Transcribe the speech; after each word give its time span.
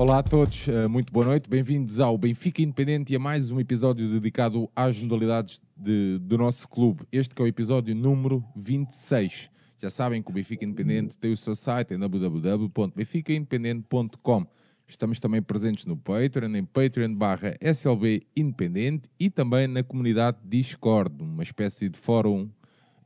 Olá 0.00 0.20
a 0.20 0.22
todos, 0.22 0.66
eh, 0.66 0.88
muito 0.88 1.12
boa 1.12 1.26
noite, 1.26 1.50
bem-vindos 1.50 2.00
ao 2.00 2.16
Benfica 2.16 2.62
Independente 2.62 3.12
e 3.12 3.16
a 3.16 3.18
mais 3.18 3.50
um 3.50 3.60
episódio 3.60 4.08
dedicado 4.08 4.66
às 4.74 4.98
modalidades 4.98 5.60
de, 5.76 6.18
do 6.22 6.38
nosso 6.38 6.66
clube. 6.66 7.02
Este 7.12 7.38
é 7.38 7.42
o 7.42 7.46
episódio 7.46 7.94
número 7.94 8.42
26. 8.56 9.50
Já 9.76 9.90
sabem 9.90 10.22
que 10.22 10.30
o 10.30 10.32
Benfica 10.32 10.64
Independente 10.64 11.18
tem 11.18 11.30
o 11.30 11.36
seu 11.36 11.54
site 11.54 11.92
em 11.92 11.98
www.benficaindependente.com. 11.98 14.46
Estamos 14.88 15.20
também 15.20 15.42
presentes 15.42 15.84
no 15.84 15.98
Patreon, 15.98 16.56
em 16.56 16.64
patreon 16.64 17.14
barra 17.14 17.54
SLB 17.60 18.22
Independente 18.34 19.06
e 19.20 19.28
também 19.28 19.68
na 19.68 19.82
comunidade 19.82 20.38
Discord, 20.42 21.14
uma 21.22 21.42
espécie 21.42 21.90
de 21.90 21.98
fórum 21.98 22.48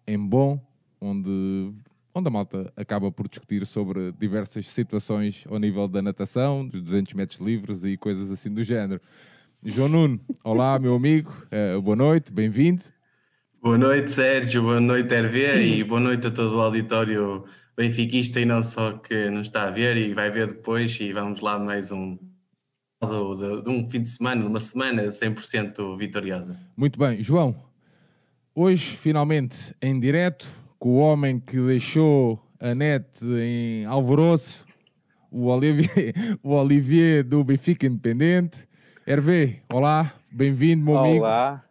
em 0.07 0.17
bom, 0.17 0.65
onde 1.01 1.75
onde 2.15 2.29
a 2.29 2.31
malta 2.31 2.73
acaba 2.77 3.11
por 3.11 3.29
discutir 3.29 3.67
sobre 3.67 4.13
diversas 4.13 4.69
situações 4.69 5.45
ao 5.51 5.59
nível 5.59 5.89
da 5.89 6.01
natação, 6.01 6.65
dos 6.67 6.81
200 6.81 7.13
metros 7.15 7.41
livres 7.41 7.85
e 7.85 7.97
coisas 7.97 8.31
assim 8.31 8.55
do 8.55 8.63
género. 8.63 9.01
João 9.65 9.89
Nuno, 9.89 10.21
olá, 10.45 10.79
meu 10.79 10.95
amigo, 10.95 11.33
uh, 11.47 11.83
boa 11.83 11.97
noite, 11.97 12.33
bem-vindo. 12.33 12.85
Boa 13.61 13.77
noite, 13.77 14.13
Sérgio, 14.13 14.63
boa 14.63 14.81
noite, 14.81 15.13
Hervé, 15.13 15.61
e 15.63 15.83
boa 15.83 16.01
noite 16.01 16.29
a 16.29 16.31
todo 16.31 16.57
o 16.57 16.61
auditório 16.61 17.45
benfiquista 17.77 18.39
e 18.39 18.45
não 18.45 18.63
só 18.63 18.93
que 18.93 19.29
nos 19.31 19.49
está 19.49 19.67
a 19.67 19.71
ver 19.71 19.97
e 19.97 20.15
vai 20.15 20.31
ver 20.31 20.47
depois, 20.47 20.97
e 21.01 21.13
vamos 21.13 21.41
lá 21.41 21.59
mais 21.59 21.91
um 21.91 22.17
de, 23.03 23.63
de 23.63 23.69
um 23.69 23.91
fim 23.91 24.03
de 24.03 24.11
semana, 24.11 24.43
de 24.43 24.47
uma 24.47 24.61
semana 24.61 25.05
100% 25.05 25.99
vitoriosa. 25.99 26.57
Muito 26.77 26.99
bem, 26.99 27.23
João, 27.23 27.57
hoje 28.55 28.97
finalmente 28.97 29.75
em 29.83 29.99
direto, 29.99 30.47
com 30.85 30.91
o 30.91 30.99
homem 30.99 31.41
que 31.41 31.59
deixou 31.59 32.39
a 32.61 32.75
net 32.75 33.07
em 33.25 33.87
alvoroço, 33.87 34.67
o 35.31 35.47
Olivier, 35.47 36.13
o 36.45 36.51
Olivier 36.51 37.25
do 37.25 37.43
Benfica 37.43 37.87
Independente. 37.87 38.69
Hervé, 39.07 39.63
olá, 39.73 40.13
bem-vindo, 40.31 40.85
meu 40.85 40.93
olá. 40.93 41.03
amigo. 41.07 41.25
Olá, 41.25 41.65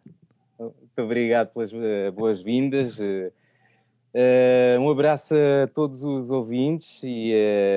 muito 0.58 1.00
obrigado 1.00 1.52
pelas 1.52 1.72
uh, 1.72 2.10
boas-vindas. 2.12 2.98
Uh, 2.98 4.80
um 4.80 4.90
abraço 4.90 5.32
a 5.32 5.68
todos 5.68 6.02
os 6.02 6.28
ouvintes 6.32 6.98
e 7.04 7.34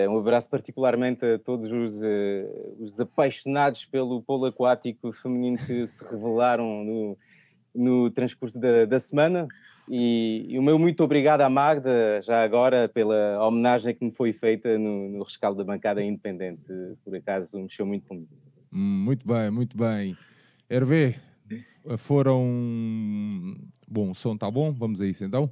uh, 0.07 0.11
um 0.11 0.17
abraço 0.17 0.49
particularmente 0.49 1.23
a 1.23 1.37
todos 1.37 1.71
os, 1.71 2.01
os 2.79 2.99
apaixonados 2.99 3.85
pelo 3.85 4.23
polo 4.23 4.47
aquático 4.47 5.11
feminino 5.11 5.59
que 5.59 5.85
se 5.85 6.03
revelaram 6.03 6.83
no, 6.83 7.17
no 7.75 8.09
transcurso 8.09 8.57
da, 8.57 8.85
da 8.85 8.99
semana. 8.99 9.47
E, 9.89 10.45
e, 10.49 10.59
o 10.59 10.61
meu 10.61 10.77
muito 10.77 11.01
obrigado 11.03 11.41
à 11.41 11.49
Magda, 11.49 12.21
já 12.21 12.43
agora, 12.43 12.89
pela 12.89 13.41
homenagem 13.45 13.95
que 13.95 14.03
me 14.03 14.11
foi 14.11 14.33
feita 14.33 14.77
no, 14.77 15.09
no 15.09 15.23
rescaldo 15.23 15.57
da 15.57 15.63
bancada 15.63 16.03
independente. 16.03 16.61
Por 17.05 17.15
acaso, 17.15 17.57
mexeu 17.57 17.85
muito 17.85 18.05
comigo. 18.05 18.27
Muito 18.69 19.25
bem, 19.25 19.49
muito 19.49 19.77
bem. 19.77 20.17
Hervé, 20.69 21.15
foram. 21.97 22.45
Bom, 23.87 24.11
o 24.11 24.15
som 24.15 24.33
está 24.33 24.51
bom, 24.51 24.73
vamos 24.73 25.01
a 25.01 25.07
isso 25.07 25.23
então. 25.23 25.49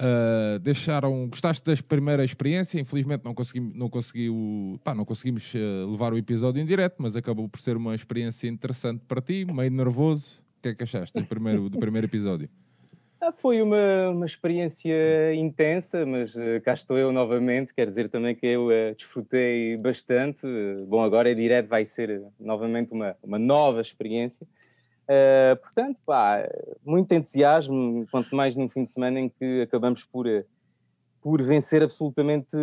Uh, 0.00 0.58
deixaram. 0.60 1.28
Gostaste 1.28 1.64
da 1.66 1.76
primeira 1.82 2.24
experiência? 2.24 2.80
Infelizmente 2.80 3.24
não, 3.24 3.34
consegui, 3.34 3.60
não, 3.60 3.90
conseguiu, 3.90 4.80
pá, 4.82 4.94
não 4.94 5.04
conseguimos 5.04 5.52
uh, 5.54 5.90
levar 5.90 6.12
o 6.12 6.16
episódio 6.16 6.62
em 6.62 6.64
direto, 6.64 6.96
mas 6.98 7.16
acabou 7.16 7.48
por 7.48 7.60
ser 7.60 7.76
uma 7.76 7.94
experiência 7.94 8.48
interessante 8.48 9.02
para 9.06 9.20
ti, 9.20 9.44
meio 9.44 9.70
nervoso. 9.70 10.38
O 10.58 10.62
que 10.62 10.68
é 10.68 10.74
que 10.74 10.84
achaste 10.84 11.20
do 11.20 11.26
primeiro, 11.26 11.68
do 11.68 11.78
primeiro 11.78 12.06
episódio? 12.06 12.48
Ah, 13.20 13.32
foi 13.32 13.60
uma, 13.60 14.10
uma 14.10 14.26
experiência 14.26 15.34
intensa, 15.34 16.06
mas 16.06 16.36
uh, 16.36 16.60
cá 16.64 16.74
estou 16.74 16.96
eu 16.96 17.10
novamente. 17.10 17.74
Quer 17.74 17.88
dizer 17.88 18.08
também 18.08 18.32
que 18.32 18.46
eu 18.46 18.68
uh, 18.68 18.94
desfrutei 18.94 19.76
bastante. 19.76 20.46
Bom, 20.86 21.02
agora 21.02 21.28
é 21.28 21.34
direto, 21.34 21.66
vai 21.66 21.84
ser 21.84 22.20
uh, 22.20 22.32
novamente 22.38 22.92
uma, 22.92 23.16
uma 23.20 23.38
nova 23.38 23.80
experiência. 23.80 24.46
Uh, 25.02 25.56
portanto, 25.60 25.98
pá, 26.06 26.48
muito 26.84 27.12
entusiasmo, 27.12 28.06
quanto 28.08 28.36
mais 28.36 28.54
num 28.54 28.68
fim 28.68 28.84
de 28.84 28.92
semana 28.92 29.18
em 29.18 29.28
que 29.28 29.62
acabamos 29.62 30.04
por, 30.04 30.26
por 31.20 31.42
vencer 31.42 31.82
absolutamente 31.82 32.56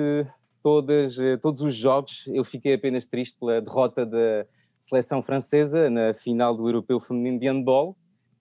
todas, 0.64 1.18
todos 1.42 1.62
os 1.64 1.76
jogos. 1.76 2.24
Eu 2.28 2.46
fiquei 2.46 2.76
apenas 2.76 3.06
triste 3.06 3.38
pela 3.38 3.62
derrota 3.62 4.06
da 4.06 4.46
seleção 4.80 5.22
francesa 5.22 5.90
na 5.90 6.14
final 6.14 6.56
do 6.56 6.66
Europeu 6.70 7.02
Feminino 7.02 7.40
de 7.40 7.50
Handball 7.50 7.98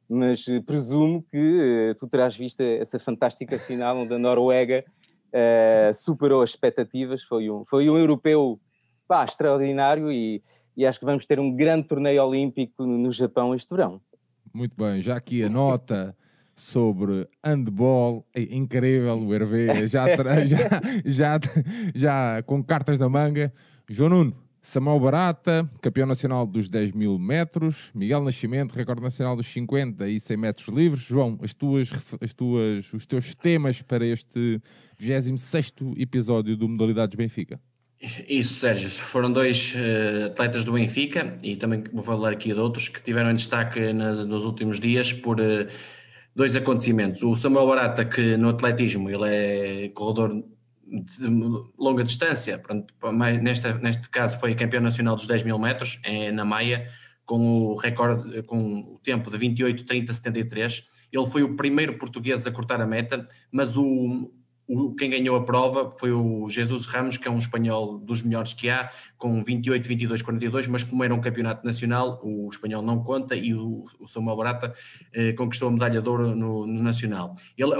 mas 0.08 0.46
eh, 0.48 0.60
presumo 0.60 1.24
que 1.30 1.90
uh, 1.90 1.94
tu 1.94 2.06
terás 2.06 2.36
visto 2.36 2.60
essa 2.60 2.98
fantástica 2.98 3.58
final 3.58 3.98
onde 3.98 4.14
a 4.14 4.18
Noruega 4.18 4.84
uh, 5.28 5.94
superou 5.94 6.42
as 6.42 6.50
expectativas. 6.50 7.22
Foi 7.22 7.50
um, 7.50 7.64
foi 7.64 7.88
um 7.88 7.96
europeu 7.96 8.60
pá, 9.08 9.24
extraordinário 9.24 10.12
e, 10.12 10.42
e 10.76 10.86
acho 10.86 10.98
que 10.98 11.04
vamos 11.04 11.26
ter 11.26 11.40
um 11.40 11.54
grande 11.54 11.88
torneio 11.88 12.22
olímpico 12.24 12.84
no 12.84 13.10
Japão 13.10 13.54
este 13.54 13.68
verão. 13.68 14.00
Muito 14.52 14.76
bem, 14.76 15.02
já 15.02 15.16
aqui 15.16 15.42
a 15.42 15.48
nota 15.48 16.16
sobre 16.54 17.28
handball, 17.44 18.24
é 18.32 18.42
incrível, 18.42 19.18
o 19.18 19.34
Hervé 19.34 19.86
já, 19.88 20.06
já, 20.46 20.80
já, 21.04 21.40
já 21.94 22.42
com 22.42 22.62
cartas 22.62 22.98
na 22.98 23.08
manga. 23.08 23.52
João 23.90 24.10
Nuno, 24.10 24.43
Samuel 24.64 24.98
Barata, 24.98 25.70
campeão 25.82 26.06
nacional 26.06 26.46
dos 26.46 26.70
10 26.70 26.92
mil 26.92 27.18
metros. 27.18 27.90
Miguel 27.94 28.24
Nascimento, 28.24 28.72
recorde 28.72 29.02
nacional 29.02 29.36
dos 29.36 29.46
50 29.48 30.08
e 30.08 30.18
100 30.18 30.36
metros 30.38 30.68
livres. 30.68 31.02
João, 31.04 31.38
as 31.42 31.52
tuas, 31.52 31.90
as 32.18 32.32
tuas, 32.32 32.90
os 32.94 33.04
teus 33.04 33.34
temas 33.34 33.82
para 33.82 34.06
este 34.06 34.58
26 34.98 35.74
episódio 35.98 36.56
do 36.56 36.66
Modalidades 36.66 37.14
Benfica. 37.14 37.60
Isso, 38.26 38.54
Sérgio. 38.54 38.88
Foram 38.88 39.30
dois 39.30 39.74
uh, 39.74 40.26
atletas 40.28 40.64
do 40.64 40.72
Benfica 40.72 41.38
e 41.42 41.56
também 41.56 41.84
vou 41.92 42.02
falar 42.02 42.32
aqui 42.32 42.54
de 42.54 42.58
outros 42.58 42.88
que 42.88 43.02
tiveram 43.02 43.32
em 43.32 43.34
destaque 43.34 43.92
na, 43.92 44.24
nos 44.24 44.46
últimos 44.46 44.80
dias 44.80 45.12
por 45.12 45.40
uh, 45.40 45.66
dois 46.34 46.56
acontecimentos. 46.56 47.22
O 47.22 47.36
Samuel 47.36 47.66
Barata, 47.66 48.06
que 48.06 48.34
no 48.38 48.48
atletismo 48.48 49.10
ele 49.10 49.28
é 49.28 49.88
corredor 49.90 50.42
de 51.02 51.28
longa 51.78 52.04
distância, 52.04 52.58
pronto, 52.58 52.92
neste 53.42 54.08
caso 54.10 54.38
foi 54.38 54.54
campeão 54.54 54.82
nacional 54.82 55.16
dos 55.16 55.26
10 55.26 55.42
mil 55.42 55.58
metros 55.58 55.98
é, 56.02 56.30
na 56.30 56.44
Maia, 56.44 56.88
com 57.24 57.38
o 57.38 57.74
recorde, 57.74 58.42
com 58.42 58.56
o 58.56 59.00
tempo 59.02 59.30
de 59.30 59.38
28, 59.38 59.84
30, 59.84 60.12
73. 60.12 60.82
Ele 61.12 61.26
foi 61.26 61.42
o 61.42 61.56
primeiro 61.56 61.96
português 61.98 62.46
a 62.46 62.50
cortar 62.50 62.80
a 62.80 62.86
meta, 62.86 63.24
mas 63.50 63.76
o, 63.76 64.30
o, 64.66 64.94
quem 64.94 65.10
ganhou 65.10 65.36
a 65.36 65.44
prova 65.44 65.90
foi 65.98 66.12
o 66.12 66.48
Jesus 66.48 66.86
Ramos, 66.86 67.16
que 67.16 67.28
é 67.28 67.30
um 67.30 67.38
espanhol 67.38 67.98
dos 67.98 68.22
melhores 68.22 68.52
que 68.52 68.68
há, 68.68 68.90
com 69.16 69.42
28, 69.42 69.86
22, 69.86 70.22
42, 70.22 70.68
mas 70.68 70.84
como 70.84 71.04
era 71.04 71.14
um 71.14 71.20
campeonato 71.20 71.64
nacional, 71.64 72.20
o 72.22 72.48
espanhol 72.50 72.82
não 72.82 73.02
conta 73.02 73.36
e 73.36 73.54
o, 73.54 73.84
o 74.00 74.06
Samuel 74.06 74.36
Barata 74.36 74.74
eh, 75.12 75.32
conquistou 75.32 75.68
a 75.68 75.72
medalha 75.72 76.02
de 76.02 76.08
ouro 76.08 76.34
no, 76.34 76.66
no 76.66 76.82
nacional. 76.82 77.34
Ele 77.56 77.74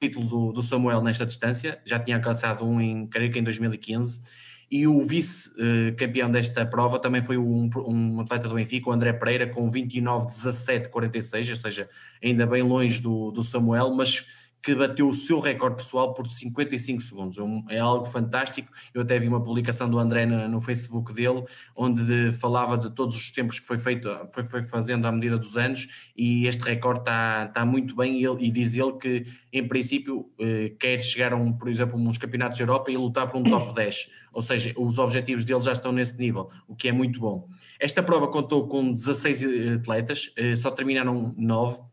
título 0.00 0.26
do, 0.26 0.52
do, 0.52 0.62
Samuel 0.62 1.02
nesta 1.02 1.24
distância, 1.24 1.80
já 1.84 1.98
tinha 1.98 2.16
alcançado 2.16 2.64
um 2.64 2.80
em, 2.80 3.06
creio 3.06 3.30
que 3.30 3.38
em 3.38 3.42
2015, 3.42 4.22
e 4.70 4.86
o 4.86 5.02
vice-campeão 5.02 6.30
desta 6.30 6.66
prova 6.66 6.98
também 6.98 7.22
foi 7.22 7.38
um, 7.38 7.70
um, 7.76 8.20
atleta 8.20 8.48
do 8.48 8.56
Benfica, 8.56 8.90
o 8.90 8.92
André 8.92 9.12
Pereira, 9.12 9.46
com 9.46 9.70
29, 9.70 10.26
17, 10.26 10.88
46, 10.88 11.50
ou 11.50 11.56
seja, 11.56 11.88
ainda 12.22 12.46
bem 12.46 12.62
longe 12.62 13.00
do, 13.00 13.30
do 13.30 13.42
Samuel, 13.42 13.94
mas 13.94 14.26
que 14.66 14.74
bateu 14.74 15.08
o 15.08 15.12
seu 15.12 15.38
recorde 15.38 15.76
pessoal 15.76 16.12
por 16.12 16.28
55 16.28 17.00
segundos. 17.00 17.38
É, 17.68 17.76
é 17.76 17.78
algo 17.78 18.04
fantástico. 18.04 18.68
Eu 18.92 19.02
até 19.02 19.16
vi 19.16 19.28
uma 19.28 19.40
publicação 19.40 19.88
do 19.88 19.96
André 19.96 20.26
no, 20.26 20.48
no 20.48 20.60
Facebook 20.60 21.14
dele, 21.14 21.44
onde 21.76 22.04
de, 22.04 22.32
falava 22.36 22.76
de 22.76 22.90
todos 22.90 23.14
os 23.14 23.30
tempos 23.30 23.60
que 23.60 23.66
foi 23.66 23.78
feito, 23.78 24.08
foi, 24.32 24.42
foi 24.42 24.62
fazendo 24.62 25.06
à 25.06 25.12
medida 25.12 25.38
dos 25.38 25.56
anos, 25.56 25.86
e 26.16 26.48
este 26.48 26.64
recorde 26.64 26.98
está, 26.98 27.44
está 27.44 27.64
muito 27.64 27.94
bem. 27.94 28.18
E, 28.18 28.26
ele, 28.26 28.44
e 28.44 28.50
diz 28.50 28.74
ele 28.74 28.94
que, 28.94 29.24
em 29.52 29.68
princípio, 29.68 30.28
eh, 30.40 30.72
quer 30.80 30.98
chegar 30.98 31.32
a, 31.32 31.36
um, 31.36 31.52
por 31.52 31.68
exemplo, 31.68 31.96
uns 31.96 32.18
campeonatos 32.18 32.58
da 32.58 32.64
Europa 32.64 32.90
e 32.90 32.96
lutar 32.96 33.30
por 33.30 33.38
um 33.38 33.44
top 33.44 33.70
10. 33.72 34.10
Ou 34.32 34.42
seja, 34.42 34.74
os 34.76 34.98
objetivos 34.98 35.44
dele 35.44 35.60
já 35.60 35.70
estão 35.70 35.92
nesse 35.92 36.18
nível, 36.18 36.48
o 36.66 36.74
que 36.74 36.88
é 36.88 36.92
muito 36.92 37.20
bom. 37.20 37.48
Esta 37.78 38.02
prova 38.02 38.26
contou 38.26 38.66
com 38.66 38.92
16 38.92 39.42
eh, 39.44 39.74
atletas, 39.74 40.32
eh, 40.36 40.56
só 40.56 40.72
terminaram 40.72 41.32
9 41.38 41.86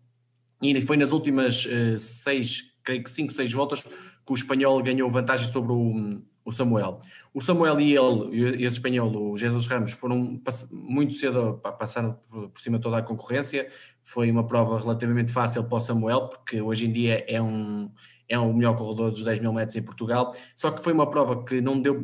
e 0.63 0.81
foi 0.81 0.97
nas 0.97 1.11
últimas 1.11 1.65
uh, 1.65 1.97
seis, 1.97 2.63
creio 2.83 3.03
que 3.03 3.11
cinco, 3.11 3.31
seis 3.33 3.51
voltas 3.51 3.81
que 3.81 4.31
o 4.31 4.33
espanhol 4.33 4.81
ganhou 4.81 5.09
vantagem 5.09 5.51
sobre 5.51 5.73
o, 5.73 6.21
o 6.45 6.51
Samuel. 6.51 6.99
O 7.33 7.41
Samuel 7.41 7.79
e 7.79 7.95
ele, 7.95 8.63
esse 8.63 8.77
espanhol, 8.77 9.31
o 9.31 9.37
Jesus 9.37 9.65
Ramos, 9.65 9.93
foram 9.93 10.39
muito 10.71 11.13
cedo, 11.13 11.59
passaram 11.77 12.13
por, 12.29 12.49
por 12.49 12.61
cima 12.61 12.79
toda 12.79 12.97
a 12.97 13.01
concorrência. 13.01 13.67
Foi 14.01 14.29
uma 14.29 14.45
prova 14.45 14.79
relativamente 14.79 15.31
fácil 15.31 15.63
para 15.63 15.77
o 15.77 15.79
Samuel, 15.79 16.29
porque 16.29 16.61
hoje 16.61 16.85
em 16.85 16.91
dia 16.91 17.25
é 17.27 17.41
um, 17.41 17.89
é 18.29 18.37
o 18.37 18.53
melhor 18.53 18.77
corredor 18.77 19.11
dos 19.11 19.23
10 19.23 19.39
mil 19.39 19.51
metros 19.51 19.75
em 19.75 19.81
Portugal. 19.81 20.33
Só 20.55 20.71
que 20.71 20.83
foi 20.83 20.93
uma 20.93 21.09
prova 21.09 21.43
que 21.43 21.59
não 21.59 21.81
deu 21.81 22.01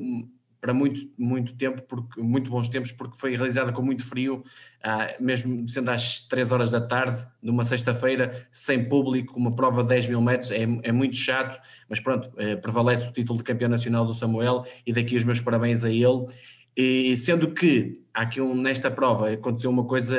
para 0.62 0.74
muito, 0.74 1.02
muito 1.18 1.56
tempo, 1.56 1.82
porque, 1.84 2.22
muito 2.22 2.50
bons 2.50 2.68
tempos, 2.68 2.92
porque 2.92 3.18
foi 3.18 3.36
realizada 3.36 3.72
com 3.72 3.82
muito 3.82 4.06
frio, 4.06 4.44
ah, 4.84 5.14
mesmo 5.20 5.68
sendo 5.68 5.90
às 5.90 6.22
3 6.22 6.52
horas 6.52 6.72
da 6.72 6.82
tarde, 6.82 7.26
numa 7.42 7.64
sexta-feira, 7.64 8.48
sem 8.52 8.88
público, 8.88 9.38
uma 9.38 9.56
prova 9.56 9.84
de 9.84 9.90
10 9.90 10.10
mil 10.10 10.22
metros, 10.22 10.52
é, 10.52 10.64
é 10.84 10.92
muito 10.92 11.16
chato, 11.16 11.60
mas 11.90 12.00
pronto, 12.00 12.30
é, 12.38 12.56
prevalece 12.56 13.08
o 13.08 13.14
título 13.14 13.38
de 13.38 13.44
campeão 13.44 13.70
nacional 13.70 14.06
do 14.06 14.14
Samuel 14.14 14.66
e 14.86 14.92
daqui 14.92 15.16
os 15.16 15.24
meus 15.24 15.40
parabéns 15.40 15.84
a 15.84 15.90
ele. 15.90 16.28
E 16.76 17.16
sendo 17.18 17.52
que 17.54 18.00
aqui 18.14 18.42
um, 18.42 18.56
nesta 18.56 18.90
prova 18.92 19.32
aconteceu 19.32 19.70
uma 19.70 19.86
coisa 19.86 20.18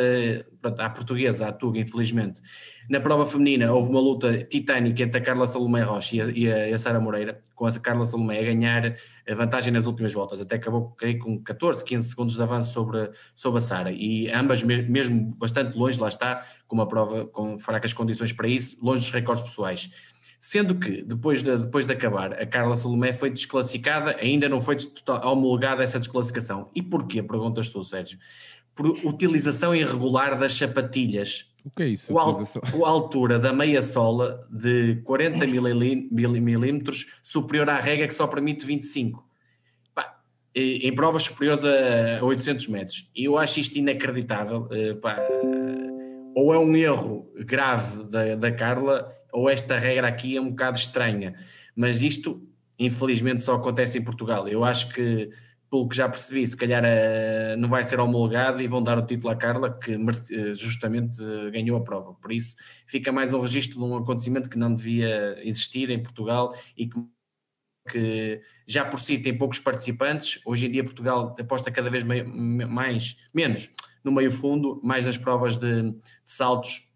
pronto, 0.60 0.80
à 0.80 0.90
portuguesa, 0.90 1.48
à 1.48 1.52
Tuga, 1.52 1.78
infelizmente. 1.78 2.40
Na 2.88 3.00
prova 3.00 3.24
feminina 3.24 3.72
houve 3.72 3.88
uma 3.88 4.00
luta 4.00 4.42
titânica 4.44 5.02
entre 5.02 5.20
a 5.20 5.22
Carla 5.22 5.46
Salomé 5.46 5.82
Rocha 5.82 6.16
e 6.16 6.20
a, 6.20 6.26
e 6.26 6.72
a, 6.72 6.74
a 6.74 6.78
Sara 6.78 6.98
Moreira, 6.98 7.40
com 7.54 7.66
a 7.66 7.72
Carla 7.78 8.04
Salomé 8.04 8.40
a 8.40 8.42
ganhar 8.42 8.96
a 9.28 9.34
vantagem 9.34 9.72
nas 9.72 9.86
últimas 9.86 10.12
voltas, 10.12 10.40
até 10.40 10.56
acabou 10.56 10.90
creio, 10.98 11.18
com 11.18 11.38
14, 11.38 11.84
15 11.84 12.08
segundos 12.08 12.34
de 12.34 12.42
avanço 12.42 12.72
sobre, 12.72 13.10
sobre 13.34 13.58
a 13.58 13.60
Sara, 13.60 13.92
e 13.92 14.30
ambas 14.32 14.62
mesmo 14.62 15.34
bastante 15.36 15.76
longe, 15.76 16.00
lá 16.00 16.08
está, 16.08 16.44
com 16.66 16.74
uma 16.74 16.88
prova 16.88 17.26
com 17.26 17.56
fracas 17.58 17.92
condições 17.92 18.32
para 18.32 18.48
isso, 18.48 18.76
longe 18.82 19.02
dos 19.02 19.10
recordes 19.10 19.42
pessoais. 19.44 19.90
Sendo 20.42 20.76
que, 20.76 21.02
depois 21.02 21.42
de, 21.42 21.54
depois 21.54 21.86
de 21.86 21.92
acabar, 21.92 22.32
a 22.32 22.46
Carla 22.46 22.74
Salomé 22.74 23.12
foi 23.12 23.28
desclassificada, 23.28 24.16
ainda 24.18 24.48
não 24.48 24.58
foi 24.58 24.74
homologada 25.22 25.84
essa 25.84 25.98
desclassificação. 25.98 26.70
E 26.74 26.82
porquê? 26.82 27.22
Perguntas 27.22 27.68
tu, 27.68 27.84
Sérgio. 27.84 28.18
Por 28.74 28.88
utilização 28.88 29.74
irregular 29.74 30.38
das 30.38 30.54
sapatilhas. 30.54 31.52
O 31.62 31.68
que 31.68 31.82
é 31.82 31.88
isso? 31.88 32.10
Com 32.72 32.86
a 32.86 32.88
altura 32.88 33.38
da 33.38 33.52
meia 33.52 33.82
sola 33.82 34.48
de 34.50 35.02
40 35.04 35.46
milímetros 35.46 37.06
superior 37.22 37.68
à 37.68 37.78
regra 37.78 38.08
que 38.08 38.14
só 38.14 38.26
permite 38.26 38.64
25. 38.64 39.22
Pá, 39.94 40.22
em 40.54 40.94
provas 40.94 41.24
superiores 41.24 41.62
a 41.66 42.24
800 42.24 42.66
metros. 42.68 43.10
E 43.14 43.24
eu 43.24 43.36
acho 43.36 43.60
isto 43.60 43.78
inacreditável. 43.78 44.66
Eh, 44.70 44.94
pá, 44.94 45.18
ou 46.34 46.54
é 46.54 46.58
um 46.58 46.74
erro 46.74 47.30
grave 47.44 48.10
da, 48.10 48.36
da 48.36 48.50
Carla 48.50 49.19
ou 49.32 49.48
esta 49.48 49.78
regra 49.78 50.08
aqui 50.08 50.36
é 50.36 50.40
um 50.40 50.50
bocado 50.50 50.78
estranha. 50.78 51.34
Mas 51.74 52.02
isto, 52.02 52.46
infelizmente, 52.78 53.42
só 53.42 53.54
acontece 53.54 53.98
em 53.98 54.02
Portugal. 54.02 54.48
Eu 54.48 54.64
acho 54.64 54.88
que, 54.92 55.30
pelo 55.70 55.88
que 55.88 55.96
já 55.96 56.08
percebi, 56.08 56.46
se 56.46 56.56
calhar 56.56 56.82
uh, 56.84 57.56
não 57.56 57.68
vai 57.68 57.84
ser 57.84 58.00
homologado 58.00 58.60
e 58.60 58.66
vão 58.66 58.82
dar 58.82 58.98
o 58.98 59.06
título 59.06 59.32
à 59.32 59.36
Carla, 59.36 59.78
que 59.78 59.96
uh, 59.96 60.54
justamente 60.54 61.22
uh, 61.22 61.50
ganhou 61.50 61.76
a 61.76 61.82
prova. 61.82 62.14
Por 62.14 62.32
isso, 62.32 62.56
fica 62.86 63.12
mais 63.12 63.32
um 63.32 63.40
registro 63.40 63.78
de 63.78 63.84
um 63.84 63.96
acontecimento 63.96 64.48
que 64.48 64.58
não 64.58 64.74
devia 64.74 65.38
existir 65.42 65.90
em 65.90 66.02
Portugal 66.02 66.54
e 66.76 66.86
que 66.86 66.98
que 67.90 68.40
já 68.66 68.84
por 68.84 69.00
si 69.00 69.18
tem 69.18 69.36
poucos 69.36 69.58
participantes. 69.58 70.40
Hoje 70.44 70.66
em 70.66 70.70
dia 70.70 70.84
Portugal 70.84 71.34
aposta 71.40 71.70
cada 71.70 71.90
vez 71.90 72.04
mais, 72.04 73.16
menos 73.34 73.70
no 74.04 74.12
meio 74.12 74.30
fundo, 74.30 74.80
mais 74.82 75.06
nas 75.06 75.18
provas 75.18 75.56
de, 75.56 75.90
de 75.90 76.00
saltos 76.24 76.89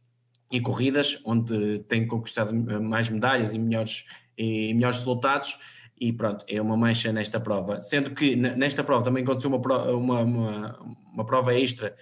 e 0.51 0.61
corridas, 0.61 1.21
onde 1.25 1.81
tem 1.81 2.07
conquistado 2.07 2.55
mais 2.55 3.09
medalhas 3.09 3.55
e 3.55 3.59
melhores, 3.59 4.05
e 4.37 4.73
melhores 4.75 4.99
resultados. 4.99 5.59
E 5.99 6.13
pronto, 6.13 6.45
é 6.49 6.61
uma 6.61 6.77
mancha 6.77 7.13
nesta 7.13 7.39
prova. 7.39 7.81
Sendo 7.81 8.11
que 8.11 8.35
nesta 8.35 8.83
prova 8.83 9.05
também 9.05 9.23
aconteceu 9.23 9.51
uma, 9.51 9.85
uma, 9.91 10.21
uma, 10.21 10.79
uma 11.13 11.25
prova 11.25 11.55
extra, 11.55 11.95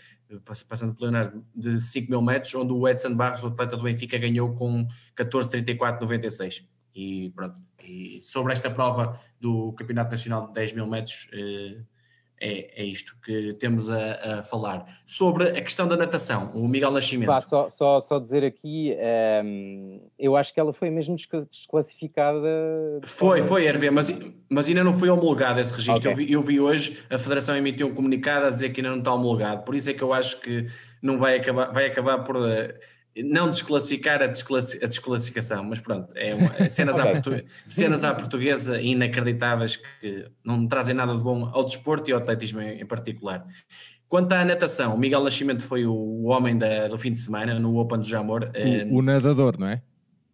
passando 0.45 0.95
pelo 0.95 1.11
Leonardo, 1.11 1.45
de 1.55 1.81
5 1.81 2.11
mil 2.11 2.23
metros, 2.23 2.55
onde 2.55 2.73
o 2.73 2.89
Edson 2.89 3.15
Barros, 3.15 3.43
o 3.43 3.49
atleta 3.49 3.77
do 3.77 3.83
Benfica, 3.83 4.17
ganhou 4.19 4.55
com 4.55 4.87
14,34,96. 5.17 6.65
E 6.95 7.31
pronto, 7.35 7.57
e 7.83 8.21
sobre 8.21 8.53
esta 8.53 8.71
prova 8.71 9.21
do 9.41 9.73
Campeonato 9.73 10.11
Nacional 10.11 10.47
de 10.47 10.53
10 10.55 10.73
mil 10.75 10.87
metros, 10.87 11.29
eh, 11.33 11.83
é, 12.43 12.83
é 12.83 12.85
isto 12.85 13.17
que 13.25 13.55
temos 13.55 13.89
a, 13.89 14.41
a, 14.41 14.43
falar. 14.43 14.85
Sobre 15.07 15.51
a 15.51 15.63
questão 15.63 15.87
da 15.87 15.97
natação, 15.97 16.51
o 16.53 16.67
Miguel 16.67 16.91
Nascimento. 16.91 17.31
Só, 17.43 17.71
só, 17.71 18.01
só 18.01 18.19
dizer 18.19 18.43
aqui, 18.45 18.93
um, 18.93 19.01
ehm, 19.01 20.01
eu 20.19 20.37
acho 20.37 20.53
que 20.53 20.59
ela 20.59 20.73
foi 20.73 20.91
mesmo 20.91 21.15
desclassificada. 21.17 22.41
Foi, 23.05 23.43
foi, 23.43 23.65
Hervé, 23.65 23.91
mas, 23.91 24.13
mas 24.49 24.69
ainda 24.69 24.83
não 24.83 24.93
foi 24.93 25.09
homologado 25.09 25.61
esse 25.61 25.73
registro. 25.73 26.11
Okay. 26.11 26.11
Eu, 26.11 26.17
vi, 26.17 26.33
eu 26.33 26.43
vi 26.43 26.61
hoje 26.61 26.99
a 27.09 27.17
Federação 27.17 27.57
emitiu 27.57 27.87
um 27.87 27.95
comunicado 27.95 28.47
a 28.47 28.51
dizer 28.51 28.71
que 28.71 28.81
ainda 28.81 28.91
não 28.91 28.99
está 28.99 29.15
homologado, 29.15 29.63
por 29.63 29.77
isso 29.77 29.89
é 29.89 29.95
que 29.95 30.03
eu 30.03 30.13
acho 30.13 30.41
que 30.41 30.67
não 31.01 31.19
vai 31.19 31.37
acabar, 31.37 31.73
vai 31.73 31.87
acabar 31.87 32.19
por 32.25 32.37
eh, 32.49 32.75
não 33.17 33.51
desclassificar 33.51 34.23
a, 34.23 34.27
desclassi 34.27 34.83
a 34.83 34.87
desclassificação, 34.87 35.63
mas 35.65 35.81
pronto, 35.81 36.15
é, 36.17 36.35
uma, 36.35 36.55
é 36.59 36.69
cenas, 36.69 36.99
à 36.99 37.05
cenas 37.67 38.05
à 38.05 38.15
portuguesa 38.15 38.81
inacreditáveis 38.81 39.77
que 39.77 40.27
não 40.43 40.67
trazem 40.67 40.95
nada 40.95 41.17
de 41.17 41.23
bom 41.23 41.51
ao 41.53 41.65
desporto 41.65 42.09
e 42.09 42.13
ao 42.13 42.21
atletismo 42.21 42.61
em, 42.61 42.81
em 42.81 42.87
particular. 42.87 43.45
Quanto 44.09 44.33
à 44.33 44.45
natação, 44.45 44.95
o 44.95 44.99
Miguel 44.99 45.25
Nascimento 45.25 45.63
foi 45.65 45.87
o, 45.87 45.93
o 45.93 46.25
homem 46.27 46.57
da, 46.57 46.89
do 46.89 46.99
fim 46.99 47.13
de 47.13 47.19
semana 47.19 47.59
no 47.59 47.79
Open 47.79 47.99
do 47.99 48.07
Jamor. 48.07 48.45
O, 48.45 48.57
eh, 48.57 48.87
o 48.91 49.03
nadador, 49.03 49.59
não 49.59 49.69
é? 49.69 49.83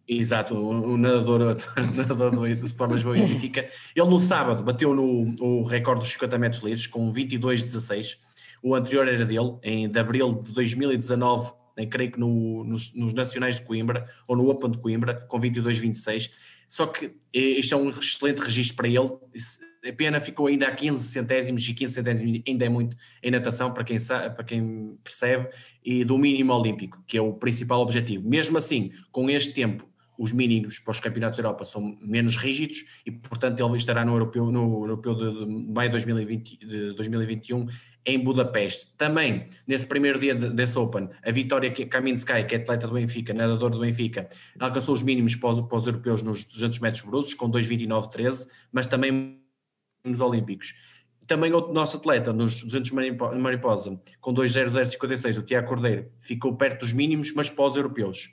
Exato, 0.07 0.55
o, 0.55 0.93
o 0.93 0.97
nadador, 0.97 1.55
o 1.77 1.97
nadador 1.97 2.31
do, 2.31 2.55
do 2.55 2.65
Sport 2.65 2.91
Lisboa 2.91 3.17
e 3.17 3.21
Benfica. 3.27 3.67
Ele 3.95 4.09
no 4.09 4.19
sábado 4.19 4.63
bateu 4.63 4.93
no 4.93 5.33
o 5.39 5.63
recorde 5.63 6.01
dos 6.01 6.11
50 6.11 6.37
metros 6.37 6.61
livres 6.61 6.87
com 6.87 7.11
22,16. 7.11 8.17
O 8.61 8.75
anterior 8.75 9.07
era 9.07 9.25
dele, 9.25 9.57
em 9.63 9.89
de 9.89 9.97
abril 9.97 10.41
de 10.41 10.51
2019 10.51 11.53
creio 11.85 12.11
que 12.11 12.19
no, 12.19 12.63
nos, 12.63 12.93
nos, 12.93 13.13
Nacionais 13.13 13.57
de 13.57 13.63
Coimbra, 13.63 14.07
ou 14.27 14.35
no 14.35 14.49
Open 14.49 14.71
de 14.71 14.77
Coimbra, 14.77 15.13
com 15.27 15.39
22-26. 15.39 16.31
Só 16.67 16.85
que 16.87 17.11
este 17.33 17.73
é 17.73 17.77
um 17.77 17.89
excelente 17.89 18.39
registro 18.39 18.75
para 18.75 18.87
ele. 18.87 19.09
A 19.87 19.93
pena 19.93 20.19
ficou 20.19 20.47
ainda 20.47 20.67
a 20.67 20.75
15 20.75 21.03
centésimos, 21.09 21.67
e 21.67 21.73
15 21.73 21.93
centésimos 21.93 22.41
ainda 22.47 22.65
é 22.65 22.69
muito 22.69 22.95
em 23.23 23.31
natação, 23.31 23.73
para 23.73 23.83
quem, 23.83 23.97
sabe, 23.97 24.35
para 24.35 24.43
quem 24.43 24.97
percebe, 25.03 25.49
e 25.83 26.03
do 26.03 26.17
mínimo 26.17 26.53
olímpico, 26.53 27.03
que 27.07 27.17
é 27.17 27.21
o 27.21 27.33
principal 27.33 27.81
objetivo. 27.81 28.27
Mesmo 28.27 28.57
assim, 28.57 28.91
com 29.11 29.29
este 29.29 29.53
tempo, 29.53 29.89
os 30.19 30.33
mínimos 30.33 30.77
para 30.79 30.91
os 30.91 30.99
campeonatos 30.99 31.37
da 31.37 31.43
Europa 31.45 31.63
são 31.63 31.97
menos 32.01 32.35
rígidos 32.35 32.83
e, 33.05 33.11
portanto, 33.11 33.65
ele 33.65 33.77
estará 33.77 34.03
no 34.03 34.11
europeu, 34.11 34.51
no 34.51 34.83
europeu 34.83 35.15
de, 35.15 35.45
maio 35.45 35.89
de, 35.89 35.93
2020, 35.93 36.57
de 36.57 36.93
2021 36.93 37.67
em 38.05 38.19
Budapeste. 38.19 38.93
Também, 38.97 39.47
nesse 39.67 39.85
primeiro 39.85 40.19
dia 40.19 40.33
desse 40.33 40.77
Open, 40.77 41.09
a 41.23 41.31
Vitória 41.31 41.71
Kaminski, 41.71 42.43
que 42.45 42.55
é 42.55 42.57
atleta 42.57 42.87
do 42.87 42.93
Benfica, 42.93 43.33
nadador 43.33 43.69
do 43.69 43.79
Benfica, 43.79 44.27
alcançou 44.59 44.93
os 44.93 45.03
mínimos 45.03 45.35
para 45.35 45.49
os, 45.49 45.59
para 45.61 45.77
os 45.77 45.87
europeus 45.87 46.23
nos 46.23 46.45
200 46.45 46.79
metros 46.79 47.03
bruscos, 47.03 47.35
com 47.35 47.49
2,29,13, 47.49 48.49
mas 48.71 48.87
também 48.87 49.39
nos 50.03 50.21
Olímpicos. 50.21 50.73
Também 51.27 51.53
outro 51.53 51.73
nosso 51.73 51.97
atleta, 51.97 52.33
nos 52.33 52.63
200 52.63 52.91
mariposa, 53.39 54.01
com 54.19 54.33
2,0056, 54.33 55.37
o 55.37 55.43
Tiago 55.43 55.67
Cordeiro, 55.67 56.09
ficou 56.19 56.55
perto 56.55 56.79
dos 56.79 56.93
mínimos, 56.93 57.33
mas 57.33 57.53
os 57.55 57.75
europeus. 57.75 58.31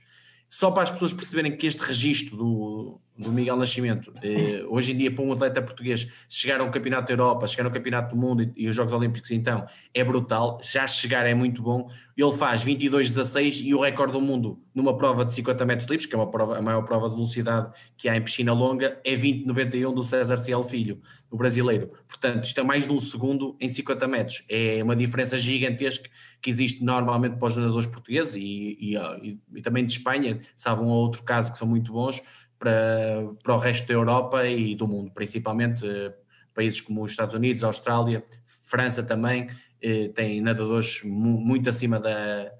Só 0.48 0.70
para 0.70 0.84
as 0.84 0.90
pessoas 0.90 1.12
perceberem 1.12 1.56
que 1.56 1.66
este 1.66 1.82
registro 1.82 2.36
do, 2.36 3.00
do 3.18 3.32
Miguel 3.32 3.56
Nascimento, 3.56 4.12
eh, 4.22 4.62
hoje 4.68 4.92
em 4.92 4.96
dia, 4.96 5.10
para 5.10 5.24
um 5.24 5.32
atleta 5.32 5.62
português, 5.62 6.06
chegar 6.28 6.60
ao 6.60 6.70
Campeonato 6.70 7.06
da 7.08 7.12
Europa, 7.14 7.46
chegar 7.46 7.64
ao 7.64 7.70
Campeonato 7.70 8.14
do 8.14 8.20
Mundo 8.20 8.42
e, 8.42 8.52
e, 8.56 8.68
os 8.68 8.76
Jogos 8.76 8.92
Olímpicos, 8.92 9.30
então, 9.30 9.66
é 9.94 10.04
brutal. 10.04 10.60
Já 10.62 10.86
chegar 10.86 11.26
é 11.26 11.34
muito 11.34 11.62
bom. 11.62 11.88
Ele 12.16 12.32
faz 12.32 12.64
22,16 12.64 13.62
e 13.64 13.74
o 13.74 13.80
recorde 13.80 14.12
do 14.12 14.20
mundo 14.20 14.58
numa 14.74 14.96
prova 14.96 15.24
de 15.24 15.32
50 15.32 15.64
metros 15.64 15.88
livres, 15.88 16.06
que 16.06 16.14
é 16.14 16.18
uma 16.18 16.30
prova, 16.30 16.58
a 16.58 16.62
maior 16.62 16.82
prova 16.82 17.08
de 17.08 17.14
velocidade 17.14 17.74
que 17.96 18.08
há 18.08 18.16
em 18.16 18.22
piscina 18.22 18.52
longa, 18.52 18.98
é 19.04 19.14
20,91 19.14 19.94
do 19.94 20.02
César 20.02 20.36
Ciel 20.36 20.62
Filho, 20.62 21.00
o 21.30 21.36
brasileiro. 21.36 21.90
Portanto, 22.06 22.44
isto 22.44 22.60
é 22.60 22.62
mais 22.62 22.84
de 22.84 22.92
um 22.92 22.98
segundo 22.98 23.56
em 23.60 23.68
50 23.68 24.08
metros. 24.08 24.44
É 24.48 24.82
uma 24.82 24.96
diferença 24.96 25.36
gigantesca 25.36 26.08
que 26.40 26.50
existe 26.50 26.84
normalmente 26.84 27.36
para 27.36 27.48
os 27.48 27.56
nadadores 27.56 27.86
portugueses 27.86 28.36
e, 28.36 28.78
e, 28.80 29.38
e, 29.54 29.62
também 29.62 29.84
de 29.84 29.92
Espanha, 29.92 30.38
sabe 30.54 30.82
um 30.82 30.88
outro 30.88 31.22
caso 31.22 31.52
que 31.52 31.58
são 31.58 31.66
muito 31.66 31.92
bons 31.92 32.22
para, 32.58 33.32
para 33.42 33.54
o 33.54 33.58
resto 33.58 33.86
da 33.86 33.94
Europa 33.94 34.46
e 34.46 34.74
do 34.74 34.86
mundo, 34.88 35.10
principalmente 35.12 35.86
eh, 35.86 36.14
países 36.54 36.80
como 36.80 37.02
os 37.02 37.10
Estados 37.10 37.34
Unidos, 37.34 37.62
Austrália, 37.62 38.24
França 38.44 39.02
também, 39.02 39.46
eh, 39.82 40.08
têm 40.08 40.40
nadadores 40.40 41.02
muito 41.04 41.68
acima 41.68 42.00
da, 42.00 42.50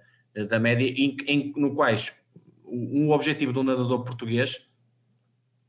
da 0.48 0.58
média, 0.58 0.86
em, 0.86 1.16
em, 1.26 1.52
no 1.56 1.74
quais 1.74 2.12
um 2.64 3.10
objetivo 3.10 3.52
de 3.52 3.58
um 3.58 3.62
nadador 3.62 4.04
português 4.04 4.66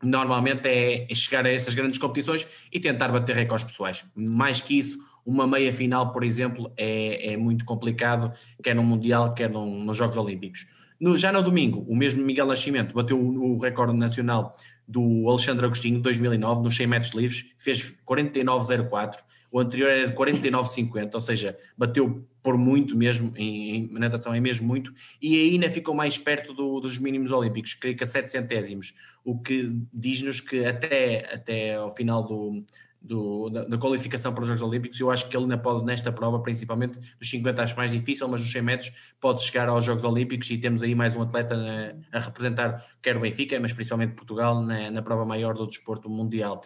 normalmente 0.01 0.67
é 0.67 1.07
chegar 1.13 1.46
a 1.46 1.51
essas 1.51 1.74
grandes 1.74 1.98
competições 1.98 2.48
e 2.72 2.79
tentar 2.79 3.07
bater 3.10 3.36
recordes 3.36 3.65
pessoais. 3.65 4.05
Mais 4.15 4.62
que 4.62 4.77
isso, 4.77 5.00
uma 5.25 5.48
meia 5.48 5.74
final, 5.74 6.12
por 6.12 6.24
exemplo, 6.24 6.72
é, 6.77 7.34
é 7.34 7.38
muito 7.38 7.65
complicado, 7.65 8.31
quer 8.63 8.75
no 8.75 8.84
Mundial, 8.84 9.34
quer 9.34 9.50
no, 9.50 9.65
nos 9.84 9.98
Jogos 9.98 10.17
Olímpicos. 10.17 10.67
No, 11.00 11.16
já 11.16 11.32
no 11.32 11.42
domingo, 11.42 11.86
o 11.88 11.96
mesmo 11.96 12.24
Miguel 12.24 12.48
Nascimento 12.48 12.94
bateu 12.94 13.20
o, 13.20 13.56
o 13.56 13.60
recorde 13.60 13.96
nacional 13.96 14.56
do 14.88 15.30
Alexandre 15.30 15.66
Agostinho, 15.66 15.98
de 15.98 16.04
2009, 16.04 16.63
nos 16.63 16.75
100 16.75 16.88
metros 16.88 17.12
livres, 17.13 17.46
fez 17.58 17.94
49,04. 18.08 19.18
O 19.51 19.60
anterior 19.60 19.89
era 19.89 20.08
de 20.08 20.13
49,50, 20.13 21.16
ou 21.16 21.22
seja, 21.22 21.58
bateu 21.77 22.25
por 22.44 22.58
muito 22.58 22.98
mesmo, 22.98 23.34
em, 23.36 23.86
em 23.86 24.00
natação 24.00 24.34
é 24.34 24.39
mesmo 24.39 24.68
muito, 24.68 24.94
e 25.22 25.51
ainda 25.51 25.70
ficou 25.70 25.94
mais 25.94 26.18
perto 26.18 26.54
do, 26.54 26.80
dos 26.80 26.98
mínimos 26.98 27.32
olímpicos, 27.32 27.74
creio 27.74 27.96
que 27.96 28.04
a 28.04 28.08
7 28.08 28.30
centésimos, 28.30 28.94
o 29.24 29.38
que 29.38 29.72
diz-nos 29.94 30.39
que 30.42 30.66
até, 30.66 31.34
até 31.34 31.75
ao 31.75 31.92
final 31.92 32.24
do, 32.24 32.63
do, 33.01 33.50
da, 33.50 33.66
da, 33.66 33.77
qualificação 33.77 34.34
para 34.34 34.42
os 34.42 34.48
Jogos 34.48 34.62
Olímpicos. 34.62 35.00
Eu 35.00 35.12
acho 35.12 35.27
que 35.30 35.36
ele 35.36 35.44
ainda 35.44 35.58
pode, 35.58 35.86
nesta 35.86 36.12
prova, 36.12 36.39
principalmente 36.42 37.00
dos 37.20 37.30
50, 37.30 37.63
acho 37.63 37.77
mais 37.77 37.92
difícil, 37.92 38.27
mas 38.27 38.42
nos 38.42 38.51
100 38.51 38.62
metros 38.62 38.92
pode 39.20 39.42
chegar 39.42 39.70
aos 39.70 39.86
Jogos 39.86 40.04
Olímpicos 40.04 40.50
e 40.50 40.58
temos 40.58 40.84
aí 40.84 40.96
mais 40.96 41.16
um 41.16 41.22
atleta 41.22 41.56
na, 41.56 41.94
a 42.12 42.20
representar, 42.20 42.86
quer 43.01 43.16
o 43.16 43.20
Benfica, 43.20 43.60
mas 43.60 43.74
principalmente 43.74 44.13
Portugal, 44.13 44.62
na, 44.62 44.92
na 44.92 45.01
prova 45.01 45.25
maior 45.25 45.54
do 45.54 45.68
desporto 45.68 46.10
mundial. 46.10 46.62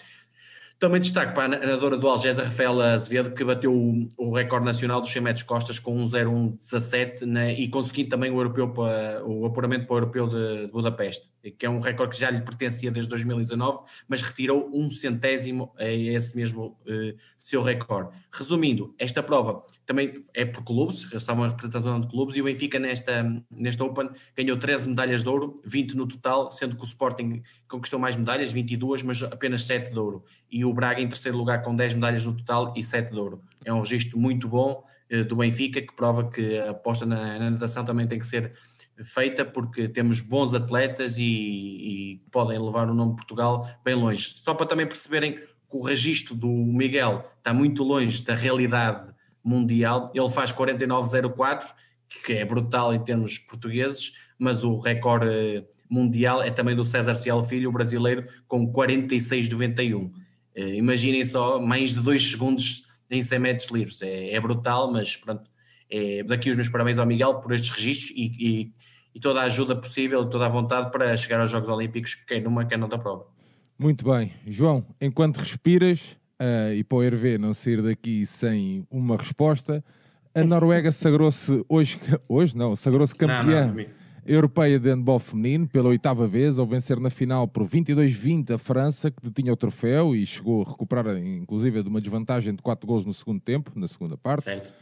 Também 0.82 1.00
destaque 1.00 1.36
para 1.36 1.44
a 1.44 1.48
nadadora 1.60 1.96
do 1.96 2.08
Algés, 2.10 2.40
a 2.40 2.44
Rafaela 2.44 2.94
Azevedo, 2.94 3.36
que 3.36 3.44
bateu 3.44 3.72
o, 4.18 4.34
recorde 4.34 4.66
nacional 4.66 5.00
dos 5.00 5.12
100 5.12 5.22
metros 5.22 5.44
costas 5.44 5.78
com 5.78 5.96
um 5.96 6.04
0,117 6.04 7.24
né, 7.24 7.54
e 7.54 7.68
conseguindo 7.68 8.10
também 8.10 8.32
o, 8.32 8.40
europeu 8.40 8.68
para, 8.68 9.24
o 9.24 9.46
apuramento 9.46 9.86
para 9.86 9.94
o 9.94 9.98
Europeu 9.98 10.28
de, 10.28 10.72
Budapeste, 10.72 11.30
que 11.56 11.68
é 11.68 11.70
um 11.70 11.78
recorde 11.78 12.16
que 12.16 12.20
já 12.20 12.32
lhe 12.32 12.42
pertencia 12.42 12.90
desde 12.90 13.12
2019, 13.12 13.84
mas 14.08 14.24
retirou 14.24 14.72
um 14.74 14.90
centésimo 14.90 15.72
a 15.78 15.86
esse 15.86 16.36
mesmo 16.36 16.76
uh, 16.88 17.16
seu 17.38 17.62
recorde. 17.62 18.18
Resumindo, 18.32 18.96
esta 18.98 19.22
prova 19.22 19.64
também 19.86 20.20
é 20.34 20.46
por 20.46 20.64
clubes, 20.64 21.08
está 21.14 21.34
uma 21.34 21.50
representação 21.50 22.02
de 22.02 22.08
clubes, 22.08 22.36
e 22.38 22.42
o 22.42 22.46
Benfica 22.46 22.80
nesta, 22.80 23.24
nesta 23.52 23.84
Open 23.84 24.10
ganhou 24.36 24.58
13 24.58 24.90
medalhas 24.90 25.22
de 25.22 25.30
ouro, 25.30 25.54
20 25.64 25.94
no 25.94 26.08
total, 26.08 26.50
sendo 26.50 26.76
que 26.76 26.82
o 26.82 26.86
Sporting 26.86 27.44
conquistou 27.68 28.00
mais 28.00 28.18
medalhas, 28.18 28.52
22, 28.52 29.04
mas 29.04 29.22
apenas 29.22 29.64
7 29.66 29.92
de 29.92 30.00
ouro. 30.00 30.24
E 30.50 30.66
o 30.66 30.71
o 30.72 30.74
Braga 30.74 31.02
em 31.02 31.08
terceiro 31.08 31.38
lugar 31.38 31.62
com 31.62 31.76
10 31.76 31.96
medalhas 31.96 32.26
no 32.26 32.36
total 32.36 32.74
e 32.76 32.82
7 32.82 33.12
de 33.12 33.20
ouro. 33.20 33.42
É 33.64 33.74
um 33.74 33.80
registro 33.80 34.18
muito 34.18 34.48
bom 34.48 34.84
eh, 35.10 35.24
do 35.24 35.36
Benfica, 35.36 35.82
que 35.82 35.94
prova 35.94 36.30
que 36.30 36.58
a 36.58 36.72
aposta 36.72 37.06
na, 37.06 37.38
na 37.38 37.52
natação 37.52 37.84
também 37.84 38.08
tem 38.08 38.18
que 38.18 38.26
ser 38.26 38.54
feita, 39.04 39.44
porque 39.44 39.88
temos 39.88 40.22
bons 40.22 40.54
atletas 40.54 41.18
e, 41.18 41.24
e, 41.24 42.22
podem 42.32 42.58
levar 42.60 42.90
o 42.90 42.94
nome 42.94 43.12
de 43.12 43.18
Portugal 43.18 43.68
bem 43.84 43.96
longe. 43.96 44.34
Só 44.38 44.54
para 44.54 44.66
também 44.66 44.88
perceberem 44.88 45.34
que 45.34 45.78
o 45.78 45.82
registro 45.82 46.36
do 46.36 46.48
Miguel 46.48 47.30
está 47.38 47.54
muito 47.54 47.84
longe 47.84 48.24
da 48.24 48.36
realidade 48.36 49.12
mundial, 49.44 50.06
ele 50.14 50.30
faz 50.30 50.52
49,04, 50.54 51.74
que 52.26 52.34
é 52.34 52.46
brutal 52.46 52.94
em 52.94 53.04
termos 53.04 53.38
portugueses, 53.38 54.14
mas 54.38 54.64
o 54.64 54.78
recorde 54.78 55.30
eh, 55.30 55.64
mundial 55.90 56.42
é 56.42 56.50
também 56.50 56.76
do 56.76 56.86
César 56.86 57.16
Cielo 57.16 57.44
Filho, 57.44 57.70
o 57.70 57.74
brasileiro, 57.74 58.28
com 58.48 58.72
46,91. 58.72 60.12
Uh, 60.56 60.76
imaginem 60.76 61.24
só 61.24 61.60
mais 61.60 61.94
de 61.94 62.02
dois 62.02 62.30
segundos 62.30 62.84
em 63.10 63.22
100 63.22 63.40
metros 63.40 63.70
livres. 63.70 64.02
É, 64.02 64.34
é 64.34 64.40
brutal, 64.40 64.92
mas 64.92 65.16
pronto. 65.16 65.50
É, 65.90 66.24
daqui 66.24 66.50
os 66.50 66.56
meus 66.56 66.70
parabéns 66.70 66.98
ao 66.98 67.06
Miguel 67.06 67.36
por 67.36 67.54
estes 67.54 67.70
registros 67.70 68.12
e, 68.12 68.32
e, 68.40 68.72
e, 69.14 69.20
toda 69.20 69.42
a 69.42 69.44
ajuda 69.44 69.76
possível, 69.76 70.26
toda 70.26 70.46
a 70.46 70.50
vontade 70.50 70.90
para 70.90 71.16
chegar 71.18 71.42
aos 71.42 71.52
Jogos 71.52 71.68
Olímpicos, 71.68 72.16
quer 72.16 72.42
numa, 72.42 72.64
quer 72.64 72.78
noutra 72.78 72.98
prova. 72.98 73.28
Muito 73.78 74.06
bem. 74.06 74.32
João, 74.48 74.86
enquanto 75.02 75.38
respiras, 75.38 76.18
uh, 76.40 76.74
e 76.74 76.84
para 76.84 76.98
o 76.98 77.04
Hervé 77.04 77.38
não 77.38 77.54
sair 77.54 77.82
daqui 77.82 78.26
sem 78.26 78.88
uma 78.90 79.18
resposta, 79.18 79.84
a 80.34 80.44
Noruega 80.46 80.92
sagrou-se 80.94 81.66
hoje, 81.68 82.00
hoje 82.30 82.56
não, 82.56 82.74
sagrou-se 82.74 83.14
campeã. 83.14 83.68
Não, 83.68 83.74
não, 83.74 83.86
europeia 84.26 84.80
de 84.80 84.90
handball 84.90 85.20
feminino 85.20 85.68
pela 85.68 85.90
oitava 85.90 86.28
vez, 86.28 86.60
ao 86.60 86.66
vencer 86.66 87.00
na 87.00 87.10
final 87.10 87.48
por 87.48 87.68
22-20 87.68 88.56
a 88.56 88.58
França, 88.58 89.10
que 89.10 89.22
detinha 89.22 89.52
o 89.52 89.58
troféu 89.58 90.16
e 90.16 90.26
chegou 90.26 90.64
a 90.64 90.70
recuperar, 90.70 91.18
inclusive, 91.18 91.82
de 91.82 91.90
uma 91.90 92.00
desvantagem 92.00 92.54
de 92.54 92.62
4 92.62 92.86
gols 92.88 93.06
no 93.06 93.14
segundo 93.14 93.40
tempo, 93.42 93.72
na 93.76 93.88
segunda 93.88 94.18
parte. 94.18 94.44
Certo. 94.44 94.74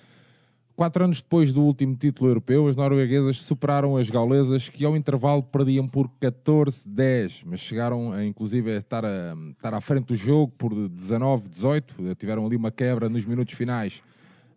Quatro 0.76 1.04
anos 1.04 1.22
depois 1.22 1.52
do 1.52 1.62
último 1.62 1.94
título 1.94 2.30
europeu, 2.30 2.68
as 2.68 2.76
norueguesas 2.78 3.44
superaram 3.44 3.98
as 3.98 4.10
gaulesas, 4.10 4.70
que 4.70 4.86
ao 4.86 4.96
intervalo 4.96 5.44
perdiam 5.44 5.86
por 5.86 6.10
14-10, 6.22 7.42
mas 7.46 7.60
chegaram, 7.60 8.14
a, 8.14 8.24
inclusive, 8.24 8.72
a 8.72 8.78
estar, 8.78 9.04
a 9.04 9.36
estar 9.52 9.74
à 9.74 9.82
frente 9.82 10.06
do 10.06 10.16
jogo 10.16 10.54
por 10.58 10.72
19-18. 10.72 12.16
Tiveram 12.18 12.46
ali 12.46 12.56
uma 12.56 12.72
quebra 12.72 13.10
nos 13.10 13.26
minutos 13.26 13.56
finais. 13.56 14.02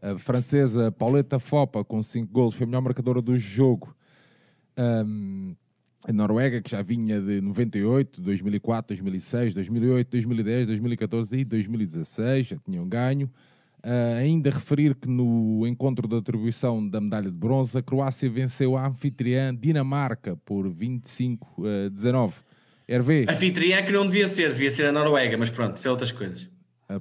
A 0.00 0.16
francesa 0.16 0.92
Pauletta 0.92 1.40
Fopa, 1.40 1.82
com 1.82 2.00
5 2.00 2.32
gols, 2.32 2.54
foi 2.54 2.64
a 2.64 2.66
melhor 2.68 2.82
marcadora 2.82 3.20
do 3.20 3.36
jogo. 3.36 3.92
Um, 4.78 5.54
a 6.06 6.12
Noruega, 6.12 6.60
que 6.60 6.70
já 6.70 6.82
vinha 6.82 7.20
de 7.20 7.40
98, 7.40 8.20
2004, 8.20 8.88
2006, 8.88 9.54
2008, 9.54 10.10
2010, 10.10 10.66
2014 10.66 11.38
e 11.38 11.44
2016, 11.44 12.46
já 12.48 12.56
tinham 12.56 12.88
ganho. 12.88 13.30
Uh, 13.84 14.16
ainda 14.18 14.50
referir 14.50 14.94
que 14.94 15.08
no 15.08 15.66
encontro 15.66 16.06
da 16.06 16.18
atribuição 16.18 16.86
da 16.88 17.00
medalha 17.00 17.30
de 17.30 17.36
bronze, 17.36 17.76
a 17.76 17.82
Croácia 17.82 18.30
venceu 18.30 18.76
a 18.76 18.86
anfitriã 18.86 19.54
Dinamarca 19.54 20.36
por 20.44 20.68
25 20.68 21.64
a 21.66 21.88
19. 21.88 22.34
Hervé. 22.88 23.26
Anfitriã 23.28 23.82
que 23.82 23.92
não 23.92 24.06
devia 24.06 24.28
ser, 24.28 24.52
devia 24.52 24.70
ser 24.70 24.86
a 24.86 24.92
Noruega, 24.92 25.36
mas 25.36 25.50
pronto, 25.50 25.78
são 25.78 25.92
outras 25.92 26.12
coisas. 26.12 26.51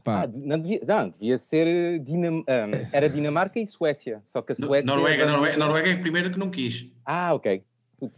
Ah, 0.05 0.27
não, 0.33 0.59
devia, 0.59 0.81
não, 0.87 1.09
devia 1.09 1.37
ser 1.37 1.67
eh, 1.67 1.97
Dinam, 1.99 2.39
um, 2.39 2.43
era 2.91 3.09
Dinamarca 3.09 3.59
e 3.59 3.67
Suécia, 3.67 4.21
só 4.25 4.41
que 4.41 4.53
a 4.53 4.55
Suécia. 4.55 4.85
Noruega, 4.85 5.25
Noruega, 5.25 5.57
Noruega 5.57 5.89
é 5.89 5.93
a 5.93 5.99
primeira 5.99 6.29
que 6.29 6.39
não 6.39 6.49
quis. 6.49 6.91
Ah, 7.05 7.33
ok. 7.33 7.63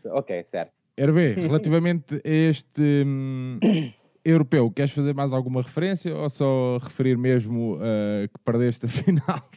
Ok, 0.06 0.44
certo. 0.44 0.72
Hervé, 0.98 1.34
relativamente 1.40 2.16
a 2.16 2.30
este 2.30 3.04
hum, 3.06 3.60
europeu, 4.24 4.72
queres 4.72 4.94
fazer 4.94 5.14
mais 5.14 5.34
alguma 5.34 5.62
referência 5.62 6.16
ou 6.16 6.30
só 6.30 6.78
referir 6.78 7.18
mesmo 7.18 7.76
uh, 7.76 8.28
que 8.28 8.40
perdeste 8.46 8.86
a 8.86 8.90
final? 8.90 9.50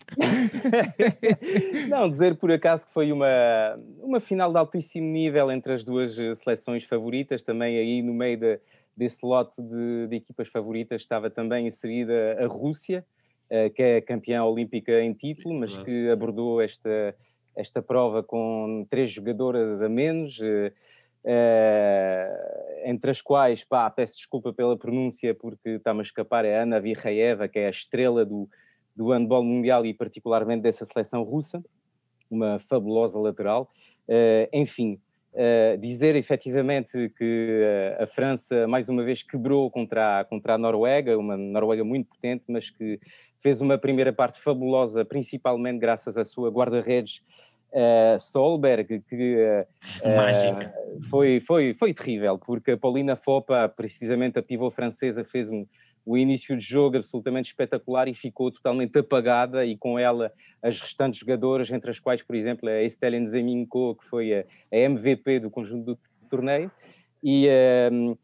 não, 1.89 2.11
dizer 2.11 2.37
por 2.37 2.51
acaso 2.51 2.87
que 2.87 2.93
foi 2.93 3.13
uma, 3.13 3.79
uma 4.01 4.21
final 4.21 4.51
de 4.51 4.59
altíssimo 4.59 5.07
nível 5.07 5.51
entre 5.53 5.75
as 5.75 5.85
duas 5.85 6.19
eh, 6.19 6.35
seleções 6.35 6.85
favoritas, 6.85 7.43
também 7.43 7.79
aí 7.79 8.03
no 8.03 8.15
meio 8.15 8.39
de, 8.39 8.61
desse 8.97 9.25
lote 9.25 9.61
de, 9.61 10.07
de 10.09 10.17
equipas 10.17 10.49
favoritas 10.49 11.03
estava 11.03 11.29
também 11.29 11.67
inserida 11.67 12.39
a 12.43 12.47
Rússia, 12.47 13.05
uh, 13.51 13.71
que 13.71 13.83
é 13.83 14.01
campeã 14.01 14.43
olímpica 14.45 15.01
em 15.01 15.13
título, 15.13 15.55
mas 15.55 15.77
que 15.77 16.11
abordou 16.11 16.61
esta 16.61 17.15
esta 17.57 17.81
prova 17.81 18.23
com 18.23 18.87
três 18.91 19.11
jogadoras 19.11 19.81
a 19.81 19.89
menos, 19.89 20.39
uh, 20.39 20.71
entre 22.85 23.11
as 23.11 23.23
quais, 23.23 23.65
pá, 23.65 23.89
peço 23.89 24.17
desculpa 24.17 24.53
pela 24.53 24.77
pronúncia 24.77 25.35
porque 25.35 25.71
está-me 25.71 26.01
a 26.01 26.03
escapar, 26.03 26.45
é 26.45 26.61
Ana 26.61 26.79
Virraeva, 26.79 27.49
que 27.49 27.59
é 27.59 27.67
a 27.67 27.71
estrela 27.71 28.27
do, 28.27 28.47
do 28.95 29.11
handball 29.11 29.43
mundial 29.43 29.87
e 29.87 29.95
particularmente 29.95 30.63
dessa 30.63 30.85
seleção 30.85 31.23
russa, 31.23 31.65
uma 32.31 32.59
fabulosa 32.69 33.19
lateral. 33.19 33.71
Enfim, 34.53 35.01
Uh, 35.37 35.77
dizer 35.77 36.17
efetivamente 36.17 37.13
que 37.19 37.61
uh, 38.01 38.05
a 38.05 38.07
França 38.07 38.67
mais 38.67 38.89
uma 38.89 39.05
vez 39.05 39.23
quebrou 39.23 39.71
contra 39.71 40.21
a, 40.21 40.25
contra 40.25 40.55
a 40.55 40.59
Noruega, 40.59 41.19
uma 41.19 41.37
Noruega 41.37 41.85
muito 41.85 42.09
potente, 42.09 42.45
mas 42.49 42.71
que 42.71 42.99
fez 43.43 43.61
uma 43.61 43.77
primeira 43.77 44.15
parte 44.15 44.41
fabulosa, 44.41 45.05
principalmente 45.05 45.79
graças 45.79 46.17
à 46.17 46.25
sua 46.25 46.51
guarda-redes 46.51 47.21
uh, 47.71 48.19
Solberg, 48.19 49.03
que 49.07 49.67
foi, 51.11 51.41
foi, 51.41 51.75
foi 51.75 51.93
terrível, 51.93 52.39
porque 52.39 52.71
a 52.71 52.79
Paulina 52.79 53.15
Fopa, 53.15 53.69
precisamente 53.69 54.39
a 54.39 54.43
pivô 54.43 54.71
francesa, 54.71 55.23
fez 55.23 55.51
um, 55.51 55.67
o 56.07 56.17
início 56.17 56.57
de 56.57 56.65
jogo 56.65 56.97
absolutamente 56.97 57.51
espetacular 57.51 58.07
e 58.07 58.15
ficou 58.15 58.53
totalmente 58.53 58.97
apagada 58.97 59.67
e 59.67 59.77
com 59.77 59.99
ela 59.99 60.33
as 60.63 60.81
restantes 60.81 61.19
jogadoras, 61.19 61.69
entre 61.71 61.91
as 61.91 61.99
quais, 61.99 62.23
por 62.23 62.37
exemplo, 62.37 62.69
a 62.69 62.83
Estelle 62.83 63.19
Nzeminko, 63.19 63.97
que 63.97 64.07
foi 64.07 64.33
a, 64.33 64.45
MVP 64.71 65.41
do 65.41 65.51
conjunto 65.51 65.85
do 65.85 65.99
torneio, 66.31 66.71
e, 67.23 67.49
uh, 67.49 68.17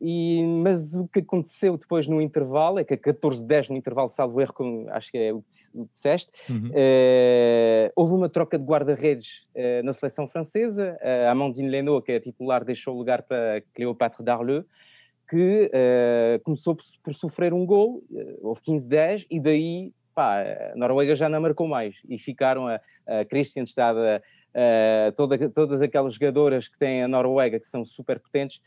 e, 0.00 0.42
mas 0.42 0.94
o 0.94 1.06
que 1.08 1.18
aconteceu 1.18 1.76
depois 1.76 2.06
no 2.06 2.20
intervalo 2.22 2.78
é 2.78 2.84
que 2.84 2.94
a 2.94 2.98
14-10 2.98 3.68
no 3.68 3.76
intervalo, 3.76 4.08
salvo 4.08 4.40
erro, 4.40 4.54
com, 4.54 4.86
acho 4.90 5.10
que 5.10 5.18
é 5.18 5.32
o 5.32 5.42
que 5.42 5.88
disseste, 5.92 6.30
uhum. 6.48 6.68
uh, 6.68 7.92
houve 7.94 8.14
uma 8.14 8.28
troca 8.28 8.58
de 8.58 8.64
guarda-redes 8.64 9.46
uh, 9.54 9.84
na 9.84 9.92
seleção 9.92 10.26
francesa. 10.26 10.96
Uh, 11.02 11.30
Amandine 11.30 11.68
Leno, 11.68 12.00
que 12.00 12.12
é 12.12 12.16
a 12.16 12.20
titular, 12.20 12.64
deixou 12.64 12.94
o 12.94 12.98
lugar 12.98 13.22
para 13.22 13.62
Cléopatre 13.74 14.24
Darleux, 14.24 14.64
que 15.28 15.70
começou 16.42 16.74
por, 16.74 16.84
por, 17.02 17.14
sofrer 17.14 17.52
um 17.52 17.66
gol, 17.66 18.02
houve 18.40 18.60
15-10, 18.62 19.26
e 19.30 19.38
daí 19.40 19.92
pá, 20.14 20.42
a 20.72 20.76
Noruega 20.76 21.14
já 21.14 21.28
não 21.28 21.40
marcou 21.40 21.68
mais. 21.68 21.94
E 22.08 22.18
ficaram 22.18 22.66
a, 22.66 22.80
a 23.06 23.24
Christian 23.24 23.66
Stade, 23.66 23.98
toda, 25.16 25.48
todas 25.50 25.82
aquelas 25.82 26.14
jogadoras 26.14 26.66
que 26.66 26.78
têm 26.78 27.02
a 27.02 27.08
Noruega, 27.08 27.60
que 27.60 27.66
são 27.66 27.84
super 27.84 28.18
potentes, 28.18 28.60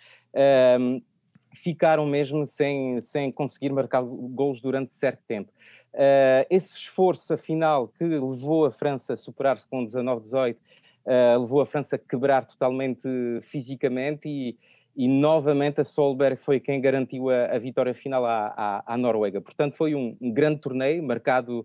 ficaram 1.56 2.06
mesmo 2.06 2.46
sem, 2.48 3.02
sem 3.02 3.32
conseguir 3.32 3.72
marcar 3.72 4.02
gols 4.02 4.62
durante 4.62 4.94
certo 4.94 5.22
tempo. 5.28 5.52
Uh, 5.94 6.48
esse 6.50 6.78
esforço, 6.78 7.34
afinal, 7.34 7.90
que 7.90 8.04
levou 8.04 8.66
a 8.66 8.72
França 8.72 9.14
a 9.14 9.18
superar-se 9.18 9.68
com 9.68 9.86
19-18, 9.86 10.56
uh, 10.56 11.42
levou 11.42 11.62
a 11.62 11.66
França 11.66 11.98
a 11.98 12.00
quebrar 12.00 12.46
totalmente 12.46 13.08
fisicamente 13.44 14.28
e, 14.28 14.58
e 14.96 15.08
novamente 15.08 15.82
a 15.82 15.84
Solberg 15.84 16.38
foi 16.38 16.60
quem 16.60 16.82
garantiu 16.82 17.30
a, 17.30 17.46
a 17.46 17.60
vitória 17.60 17.94
final 17.94 18.26
à, 18.26 18.48
à, 18.56 18.94
à, 18.94 18.98
Noruega. 18.98 19.40
Portanto, 19.40 19.76
foi 19.76 19.96
um, 19.96 20.18
um 20.20 20.32
grande 20.32 20.60
torneio 20.60 21.02
marcado 21.02 21.60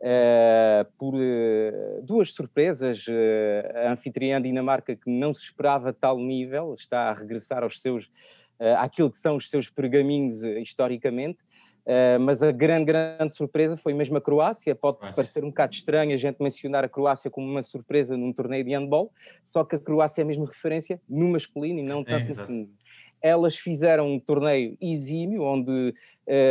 uh, 0.00 0.92
por 0.96 1.14
uh, 1.14 2.02
duas 2.02 2.32
surpresas. 2.32 3.04
Uh, 3.06 3.86
a 3.86 3.92
anfitriã 3.92 4.40
Dinamarca, 4.40 4.94
que 4.94 5.10
não 5.10 5.34
se 5.34 5.44
esperava 5.44 5.92
tal 5.92 6.18
nível, 6.18 6.74
está 6.74 7.10
a 7.10 7.12
regressar 7.12 7.62
aos 7.62 7.80
seus 7.80 8.10
àquilo 8.76 9.08
que 9.08 9.16
são 9.16 9.36
os 9.36 9.48
seus 9.48 9.70
pergaminhos 9.70 10.42
historicamente. 10.42 11.38
Uh, 11.88 12.20
mas 12.20 12.42
a 12.42 12.52
grande, 12.52 12.84
grande 12.84 13.34
surpresa 13.34 13.74
foi 13.74 13.94
mesmo 13.94 14.18
a 14.18 14.20
Croácia. 14.20 14.74
Pode 14.74 14.98
Croácia. 14.98 15.16
parecer 15.16 15.42
um 15.42 15.48
bocado 15.48 15.72
estranho 15.72 16.14
a 16.14 16.18
gente 16.18 16.36
mencionar 16.38 16.84
a 16.84 16.88
Croácia 16.88 17.30
como 17.30 17.46
uma 17.46 17.62
surpresa 17.62 18.14
num 18.14 18.30
torneio 18.30 18.62
de 18.62 18.72
handball, 18.72 19.10
só 19.42 19.64
que 19.64 19.76
a 19.76 19.78
Croácia 19.78 20.20
é 20.20 20.24
mesmo 20.24 20.44
referência 20.44 21.00
no 21.08 21.30
masculino 21.30 21.80
e 21.80 21.82
não 21.82 22.04
tanto 22.04 22.28
no 22.28 22.34
feminino. 22.34 22.68
elas 23.22 23.56
fizeram 23.56 24.06
um 24.06 24.20
torneio 24.20 24.76
exímio, 24.82 25.42
onde 25.42 25.70
uh, 25.70 25.94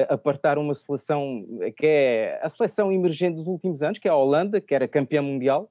apartaram 0.09 0.63
uma 0.63 0.73
seleção 0.73 1.45
que 1.77 1.85
é 1.85 2.39
a 2.41 2.49
seleção 2.49 2.91
emergente 2.91 3.35
dos 3.35 3.45
últimos 3.45 3.83
anos, 3.83 3.99
que 3.99 4.07
é 4.07 4.11
a 4.11 4.15
Holanda, 4.15 4.59
que 4.59 4.73
era 4.73 4.87
campeã 4.87 5.21
mundial, 5.21 5.69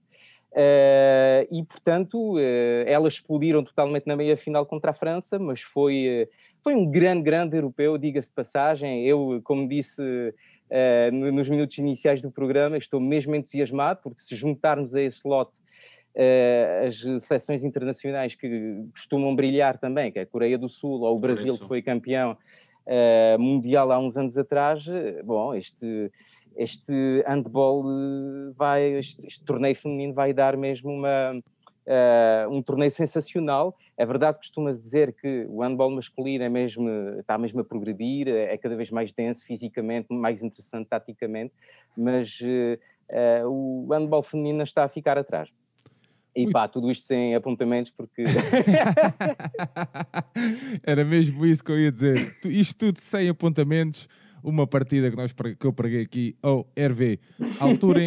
Uh, 0.57 1.45
e, 1.51 1.63
portanto, 1.65 2.37
uh, 2.37 2.39
elas 2.87 3.15
explodiram 3.15 3.63
totalmente 3.63 4.07
na 4.07 4.17
meia-final 4.17 4.65
contra 4.65 4.91
a 4.91 4.95
França, 4.95 5.39
mas 5.39 5.61
foi, 5.61 6.27
foi 6.67 6.75
um 6.75 6.91
grande, 6.91 7.23
grande 7.23 7.57
europeu, 7.57 7.97
diga-se 7.97 8.29
de 8.29 8.35
passagem. 8.35 9.07
Eu, 9.07 9.41
como 9.45 9.69
disse 9.69 10.03
nos 11.13 11.49
minutos 11.49 11.79
iniciais 11.79 12.21
do 12.21 12.29
programa, 12.29 12.77
estou 12.77 12.99
mesmo 12.99 13.37
entusiasmado, 13.37 14.01
porque 14.03 14.21
se 14.21 14.35
juntarmos 14.35 14.93
a 14.93 15.01
esse 15.01 15.21
lote 15.25 15.53
as 16.85 17.23
seleções 17.23 17.63
internacionais 17.63 18.35
que 18.35 18.85
costumam 18.91 19.37
brilhar 19.37 19.79
também, 19.79 20.11
que 20.11 20.19
é 20.19 20.23
a 20.23 20.27
Coreia 20.27 20.59
do 20.59 20.69
Sul 20.69 21.03
ou 21.03 21.17
o 21.17 21.21
Brasil, 21.21 21.57
que 21.57 21.69
foi 21.69 21.83
campeão 21.83 22.37
mundial 23.39 23.93
há 23.93 24.01
uns 24.01 24.17
anos 24.17 24.37
atrás, 24.37 24.85
bom, 25.25 25.55
este 25.55 26.11
este 26.57 27.23
handball 27.29 27.85
vai, 28.57 28.95
este, 28.95 29.25
este, 29.25 29.45
torneio 29.45 29.77
feminino 29.77 30.15
vai 30.15 30.33
dar 30.33 30.57
mesmo 30.57 30.91
uma, 30.91 31.35
uh, 31.35 32.51
um 32.51 32.63
torneio 32.63 32.91
sensacional. 32.91 33.77
É 33.99 34.05
verdade 34.05 34.35
que 34.35 34.45
costumas 34.45 34.81
dizer 34.81 35.15
que 35.15 35.47
o 35.49 35.63
handball 35.63 35.91
masculino 35.91 36.45
é 36.45 36.49
mesmo, 36.49 36.89
está 37.19 37.39
mesmo 37.39 37.61
a 37.61 37.65
progredir, 37.65 38.29
é 38.29 38.57
cada 38.59 38.77
vez 38.77 38.91
mais 38.91 39.13
denso 39.13 39.45
fisicamente, 39.45 40.13
mais 40.13 40.43
interessante 40.43 40.89
taticamente, 40.89 41.55
mas 41.97 42.39
uh, 42.41 43.45
uh, 43.45 43.49
o 43.49 43.89
handball 43.91 44.23
feminino 44.23 44.63
está 44.63 44.85
a 44.85 44.89
ficar 44.89 45.17
atrás. 45.17 45.49
E 46.35 46.51
pá, 46.51 46.69
tudo 46.69 46.91
isto 46.91 47.07
sem 47.07 47.35
apontamentos, 47.35 47.91
porque. 47.97 48.25
Era 50.85 51.03
mesmo 51.03 51.47
isso 51.47 51.65
que 51.65 51.73
eu 51.73 51.81
ia 51.81 51.91
dizer. 51.91 52.37
Isto 52.45 52.77
tudo 52.77 53.01
sem 53.01 53.31
apontamentos 53.31 54.07
uma 54.47 54.65
partida 54.65 55.11
que, 55.11 55.17
nós, 55.17 55.33
que 55.33 55.67
eu 55.67 55.73
preguei 55.73 56.03
aqui 56.03 56.37
ao 56.41 56.61
RV. 56.79 57.19
À 57.59 57.65
altura, 57.65 58.01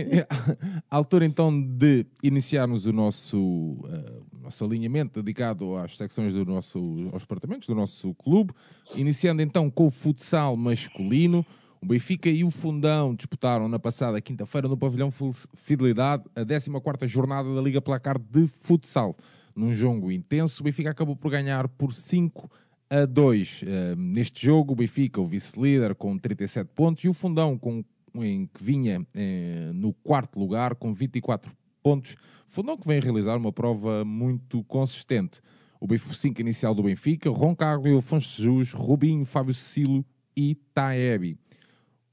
altura 0.89 1.25
então 1.25 1.51
de 1.62 2.05
iniciarmos 2.24 2.86
o 2.86 2.93
nosso, 2.93 3.38
uh, 3.38 4.25
nosso 4.41 4.63
alinhamento 4.63 5.22
dedicado 5.22 5.75
às 5.75 5.98
secções 5.98 6.34
do 6.34 6.46
nosso, 6.46 6.79
aos 7.12 7.24
departamentos 7.24 7.67
do 7.67 7.75
nosso 7.75 8.13
clube, 8.15 8.53
iniciando 8.96 9.41
então 9.41 9.69
com 9.69 9.88
o 9.88 9.91
futsal 9.91 10.55
masculino. 10.55 11.46
O 11.81 11.86
Benfica 11.86 12.29
e 12.29 12.43
o 12.43 12.51
Fundão 12.51 13.13
disputaram 13.13 13.67
na 13.67 13.79
passada 13.79 14.19
quinta-feira 14.22 14.67
no 14.67 14.77
pavilhão 14.77 15.12
Fidelidade 15.55 16.24
a 16.36 16.46
14ª 16.46 17.05
jornada 17.05 17.53
da 17.53 17.62
Liga 17.62 17.81
Placar 17.81 18.17
de 18.17 18.48
Futsal. 18.48 19.15
Num 19.53 19.74
jogo 19.74 20.10
intenso, 20.10 20.62
o 20.62 20.63
Benfica 20.63 20.91
acabou 20.91 21.17
por 21.17 21.31
ganhar 21.31 21.67
por 21.67 21.93
5 21.93 22.50
a 22.89 23.05
2. 23.05 23.62
Uh, 23.62 23.65
neste 23.96 24.46
jogo, 24.46 24.74
o 24.74 24.75
Benfica, 24.75 25.22
o 25.22 25.27
vice-líder, 25.27 25.96
com 25.96 26.17
37 26.17 26.72
pontos, 26.74 27.03
e 27.03 27.10
o 27.10 27.13
Fundão, 27.13 27.58
com, 27.58 27.84
em, 28.15 28.48
que 28.48 28.63
vinha 28.63 29.01
uh, 29.01 29.74
no 29.74 29.93
quarto 29.93 30.39
lugar, 30.39 30.75
com 30.75 30.93
24 30.93 31.51
pontos. 31.84 32.15
Fundão 32.48 32.75
que 32.77 32.88
vem 32.88 33.00
realizar 33.00 33.38
uma 33.38 33.51
prova 33.51 34.03
muito 34.03 34.63
consistente. 34.63 35.41
O 35.79 35.88
B5 35.88 36.39
inicial 36.39 36.74
do 36.74 36.84
Benfica, 36.84 37.29
Roncaglio, 37.29 38.00
Afonso 38.00 38.41
Jesus, 38.41 38.74
Rubinho, 38.74 39.25
Fábio 39.25 39.53
Cecílio 39.53 40.03
e 40.36 40.55
Taebi. 40.74 41.38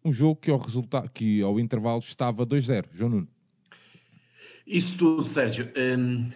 Um 0.05 0.13
jogo 0.13 0.37
que 0.37 0.51
ao, 0.51 0.59
resultado, 0.59 1.11
que 1.11 1.41
ao 1.43 1.59
intervalo 1.59 1.99
estava 1.99 2.47
2-0. 2.47 2.87
João 2.93 3.11
Nuno. 3.11 3.29
Isso 4.67 4.97
tudo, 4.97 5.25
Sérgio. 5.25 5.71
Um, 5.77 6.29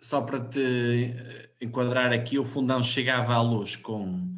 só 0.00 0.20
para 0.20 0.40
te 0.40 0.60
eh, 0.60 1.48
enquadrar 1.60 2.12
aqui, 2.12 2.38
o 2.38 2.44
Fundão 2.44 2.82
chegava 2.82 3.34
à 3.34 3.42
luz 3.42 3.76
com, 3.76 4.28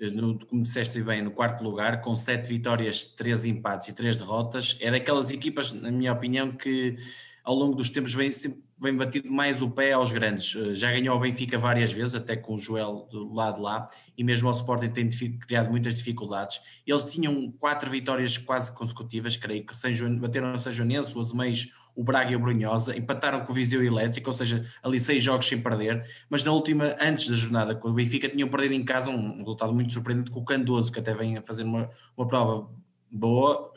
eh, 0.00 0.10
no, 0.10 0.38
como 0.46 0.62
disseste 0.62 1.02
bem, 1.02 1.22
no 1.22 1.30
quarto 1.30 1.62
lugar, 1.62 2.00
com 2.00 2.14
sete 2.14 2.48
vitórias, 2.48 3.06
três 3.06 3.44
empates 3.44 3.88
e 3.88 3.94
três 3.94 4.16
derrotas. 4.16 4.76
É 4.80 4.90
daquelas 4.90 5.30
equipas, 5.30 5.72
na 5.72 5.90
minha 5.90 6.12
opinião, 6.12 6.52
que 6.52 6.96
ao 7.44 7.54
longo 7.54 7.74
dos 7.74 7.90
tempos 7.90 8.14
vem, 8.14 8.30
vem 8.78 8.96
batido 8.96 9.30
mais 9.30 9.60
o 9.62 9.70
pé 9.70 9.92
aos 9.92 10.12
grandes. 10.12 10.54
Eh, 10.54 10.74
já 10.74 10.90
ganhou 10.92 11.16
o 11.16 11.20
Benfica 11.20 11.58
várias 11.58 11.92
vezes, 11.92 12.14
até 12.14 12.36
com 12.36 12.54
o 12.54 12.58
Joel 12.58 13.08
do 13.10 13.32
lado 13.34 13.60
lá, 13.60 13.86
e 14.16 14.22
mesmo 14.22 14.48
o 14.48 14.52
Sporting 14.52 14.90
tem 14.90 15.08
criado 15.38 15.70
muitas 15.70 15.96
dificuldades. 15.96 16.60
Eles 16.86 17.06
tinham 17.06 17.50
quatro 17.58 17.90
vitórias 17.90 18.38
quase 18.38 18.72
consecutivas, 18.72 19.36
creio 19.36 19.66
que 19.66 19.74
bateram 20.20 20.52
o 20.52 20.58
São 20.58 20.70
Joanense, 20.70 21.16
o 21.16 21.20
Azeméis, 21.20 21.72
o 21.94 22.02
Braga 22.02 22.32
e 22.32 22.36
o 22.36 22.40
Brunhosa, 22.40 22.96
empataram 22.96 23.44
com 23.44 23.52
o 23.52 23.54
Viseu 23.54 23.84
Elétrico, 23.84 24.30
ou 24.30 24.34
seja, 24.34 24.64
ali 24.82 24.98
seis 24.98 25.22
jogos 25.22 25.46
sem 25.46 25.60
perder, 25.60 26.06
mas 26.28 26.42
na 26.42 26.52
última, 26.52 26.96
antes 27.00 27.28
da 27.28 27.36
jornada 27.36 27.74
com 27.74 27.88
o 27.88 27.92
Benfica, 27.92 28.28
tinham 28.28 28.48
perdido 28.48 28.74
em 28.74 28.84
casa 28.84 29.10
um, 29.10 29.38
resultado 29.38 29.74
muito 29.74 29.92
surpreendente 29.92 30.30
com 30.30 30.40
o 30.40 30.44
Candoso, 30.44 30.90
que 30.90 30.98
até 30.98 31.12
vem 31.12 31.36
a 31.36 31.42
fazer 31.42 31.64
uma, 31.64 31.88
uma 32.16 32.26
prova 32.26 32.68
boa, 33.10 33.70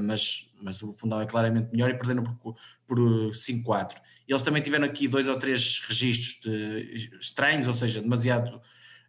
mas, 0.00 0.50
mas 0.62 0.82
o 0.82 0.92
Fundão 0.92 1.20
é 1.20 1.26
claramente 1.26 1.70
melhor 1.70 1.90
e 1.90 1.94
perderam 1.94 2.22
por, 2.22 2.56
por 2.86 2.98
5-4. 2.98 3.96
Eles 4.26 4.42
também 4.42 4.62
tiveram 4.62 4.86
aqui 4.86 5.06
dois 5.06 5.28
ou 5.28 5.38
três 5.38 5.82
registros 5.86 6.40
de, 6.40 7.10
estranhos, 7.20 7.68
ou 7.68 7.74
seja, 7.74 8.00
demasiado 8.00 8.60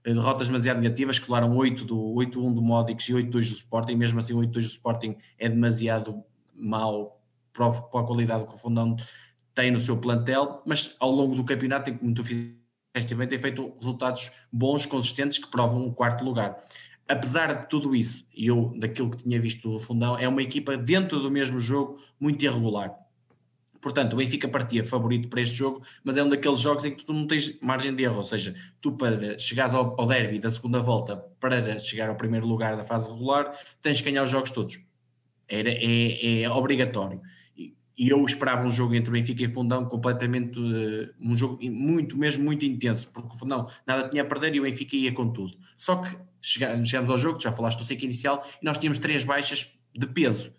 eh, 0.04 0.13
derrotas 0.13 0.48
demasiado 0.48 0.82
negativas, 0.82 1.17
que 1.17 1.30
levaram 1.30 1.56
8 1.56 1.86
do 1.86 1.98
8-1 1.98 2.54
do 2.54 2.62
Modix 2.62 3.08
e 3.08 3.13
8-2 3.13 3.32
do 3.32 3.39
Sporting, 3.39 3.95
mesmo 3.95 4.19
assim 4.19 4.34
o 4.34 4.39
8-2 4.39 4.52
do 4.52 4.60
Sporting 4.60 5.15
é 5.38 5.48
demasiado 5.48 6.24
mau 6.54 7.18
para 7.53 7.67
a 7.67 8.03
qualidade 8.03 8.45
que 8.45 8.53
o 8.53 8.57
Fundão 8.57 8.95
tem 9.53 9.71
no 9.71 9.79
seu 9.79 9.97
plantel, 9.97 10.62
mas 10.65 10.95
ao 10.99 11.12
longo 11.12 11.35
do 11.35 11.43
campeonato, 11.43 11.93
como 11.93 12.13
tu 12.13 12.23
fizeste 12.23 13.15
bem, 13.15 13.27
tem 13.27 13.38
feito 13.38 13.73
resultados 13.77 14.31
bons, 14.51 14.85
consistentes, 14.85 15.38
que 15.38 15.49
provam 15.51 15.85
um 15.85 15.93
quarto 15.93 16.23
lugar. 16.23 16.57
Apesar 17.07 17.53
de 17.53 17.67
tudo 17.67 17.95
isso, 17.95 18.25
e 18.33 18.47
eu, 18.47 18.73
daquilo 18.77 19.09
que 19.09 19.17
tinha 19.17 19.39
visto 19.39 19.69
do 19.69 19.79
Fundão, 19.79 20.17
é 20.17 20.27
uma 20.27 20.41
equipa 20.41 20.77
dentro 20.77 21.19
do 21.19 21.29
mesmo 21.29 21.59
jogo 21.59 21.99
muito 22.19 22.45
irregular. 22.45 22.95
Portanto, 23.81 24.13
o 24.13 24.17
Benfica 24.17 24.47
partia 24.47 24.83
favorito 24.83 25.27
para 25.27 25.41
este 25.41 25.55
jogo, 25.55 25.81
mas 26.03 26.17
é 26.17 26.23
um 26.23 26.29
daqueles 26.29 26.59
jogos 26.59 26.85
em 26.85 26.95
que 26.95 27.03
tu 27.03 27.13
não 27.13 27.25
tens 27.25 27.59
margem 27.62 27.95
de 27.95 28.03
erro, 28.03 28.17
ou 28.17 28.23
seja, 28.23 28.53
tu 28.79 28.91
para 28.91 29.39
chegares 29.39 29.73
ao, 29.73 30.05
derby 30.05 30.39
da 30.39 30.49
segunda 30.49 30.79
volta, 30.79 31.17
para 31.39 31.79
chegar 31.79 32.09
ao 32.09 32.15
primeiro 32.15 32.45
lugar 32.45 32.75
da 32.77 32.83
fase 32.83 33.09
regular, 33.09 33.57
tens 33.81 33.99
que 33.99 34.09
ganhar 34.09 34.23
os 34.23 34.29
jogos 34.29 34.51
todos. 34.51 34.79
Era, 35.47 35.69
é, 35.71 36.43
é 36.43 36.49
obrigatório 36.49 37.21
e 37.99 38.07
eu 38.07 38.23
esperava 38.23 38.65
um 38.65 38.71
jogo 38.71 38.95
entre 38.95 39.12
Benfica 39.12 39.43
e 39.43 39.47
Fundão 39.49 39.83
completamente, 39.83 40.57
uh, 40.57 41.13
um 41.19 41.35
jogo 41.35 41.59
muito, 41.69 42.17
mesmo 42.17 42.45
muito 42.45 42.65
intenso, 42.65 43.12
porque 43.12 43.35
o 43.35 43.38
Fundão 43.38 43.69
nada 43.85 44.07
tinha 44.07 44.23
a 44.23 44.25
perder 44.25 44.55
e 44.55 44.59
o 44.62 44.63
Benfica 44.63 44.95
ia 44.95 45.12
com 45.12 45.29
tudo. 45.33 45.57
Só 45.75 45.97
que 45.97 46.15
chegamos 46.41 47.09
ao 47.09 47.17
jogo, 47.17 47.38
já 47.41 47.51
falaste 47.51 47.77
do 47.77 47.83
ciclo 47.83 48.05
inicial, 48.05 48.47
e 48.62 48.65
nós 48.65 48.77
tínhamos 48.77 48.99
três 48.99 49.25
baixas 49.25 49.77
de 49.93 50.07
peso. 50.07 50.55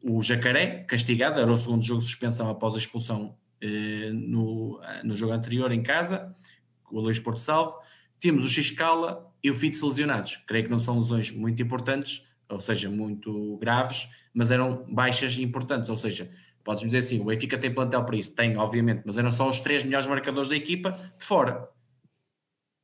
O 0.00 0.22
Jacaré, 0.22 0.84
castigado, 0.84 1.40
era 1.40 1.50
o 1.50 1.56
segundo 1.56 1.84
jogo 1.84 1.98
de 1.98 2.06
suspensão 2.06 2.48
após 2.48 2.76
a 2.76 2.78
expulsão 2.78 3.36
uh, 3.64 4.14
no, 4.14 4.80
no 5.02 5.16
jogo 5.16 5.32
anterior 5.32 5.72
em 5.72 5.82
casa, 5.82 6.36
com 6.84 6.98
o 6.98 7.00
Luís 7.00 7.18
Porto 7.18 7.40
Salvo. 7.40 7.76
Temos 8.20 8.44
o 8.44 8.48
Xcala 8.48 9.28
e 9.42 9.50
o 9.50 9.54
Fitz 9.54 9.82
lesionados. 9.82 10.36
Creio 10.46 10.66
que 10.66 10.70
não 10.70 10.78
são 10.78 10.94
lesões 10.94 11.32
muito 11.32 11.60
importantes, 11.60 12.22
ou 12.48 12.60
seja, 12.60 12.88
muito 12.88 13.56
graves, 13.58 14.08
mas 14.32 14.52
eram 14.52 14.86
baixas 14.88 15.36
importantes, 15.36 15.90
ou 15.90 15.96
seja, 15.96 16.30
Podes 16.66 16.82
dizer 16.82 16.98
assim, 16.98 17.20
o 17.20 17.24
Benfica 17.26 17.56
tem 17.56 17.72
plantel 17.72 18.04
para 18.04 18.16
isso? 18.16 18.32
Tem, 18.32 18.56
obviamente, 18.56 19.02
mas 19.06 19.16
eram 19.16 19.30
só 19.30 19.48
os 19.48 19.60
três 19.60 19.84
melhores 19.84 20.08
marcadores 20.08 20.48
da 20.48 20.56
equipa 20.56 20.98
de 21.16 21.24
fora. 21.24 21.68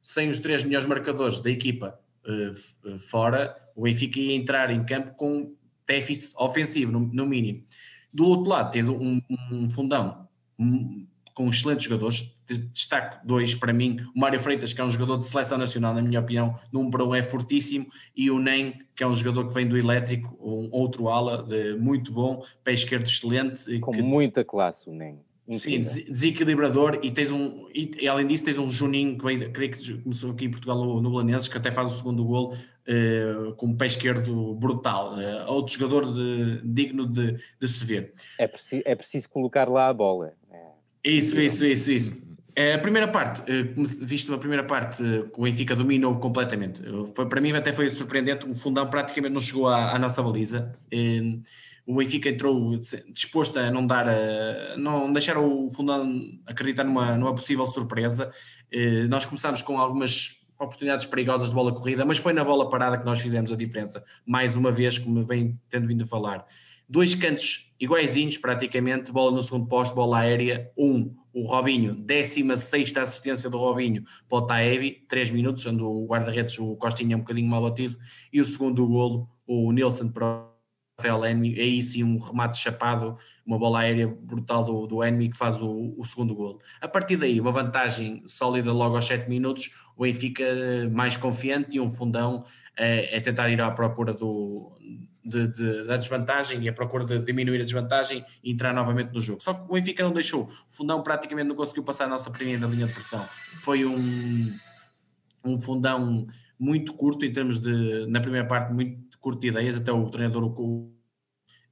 Sem 0.00 0.30
os 0.30 0.38
três 0.38 0.62
melhores 0.62 0.86
marcadores 0.86 1.40
da 1.40 1.50
equipa 1.50 1.98
uh, 2.24 2.98
fora, 3.00 3.56
o 3.74 3.82
Benfica 3.82 4.20
ia 4.20 4.36
entrar 4.36 4.70
em 4.70 4.84
campo 4.84 5.16
com 5.16 5.56
déficit 5.84 6.32
ofensivo, 6.36 6.92
no, 6.92 7.00
no 7.00 7.26
mínimo. 7.26 7.64
Do 8.14 8.24
outro 8.24 8.50
lado, 8.50 8.70
tens 8.70 8.88
um, 8.88 9.20
um 9.50 9.68
fundão 9.68 10.28
um, 10.56 11.04
com 11.34 11.50
excelentes 11.50 11.84
jogadores. 11.84 12.32
Destaco 12.58 13.26
dois 13.26 13.54
para 13.54 13.72
mim: 13.72 13.96
o 14.14 14.18
Mário 14.18 14.40
Freitas, 14.40 14.72
que 14.72 14.80
é 14.80 14.84
um 14.84 14.88
jogador 14.88 15.18
de 15.18 15.26
seleção 15.26 15.58
nacional, 15.58 15.94
na 15.94 16.02
minha 16.02 16.20
opinião, 16.20 16.58
número 16.72 17.08
um 17.08 17.14
é 17.14 17.22
fortíssimo, 17.22 17.86
e 18.16 18.30
o 18.30 18.38
Nem, 18.38 18.80
que 18.94 19.02
é 19.02 19.06
um 19.06 19.14
jogador 19.14 19.48
que 19.48 19.54
vem 19.54 19.66
do 19.66 19.76
elétrico, 19.76 20.36
um 20.40 20.68
outro 20.72 21.08
ala 21.08 21.42
de 21.42 21.74
muito 21.74 22.12
bom, 22.12 22.44
pé 22.62 22.72
esquerdo 22.72 23.06
excelente. 23.06 23.78
Com 23.80 23.92
que, 23.92 24.02
muita 24.02 24.44
classe, 24.44 24.88
o 24.88 24.92
Nem. 24.92 25.18
Sim, 25.50 25.80
desequilibrador 25.80 27.00
e 27.02 27.10
tens 27.10 27.30
um 27.32 27.66
e, 27.74 28.06
além 28.06 28.26
disso 28.26 28.44
tens 28.44 28.58
um 28.58 28.70
Juninho 28.70 29.18
que 29.18 29.24
veio, 29.24 29.52
creio 29.52 29.72
que 29.72 29.98
começou 29.98 30.30
aqui 30.30 30.44
em 30.44 30.50
Portugal 30.50 30.78
no, 31.02 31.10
Belenenses, 31.10 31.48
que 31.48 31.58
até 31.58 31.70
faz 31.72 31.92
o 31.92 31.96
segundo 31.96 32.24
gol 32.24 32.54
uh, 32.54 33.52
com 33.56 33.66
um 33.66 33.76
pé 33.76 33.86
esquerdo 33.86 34.54
brutal, 34.54 35.14
uh, 35.14 35.50
outro 35.50 35.74
jogador 35.74 36.12
de, 36.12 36.60
digno 36.64 37.06
de, 37.06 37.36
de 37.60 37.68
se 37.68 37.84
ver. 37.84 38.12
É 38.38 38.46
preciso, 38.46 38.82
é 38.86 38.94
preciso 38.94 39.28
colocar 39.28 39.68
lá 39.68 39.88
a 39.88 39.92
bola. 39.92 40.32
É 41.04 41.10
isso, 41.10 41.38
isso, 41.38 41.64
isso, 41.66 41.90
isso. 41.90 42.31
É, 42.54 42.74
a 42.74 42.78
primeira 42.78 43.08
parte, 43.08 43.42
eh, 43.50 43.62
visto 44.04 44.32
a 44.34 44.38
primeira 44.38 44.62
parte, 44.64 45.02
eh, 45.02 45.24
o 45.34 45.42
Benfica 45.42 45.74
dominou 45.74 46.18
completamente. 46.18 46.82
Foi, 47.14 47.26
para 47.26 47.40
mim 47.40 47.52
até 47.52 47.72
foi 47.72 47.88
surpreendente, 47.88 48.46
o 48.46 48.54
fundão 48.54 48.88
praticamente 48.90 49.32
não 49.32 49.40
chegou 49.40 49.68
à, 49.68 49.94
à 49.94 49.98
nossa 49.98 50.22
baliza. 50.22 50.74
O 51.86 51.96
Benfica 51.96 52.28
entrou 52.28 52.78
disposto 53.08 53.58
a 53.58 53.70
não 53.70 53.86
dar, 53.86 54.06
a, 54.08 54.76
não 54.76 55.12
deixar 55.12 55.38
o 55.38 55.68
fundão 55.70 56.22
acreditar 56.46 56.84
numa, 56.84 57.16
numa 57.16 57.34
possível 57.34 57.66
surpresa. 57.66 58.30
Nós 59.08 59.24
começámos 59.24 59.62
com 59.62 59.78
algumas 59.78 60.40
oportunidades 60.60 61.06
perigosas 61.06 61.48
de 61.48 61.54
bola 61.54 61.74
corrida, 61.74 62.04
mas 62.04 62.18
foi 62.18 62.32
na 62.32 62.44
bola 62.44 62.68
parada 62.68 62.98
que 62.98 63.04
nós 63.04 63.20
fizemos 63.20 63.50
a 63.50 63.56
diferença. 63.56 64.04
Mais 64.24 64.54
uma 64.54 64.70
vez, 64.70 64.98
como 64.98 65.24
vem 65.24 65.58
tendo 65.68 65.86
vindo 65.88 66.04
a 66.04 66.06
falar. 66.06 66.46
Dois 66.92 67.14
cantos 67.14 67.72
iguaizinhos, 67.80 68.36
praticamente, 68.36 69.10
bola 69.10 69.30
no 69.30 69.42
segundo 69.42 69.66
posto, 69.66 69.94
bola 69.94 70.18
aérea, 70.18 70.70
um, 70.76 71.16
o 71.32 71.42
Robinho, 71.46 71.94
16 71.94 72.94
assistência 72.98 73.48
do 73.48 73.56
Robinho 73.56 74.04
para 74.28 74.36
o 74.36 74.42
Taebi, 74.42 75.02
3 75.08 75.30
minutos, 75.30 75.64
onde 75.64 75.82
o 75.82 76.04
guarda-redes, 76.04 76.58
o 76.58 76.76
Costinha, 76.76 77.14
é 77.14 77.16
um 77.16 77.20
bocadinho 77.20 77.48
mal 77.48 77.62
batido, 77.62 77.96
e 78.30 78.42
o 78.42 78.44
segundo 78.44 78.86
golo, 78.86 79.26
o 79.46 79.72
Nilson 79.72 80.08
para 80.08 80.26
o 80.26 80.52
Rafael 81.00 81.24
Enmi, 81.24 81.58
aí 81.58 81.80
sim 81.80 82.04
um 82.04 82.18
remate 82.18 82.58
chapado, 82.58 83.16
uma 83.46 83.58
bola 83.58 83.80
aérea 83.80 84.06
brutal 84.06 84.62
do, 84.62 84.86
do 84.86 85.02
Enmi 85.02 85.30
que 85.30 85.38
faz 85.38 85.62
o, 85.62 85.94
o 85.96 86.04
segundo 86.04 86.34
golo. 86.34 86.60
A 86.78 86.86
partir 86.86 87.16
daí, 87.16 87.40
uma 87.40 87.52
vantagem 87.52 88.22
sólida 88.26 88.70
logo 88.70 88.96
aos 88.96 89.06
7 89.06 89.30
minutos, 89.30 89.70
o 89.96 90.02
Benfica 90.02 90.44
mais 90.92 91.16
confiante 91.16 91.78
e 91.78 91.80
um 91.80 91.88
fundão 91.88 92.44
é, 92.76 93.16
é 93.16 93.20
tentar 93.20 93.50
ir 93.50 93.60
à 93.60 93.70
procura 93.70 94.12
do, 94.12 94.72
de, 95.24 95.48
de, 95.48 95.84
da 95.84 95.96
desvantagem 95.96 96.62
e 96.62 96.68
a 96.68 96.72
procura 96.72 97.04
de 97.04 97.18
diminuir 97.20 97.60
a 97.60 97.64
desvantagem 97.64 98.24
e 98.42 98.52
entrar 98.52 98.74
novamente 98.74 99.12
no 99.12 99.20
jogo. 99.20 99.42
Só 99.42 99.54
que 99.54 99.62
o 99.62 99.74
Benfica 99.74 100.02
não 100.02 100.12
deixou. 100.12 100.44
O 100.44 100.50
fundão 100.68 101.02
praticamente 101.02 101.48
não 101.48 101.56
conseguiu 101.56 101.84
passar 101.84 102.04
a 102.04 102.08
nossa 102.08 102.30
primeira 102.30 102.66
linha 102.66 102.86
de 102.86 102.92
pressão. 102.92 103.24
Foi 103.62 103.84
um, 103.84 104.52
um 105.44 105.58
fundão 105.58 106.26
muito 106.58 106.94
curto 106.94 107.24
em 107.24 107.32
termos 107.32 107.58
de, 107.58 108.06
na 108.06 108.20
primeira 108.20 108.46
parte, 108.46 108.72
muito 108.72 109.18
curto 109.18 109.40
de 109.40 109.48
ideias, 109.48 109.76
até 109.76 109.92
o 109.92 110.08
treinador 110.10 110.44
o, 110.44 110.92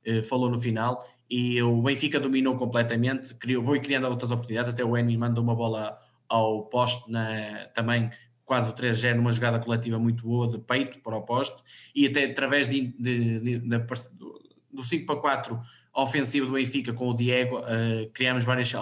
eh, 0.04 0.22
falou 0.22 0.50
no 0.50 0.58
final, 0.58 1.04
e 1.28 1.62
o 1.62 1.80
Benfica 1.82 2.18
dominou 2.18 2.56
completamente, 2.56 3.34
criou, 3.34 3.62
foi 3.62 3.80
criando 3.80 4.08
outras 4.08 4.32
oportunidades, 4.32 4.70
até 4.70 4.84
o 4.84 4.96
Emi 4.96 5.16
mandou 5.16 5.44
uma 5.44 5.54
bola 5.54 5.96
ao 6.28 6.64
poste 6.66 7.10
na, 7.10 7.66
também 7.74 8.10
quase 8.50 8.68
o 8.68 8.72
3-0 8.72 9.14
numa 9.14 9.30
jogada 9.30 9.60
coletiva 9.60 9.96
muito 9.96 10.24
boa 10.24 10.48
de 10.48 10.58
peito 10.58 10.98
para 10.98 11.16
o 11.16 11.22
poste 11.22 11.62
e 11.94 12.04
até 12.04 12.24
através 12.24 12.66
de, 12.66 12.88
de, 12.98 13.38
de, 13.38 13.58
de 13.60 13.78
do 14.72 14.84
5 14.84 15.06
para 15.06 15.20
4 15.20 15.60
ofensivo 15.94 16.46
do 16.46 16.54
Benfica 16.54 16.92
com 16.92 17.10
o 17.10 17.14
Diego 17.14 17.60
uh, 17.60 18.10
criámos 18.12 18.42
várias 18.42 18.74
uh, 18.74 18.80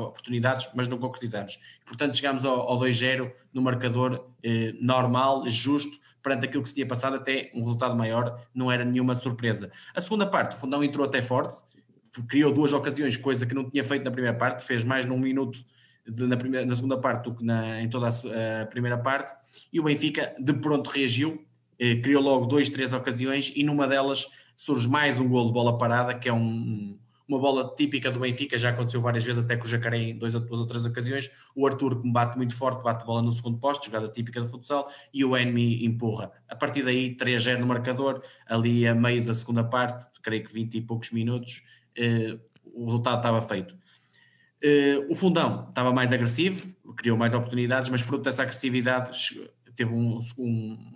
oportunidades 0.00 0.68
mas 0.74 0.88
não 0.88 0.98
concretizamos. 0.98 1.60
Portanto 1.86 2.16
chegámos 2.16 2.44
ao, 2.44 2.62
ao 2.62 2.80
2-0 2.80 3.30
no 3.54 3.62
marcador 3.62 4.14
uh, 4.14 4.84
normal, 4.84 5.48
justo 5.48 5.96
perante 6.20 6.46
aquilo 6.46 6.64
que 6.64 6.70
se 6.70 6.74
tinha 6.74 6.86
passado 6.86 7.14
até 7.14 7.48
um 7.54 7.60
resultado 7.60 7.94
maior 7.94 8.44
não 8.52 8.72
era 8.72 8.84
nenhuma 8.84 9.14
surpresa. 9.14 9.70
A 9.94 10.00
segunda 10.00 10.26
parte 10.26 10.56
o 10.56 10.58
Fundão 10.58 10.82
entrou 10.82 11.06
até 11.06 11.22
forte 11.22 11.62
criou 12.26 12.52
duas 12.52 12.72
ocasiões, 12.72 13.16
coisa 13.16 13.46
que 13.46 13.54
não 13.54 13.70
tinha 13.70 13.84
feito 13.84 14.04
na 14.04 14.10
primeira 14.10 14.36
parte 14.36 14.64
fez 14.64 14.82
mais 14.82 15.06
num 15.06 15.16
minuto 15.16 15.60
na, 16.16 16.36
primeira, 16.36 16.66
na 16.66 16.76
segunda 16.76 16.98
parte 16.98 17.24
do 17.24 17.34
que 17.34 17.44
na, 17.44 17.82
em 17.82 17.88
toda 17.88 18.08
a, 18.08 18.62
a, 18.62 18.66
primeira 18.66 18.98
parte, 18.98 19.32
e 19.72 19.80
o 19.80 19.84
Benfica 19.84 20.34
de 20.38 20.52
pronto 20.54 20.88
reagiu, 20.88 21.44
eh, 21.78 21.96
criou 21.96 22.22
logo 22.22 22.46
dois, 22.46 22.70
três 22.70 22.92
ocasiões, 22.92 23.52
e 23.54 23.62
numa 23.62 23.86
delas 23.86 24.28
surge 24.56 24.88
mais 24.88 25.18
um 25.18 25.28
gol 25.28 25.46
de 25.46 25.52
bola 25.52 25.78
parada, 25.78 26.14
que 26.14 26.28
é 26.28 26.32
um, 26.32 26.98
uma 27.30 27.38
bola 27.38 27.72
típica 27.76 28.10
do 28.10 28.18
Benfica, 28.18 28.58
já 28.58 28.70
aconteceu 28.70 29.00
várias 29.00 29.24
vezes, 29.24 29.42
até 29.42 29.56
com 29.56 29.64
o 29.64 29.68
Jacaré 29.68 29.98
em 29.98 30.18
duas, 30.18 30.32
duas 30.32 30.60
ou 30.60 30.66
três 30.66 30.84
ocasiões, 30.84 31.30
o 31.54 31.64
Arthur 31.64 32.00
que 32.00 32.06
me 32.06 32.12
bate 32.12 32.36
muito 32.36 32.56
forte, 32.56 32.82
bate 32.82 33.06
bola 33.06 33.22
no 33.22 33.30
segundo 33.30 33.58
posto, 33.58 33.86
jogada 33.86 34.08
típica 34.08 34.40
de 34.40 34.48
futsal, 34.48 34.90
e 35.14 35.24
o 35.24 35.36
Enmi 35.36 35.84
empurra. 35.84 36.32
A 36.48 36.56
partir 36.56 36.82
daí, 36.82 37.16
3-0 37.16 37.58
no 37.58 37.66
marcador, 37.66 38.20
ali 38.46 38.86
a 38.86 38.94
meio 38.94 39.24
da 39.24 39.32
segunda 39.32 39.62
parte, 39.62 40.08
creio 40.22 40.44
que 40.44 40.52
20 40.52 40.74
e 40.74 40.80
poucos 40.80 41.12
minutos, 41.12 41.62
eh, 41.96 42.36
o 42.64 42.86
resultado 42.86 43.18
estava 43.18 43.40
feito. 43.42 43.76
Uh, 44.62 45.10
o 45.10 45.14
Fundão 45.14 45.68
estava 45.68 45.92
mais 45.92 46.12
agressivo, 46.12 46.74
criou 46.96 47.16
mais 47.16 47.32
oportunidades, 47.32 47.88
mas 47.88 48.02
fruto 48.02 48.24
dessa 48.24 48.42
agressividade 48.42 49.10
teve 49.74 49.94
um, 49.94 50.18
um, 50.36 50.92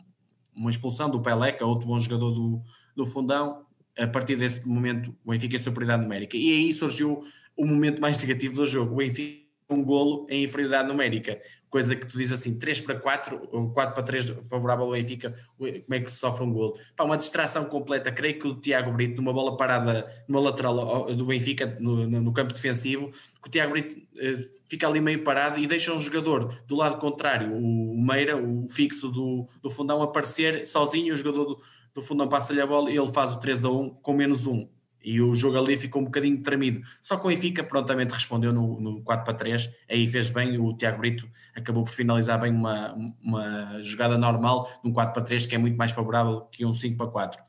uma 0.55 0.71
expulsão 0.71 1.09
do 1.09 1.21
Peleca, 1.21 1.65
outro 1.65 1.87
bom 1.87 1.99
jogador 1.99 2.31
do, 2.31 2.63
do 2.95 3.07
Fundão. 3.07 3.65
A 3.97 4.07
partir 4.07 4.37
desse 4.37 4.67
momento, 4.67 5.15
o 5.25 5.31
Benfica 5.31 5.57
em 5.57 5.59
superioridade 5.59 6.03
numérica. 6.03 6.37
E 6.37 6.51
aí 6.51 6.73
surgiu 6.73 7.25
o 7.57 7.65
momento 7.65 8.01
mais 8.01 8.19
negativo 8.19 8.57
do 8.57 8.67
jogo. 8.67 8.93
O 8.93 8.97
Benfica 8.97 9.44
um 9.69 9.83
golo 9.83 10.27
em 10.29 10.45
inferioridade 10.45 10.89
numérica, 10.89 11.41
coisa 11.71 11.97
que 11.97 12.07
tu 12.07 12.19
dizes 12.19 12.39
assim, 12.41 12.59
3 12.59 12.83
para 12.83 13.01
4, 13.01 13.49
ou 13.51 13.71
4 13.71 13.95
para 13.95 14.03
3 14.03 14.27
favorável 14.49 14.85
ao 14.85 14.93
Benfica, 14.93 15.35
como 15.59 15.83
é 15.91 16.01
que 16.01 16.11
se 16.11 16.19
sofre 16.19 16.45
um 16.45 16.53
golo? 16.53 16.79
Pá, 16.95 17.05
uma 17.05 17.17
distração 17.17 17.65
completa, 17.65 18.13
creio 18.13 18.39
que 18.39 18.47
o 18.47 18.61
Tiago 18.61 18.93
Brito, 18.93 19.17
numa 19.17 19.33
bola 19.33 19.57
parada 19.57 20.07
numa 20.29 20.41
lateral 20.41 21.13
do 21.15 21.25
Benfica, 21.25 21.77
no, 21.81 22.07
no 22.07 22.33
campo 22.33 22.53
defensivo, 22.53 23.11
que 23.43 23.49
o 23.49 23.51
Tiago 23.51 23.73
Brito 23.73 23.97
eh, 24.19 24.39
fica 24.69 24.87
ali 24.87 25.01
meio 25.01 25.25
parado 25.25 25.59
e 25.59 25.67
deixa 25.67 25.93
um 25.93 25.99
jogador 25.99 26.55
do 26.67 26.77
lado 26.77 26.99
contrário, 26.99 27.57
o 27.57 28.01
Meira, 28.01 28.37
o 28.37 28.69
fixo 28.69 29.11
do, 29.11 29.49
do 29.63 29.71
fundão, 29.71 30.03
aparecer 30.03 30.65
sozinho, 30.67 31.15
o 31.15 31.17
jogador 31.17 31.45
do, 31.45 31.63
do 31.95 32.03
fundão 32.03 32.29
passa-lhe 32.29 32.61
a 32.61 32.67
bola 32.67 32.91
e 32.91 32.97
ele 32.97 33.13
faz 33.13 33.33
o 33.33 33.41
3 33.41 33.65
a 33.65 33.71
1 33.71 33.91
com 33.95 34.13
menos 34.13 34.47
1 34.47 34.69
e 35.05 35.21
o 35.21 35.35
jogo 35.35 35.59
ali 35.59 35.77
ficou 35.77 36.01
um 36.03 36.07
bocadinho 36.07 36.43
tremido. 36.43 36.81
Só 37.03 37.17
que 37.17 37.27
o 37.27 37.29
Benfica 37.29 37.63
prontamente 37.63 38.13
respondeu 38.13 38.53
no, 38.53 38.81
no 38.81 39.03
4 39.03 39.25
para 39.25 39.35
3, 39.35 39.71
aí 39.91 40.07
fez 40.07 40.31
bem, 40.31 40.59
o 40.59 40.75
Tiago 40.77 40.99
Brito 40.99 41.29
acabou 41.55 41.85
por 41.85 41.93
finalizar 41.93 42.41
bem 42.41 42.53
uma, 42.53 42.95
uma 43.23 43.83
jogada 43.83 44.17
normal 44.17 44.69
num 44.83 44.93
4 44.93 45.13
para 45.13 45.23
3, 45.23 45.47
que 45.47 45.55
é 45.55 45.59
muito 45.59 45.77
mais 45.77 45.93
favorável 45.93 46.43
que 46.51 46.65
um 46.65 46.73
5 46.73 46.97
para 46.97 47.07
4. 47.09 47.43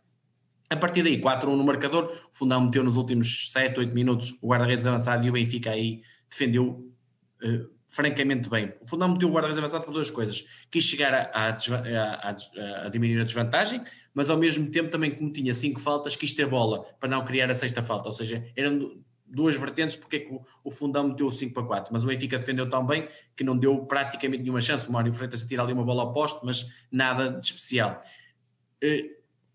A 0.69 0.75
partir 0.75 1.03
daí, 1.03 1.21
4-1 1.21 1.55
no 1.55 1.63
marcador, 1.63 2.05
o 2.05 2.35
Fundão 2.35 2.65
meteu 2.65 2.83
nos 2.83 2.97
últimos 2.97 3.51
7, 3.51 3.79
8 3.79 3.93
minutos 3.93 4.37
o 4.41 4.47
guarda-redes 4.47 4.85
avançado 4.85 5.25
e 5.25 5.29
o 5.29 5.33
Benfica 5.33 5.71
aí 5.71 6.01
defendeu 6.29 6.91
uh, 7.43 7.74
francamente 7.95 8.49
bem. 8.49 8.73
O 8.81 8.85
Fundão 8.85 9.07
meteu 9.07 9.29
o 9.29 9.31
guarda-redes 9.31 9.57
avançado 9.57 9.85
por 9.85 9.93
duas 9.93 10.11
coisas. 10.11 10.45
Quis 10.69 10.83
chegar 10.83 11.13
a, 11.13 11.29
a, 11.31 11.49
a, 11.49 12.85
a, 12.85 12.89
diminuir 12.89 13.21
a 13.21 13.23
desvantagem, 13.23 13.81
mas 14.13 14.29
ao 14.29 14.37
mesmo 14.37 14.69
tempo 14.69 14.89
também 14.89 15.15
como 15.15 15.31
tinha 15.31 15.53
cinco 15.53 15.79
faltas, 15.79 16.13
quis 16.13 16.33
ter 16.33 16.45
bola 16.45 16.83
para 16.99 17.07
não 17.07 17.23
criar 17.23 17.49
a 17.49 17.55
sexta 17.55 17.81
falta, 17.81 18.09
ou 18.09 18.13
seja, 18.13 18.45
eram 18.53 18.99
duas 19.25 19.55
vertentes 19.55 19.95
porque 19.95 20.17
é 20.17 20.19
que 20.19 20.39
o, 20.61 20.69
Fundão 20.69 21.07
meteu 21.07 21.27
o 21.27 21.31
5 21.31 21.53
para 21.53 21.63
4, 21.63 21.93
mas 21.93 22.03
o 22.03 22.07
Benfica 22.07 22.37
defendeu 22.37 22.69
tão 22.69 22.85
bem 22.85 23.07
que 23.33 23.45
não 23.45 23.57
deu 23.57 23.85
praticamente 23.85 24.43
nenhuma 24.43 24.59
chance, 24.59 24.89
o 24.89 24.91
Mário 24.91 25.13
Freitas 25.13 25.43
a 25.43 25.47
tirar 25.47 25.63
ali 25.63 25.71
uma 25.71 25.85
bola 25.85 26.03
ao 26.03 26.13
poste, 26.13 26.39
mas 26.43 26.69
nada 26.91 27.29
de 27.29 27.45
especial. 27.45 28.01
Eh, 28.83 29.09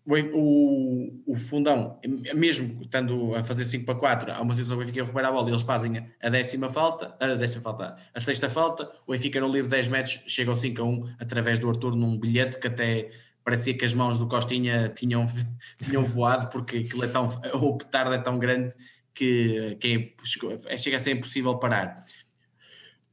o, 0.05 1.23
o, 1.27 1.37
Fundão, 1.37 1.99
mesmo 2.33 2.81
estando 2.81 3.35
a 3.35 3.43
fazer 3.43 3.65
5 3.65 3.85
para 3.85 3.95
4, 3.95 4.31
há 4.31 4.41
uma 4.41 4.53
situação 4.53 4.77
que 4.77 4.83
o 4.83 4.85
Benfica 4.85 5.03
recupera 5.03 5.27
a 5.27 5.31
bola 5.31 5.47
e 5.47 5.51
eles 5.51 5.61
fazem 5.61 6.05
a 6.21 6.29
décima 6.29 6.69
falta, 6.69 7.15
a 7.19 7.35
décima 7.35 7.61
falta, 7.61 7.95
a 8.13 8.19
sexta 8.19 8.49
falta, 8.49 8.91
o 9.05 9.11
Benfica 9.11 9.39
no 9.39 9.47
livre 9.47 9.69
10 9.69 9.89
metros 9.89 10.23
chega 10.27 10.49
ao 10.49 10.55
5 10.55 10.81
a 10.81 10.85
1 10.85 11.15
através 11.19 11.59
do 11.59 11.69
Arthur 11.69 11.95
num 11.95 12.17
bilhete 12.17 12.59
que 12.59 12.67
até 12.67 13.11
parecia 13.43 13.75
que 13.75 13.85
as 13.85 13.93
mãos 13.93 14.17
do 14.17 14.27
Costinha 14.27 14.89
tinham, 14.89 15.25
tinham 15.81 16.03
voado, 16.03 16.47
porque 16.49 16.77
aquilo 16.77 17.03
é 17.03 17.07
tão, 17.07 17.25
o 17.53 17.77
petardo 17.77 18.13
é 18.13 18.19
tão 18.19 18.39
grande 18.39 18.75
que, 19.13 19.77
que 19.79 20.15
é, 20.67 20.77
chega 20.77 20.95
a 20.95 20.99
ser 20.99 21.11
impossível 21.11 21.57
parar. 21.57 22.03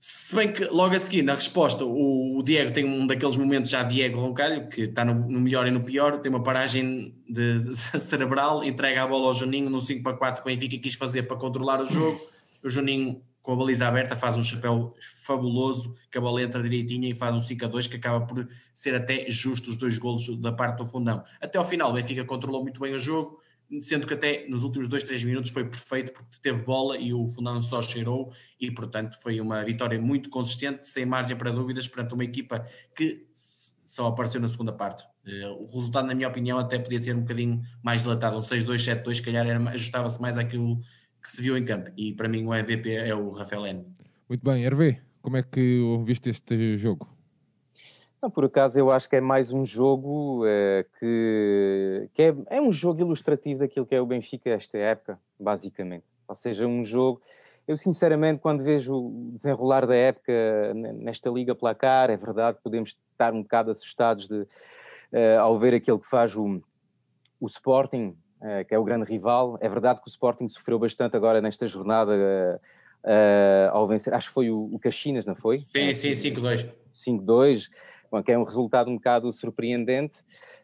Se 0.01 0.35
bem 0.35 0.53
que 0.53 0.65
logo 0.65 0.95
a 0.95 0.99
seguir, 0.99 1.23
na 1.23 1.35
resposta, 1.35 1.85
o, 1.85 2.39
o 2.39 2.43
Diego 2.43 2.73
tem 2.73 2.85
um 2.85 3.07
daqueles 3.07 3.37
momentos 3.37 3.71
já 3.71 3.83
Diego 3.83 4.21
Roncalho, 4.21 4.69
que 4.69 4.83
está 4.83 5.05
no, 5.05 5.15
no 5.15 5.41
melhor 5.41 5.67
e 5.67 5.71
no 5.71 5.83
pior, 5.83 6.21
tem 6.21 6.31
uma 6.31 6.43
paragem 6.43 7.15
de, 7.29 7.59
de 7.59 7.77
cerebral, 8.01 8.63
entrega 8.63 9.03
a 9.03 9.07
bola 9.07 9.27
ao 9.27 9.35
Juninho 9.35 9.69
no 9.69 9.81
5 9.81 10.03
para 10.03 10.17
4 10.17 10.43
que 10.43 10.49
o 10.49 10.55
Benfica 10.55 10.79
quis 10.79 10.95
fazer 10.95 11.25
para 11.25 11.37
controlar 11.37 11.81
o 11.81 11.85
jogo. 11.85 12.21
O 12.63 12.69
Juninho 12.69 13.21
com 13.49 13.55
a 13.55 13.57
baliza 13.57 13.89
aberta, 13.89 14.15
faz 14.15 14.37
um 14.37 14.45
chapéu 14.45 14.95
fabuloso, 15.25 15.97
que 16.11 16.19
a 16.19 16.21
bola 16.21 16.43
entra 16.43 16.63
direitinha 16.63 17.09
e 17.09 17.15
faz 17.15 17.35
um 17.35 17.39
5 17.39 17.65
a 17.65 17.69
2, 17.69 17.87
que 17.87 17.97
acaba 17.97 18.27
por 18.27 18.47
ser 18.75 18.95
até 18.95 19.25
justo 19.31 19.71
os 19.71 19.79
dois 19.79 19.97
golos 19.97 20.37
da 20.37 20.53
parte 20.53 20.77
do 20.77 20.85
fundão. 20.85 21.25
Até 21.41 21.57
ao 21.57 21.65
final, 21.65 21.91
o 21.91 21.95
Benfica 21.95 22.27
controlou 22.27 22.63
muito 22.63 22.79
bem 22.79 22.93
o 22.93 22.99
jogo, 22.99 23.41
sendo 23.81 24.07
que 24.07 24.15
até 24.15 24.47
nos 24.49 24.63
últimos 24.63 24.89
2, 24.89 25.05
3 25.05 25.25
minutos 25.25 25.51
foi 25.51 25.65
perfeito, 25.65 26.13
porque 26.13 26.39
teve 26.41 26.63
bola 26.63 26.97
e 26.97 27.13
o 27.13 27.29
fundão 27.29 27.61
só 27.61 27.83
cheirou, 27.83 28.33
e 28.61 28.71
portanto 28.71 29.21
foi 29.23 29.41
uma 29.41 29.63
vitória 29.65 30.01
muito 30.01 30.31
consistente, 30.31 30.87
sem 30.87 31.05
margem 31.05 31.37
para 31.37 31.51
dúvidas, 31.51 31.87
perante 31.87 32.15
uma 32.15 32.25
equipa 32.25 32.65
que 32.95 33.27
só 33.85 34.07
apareceu 34.07 34.41
na 34.41 34.49
segunda 34.49 34.73
parte. 34.73 35.05
Eh, 35.27 35.49
o 35.49 35.67
resultado, 35.67 36.07
na 36.07 36.15
minha 36.15 36.29
opinião, 36.29 36.59
até 36.59 36.79
podia 36.79 37.01
ser 37.01 37.15
um 37.15 37.21
bocadinho 37.21 37.63
mais 37.83 38.03
dilatado, 38.03 38.37
um 38.37 38.41
6-2, 38.41 39.03
7-2, 39.03 39.15
se 39.15 39.23
calhar 39.23 39.47
ajustava-se 39.69 40.21
mais 40.21 40.37
àquilo 40.37 40.81
que 41.23 41.31
se 41.31 41.43
viu 41.43 41.57
em 41.57 41.65
campo. 41.65 41.91
E 41.97 42.13
para 42.13 42.29
mim 42.29 42.45
o 42.45 42.55
MVP 42.55 42.91
é 42.91 43.15
o 43.15 43.31
Rafael 43.31 43.67
N. 43.67 43.85
Muito 44.29 44.45
bem, 44.45 44.63
Hervé, 44.63 45.03
como 45.23 45.37
é 45.37 45.43
que 45.43 45.83
viste 46.05 46.31
este 46.31 46.77
jogo? 46.77 47.18
Não, 48.21 48.31
por 48.31 48.45
acaso 48.45 48.79
eu 48.79 48.91
acho 48.91 49.09
que 49.09 49.17
é 49.17 49.21
mais 49.21 49.53
um 49.53 49.65
jogo 49.65 50.43
é, 50.45 50.85
que, 50.99 52.11
que 52.15 52.23
é, 52.23 52.35
é, 52.51 52.61
um 52.61 52.73
jogo 52.73 53.01
ilustrativo 53.01 53.61
daquilo 53.61 53.87
que 53.87 53.95
é 53.95 54.01
o 54.01 54.07
Benfica 54.07 54.51
esta 54.51 54.77
época, 54.77 55.19
basicamente. 55.39 56.05
Ou 56.27 56.35
seja, 56.35 56.67
um 56.67 56.85
jogo. 56.85 57.23
Eu 57.67 57.77
sinceramente, 57.77 58.41
quando 58.41 58.65
vejo 58.65 58.95
o 58.95 59.31
desenrolar 59.33 59.87
da 59.87 59.95
época 59.95 60.33
nesta 60.75 61.31
liga 61.31 61.55
placar, 61.55 62.11
é 62.11 62.17
verdade, 62.17 62.59
podemos 62.63 62.97
estar 63.13 63.33
um 63.33 63.43
bocado 63.43 63.71
assustados 63.71 64.27
de, 64.27 64.41
uh, 64.41 65.41
ao 65.41 65.59
ver 65.59 65.75
aquilo 65.75 65.99
que 65.99 66.09
faz 66.09 66.35
o, 66.35 66.63
o 67.39 67.47
Sporting, 67.47 68.17
uh, 68.41 68.65
que 68.67 68.75
é 68.75 68.79
o 68.79 68.85
grande 68.85 69.05
rival. 69.05 69.59
É 69.61 69.69
verdade 69.69 70.01
que 70.01 70.09
o 70.09 70.11
Sporting 70.11 70.49
sofreu 70.49 70.79
bastante 70.79 71.15
agora 71.15 71.41
nesta 71.41 71.69
jornada 71.69 72.61
uh, 73.05 73.71
ao 73.71 73.87
vencer, 73.87 74.13
acho 74.15 74.29
que 74.29 74.35
foi 74.35 74.51
o, 74.51 74.63
o 74.63 74.79
Caxinas, 74.79 75.25
não 75.25 75.37
foi? 75.37 75.59
Sim, 75.59 75.93
sim, 75.93 76.11
5-2. 76.11 76.69
5-2. 76.93 77.69
Bom, 78.11 78.23
que 78.23 78.33
é 78.33 78.39
um 78.39 78.45
resultado 78.45 78.91
um 78.91 78.95
bocado 78.95 79.33
surpreendente. 79.33 80.19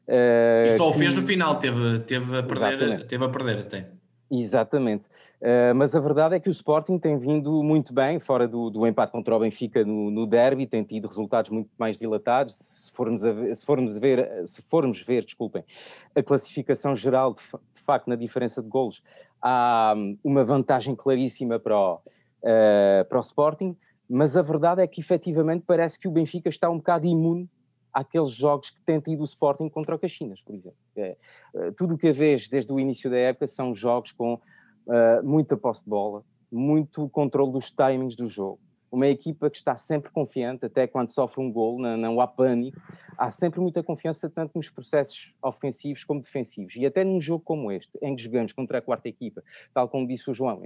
Uh, 0.06 0.66
e 0.66 0.70
só 0.70 0.90
que... 0.90 0.96
o 0.96 0.98
fez 0.98 1.16
no 1.16 1.22
final, 1.22 1.58
teve, 1.58 2.00
teve, 2.00 2.36
a, 2.36 2.42
perder, 2.42 3.06
teve 3.06 3.24
a 3.24 3.28
perder 3.28 3.58
até. 3.58 3.88
Exatamente. 4.30 5.06
Uh, 5.40 5.74
mas 5.74 5.94
a 5.94 6.00
verdade 6.00 6.34
é 6.34 6.40
que 6.40 6.48
o 6.48 6.52
Sporting 6.52 6.98
tem 6.98 7.18
vindo 7.18 7.62
muito 7.62 7.92
bem, 7.92 8.18
fora 8.18 8.48
do, 8.48 8.70
do 8.70 8.86
empate 8.86 9.12
contra 9.12 9.36
o 9.36 9.38
Benfica 9.38 9.84
no, 9.84 10.10
no 10.10 10.26
derby, 10.26 10.66
tem 10.66 10.82
tido 10.82 11.06
resultados 11.06 11.50
muito 11.50 11.70
mais 11.78 11.98
dilatados. 11.98 12.58
Se 12.72 12.90
formos, 12.92 13.20
ver, 13.20 13.54
se 13.54 13.66
formos 13.66 13.98
ver, 13.98 14.46
se 14.46 14.62
formos 14.62 15.02
ver, 15.02 15.24
desculpem, 15.24 15.62
a 16.14 16.22
classificação 16.22 16.96
geral, 16.96 17.34
de, 17.34 17.42
de 17.74 17.80
facto, 17.82 18.08
na 18.08 18.16
diferença 18.16 18.62
de 18.62 18.68
golos, 18.68 19.02
há 19.42 19.94
hum, 19.94 20.16
uma 20.24 20.44
vantagem 20.44 20.94
claríssima 20.94 21.58
para 21.58 21.76
o, 21.76 21.94
uh, 21.96 23.04
para 23.06 23.18
o 23.18 23.20
Sporting, 23.20 23.76
mas 24.08 24.36
a 24.36 24.42
verdade 24.42 24.82
é 24.82 24.86
que 24.86 25.00
efetivamente 25.00 25.64
parece 25.66 25.98
que 25.98 26.08
o 26.08 26.10
Benfica 26.10 26.48
está 26.48 26.68
um 26.68 26.76
bocado 26.76 27.06
imune 27.06 27.48
àqueles 27.92 28.32
jogos 28.32 28.70
que 28.70 28.80
tem 28.82 29.00
tido 29.00 29.20
o 29.20 29.24
Sporting 29.24 29.68
contra 29.68 29.94
o 29.94 29.98
Caxinas, 29.98 30.40
por 30.42 30.54
exemplo. 30.54 30.76
É, 30.96 31.16
uh, 31.54 31.72
tudo 31.72 31.94
o 31.94 31.98
que 31.98 32.08
a 32.08 32.12
vez 32.12 32.48
desde 32.48 32.72
o 32.72 32.80
início 32.80 33.08
da 33.08 33.16
época 33.16 33.46
são 33.46 33.74
jogos 33.74 34.12
com 34.12 34.34
uh, 34.34 34.40
muita 35.22 35.56
posse 35.56 35.82
de 35.82 35.88
bola, 35.88 36.24
muito 36.50 37.08
controle 37.08 37.52
dos 37.52 37.70
timings 37.70 38.16
do 38.16 38.28
jogo. 38.28 38.58
Uma 38.94 39.08
equipa 39.08 39.50
que 39.50 39.56
está 39.56 39.76
sempre 39.76 40.12
confiante, 40.12 40.66
até 40.66 40.86
quando 40.86 41.10
sofre 41.10 41.40
um 41.42 41.50
gol, 41.50 41.80
não, 41.80 41.96
não 41.96 42.20
há 42.20 42.28
pânico, 42.28 42.80
há 43.18 43.28
sempre 43.28 43.60
muita 43.60 43.82
confiança, 43.82 44.30
tanto 44.30 44.52
nos 44.54 44.70
processos 44.70 45.34
ofensivos 45.42 46.04
como 46.04 46.20
defensivos. 46.20 46.76
E 46.76 46.86
até 46.86 47.02
num 47.02 47.20
jogo 47.20 47.42
como 47.42 47.72
este, 47.72 47.90
em 48.00 48.14
que 48.14 48.22
jogamos 48.22 48.52
contra 48.52 48.78
a 48.78 48.80
quarta 48.80 49.08
equipa, 49.08 49.42
tal 49.74 49.88
como 49.88 50.06
disse 50.06 50.30
o 50.30 50.34
João, 50.34 50.62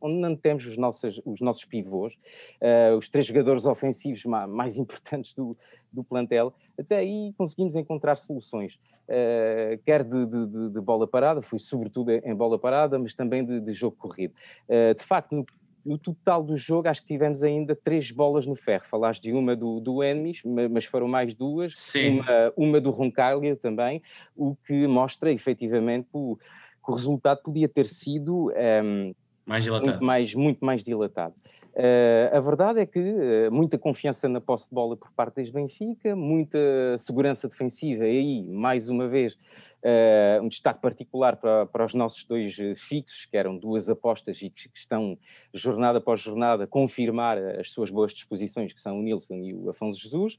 onde 0.00 0.20
não 0.20 0.34
temos 0.34 0.64
os 0.64 0.78
nossos, 0.78 1.20
os 1.22 1.42
nossos 1.42 1.66
pivôs, 1.66 2.14
uh, 2.62 2.96
os 2.96 3.10
três 3.10 3.26
jogadores 3.26 3.66
ofensivos 3.66 4.24
mais 4.24 4.76
importantes 4.78 5.34
do, 5.34 5.54
do 5.92 6.02
plantel, 6.02 6.54
até 6.78 6.96
aí 6.96 7.34
conseguimos 7.36 7.74
encontrar 7.74 8.16
soluções, 8.16 8.78
uh, 9.04 9.78
quer 9.84 10.02
de, 10.02 10.24
de, 10.24 10.70
de, 10.70 10.80
bola 10.80 11.06
parada, 11.06 11.42
foi 11.42 11.58
sobretudo 11.58 12.10
em 12.10 12.34
bola 12.34 12.58
parada, 12.58 12.98
mas 12.98 13.14
também 13.14 13.44
de, 13.44 13.60
de 13.60 13.74
jogo 13.74 13.96
corrido. 13.98 14.32
Uh, 14.66 14.94
de 14.94 15.02
facto, 15.02 15.34
no, 15.34 15.44
no, 15.84 15.98
total 15.98 16.42
do 16.42 16.56
jogo, 16.56 16.88
acho 16.88 17.02
que 17.02 17.08
tivemos 17.08 17.42
ainda 17.42 17.74
três 17.74 18.10
bolas 18.10 18.46
no 18.46 18.54
ferro. 18.54 18.84
Falaste 18.90 19.22
de 19.22 19.32
uma 19.32 19.56
do, 19.56 19.80
do 19.80 20.02
Enemies, 20.02 20.42
mas 20.70 20.84
foram 20.84 21.08
mais 21.08 21.34
duas, 21.34 21.72
Sim. 21.76 22.20
Uma, 22.20 22.52
uma 22.56 22.80
do 22.80 22.90
Roncaglia 22.90 23.56
também, 23.56 24.02
o 24.36 24.56
que 24.66 24.86
mostra 24.86 25.32
efetivamente 25.32 26.08
o, 26.12 26.36
que 26.84 26.90
o 26.90 26.94
resultado 26.94 27.40
podia 27.42 27.68
ter 27.68 27.86
sido 27.86 28.48
um, 28.48 28.50
ehm, 28.52 29.14
mais 29.46 29.64
dilatado. 29.64 29.90
Muito 29.90 30.04
mais, 30.04 30.34
muito 30.34 30.64
mais 30.64 30.84
dilatado. 30.84 31.34
Uh, 31.70 32.36
a 32.36 32.40
verdade 32.40 32.80
é 32.80 32.86
que 32.86 32.98
uh, 32.98 33.52
muita 33.52 33.78
confiança 33.78 34.28
na 34.28 34.40
posse 34.40 34.68
de 34.68 34.74
bola 34.74 34.96
por 34.96 35.10
parte 35.12 35.36
das 35.36 35.50
Benfica, 35.50 36.16
muita 36.16 36.58
segurança 36.98 37.46
defensiva, 37.46 38.04
e 38.06 38.18
aí, 38.18 38.42
mais 38.42 38.88
uma 38.88 39.06
vez, 39.06 39.38
uh, 39.84 40.42
um 40.42 40.48
destaque 40.48 40.80
particular 40.80 41.36
para, 41.36 41.66
para 41.66 41.84
os 41.84 41.94
nossos 41.94 42.24
dois 42.24 42.54
fixos, 42.76 43.26
que 43.26 43.36
eram 43.36 43.56
duas 43.56 43.88
apostas 43.88 44.38
e 44.42 44.50
que, 44.50 44.68
que 44.68 44.78
estão, 44.78 45.18
jornada 45.52 45.98
após 45.98 46.20
jornada, 46.20 46.66
confirmar 46.66 47.38
as 47.38 47.70
suas 47.70 47.90
boas 47.90 48.12
disposições, 48.12 48.72
que 48.72 48.80
são 48.80 48.98
o 48.98 49.02
Nilson 49.02 49.36
e 49.36 49.54
o 49.54 49.70
Afonso 49.70 50.00
Jesus. 50.00 50.38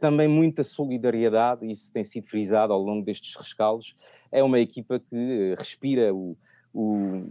também 0.00 0.28
muita 0.28 0.64
solidariedade, 0.64 1.70
isso 1.70 1.90
tem 1.92 2.04
sido 2.04 2.26
frisado 2.28 2.72
ao 2.72 2.80
longo 2.80 3.04
destes 3.04 3.34
rescaldos. 3.36 3.94
É 4.30 4.42
uma 4.42 4.58
equipa 4.58 4.98
que 4.98 5.54
respira 5.58 6.14
o, 6.14 6.36
o 6.72 7.22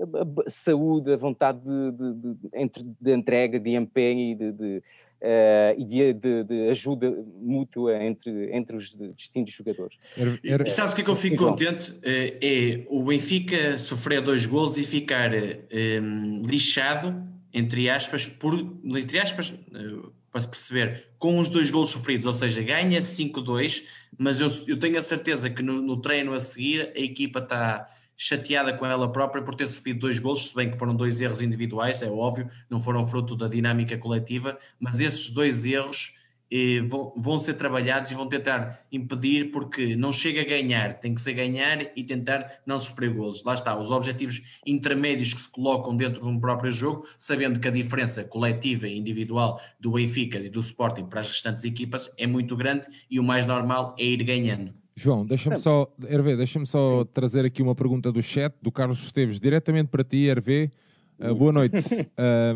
a, 0.00 0.50
saúde, 0.50 1.12
a 1.12 1.16
vontade 1.16 1.60
de, 1.60 1.92
de, 1.92 2.34
de, 2.68 2.96
de 3.00 3.14
entrega, 3.14 3.60
de 3.60 3.74
empenho 3.74 4.32
e 4.32 4.34
de, 4.34 4.82
uh, 5.20 5.80
e 5.80 6.12
de, 6.12 6.68
ajuda 6.70 7.10
mútua 7.40 8.02
entre, 8.02 8.54
entre 8.54 8.76
os 8.76 8.94
distintos 9.16 9.54
jogadores. 9.54 9.96
E, 10.42 10.70
sabes 10.70 10.92
o 10.92 10.96
que 10.96 11.02
é 11.02 11.04
que 11.04 11.10
eu 11.10 11.16
fico 11.16 11.36
contente? 11.36 11.94
Eh, 12.02 12.38
é 12.40 12.84
o 12.88 13.02
Benfica 13.04 13.78
sofrer 13.78 14.20
dois 14.20 14.46
gols 14.46 14.76
e 14.76 14.84
ficar 14.84 15.32
um, 15.32 15.36
ehm, 15.70 16.42
lixado, 16.46 17.22
entre 17.52 17.88
aspas, 17.88 18.26
por, 18.26 18.54
entre 18.84 19.18
aspas, 19.18 19.50
uh, 19.50 20.12
para 20.30 20.40
se 20.40 20.48
perceber, 20.48 21.06
com 21.18 21.38
os 21.38 21.48
dois 21.48 21.70
gols 21.70 21.90
sofridos, 21.90 22.26
ou 22.26 22.32
seja, 22.32 22.60
ganha 22.60 23.00
5-2, 23.00 23.84
mas 24.18 24.40
eu, 24.40 24.48
eu, 24.66 24.76
tenho 24.76 24.98
a 24.98 25.02
certeza 25.02 25.48
que 25.48 25.62
no, 25.62 25.80
no 25.80 26.00
treino 26.00 26.32
a 26.32 26.40
seguir 26.40 26.92
a 26.94 26.98
equipa 26.98 27.38
está 27.38 27.88
chateada 28.16 28.72
com 28.72 28.86
ela 28.86 29.10
própria 29.10 29.42
por 29.42 29.54
ter 29.54 29.66
sofrido 29.66 30.00
dois 30.00 30.18
golos, 30.18 30.48
se 30.48 30.54
bem 30.54 30.70
que 30.70 30.78
foram 30.78 30.94
dois 30.94 31.20
erros 31.20 31.40
individuais, 31.40 32.02
é 32.02 32.10
óbvio, 32.10 32.48
não 32.70 32.80
foram 32.80 33.06
fruto 33.06 33.36
da 33.36 33.48
dinâmica 33.48 33.98
coletiva, 33.98 34.58
mas 34.78 35.00
esses 35.00 35.30
dois 35.30 35.66
erros 35.66 36.14
eh, 36.50 36.80
vão, 36.82 37.12
vão, 37.16 37.38
ser 37.38 37.54
trabalhados 37.54 38.10
e 38.10 38.14
vão 38.14 38.28
tentar 38.28 38.86
impedir, 38.92 39.50
porque 39.50 39.96
não 39.96 40.12
chega 40.12 40.42
a 40.42 40.44
ganhar, 40.44 40.94
tem 40.94 41.14
que 41.14 41.20
ser 41.20 41.32
ganhar 41.32 41.90
e 41.96 42.04
tentar 42.04 42.60
não 42.66 42.78
sofrer 42.78 43.12
golos. 43.12 43.42
Lá 43.42 43.54
está, 43.54 43.76
os 43.76 43.90
objetivos 43.90 44.40
intermédios 44.64 45.34
que 45.34 45.40
se 45.40 45.50
colocam 45.50 45.96
dentro 45.96 46.20
de 46.20 46.28
um 46.28 46.38
próprio 46.38 46.70
jogo, 46.70 47.08
sabendo 47.18 47.58
que 47.58 47.66
a 47.66 47.72
diferença 47.72 48.22
coletiva 48.22 48.86
e 48.86 48.96
individual 48.96 49.60
do 49.80 49.92
Benfica 49.92 50.38
e 50.38 50.48
do 50.48 50.60
Sporting 50.60 51.06
para 51.06 51.20
as 51.20 51.28
restantes 51.28 51.64
equipas 51.64 52.12
é 52.16 52.26
muito 52.26 52.56
grande 52.56 52.86
e 53.10 53.18
o 53.18 53.24
mais 53.24 53.46
normal 53.46 53.94
é 53.98 54.04
ir 54.04 54.22
ganhando. 54.22 54.83
João, 54.96 55.26
deixa-me 55.26 55.56
só, 55.56 55.88
Hervé, 56.08 56.36
deixa-me 56.36 56.66
só 56.66 57.00
Sim. 57.00 57.10
trazer 57.12 57.44
aqui 57.44 57.62
uma 57.62 57.74
pergunta 57.74 58.12
do 58.12 58.22
chat, 58.22 58.54
do 58.62 58.70
Carlos 58.70 59.02
Esteves, 59.02 59.40
diretamente 59.40 59.88
para 59.88 60.04
ti, 60.04 60.26
Hervé. 60.26 60.70
Uh, 61.18 61.34
boa 61.34 61.52
noite. 61.52 61.76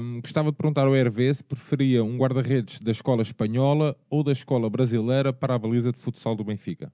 Um, 0.00 0.20
gostava 0.22 0.50
de 0.50 0.56
perguntar 0.56 0.86
ao 0.86 0.94
Hervé 0.94 1.32
se 1.34 1.42
preferia 1.42 2.04
um 2.04 2.16
guarda-redes 2.16 2.80
da 2.80 2.92
escola 2.92 3.22
espanhola 3.22 3.96
ou 4.08 4.22
da 4.22 4.30
escola 4.30 4.70
brasileira 4.70 5.32
para 5.32 5.54
a 5.54 5.58
baliza 5.58 5.92
de 5.92 5.98
futsal 5.98 6.36
do 6.36 6.44
Benfica. 6.44 6.92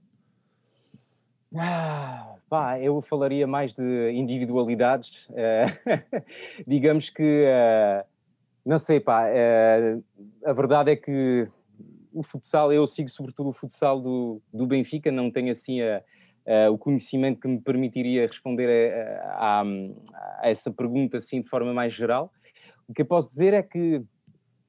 Ah, 1.55 2.37
pá, 2.49 2.81
eu 2.81 3.03
falaria 3.03 3.47
mais 3.47 3.75
de 3.75 4.13
individualidades. 4.13 5.27
Uh, 5.29 6.25
digamos 6.67 7.11
que, 7.11 7.23
uh, 7.23 8.05
não 8.65 8.79
sei, 8.79 8.99
pá, 8.99 9.27
a 10.45 10.53
verdade 10.55 10.91
é 10.91 10.97
que 10.97 11.47
o 12.15 12.23
futsal, 12.23 12.73
eu 12.73 12.87
sigo 12.87 13.09
sobretudo 13.11 13.49
o 13.49 13.53
futsal 13.53 14.01
do, 14.01 14.41
do 14.53 14.67
Benfica, 14.67 15.11
não 15.11 15.31
tenho 15.31 15.53
assim 15.53 15.83
a, 15.83 16.03
a, 16.47 16.71
o 16.71 16.79
conhecimento 16.79 17.41
que 17.41 17.49
me 17.49 17.61
permitiria 17.61 18.27
responder 18.27 18.93
a, 19.25 19.63
a, 19.63 20.49
essa 20.49 20.71
pergunta 20.71 21.19
assim 21.19 21.43
de 21.43 21.49
forma 21.49 21.75
mais 21.75 21.93
geral. 21.93 22.33
O 22.89 22.95
que 22.95 23.03
eu 23.03 23.07
posso 23.07 23.29
dizer 23.29 23.53
é 23.53 23.63
que, 23.63 24.03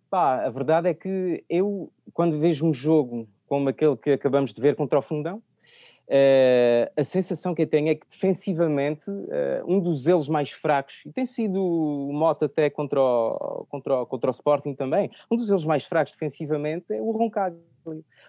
pá, 0.09 0.45
a 0.45 0.49
verdade 0.49 0.89
é 0.89 0.93
que 0.93 1.43
eu, 1.49 1.91
quando 2.13 2.39
vejo 2.39 2.65
um 2.65 2.73
jogo 2.73 3.27
como 3.47 3.69
aquele 3.69 3.95
que 3.95 4.11
acabamos 4.11 4.51
de 4.51 4.59
ver 4.59 4.75
contra 4.75 4.97
o 4.97 5.01
Fundão, 5.01 5.41
Uh, 6.07 6.85
a 6.95 7.03
sensação 7.03 7.55
que 7.55 7.63
eu 7.63 7.67
tenho 7.67 7.89
é 7.89 7.95
que 7.95 8.05
defensivamente 8.07 9.09
uh, 9.09 9.63
um 9.65 9.79
dos 9.79 10.05
elos 10.05 10.29
mais 10.29 10.51
fracos, 10.51 11.01
e 11.03 11.11
tem 11.11 11.25
sido 11.25 11.59
o 11.59 12.25
até 12.41 12.69
contra 12.69 13.01
o, 13.01 13.65
contra, 13.69 14.01
o, 14.01 14.05
contra 14.05 14.29
o 14.29 14.31
Sporting 14.31 14.75
também, 14.75 15.09
um 15.31 15.35
dos 15.35 15.49
elos 15.49 15.65
mais 15.65 15.83
fracos 15.83 16.13
defensivamente 16.13 16.93
é 16.93 17.01
o 17.01 17.11
Roncaglia. 17.11 17.59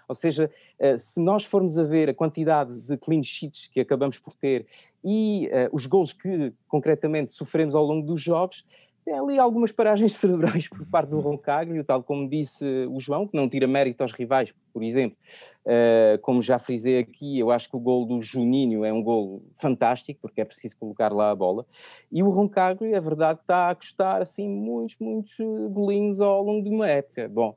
Ou 0.09 0.15
seja, 0.15 0.51
uh, 0.81 0.99
se 0.99 1.21
nós 1.21 1.45
formos 1.45 1.77
a 1.77 1.85
ver 1.85 2.09
a 2.09 2.15
quantidade 2.15 2.73
de 2.81 2.97
clean 2.97 3.23
sheets 3.23 3.69
que 3.69 3.81
acabamos 3.81 4.19
por 4.19 4.35
ter 4.35 4.67
e 5.05 5.49
os 5.71 5.87
gols 5.87 6.13
que 6.13 6.53
concretamente 6.67 7.33
sofremos 7.33 7.77
ao 7.77 7.85
longo 7.85 8.05
dos 8.05 8.21
jogos, 8.21 8.65
tem 9.07 9.15
ali 9.17 9.39
algumas 9.39 9.71
paragens 9.71 10.15
cerebrais 10.19 10.69
por 10.69 10.85
parte 10.85 11.11
do 11.11 11.21
Roncaglia, 11.21 11.85
tal 11.85 12.03
como 12.03 12.29
disse 12.29 12.65
o 12.91 12.99
João, 12.99 13.27
que 13.27 13.37
não 13.37 13.49
tira 13.49 13.67
mérito 13.69 14.03
aos 14.03 14.13
rivais, 14.13 14.53
por 14.75 14.83
exemplo. 14.83 15.17
Uh, 15.65 16.19
como 16.23 16.43
já 16.43 16.59
frisei 16.59 16.99
aqui, 16.99 17.39
eu 17.39 17.51
acho 17.51 17.69
que 17.69 17.77
o 17.77 17.81
gol 17.81 18.05
do 18.05 18.21
Juninho 18.21 18.85
é 18.85 18.93
um 18.93 19.03
gol 19.03 19.43
fantástico, 19.59 20.19
porque 20.21 20.41
é 20.41 20.45
preciso 20.45 20.77
colocar 20.77 21.13
lá 21.13 21.31
a 21.31 21.35
bola. 21.35 21.65
E 22.11 22.21
o 22.21 22.31
Roncaglia, 22.31 22.99
a 22.99 23.01
verdade, 23.01 23.41
está 23.41 23.71
a 23.71 23.75
custar 23.75 24.23
assim 24.23 24.49
muitos, 24.49 24.97
muitos 24.99 25.37
golinhos 25.71 26.21
ao 26.21 26.43
longo 26.43 26.65
de 26.65 26.71
uma 26.71 26.89
época. 26.89 27.29
Bom, 27.29 27.57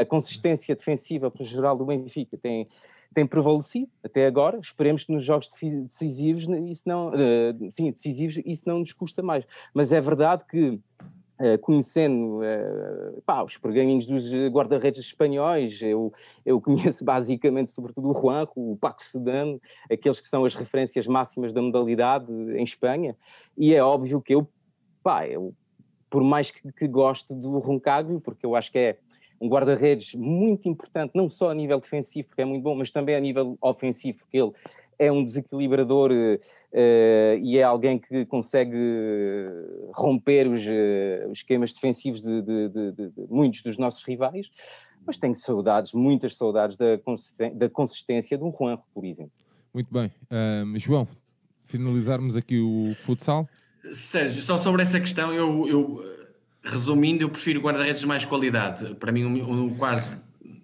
a 0.00 0.04
consistência 0.04 0.74
defensiva, 0.74 1.30
pelo 1.30 1.46
geral, 1.46 1.76
do 1.76 1.86
Benfica 1.86 2.36
tem 2.36 2.68
tem 3.12 3.26
prevalecido 3.26 3.90
até 4.02 4.26
agora. 4.26 4.58
Esperemos 4.58 5.04
que 5.04 5.12
nos 5.12 5.24
jogos 5.24 5.48
decisivos 5.48 6.46
isso 6.70 6.82
não, 6.86 7.08
uh, 7.08 7.72
sim, 7.72 7.90
decisivos 7.90 8.40
isso 8.44 8.64
não 8.66 8.80
nos 8.80 8.92
custa 8.92 9.22
mais. 9.22 9.44
Mas 9.74 9.92
é 9.92 10.00
verdade 10.00 10.44
que 10.48 10.78
Uh, 11.40 11.58
conhecendo 11.58 12.38
uh, 12.38 13.20
pá, 13.22 13.42
os 13.42 13.58
pergaminhos 13.58 14.06
dos 14.06 14.30
guarda-redes 14.52 15.00
espanhóis, 15.00 15.80
eu, 15.82 16.12
eu 16.46 16.60
conheço 16.62 17.04
basicamente 17.04 17.70
sobretudo 17.70 18.10
o 18.10 18.14
Juanjo, 18.14 18.52
o 18.54 18.76
Paco 18.76 19.02
Sedano, 19.02 19.60
aqueles 19.90 20.20
que 20.20 20.28
são 20.28 20.44
as 20.44 20.54
referências 20.54 21.04
máximas 21.04 21.52
da 21.52 21.60
modalidade 21.60 22.30
em 22.30 22.62
Espanha, 22.62 23.16
e 23.56 23.74
é 23.74 23.82
óbvio 23.82 24.20
que 24.20 24.32
eu, 24.32 24.46
pá, 25.02 25.26
eu 25.26 25.52
por 26.12 26.22
mais 26.22 26.50
que, 26.50 26.70
que 26.70 26.86
goste 26.86 27.34
do 27.34 27.58
Roncaglia, 27.58 28.20
porque 28.20 28.44
eu 28.44 28.54
acho 28.54 28.70
que 28.70 28.78
é 28.78 28.98
um 29.42 29.48
guarda-redes 29.48 30.14
muito 30.14 30.68
importante, 30.68 31.10
não 31.16 31.28
só 31.28 31.50
a 31.50 31.54
nível 31.54 31.80
defensivo, 31.80 32.28
porque 32.28 32.42
é 32.42 32.44
muito 32.44 32.62
bom, 32.62 32.76
mas 32.76 32.92
também 32.92 33.16
a 33.16 33.20
nível 33.20 33.58
ofensivo, 33.60 34.18
porque 34.18 34.38
ele 34.38 34.52
é 34.98 35.10
um 35.10 35.24
desequilibrador 35.24 36.12
uh, 36.12 37.38
e 37.42 37.58
é 37.58 37.64
alguém 37.64 37.98
que 37.98 38.24
consegue 38.26 38.78
romper 39.94 40.46
os, 40.46 40.62
uh, 40.62 41.28
os 41.28 41.38
esquemas 41.38 41.72
defensivos 41.72 42.22
de, 42.22 42.40
de, 42.40 42.68
de, 42.68 42.92
de, 42.92 43.12
muitos 43.28 43.62
dos 43.62 43.76
nossos 43.76 44.04
rivais. 44.04 44.48
mas 45.04 45.18
tenho 45.18 45.34
saudades, 45.34 45.92
muitas 45.92 46.36
saudades 46.36 46.76
da, 46.76 46.96
consistência, 46.98 47.58
da 47.58 47.68
consistência 47.68 48.38
de 48.38 48.44
um 48.44 48.54
Juanjo, 48.56 48.82
por 48.94 49.04
exemplo. 49.04 49.32
Muito 49.74 49.92
bem. 49.92 50.12
Um, 50.30 50.78
João, 50.78 51.08
finalizarmos 51.66 52.36
aqui 52.36 52.60
o 52.60 52.94
futsal? 52.94 53.48
Sérgio, 53.90 54.40
só 54.40 54.56
sobre 54.56 54.82
essa 54.82 55.00
questão, 55.00 55.32
eu, 55.34 55.66
eu 55.66 56.21
resumindo, 56.62 57.22
eu 57.22 57.28
prefiro 57.28 57.60
guarda-redes 57.60 58.00
de 58.00 58.06
mais 58.06 58.24
qualidade. 58.24 58.94
Para 58.94 59.12
mim, 59.12 59.24
um, 59.24 59.64
um 59.64 59.74
quase 59.74 60.16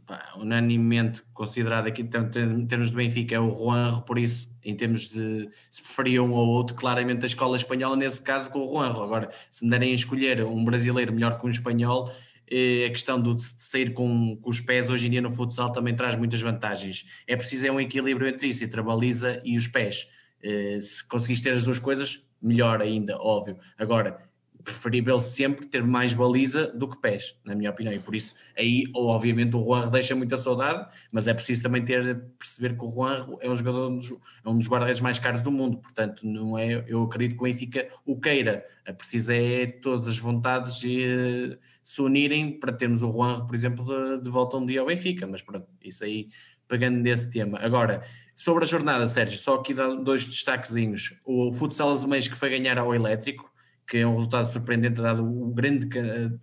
pá, 0.07 0.33
unanimemente 0.37 1.23
considerado 1.35 1.87
aqui 1.87 2.03
em 2.03 2.67
termos 2.67 2.91
de 2.91 2.97
Benfica 2.97 3.35
é 3.35 3.41
o 3.41 3.55
Juanro, 3.55 4.03
por 4.03 4.19
isso, 4.19 4.49
em 4.65 4.75
termos 4.75 5.11
de 5.11 5.49
se 5.71 5.83
preferia 5.83 6.23
um 6.23 6.33
ou 6.33 6.49
outro, 6.49 6.75
claramente 6.75 7.25
a 7.25 7.27
escola 7.27 7.57
espanhola, 7.57 7.97
nesse 7.97 8.23
caso, 8.23 8.51
com 8.51 8.61
o 8.61 8.69
Juanro. 8.71 9.03
Agora, 9.03 9.31
se 9.51 9.65
me 9.65 9.71
derem 9.71 9.91
a 9.91 9.95
escolher 9.95 10.45
um 10.45 10.65
brasileiro 10.65 11.13
melhor 11.13 11.39
que 11.39 11.47
um 11.47 11.51
espanhol, 11.51 12.11
eh, 12.51 12.87
a 12.87 12.91
questão 12.91 13.21
de 13.21 13.43
sair 13.43 13.93
com, 13.93 14.37
com, 14.37 14.49
os 14.49 14.61
pés 14.61 14.89
hoje 14.89 15.07
em 15.07 15.11
dia 15.11 15.21
no 15.21 15.31
futsal 15.31 15.71
também 15.73 15.95
traz 15.95 16.17
muitas 16.17 16.41
vantagens. 16.41 17.07
É 17.27 17.37
preciso 17.37 17.67
é 17.67 17.71
um 17.71 17.81
equilíbrio 17.81 18.27
entre 18.27 18.49
isso, 18.49 18.65
entre 18.65 18.81
a 18.81 18.83
baliza 18.83 19.41
e 19.45 19.59
os 19.59 19.67
pés. 19.67 20.09
Eh, 20.43 20.79
se 20.81 21.07
conseguires 21.07 21.43
ter 21.43 21.51
as 21.51 21.65
duas 21.65 21.79
coisas, 21.79 22.25
melhor 22.41 22.81
ainda, 22.81 23.17
óbvio. 23.21 23.59
Agora, 23.77 24.28
preferível 24.63 25.21
sempre 25.21 25.67
ter 25.67 25.83
mais 25.83 26.15
baliza 26.15 26.69
do 26.69 26.89
que 26.89 27.01
pés, 27.01 27.39
na 27.45 27.55
minha 27.55 27.71
opinião, 27.71 27.93
e 27.93 27.99
por 27.99 28.15
isso 28.15 28.35
aí, 28.57 28.85
ou 28.95 29.07
obviamente 29.07 29.57
o 29.57 29.65
Juan 29.65 29.89
deixa 29.89 30.15
muita 30.15 30.37
saudade, 30.37 30.87
mas 31.13 31.27
é 31.27 31.35
preciso 31.35 31.63
também 31.63 31.85
ter, 31.85 32.23
perceber 32.39 32.77
que 32.77 32.85
o 32.85 32.91
Juan 32.91 33.39
é 33.41 33.49
um 33.49 33.55
jogador, 33.55 33.99
é 34.45 34.49
um 34.49 34.59
dos 34.59 34.69
guarda-redes 34.69 35.01
mais 35.01 35.19
caros 35.19 35.43
do 35.43 35.51
mundo, 35.51 35.79
portanto 35.79 36.27
não 36.27 36.59
é, 36.59 36.85
eu 36.87 37.03
acredito 37.03 37.37
que 37.37 37.41
o 37.41 37.45
Benfica 37.45 37.89
o 38.05 38.21
queira, 38.21 38.65
precisa 38.97 39.35
é 39.35 39.67
todas 39.67 40.09
as 40.09 40.19
vontades 40.19 40.83
e, 40.83 41.59
se 41.89 42.03
unirem 42.03 42.53
para 42.53 42.71
termos 42.71 43.03
o 43.03 43.11
Juan, 43.11 43.47
por 43.47 43.55
exemplo, 43.55 43.83
de, 43.83 44.23
de 44.23 44.29
volta 44.29 44.59
um 44.59 44.67
dia 44.67 44.81
ao 44.81 44.87
Benfica, 44.87 45.27
mas 45.27 45.41
pronto, 45.41 45.67
isso 45.83 46.05
aí 46.05 46.29
pegando 46.69 46.99
nesse 46.99 47.31
tema. 47.31 47.59
Agora, 47.63 48.03
sobre 48.37 48.65
a 48.65 48.67
jornada, 48.67 49.07
Sérgio, 49.07 49.39
só 49.39 49.55
aqui 49.55 49.73
dois 49.73 50.27
destaquezinhos. 50.27 51.19
O 51.25 51.51
Futsal 51.53 51.91
Azemães 51.91 52.29
que 52.29 52.37
foi 52.37 52.51
ganhar 52.51 52.77
ao 52.77 52.95
Elétrico, 52.95 53.51
que 53.89 53.99
é 53.99 54.07
um 54.07 54.15
resultado 54.17 54.47
surpreendente 54.47 55.01
dado 55.01 55.25
o 55.25 55.51
grande 55.53 55.89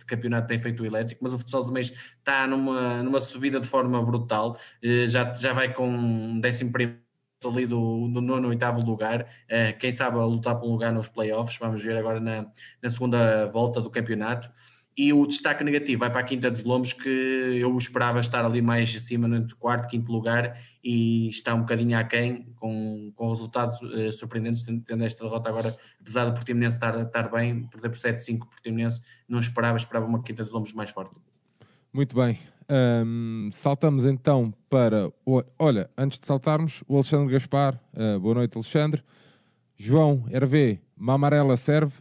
campeonato 0.06 0.48
que 0.48 0.54
tem 0.54 0.58
feito 0.58 0.82
o 0.82 0.86
Elétrico, 0.86 1.22
mas 1.22 1.32
o 1.32 1.38
Futsal 1.38 1.60
Azemães 1.60 1.92
está 2.18 2.46
numa, 2.46 3.02
numa 3.02 3.20
subida 3.20 3.60
de 3.60 3.68
forma 3.68 4.04
brutal, 4.04 4.58
eh, 4.82 5.06
já, 5.06 5.32
já 5.32 5.52
vai 5.52 5.72
com 5.72 5.88
um 5.88 6.40
décimo 6.40 6.72
primeiro 6.72 7.00
ali 7.44 7.66
do, 7.66 8.08
do 8.08 8.20
nono, 8.20 8.48
oitavo 8.48 8.80
lugar, 8.80 9.26
eh, 9.48 9.72
quem 9.72 9.92
sabe 9.92 10.18
a 10.18 10.24
lutar 10.24 10.58
por 10.58 10.68
um 10.68 10.72
lugar 10.72 10.92
nos 10.92 11.08
playoffs, 11.08 11.56
vamos 11.58 11.82
ver 11.82 11.96
agora 11.96 12.18
na, 12.18 12.46
na 12.82 12.90
segunda 12.90 13.46
volta 13.46 13.80
do 13.80 13.90
campeonato, 13.90 14.50
e 14.96 15.12
o 15.12 15.26
destaque 15.26 15.62
negativo 15.62 16.00
vai 16.00 16.10
para 16.10 16.20
a 16.20 16.24
Quinta 16.24 16.50
dos 16.50 16.64
Lombos, 16.64 16.94
que 16.94 17.08
eu 17.08 17.76
esperava 17.76 18.18
estar 18.18 18.44
ali 18.46 18.62
mais 18.62 18.94
acima 18.96 19.28
no 19.28 19.46
quarto, 19.56 19.88
quinto 19.88 20.10
lugar, 20.10 20.58
e 20.82 21.28
está 21.28 21.54
um 21.54 21.60
bocadinho 21.60 21.98
aquém, 21.98 22.46
com, 22.56 23.12
com 23.14 23.28
resultados 23.28 23.78
uh, 23.82 24.10
surpreendentes, 24.10 24.62
tendo 24.62 25.04
esta 25.04 25.24
derrota 25.24 25.50
agora, 25.50 25.76
apesar 26.00 26.24
do 26.24 26.32
Portimonense 26.32 26.76
estar, 26.76 26.98
estar 26.98 27.30
bem, 27.30 27.66
perder 27.66 27.90
por 27.90 27.98
7-5 27.98 28.42
o 28.42 28.46
Portimonense, 28.46 29.02
não 29.28 29.38
esperava, 29.38 29.76
esperava 29.76 30.06
uma 30.06 30.22
Quinta 30.22 30.42
dos 30.42 30.52
Lombos 30.52 30.72
mais 30.72 30.90
forte. 30.90 31.20
Muito 31.92 32.16
bem. 32.16 32.38
Um, 32.68 33.50
saltamos 33.52 34.06
então 34.06 34.52
para. 34.68 35.12
O, 35.24 35.42
olha, 35.58 35.90
antes 35.96 36.18
de 36.18 36.26
saltarmos, 36.26 36.82
o 36.88 36.94
Alexandre 36.94 37.32
Gaspar. 37.32 37.78
Uh, 37.92 38.18
boa 38.18 38.34
noite, 38.36 38.56
Alexandre. 38.56 39.02
João 39.76 40.24
Hervé, 40.30 40.80
uma 40.96 41.14
amarela 41.14 41.56
serve? 41.56 41.92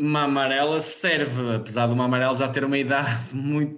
Uma 0.00 0.22
amarela 0.22 0.80
serve, 0.80 1.54
apesar 1.54 1.86
de 1.86 1.92
uma 1.92 2.04
amarela 2.04 2.34
já 2.34 2.48
ter 2.48 2.64
uma 2.64 2.78
idade 2.78 3.10
muito 3.34 3.76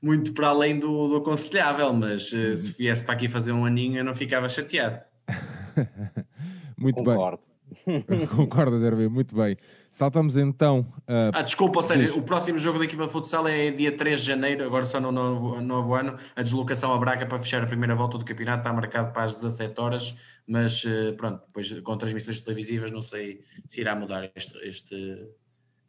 muito 0.00 0.32
para 0.34 0.48
além 0.48 0.78
do, 0.78 1.08
do 1.08 1.16
aconselhável, 1.16 1.92
mas 1.92 2.32
eh, 2.32 2.56
se 2.56 2.70
viesse 2.72 3.02
para 3.02 3.14
aqui 3.14 3.28
fazer 3.28 3.52
um 3.52 3.64
aninho 3.64 3.98
eu 3.98 4.04
não 4.04 4.14
ficava 4.14 4.48
chateado. 4.48 5.00
muito 6.76 6.96
Concordo. 6.96 7.38
bem. 7.38 7.51
Concordo, 8.34 8.78
Zerbe, 8.78 9.08
muito 9.08 9.34
bem. 9.34 9.56
Saltamos 9.90 10.36
então. 10.36 10.80
Uh... 11.00 11.30
Ah, 11.32 11.42
desculpa, 11.42 11.78
ou 11.78 11.82
seja, 11.82 12.14
o 12.16 12.22
próximo 12.22 12.58
jogo 12.58 12.78
da 12.78 12.84
equipa 12.84 13.06
de 13.06 13.12
futsal 13.12 13.46
é 13.48 13.70
dia 13.70 13.96
3 13.96 14.20
de 14.20 14.26
janeiro, 14.26 14.64
agora 14.64 14.84
só 14.84 15.00
no 15.00 15.12
novo, 15.12 15.60
novo 15.60 15.94
ano. 15.94 16.16
A 16.34 16.42
deslocação 16.42 16.92
a 16.92 16.98
Braga 16.98 17.26
para 17.26 17.38
fechar 17.38 17.62
a 17.62 17.66
primeira 17.66 17.94
volta 17.94 18.18
do 18.18 18.24
campeonato 18.24 18.58
está 18.58 18.72
marcado 18.72 19.12
para 19.12 19.24
as 19.24 19.36
17 19.36 19.80
horas, 19.80 20.16
mas 20.46 20.84
uh, 20.84 21.14
pronto, 21.16 21.42
depois 21.46 21.80
com 21.80 21.96
transmissões 21.96 22.40
televisivas 22.40 22.90
não 22.90 23.00
sei 23.00 23.40
se 23.66 23.80
irá 23.80 23.94
mudar 23.94 24.30
este, 24.34 24.56
este 24.66 25.28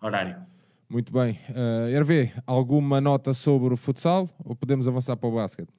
horário. 0.02 0.38
Muito 0.90 1.12
bem. 1.12 1.40
Uh, 1.50 1.90
Hervé, 1.90 2.34
alguma 2.46 3.02
nota 3.02 3.34
sobre 3.34 3.74
o 3.74 3.78
futsal 3.78 4.30
ou 4.44 4.56
podemos 4.56 4.88
avançar 4.88 5.16
para 5.16 5.30
o 5.30 5.32
basquete? 5.32 5.70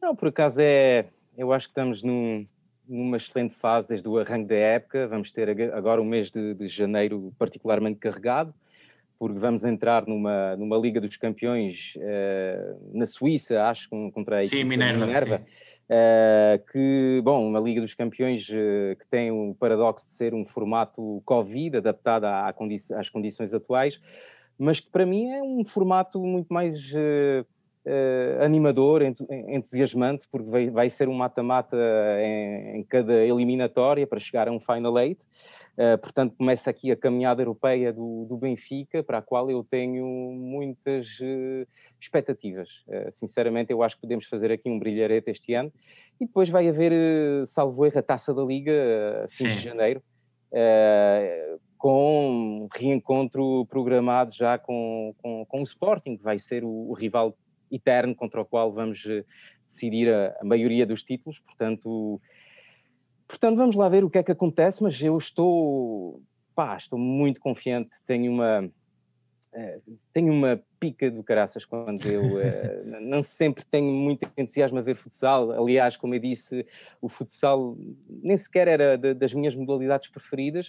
Não, 0.00 0.16
por 0.16 0.28
acaso 0.28 0.60
é. 0.60 1.06
Eu 1.36 1.52
acho 1.52 1.68
que 1.68 1.70
estamos 1.70 2.02
num 2.02 2.46
numa 2.90 3.16
excelente 3.16 3.54
fase 3.54 3.88
desde 3.88 4.08
o 4.08 4.18
arranque 4.18 4.48
da 4.48 4.56
época. 4.56 5.06
Vamos 5.06 5.30
ter 5.30 5.48
agora 5.72 6.02
o 6.02 6.04
mês 6.04 6.30
de, 6.30 6.54
de 6.54 6.68
janeiro 6.68 7.32
particularmente 7.38 8.00
carregado, 8.00 8.52
porque 9.18 9.38
vamos 9.38 9.64
entrar 9.64 10.06
numa, 10.06 10.56
numa 10.56 10.76
Liga 10.76 11.00
dos 11.00 11.16
Campeões 11.16 11.94
uh, 11.96 12.98
na 12.98 13.06
Suíça, 13.06 13.62
acho, 13.62 13.88
contra 14.12 14.40
a 14.40 14.44
sim, 14.44 14.64
Minerva. 14.64 15.06
Minerva 15.06 15.42
uh, 15.90 16.72
que, 16.72 17.20
bom, 17.22 17.46
uma 17.46 17.60
Liga 17.60 17.80
dos 17.80 17.94
Campeões 17.94 18.48
uh, 18.48 18.96
que 18.98 19.06
tem 19.08 19.30
o 19.30 19.54
paradoxo 19.54 20.04
de 20.06 20.12
ser 20.12 20.34
um 20.34 20.44
formato 20.44 21.22
Covid, 21.24 21.76
adaptado 21.76 22.24
à, 22.24 22.52
condi 22.52 22.76
às 22.94 23.08
condições 23.08 23.54
atuais, 23.54 24.00
mas 24.58 24.80
que 24.80 24.90
para 24.90 25.06
mim 25.06 25.30
é 25.30 25.42
um 25.42 25.64
formato 25.64 26.20
muito 26.20 26.52
mais 26.52 26.76
uh, 27.86 28.42
animador, 28.42 29.02
entusiasmante, 29.02 30.26
porque 30.30 30.50
vai, 30.50 30.70
vai 30.70 30.90
ser 30.90 31.08
um 31.08 31.14
mata-mata 31.14 31.76
em, 32.20 32.78
em, 32.78 32.84
cada 32.84 33.14
eliminatória 33.24 34.06
para 34.06 34.18
chegar 34.18 34.48
a 34.48 34.52
um 34.52 34.60
Final 34.60 34.98
Eight. 34.98 35.20
Uh, 35.78 35.96
portanto, 35.98 36.34
começa 36.36 36.68
aqui 36.68 36.90
a 36.90 36.96
caminhada 36.96 37.40
europeia 37.40 37.92
do, 37.92 38.26
do, 38.28 38.36
Benfica, 38.36 39.02
para 39.02 39.18
a 39.18 39.22
qual 39.22 39.50
eu 39.50 39.64
tenho 39.64 40.04
muitas 40.04 41.06
uh, 41.20 41.66
expectativas. 41.98 42.68
Uh, 42.86 43.10
sinceramente, 43.10 43.72
eu 43.72 43.82
acho 43.82 43.94
que 43.94 44.02
podemos 44.02 44.26
fazer 44.26 44.52
aqui 44.52 44.68
um 44.68 44.78
brilharete 44.78 45.30
este 45.30 45.54
ano. 45.54 45.72
E 46.20 46.26
depois 46.26 46.50
vai 46.50 46.68
haver, 46.68 46.92
salvo 47.46 47.86
erro, 47.86 47.98
a 47.98 48.02
Taça 48.02 48.34
da 48.34 48.42
Liga, 48.42 49.26
fim 49.30 49.48
Sim. 49.48 49.54
de 49.54 49.60
janeiro, 49.62 50.02
com 51.78 52.28
um 52.62 52.68
reencontro 52.70 53.64
programado 53.70 54.34
já 54.34 54.58
com, 54.58 55.14
com, 55.22 55.46
com 55.46 55.60
o 55.60 55.64
Sporting, 55.64 56.18
que 56.18 56.22
vai 56.22 56.38
ser 56.38 56.62
o, 56.62 56.90
o 56.90 56.92
rival 56.92 57.34
eterno 57.70 58.14
contra 58.14 58.40
o 58.40 58.44
qual 58.44 58.72
vamos 58.72 59.04
eh, 59.06 59.24
decidir 59.66 60.12
a, 60.12 60.36
a 60.40 60.44
maioria 60.44 60.84
dos 60.84 61.02
títulos, 61.02 61.38
portanto, 61.38 62.20
portanto 63.28 63.56
vamos 63.56 63.76
lá 63.76 63.88
ver 63.88 64.04
o 64.04 64.10
que 64.10 64.18
é 64.18 64.22
que 64.22 64.32
acontece, 64.32 64.82
mas 64.82 65.00
eu 65.00 65.16
estou, 65.16 66.20
pá, 66.54 66.76
estou 66.76 66.98
muito 66.98 67.40
confiante, 67.40 67.90
tenho 68.06 68.32
uma, 68.32 68.64
uh, 68.64 69.98
tenho 70.12 70.32
uma 70.32 70.60
pica 70.80 71.10
do 71.10 71.22
caraças 71.22 71.64
quando 71.64 72.06
eu 72.06 72.22
uh, 72.34 73.00
não 73.00 73.22
sempre 73.22 73.64
tenho 73.64 73.92
muito 73.92 74.28
entusiasmo 74.36 74.78
a 74.78 74.82
ver 74.82 74.96
futsal, 74.96 75.52
aliás, 75.52 75.96
como 75.96 76.14
eu 76.14 76.18
disse, 76.18 76.66
o 77.00 77.08
futsal 77.08 77.76
nem 78.08 78.36
sequer 78.36 78.66
era 78.66 78.98
de, 78.98 79.14
das 79.14 79.32
minhas 79.32 79.54
modalidades 79.54 80.08
preferidas, 80.10 80.68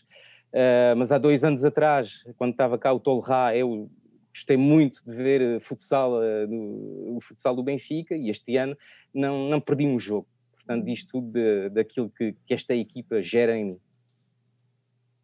uh, 0.53 0.95
mas 0.95 1.11
há 1.11 1.17
dois 1.17 1.43
anos 1.43 1.63
atrás, 1.65 2.23
quando 2.37 2.51
estava 2.51 2.77
cá 2.77 2.93
o 2.93 2.99
Tolra, 2.99 3.55
eu 3.55 3.89
gostei 4.33 4.57
muito 4.57 5.01
de 5.05 5.15
ver 5.15 5.41
eh, 5.41 5.59
futsal, 5.59 6.13
uh, 6.13 7.15
o 7.15 7.19
futsal 7.21 7.55
do 7.55 7.63
Benfica 7.63 8.15
e 8.15 8.29
este 8.29 8.55
ano 8.57 8.75
não, 9.13 9.49
não 9.49 9.59
perdi 9.59 9.85
um 9.85 9.99
jogo. 9.99 10.27
Portanto, 10.53 10.85
diz 10.85 11.03
tudo 11.05 11.31
de, 11.31 11.69
daquilo 11.69 12.09
que, 12.09 12.35
que, 12.45 12.53
esta 12.53 12.73
equipa 12.73 13.21
gera 13.21 13.57
em 13.57 13.65
mim. 13.65 13.77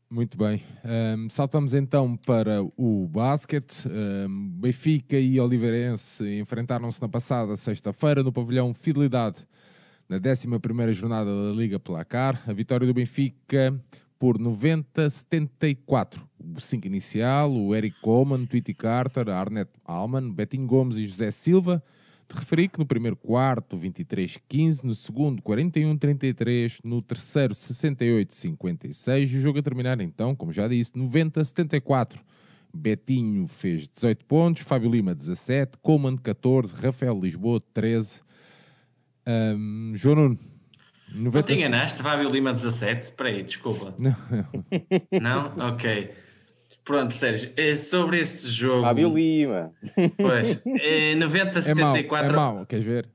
Muito 0.10 0.38
bem. 0.38 0.64
Um, 0.86 1.30
saltamos 1.30 1.74
então 1.74 2.16
para 2.16 2.62
o 2.78 3.08
basquete. 3.08 3.88
Um, 3.88 4.50
Benfica 4.50 5.18
e 5.18 5.40
Oliveirense 5.40 6.40
enfrentaram-se 6.40 7.02
na 7.02 7.10
passada 7.10 7.56
sexta-feira 7.56 8.24
no 8.24 8.32
pavilhão 8.32 8.74
Fidelidade, 8.74 9.46
na 10.08 10.18
11 10.18 10.94
jornada 10.94 11.30
da 11.30 11.54
Liga 11.54 11.78
Placar. 11.78 12.42
A 12.48 12.54
vitória 12.54 12.88
do 12.88 12.94
Benfica 12.94 13.78
por 14.20 14.38
90-74. 14.38 16.20
O 16.40 16.60
5 16.60 16.88
inicial, 16.88 17.52
o 17.52 17.76
Eric 17.76 18.00
Coleman, 18.02 18.46
Tweety 18.46 18.74
Carter, 18.74 19.30
Arnett 19.30 19.72
Alman, 19.86 20.32
Betinho 20.32 20.68
Gomes 20.68 20.98
e 20.98 21.08
José 21.08 21.32
Silva. 21.32 21.84
De 22.30 22.38
referir 22.38 22.68
que 22.68 22.80
no 22.80 22.86
primeiro 22.86 23.16
quarto, 23.16 23.78
23-15, 23.78 24.84
no 24.84 24.94
segundo, 24.94 25.42
41-33, 25.42 26.80
no 26.84 27.02
terceiro, 27.02 27.54
68-56, 27.54 29.32
e 29.32 29.38
o 29.38 29.42
jogo 29.42 29.60
a 29.60 29.62
terminar 29.62 30.02
então, 30.02 30.36
como 30.36 30.52
já 30.52 30.68
disse, 30.68 30.92
90-74. 30.92 32.20
Betinho 32.74 33.48
fez 33.48 33.88
18 33.88 34.26
pontos, 34.26 34.64
Fábio 34.64 34.92
Lima 34.92 35.16
17, 35.16 35.78
Coleman 35.82 36.18
14, 36.18 36.76
Rafael 36.76 37.18
Lisboa 37.18 37.62
13. 37.74 38.22
Um, 39.26 39.94
João 39.96 40.16
Nuno, 40.16 40.40
90... 41.14 41.38
Não 41.38 41.44
te 41.44 41.54
enganaste, 41.54 42.02
Fábio 42.02 42.30
Lima 42.30 42.54
17? 42.54 43.02
Espera 43.02 43.30
aí, 43.30 43.44
desculpa. 43.44 43.94
Não. 43.98 44.16
Não? 45.22 45.70
Ok. 45.74 46.12
Pronto, 46.84 47.14
Sérgio, 47.14 47.52
eh, 47.58 47.76
sobre 47.76 48.20
este 48.20 48.48
jogo. 48.48 48.84
Fábio 48.84 49.14
Lima. 49.14 49.74
Pois, 50.18 50.62
90 51.18 51.62
74. 51.62 52.34
É 52.34 52.36
mau, 52.36 52.54
é 52.54 52.56
mau, 52.56 52.66
queres 52.66 52.86
ver? 52.86 53.10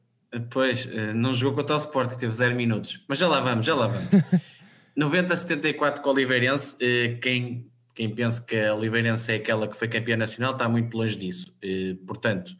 Pois, 0.50 0.88
eh, 0.90 1.12
não 1.12 1.34
jogou 1.34 1.56
contra 1.56 1.76
o 1.76 1.78
Sport, 1.78 2.16
teve 2.16 2.32
0 2.32 2.54
minutos. 2.54 3.04
Mas 3.06 3.18
já 3.18 3.28
lá 3.28 3.40
vamos, 3.40 3.66
já 3.66 3.74
lá 3.74 3.86
vamos. 3.86 4.08
90-74 4.96 6.00
com 6.00 6.08
o 6.08 6.12
Oliveirense. 6.12 6.76
Eh, 6.80 7.18
quem, 7.20 7.70
quem 7.94 8.14
pensa 8.14 8.42
que 8.42 8.56
a 8.56 8.74
Oliveirense 8.74 9.32
é 9.32 9.36
aquela 9.36 9.68
que 9.68 9.76
foi 9.76 9.88
campeã 9.88 10.16
nacional 10.16 10.52
está 10.52 10.68
muito 10.68 10.96
longe 10.96 11.18
disso. 11.18 11.54
Eh, 11.62 11.96
portanto, 12.06 12.52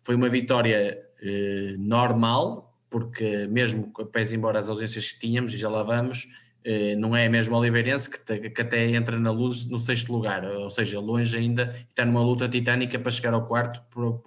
foi 0.00 0.14
uma 0.14 0.28
vitória 0.28 0.98
normal, 1.78 2.69
porque 2.90 3.46
mesmo 3.46 3.92
pese 4.12 4.36
embora 4.36 4.58
as 4.58 4.68
ausências 4.68 5.12
que 5.12 5.20
tínhamos, 5.20 5.54
e 5.54 5.56
já 5.56 5.68
lá 5.68 5.82
vamos, 5.82 6.26
não 6.98 7.16
é 7.16 7.26
mesmo 7.28 7.56
Oliveirense 7.56 8.10
que, 8.10 8.50
que, 8.50 8.60
até 8.60 8.90
entra 8.90 9.18
na 9.18 9.30
luz 9.30 9.64
no 9.66 9.78
sexto 9.78 10.12
lugar, 10.12 10.44
ou 10.44 10.68
seja, 10.68 11.00
longe 11.00 11.34
ainda, 11.36 11.74
está 11.88 12.04
numa 12.04 12.22
luta 12.22 12.46
titânica 12.48 12.98
para 12.98 13.10
chegar 13.10 13.32
ao 13.32 13.46
quarto 13.46 13.80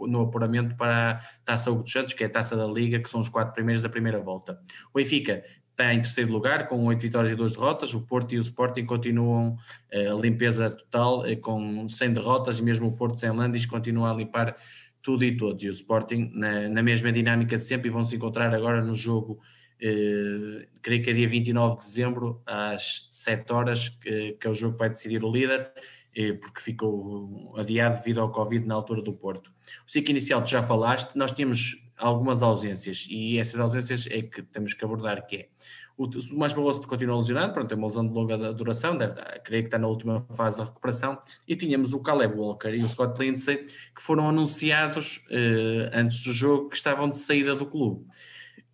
no 0.07 0.21
apuramento 0.21 0.75
para 0.75 1.11
a 1.11 1.19
Taça 1.45 1.69
Hugo 1.69 1.83
dos 1.83 1.91
Santos, 1.91 2.13
que 2.13 2.23
é 2.23 2.27
a 2.27 2.29
Taça 2.29 2.57
da 2.57 2.65
Liga, 2.65 2.99
que 2.99 3.09
são 3.09 3.19
os 3.19 3.29
quatro 3.29 3.53
primeiros 3.53 3.83
da 3.83 3.89
primeira 3.89 4.19
volta. 4.19 4.59
O 4.91 4.97
Benfica 4.97 5.43
está 5.73 5.93
em 5.93 6.01
terceiro 6.01 6.31
lugar, 6.31 6.67
com 6.67 6.85
oito 6.85 7.01
vitórias 7.01 7.31
e 7.33 7.35
duas 7.35 7.53
derrotas. 7.53 7.93
O 7.93 8.01
Porto 8.01 8.33
e 8.33 8.37
o 8.37 8.41
Sporting 8.41 8.85
continuam 8.85 9.57
eh, 9.91 10.07
a 10.07 10.13
limpeza 10.13 10.69
total, 10.69 11.25
eh, 11.25 11.35
com 11.35 11.87
100 11.89 12.13
derrotas, 12.13 12.59
e 12.59 12.63
mesmo 12.63 12.87
o 12.87 12.91
Porto 12.91 13.19
sem 13.19 13.31
Landis 13.31 13.65
continua 13.65 14.11
a 14.11 14.13
limpar 14.13 14.55
tudo 15.03 15.23
e 15.23 15.37
todos. 15.37 15.63
E 15.63 15.67
o 15.67 15.71
Sporting 15.71 16.31
na, 16.33 16.69
na 16.69 16.81
mesma 16.81 17.11
dinâmica 17.11 17.57
de 17.57 17.63
sempre 17.63 17.89
e 17.89 17.91
vão 17.91 18.03
se 18.03 18.15
encontrar 18.15 18.53
agora 18.55 18.81
no 18.81 18.95
jogo, 18.95 19.39
eh, 19.79 20.67
creio 20.81 21.03
que 21.03 21.09
é 21.09 21.13
dia 21.13 21.27
29 21.27 21.75
de 21.75 21.81
dezembro, 21.81 22.41
às 22.45 23.07
7 23.11 23.53
horas, 23.53 23.89
que, 23.89 24.33
que 24.33 24.47
é 24.47 24.49
o 24.49 24.53
jogo 24.53 24.73
que 24.73 24.79
vai 24.79 24.89
decidir 24.89 25.23
o 25.23 25.31
líder. 25.31 25.71
Eh, 26.15 26.33
porque 26.33 26.61
ficou 26.61 27.53
adiado 27.57 27.97
devido 27.97 28.21
ao 28.21 28.31
Covid 28.31 28.65
na 28.65 28.75
altura 28.75 29.01
do 29.01 29.13
Porto. 29.13 29.51
O 29.85 29.91
ciclo 29.91 30.11
inicial 30.11 30.43
tu 30.43 30.51
já 30.51 30.61
falaste, 30.61 31.15
nós 31.15 31.31
temos 31.31 31.83
algumas 31.97 32.43
ausências 32.43 33.07
e 33.09 33.39
essas 33.39 33.59
ausências 33.59 34.07
é 34.07 34.21
que 34.21 34.41
temos 34.43 34.73
que 34.73 34.85
abordar, 34.85 35.25
que 35.25 35.35
é 35.35 35.49
o, 35.97 36.05
o 36.05 36.37
mais 36.37 36.53
Barroso 36.53 36.87
continua 36.87 37.17
lesionado, 37.17 37.53
pronto, 37.53 37.67
tem 37.67 37.77
uma 37.77 37.87
lesão 37.87 38.07
de 38.07 38.13
longa 38.13 38.53
duração, 38.53 38.97
deve, 38.97 39.15
creio 39.43 39.63
que 39.63 39.67
está 39.67 39.77
na 39.77 39.87
última 39.87 40.25
fase 40.31 40.57
da 40.57 40.63
recuperação, 40.63 41.19
e 41.47 41.55
tínhamos 41.55 41.93
o 41.93 41.99
Caleb 41.99 42.35
Walker 42.35 42.69
e 42.69 42.83
o 42.83 42.89
Scott 42.89 43.19
Lindsay, 43.21 43.65
que 43.95 44.01
foram 44.01 44.27
anunciados 44.27 45.23
eh, 45.29 45.91
antes 45.93 46.23
do 46.23 46.33
jogo 46.33 46.69
que 46.69 46.75
estavam 46.75 47.09
de 47.09 47.17
saída 47.17 47.55
do 47.55 47.65
clube. 47.65 48.05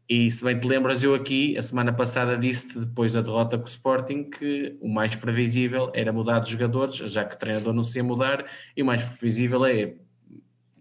E 0.09 0.31
se 0.31 0.43
bem 0.43 0.59
te 0.59 0.67
lembras, 0.67 1.03
eu 1.03 1.13
aqui, 1.13 1.55
a 1.55 1.61
semana 1.61 1.93
passada, 1.93 2.35
disse 2.35 2.79
depois 2.79 3.13
da 3.13 3.21
derrota 3.21 3.59
com 3.59 3.65
o 3.65 3.67
Sporting, 3.67 4.23
que 4.23 4.75
o 4.81 4.89
mais 4.89 5.15
previsível 5.15 5.91
era 5.93 6.11
mudar 6.11 6.39
de 6.39 6.51
jogadores, 6.51 6.95
já 6.95 7.23
que 7.23 7.35
o 7.35 7.37
treinador 7.37 7.73
não 7.73 7.83
se 7.83 7.99
ia 7.99 8.03
mudar, 8.03 8.43
e 8.75 8.81
o 8.81 8.85
mais 8.85 9.03
previsível 9.03 9.63
é 9.65 9.93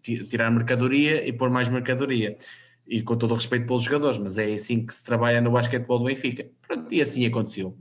tirar 0.02 0.50
mercadoria 0.50 1.28
e 1.28 1.32
pôr 1.32 1.50
mais 1.50 1.68
mercadoria. 1.68 2.38
E 2.88 3.02
com 3.02 3.16
todo 3.16 3.32
o 3.32 3.34
respeito 3.34 3.66
pelos 3.66 3.82
jogadores, 3.82 4.18
mas 4.18 4.38
é 4.38 4.54
assim 4.54 4.84
que 4.84 4.94
se 4.94 5.04
trabalha 5.04 5.40
no 5.40 5.50
basquetebol 5.50 5.98
do 5.98 6.04
Benfica. 6.06 6.48
Pronto, 6.66 6.92
e 6.92 7.00
assim 7.00 7.26
aconteceu. 7.26 7.76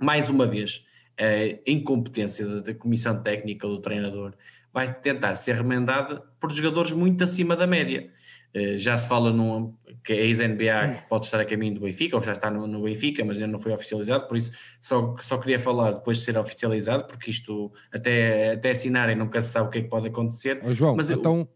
Mais 0.00 0.30
uma 0.30 0.46
vez, 0.46 0.84
a 1.18 1.70
incompetência 1.70 2.46
da 2.62 2.74
comissão 2.74 3.22
técnica 3.22 3.66
do 3.66 3.80
treinador 3.80 4.34
vai 4.72 4.92
tentar 4.92 5.34
ser 5.34 5.56
remendada 5.56 6.22
por 6.40 6.50
jogadores 6.50 6.92
muito 6.92 7.24
acima 7.24 7.54
da 7.54 7.66
média. 7.66 8.10
Eh, 8.54 8.76
já 8.78 8.96
se 8.96 9.06
fala 9.08 9.30
num, 9.30 9.74
que 10.02 10.12
a 10.12 10.16
ex-NBA 10.16 11.04
pode 11.08 11.26
estar 11.26 11.38
a 11.38 11.44
caminho 11.44 11.74
do 11.74 11.80
Benfica, 11.80 12.16
ou 12.16 12.22
já 12.22 12.32
está 12.32 12.50
no, 12.50 12.66
no, 12.66 12.82
Benfica, 12.82 13.24
mas 13.24 13.36
ainda 13.36 13.48
não 13.48 13.58
foi 13.58 13.72
oficializado, 13.72 14.26
por 14.26 14.36
isso 14.36 14.52
só, 14.80 15.14
só 15.20 15.36
queria 15.38 15.58
falar 15.58 15.92
depois 15.92 16.18
de 16.18 16.24
ser 16.24 16.38
oficializado, 16.38 17.06
porque 17.06 17.30
isto 17.30 17.70
até, 17.92 18.52
até 18.52 18.70
assinarem 18.70 19.16
nunca 19.16 19.40
se 19.40 19.50
sabe 19.50 19.68
o 19.68 19.70
que 19.70 19.78
é 19.78 19.82
que 19.82 19.88
pode 19.88 20.08
acontecer. 20.08 20.60
Oh, 20.64 20.72
João, 20.72 20.96
mas 20.96 21.10
então, 21.10 21.40
eu, 21.40 21.48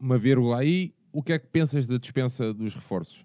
uma 0.00 0.18
vírgula 0.18 0.58
aí, 0.58 0.92
o 1.14 1.22
que 1.22 1.32
é 1.32 1.38
que 1.38 1.46
pensas 1.46 1.86
da 1.86 1.96
dispensa 1.96 2.52
dos 2.52 2.74
reforços? 2.74 3.24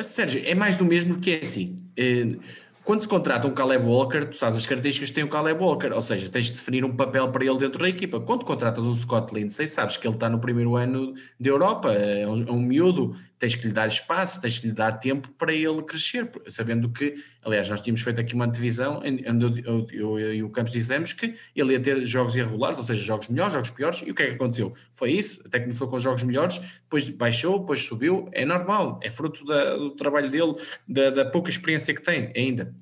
Sérgio, 0.00 0.40
é 0.44 0.54
mais 0.54 0.76
do 0.76 0.84
mesmo 0.84 1.18
que 1.18 1.32
é 1.32 1.40
assim. 1.40 1.76
Eh, 1.96 2.36
quando 2.84 3.00
se 3.00 3.08
contrata 3.08 3.48
um 3.48 3.50
Caleb 3.50 3.84
Walker, 3.84 4.26
tu 4.26 4.36
sabes 4.36 4.56
as 4.56 4.66
características 4.66 5.10
que 5.10 5.14
tem 5.16 5.24
o 5.24 5.28
Caleb 5.28 5.60
Walker, 5.60 5.92
ou 5.92 6.00
seja, 6.00 6.28
tens 6.28 6.46
de 6.46 6.52
definir 6.52 6.84
um 6.84 6.94
papel 6.94 7.30
para 7.32 7.44
ele 7.44 7.58
dentro 7.58 7.80
da 7.80 7.88
equipa. 7.88 8.20
Quando 8.20 8.44
contratas 8.44 8.84
um 8.84 8.94
Scott 8.94 9.34
Lindsay, 9.34 9.66
sabes 9.66 9.96
que 9.96 10.06
ele 10.06 10.14
está 10.14 10.28
no 10.28 10.38
primeiro 10.38 10.76
ano 10.76 11.14
de 11.38 11.50
Europa, 11.50 11.92
é 11.92 12.26
um, 12.26 12.48
é 12.48 12.52
um 12.52 12.60
miúdo, 12.62 13.16
tens 13.38 13.54
que 13.54 13.66
lhe 13.66 13.72
dar 13.72 13.86
espaço, 13.86 14.40
tens 14.40 14.58
que 14.58 14.66
lhe 14.66 14.72
dar 14.72 14.92
tempo 14.92 15.28
para 15.30 15.52
ele 15.52 15.82
crescer, 15.82 16.30
sabendo 16.48 16.88
que, 16.90 17.14
aliás, 17.42 17.68
nós 17.68 17.80
tínhamos 17.80 18.02
feito 18.02 18.20
aqui 18.20 18.34
uma 18.34 18.48
divisão 18.48 19.00
onde 19.00 19.62
eu, 19.64 19.86
eu, 19.92 20.18
eu, 20.18 20.34
e 20.34 20.42
o 20.42 20.50
Campos 20.50 20.72
dissemos 20.72 21.12
que 21.12 21.34
ele 21.54 21.72
ia 21.72 21.80
ter 21.80 22.04
jogos 22.04 22.34
irregulares, 22.36 22.78
ou 22.78 22.84
seja, 22.84 23.02
jogos 23.02 23.28
melhores, 23.28 23.52
jogos 23.52 23.70
piores, 23.70 24.02
e 24.04 24.10
o 24.10 24.14
que 24.14 24.22
é 24.22 24.26
que 24.28 24.34
aconteceu? 24.34 24.74
Foi 24.90 25.12
isso, 25.12 25.40
até 25.46 25.60
começou 25.60 25.88
com 25.88 25.98
jogos 25.98 26.22
melhores, 26.22 26.58
depois 26.58 27.08
baixou, 27.10 27.60
depois 27.60 27.80
subiu, 27.80 28.28
é 28.32 28.44
normal, 28.44 28.98
é 29.02 29.10
fruto 29.10 29.44
da, 29.44 29.76
do 29.76 29.90
trabalho 29.92 30.30
dele, 30.30 30.54
da, 30.88 31.10
da 31.10 31.24
pouca 31.24 31.50
experiência 31.50 31.94
que 31.94 32.02
tem 32.02 32.32
ainda. 32.34 32.74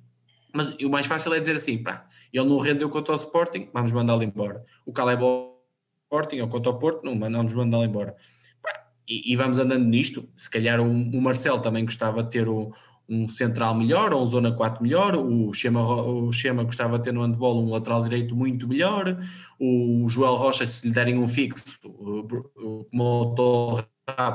Mas 0.52 0.70
o 0.70 0.88
mais 0.88 1.06
fácil 1.06 1.34
é 1.34 1.38
dizer 1.38 1.56
assim, 1.56 1.82
pá, 1.82 2.06
ele 2.32 2.46
não 2.46 2.58
rendeu 2.58 2.88
contra 2.88 3.12
o 3.12 3.16
Sporting, 3.16 3.68
vamos 3.74 3.92
mandá-lo 3.92 4.22
embora. 4.22 4.64
O 4.86 4.92
Caleb 4.92 5.22
Sporting 6.04 6.40
ou 6.40 6.48
contra 6.48 6.70
o 6.70 6.78
Porto, 6.78 7.04
não, 7.04 7.18
vamos 7.18 7.52
mandá-lo 7.52 7.84
embora. 7.84 8.16
E, 9.08 9.36
vamos 9.36 9.58
andando 9.58 9.84
nisto. 9.84 10.28
Se 10.36 10.50
calhar 10.50 10.80
o, 10.80 10.90
o 10.90 11.20
Marcelo 11.20 11.60
também 11.60 11.84
gostava 11.84 12.22
de 12.22 12.30
ter 12.30 12.48
o, 12.48 12.72
um 13.08 13.28
central 13.28 13.74
melhor 13.74 14.12
ou 14.12 14.22
um 14.22 14.26
zona 14.26 14.52
4 14.52 14.82
melhor. 14.82 15.14
O 15.16 15.52
Chema, 15.52 15.80
o 15.80 16.32
Chema 16.32 16.64
gostava 16.64 16.98
de 16.98 17.04
ter 17.04 17.12
no 17.12 17.22
handball 17.22 17.64
um 17.64 17.70
lateral 17.70 18.02
direito 18.02 18.34
muito 18.34 18.66
melhor. 18.66 19.16
O 19.58 20.06
Joel 20.08 20.34
Rocha, 20.34 20.66
se 20.66 20.88
lhe 20.88 20.92
derem 20.92 21.18
um 21.18 21.28
fixo, 21.28 21.78
como 21.82 23.02
o 23.02 23.34
Torre, 23.34 23.84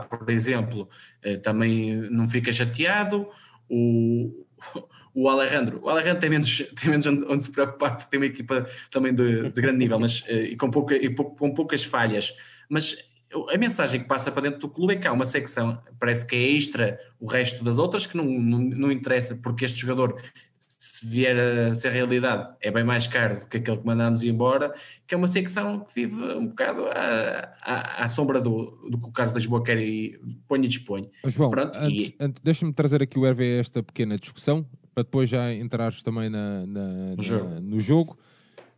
por 0.10 0.30
exemplo, 0.30 0.90
eh, 1.22 1.38
também 1.38 2.10
não 2.10 2.28
fica 2.28 2.52
chateado. 2.52 3.28
O, 3.70 4.46
o 5.14 5.28
Alejandro, 5.28 5.82
o 5.84 5.90
Alejandro 5.90 6.20
tem 6.20 6.30
menos, 6.30 6.58
tem 6.80 6.90
menos 6.90 7.06
onde, 7.06 7.26
onde 7.26 7.44
se 7.44 7.52
preocupar, 7.52 7.98
porque 7.98 8.10
tem 8.10 8.20
uma 8.20 8.26
equipa 8.26 8.66
também 8.90 9.14
de, 9.14 9.50
de 9.50 9.62
grande 9.62 9.78
nível, 9.78 10.00
mas 10.00 10.24
eh, 10.28 10.44
e 10.44 10.56
com, 10.56 10.72
pouca, 10.72 10.96
e 10.96 11.14
com 11.14 11.54
poucas 11.54 11.84
falhas. 11.84 12.34
Mas 12.70 13.11
a 13.50 13.58
mensagem 13.58 14.02
que 14.02 14.08
passa 14.08 14.32
para 14.32 14.44
dentro 14.44 14.60
do 14.60 14.70
clube 14.70 14.94
é 14.94 14.96
que 14.96 15.08
há 15.08 15.12
uma 15.12 15.26
secção, 15.26 15.82
parece 16.00 16.26
que 16.26 16.36
é 16.36 16.40
extra 16.40 17.00
o 17.20 17.28
resto 17.28 17.64
das 17.64 17.78
outras, 17.78 18.06
que 18.06 18.18
não, 18.18 18.26
não, 18.26 18.60
não 18.60 18.92
interessa, 18.92 19.36
porque 19.36 19.66
este 19.66 19.80
jogador, 19.80 20.22
se 20.68 21.06
vier 21.08 21.38
a 21.70 21.74
ser 21.74 21.92
realidade, 21.92 22.56
é 22.62 22.70
bem 22.72 22.84
mais 22.84 23.08
caro 23.08 23.40
do 23.40 23.48
que 23.48 23.58
aquele 23.58 23.78
que 23.78 23.86
mandamos 23.86 24.24
embora, 24.24 24.74
que 25.08 25.14
é 25.14 25.18
uma 25.18 25.28
secção 25.28 25.80
que 25.80 25.94
vive 25.96 26.16
um 26.16 26.48
bocado 26.48 26.86
à, 26.88 27.54
à, 27.62 28.04
à 28.04 28.08
sombra 28.08 28.42
do, 28.42 28.90
do 28.90 28.98
que 28.98 29.08
o 29.08 29.12
Carlos 29.12 29.34
Lisboa 29.34 29.64
quer 29.64 29.78
e 29.78 30.20
põe 30.48 30.60
e 30.64 30.68
dispõe. 30.68 31.10
João, 31.28 31.50
Pronto, 31.50 31.78
antes, 31.80 32.10
e... 32.10 32.34
deixa-me 32.44 32.74
trazer 32.74 33.02
aqui 33.02 33.18
o 33.18 33.26
Hervé 33.26 33.58
a 33.58 33.60
esta 33.60 33.82
pequena 33.82 34.18
discussão, 34.18 34.66
para 34.94 35.04
depois 35.04 35.30
já 35.30 35.54
entrares 35.54 36.04
também 36.04 36.30
na, 36.30 36.66
na, 36.66 37.16
no, 37.16 37.24
jogo. 37.24 37.50
Na, 37.50 37.60
no 37.60 37.80
jogo. 37.80 38.18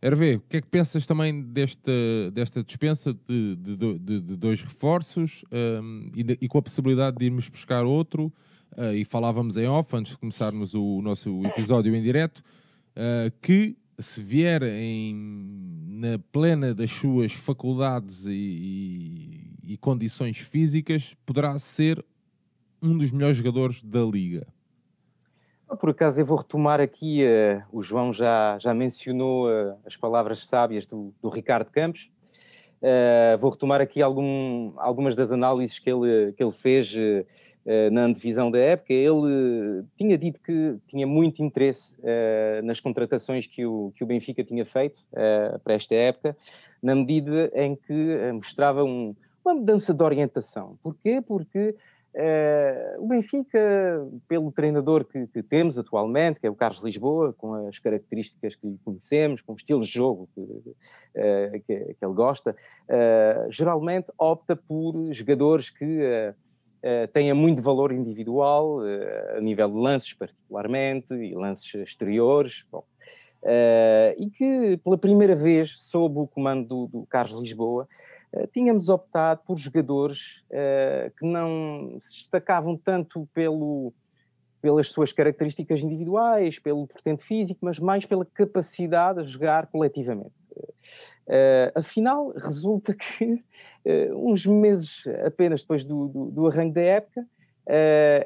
Hervé, 0.06 0.36
o 0.36 0.40
que 0.40 0.58
é 0.58 0.60
que 0.60 0.68
pensas 0.68 1.06
também 1.06 1.40
desta, 1.40 1.90
desta 2.30 2.62
dispensa 2.62 3.14
de, 3.26 3.56
de, 3.56 3.76
de, 3.76 4.20
de 4.20 4.36
dois 4.36 4.60
reforços 4.60 5.42
um, 5.50 6.10
e, 6.14 6.20
e, 6.42 6.46
com 6.46 6.58
a 6.58 6.62
possibilidade 6.62 7.16
de 7.16 7.24
irmos 7.24 7.48
buscar 7.48 7.86
outro? 7.86 8.30
Uh, 8.76 8.92
e 8.92 9.04
falávamos 9.06 9.56
em 9.56 9.66
off, 9.66 9.96
antes 9.96 10.12
de 10.12 10.18
começarmos 10.18 10.74
o, 10.74 10.98
o 10.98 11.00
nosso 11.00 11.42
episódio 11.46 11.96
em 11.96 12.02
direto, 12.02 12.40
uh, 12.40 13.32
que 13.40 13.78
se 13.98 14.22
vier 14.22 14.62
em, 14.64 15.14
na 15.88 16.18
plena 16.30 16.74
das 16.74 16.90
suas 16.90 17.32
faculdades 17.32 18.26
e, 18.26 18.30
e, 19.62 19.72
e 19.72 19.76
condições 19.78 20.36
físicas, 20.36 21.16
poderá 21.24 21.58
ser 21.58 22.04
um 22.82 22.98
dos 22.98 23.10
melhores 23.10 23.38
jogadores 23.38 23.82
da 23.82 24.04
liga. 24.04 24.46
Por 25.76 25.90
acaso 25.90 26.20
eu 26.20 26.26
vou 26.26 26.38
retomar 26.38 26.80
aqui, 26.80 27.24
uh, 27.24 27.62
o 27.72 27.82
João 27.82 28.12
já, 28.12 28.58
já 28.58 28.74
mencionou 28.74 29.48
uh, 29.48 29.76
as 29.84 29.96
palavras 29.96 30.46
sábias 30.46 30.86
do, 30.86 31.14
do 31.22 31.28
Ricardo 31.28 31.70
Campos, 31.70 32.10
uh, 32.82 33.38
vou 33.38 33.50
retomar 33.50 33.80
aqui 33.80 34.02
algum, 34.02 34.72
algumas 34.76 35.14
das 35.14 35.32
análises 35.32 35.78
que 35.78 35.90
ele, 35.90 36.32
que 36.32 36.42
ele 36.42 36.52
fez 36.52 36.94
na 37.90 38.06
divisão 38.08 38.50
da 38.50 38.58
época. 38.58 38.92
Ele 38.92 39.84
tinha 39.96 40.18
dito 40.18 40.38
que 40.42 40.76
tinha 40.86 41.06
muito 41.06 41.42
interesse 41.42 41.94
nas 42.62 42.78
contratações 42.78 43.46
que 43.46 43.64
o, 43.64 43.90
que 43.96 44.04
o 44.04 44.06
Benfica 44.06 44.44
tinha 44.44 44.66
feito 44.66 45.02
para 45.10 45.72
esta 45.72 45.94
época, 45.94 46.36
na 46.82 46.94
medida 46.94 47.50
em 47.54 47.74
que 47.74 48.32
mostrava 48.34 48.84
um, 48.84 49.16
uma 49.42 49.54
mudança 49.54 49.94
de 49.94 50.02
orientação. 50.02 50.78
Porquê? 50.82 51.22
Porque 51.26 51.74
Uh, 52.14 53.02
o 53.02 53.08
Benfica, 53.08 54.06
pelo 54.28 54.52
treinador 54.52 55.04
que, 55.04 55.26
que, 55.26 55.42
temos 55.42 55.76
atualmente, 55.76 56.38
que 56.38 56.46
é 56.46 56.50
o 56.50 56.54
Carlos 56.54 56.80
Lisboa, 56.80 57.32
com 57.32 57.66
as 57.66 57.80
características 57.80 58.54
que 58.54 58.78
conhecemos, 58.84 59.42
com 59.42 59.52
o 59.52 59.56
estilo 59.56 59.80
de 59.80 59.90
jogo 59.90 60.28
que, 60.32 60.40
uh, 60.40 61.60
que, 61.66 61.94
que 61.94 62.04
ele 62.04 62.14
gosta, 62.14 62.52
uh, 62.52 63.50
geralmente 63.50 64.12
opta 64.16 64.54
por 64.54 65.12
jogadores 65.12 65.70
que 65.70 66.32
tenham 67.14 67.34
muito 67.34 67.62
valor 67.62 67.92
individual, 67.92 68.80
a 69.34 69.40
nível 69.40 69.70
de 69.70 69.78
lances 69.78 70.12
particularmente, 70.12 71.14
e 71.14 71.34
lances 71.34 71.74
exteriores. 71.74 72.62
Bom, 72.70 72.84
e 74.18 74.28
que 74.28 74.76
pela 74.84 74.98
primeira 74.98 75.34
vez, 75.34 75.76
sob 75.78 76.18
o 76.18 76.26
comando 76.26 76.68
do, 76.68 76.86
do 76.88 77.06
Carlos 77.06 77.40
Lisboa, 77.40 77.88
tínhamos 78.52 78.88
optado 78.88 79.40
por 79.46 79.56
jogadores 79.56 80.42
uh, 80.50 81.10
que 81.18 81.26
não 81.26 81.98
se 82.00 82.14
destacavam 82.14 82.76
tanto 82.76 83.28
pelo, 83.32 83.92
pelas 84.60 84.88
suas 84.88 85.12
características 85.12 85.80
individuais, 85.80 86.58
pelo 86.58 86.86
portento 86.86 87.22
físico, 87.22 87.60
mas 87.62 87.78
mais 87.78 88.04
pela 88.04 88.24
capacidade 88.24 89.24
de 89.24 89.30
jogar 89.30 89.66
coletivamente. 89.66 90.32
afinal, 91.74 92.30
resulta 92.36 92.94
que 92.94 93.42
uns 94.14 94.46
meses 94.46 95.04
apenas 95.26 95.62
depois 95.62 95.84
do, 95.84 96.08
do, 96.08 96.30
do 96.30 96.46
arranque 96.46 96.74
da 96.74 96.82
época, 96.82 97.26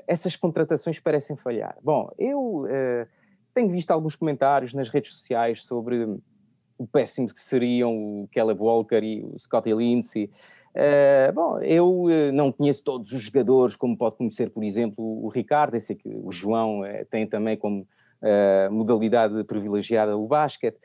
essas 0.06 0.36
contratações 0.36 0.98
parecem 0.98 1.36
falhar. 1.36 1.76
Bom, 1.82 2.10
eu 2.18 2.66
tenho 3.54 3.70
visto 3.70 3.90
alguns 3.90 4.14
comentários 4.14 4.72
nas 4.72 4.88
redes 4.88 5.12
sociais 5.12 5.64
sobre 5.64 6.18
o 6.78 6.86
péssimo 6.86 7.28
que 7.28 7.40
seriam 7.40 7.92
o 8.22 8.28
Caleb 8.32 8.60
Walker 8.60 9.02
e 9.02 9.22
o 9.22 9.38
Scottie 9.38 9.74
Lindsay. 9.74 10.30
Uh, 10.74 11.32
bom, 11.32 11.58
eu 11.60 12.02
uh, 12.04 12.32
não 12.32 12.52
conheço 12.52 12.84
todos 12.84 13.12
os 13.12 13.20
jogadores, 13.20 13.74
como 13.74 13.96
pode 13.96 14.16
conhecer, 14.16 14.50
por 14.50 14.62
exemplo, 14.62 15.04
o 15.04 15.28
Ricardo, 15.28 15.74
eu 15.74 15.80
sei 15.80 15.96
que 15.96 16.08
o 16.08 16.30
João 16.30 16.82
uh, 16.82 17.04
tem 17.10 17.26
também 17.26 17.56
como 17.56 17.86
modalidade 18.72 19.44
privilegiada 19.44 20.16
o 20.16 20.26
basquete, 20.26 20.76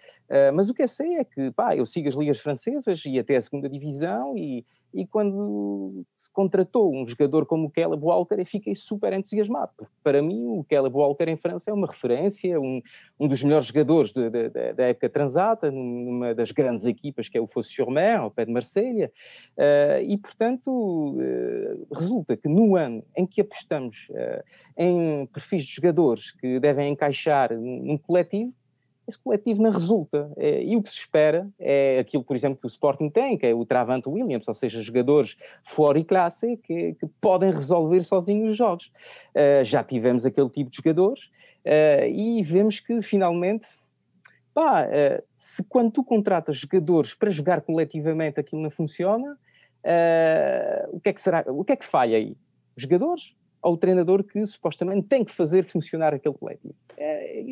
mas 0.53 0.69
o 0.69 0.73
que 0.73 0.83
eu 0.83 0.87
sei 0.87 1.15
é 1.15 1.23
que, 1.23 1.51
pá, 1.51 1.75
eu 1.75 1.85
sigo 1.85 2.09
as 2.09 2.15
ligas 2.15 2.39
francesas 2.39 3.03
e 3.05 3.19
até 3.19 3.35
a 3.35 3.41
segunda 3.41 3.69
divisão 3.69 4.37
e 4.37 4.65
e 4.93 5.07
quando 5.07 6.05
se 6.15 6.31
contratou 6.31 6.93
um 6.93 7.07
jogador 7.07 7.45
como 7.45 7.67
o 7.67 7.71
Caleb 7.71 8.03
Walker, 8.03 8.35
eu 8.35 8.45
fiquei 8.45 8.75
super 8.75 9.11
entusiasmado, 9.11 9.71
para 10.03 10.21
mim 10.21 10.45
o 10.45 10.63
Caleb 10.63 10.95
Walker 10.95 11.27
em 11.27 11.35
França 11.35 11.71
é 11.71 11.73
uma 11.73 11.87
referência, 11.87 12.59
um, 12.61 12.81
um 13.19 13.27
dos 13.27 13.43
melhores 13.43 13.65
jogadores 13.65 14.11
de, 14.11 14.29
de, 14.29 14.49
de, 14.49 14.73
da 14.73 14.83
época 14.85 15.09
transata, 15.09 15.71
numa 15.71 16.35
das 16.35 16.51
grandes 16.51 16.85
equipas 16.85 17.27
que 17.27 17.37
é 17.37 17.41
o 17.41 17.47
Fosse-sur-Mer, 17.47 18.19
ao 18.19 18.29
pé 18.29 18.45
de 18.45 18.51
Marselha, 18.51 19.11
uh, 19.57 20.03
e 20.03 20.15
portanto 20.17 20.69
uh, 20.69 21.95
resulta 21.95 22.37
que 22.37 22.47
no 22.47 22.75
ano 22.75 23.03
em 23.17 23.25
que 23.25 23.41
apostamos 23.41 24.07
uh, 24.11 24.43
em 24.77 25.25
perfis 25.27 25.65
de 25.65 25.73
jogadores 25.73 26.31
que 26.31 26.59
devem 26.59 26.91
encaixar 26.91 27.51
num 27.57 27.97
coletivo, 27.97 28.53
esse 29.07 29.17
coletivo 29.17 29.61
não 29.61 29.71
resulta. 29.71 30.31
É, 30.37 30.63
e 30.63 30.75
o 30.75 30.81
que 30.81 30.89
se 30.89 30.97
espera 30.97 31.47
é 31.59 31.99
aquilo, 31.99 32.23
por 32.23 32.35
exemplo, 32.35 32.57
que 32.59 32.65
o 32.65 32.67
Sporting 32.67 33.09
tem, 33.09 33.37
que 33.37 33.45
é 33.45 33.53
o 33.53 33.65
Travante 33.65 34.07
Williams, 34.07 34.47
ou 34.47 34.55
seja, 34.55 34.81
jogadores 34.81 35.35
fora 35.63 35.99
e 35.99 36.03
classe 36.03 36.57
que, 36.57 36.93
que 36.93 37.07
podem 37.19 37.51
resolver 37.51 38.01
sozinhos 38.03 38.51
os 38.51 38.57
jogos. 38.57 38.91
Uh, 39.35 39.63
já 39.65 39.83
tivemos 39.83 40.25
aquele 40.25 40.49
tipo 40.49 40.69
de 40.69 40.77
jogadores 40.77 41.23
uh, 41.65 42.07
e 42.07 42.41
vemos 42.43 42.79
que 42.79 43.01
finalmente, 43.01 43.67
pá, 44.53 44.85
uh, 44.85 45.23
se 45.37 45.63
quando 45.63 45.91
tu 45.91 46.03
contratas 46.03 46.57
jogadores 46.57 47.13
para 47.13 47.29
jogar 47.29 47.61
coletivamente 47.61 48.39
aquilo 48.39 48.61
não 48.61 48.71
funciona, 48.71 49.37
o 50.93 50.99
que 51.01 51.09
é 51.09 51.13
que 51.13 51.19
será? 51.19 51.43
O 51.49 51.61
que 51.65 51.73
é 51.73 51.75
que 51.75 51.85
falha 51.85 52.15
aí? 52.15 52.37
Os 52.77 52.83
jogadores? 52.83 53.33
Ao 53.63 53.77
treinador 53.77 54.23
que 54.23 54.45
supostamente 54.45 55.07
tem 55.07 55.23
que 55.23 55.31
fazer 55.31 55.63
funcionar 55.63 56.13
aquele 56.13 56.35
coletivo. 56.35 56.75
É, 56.97 57.43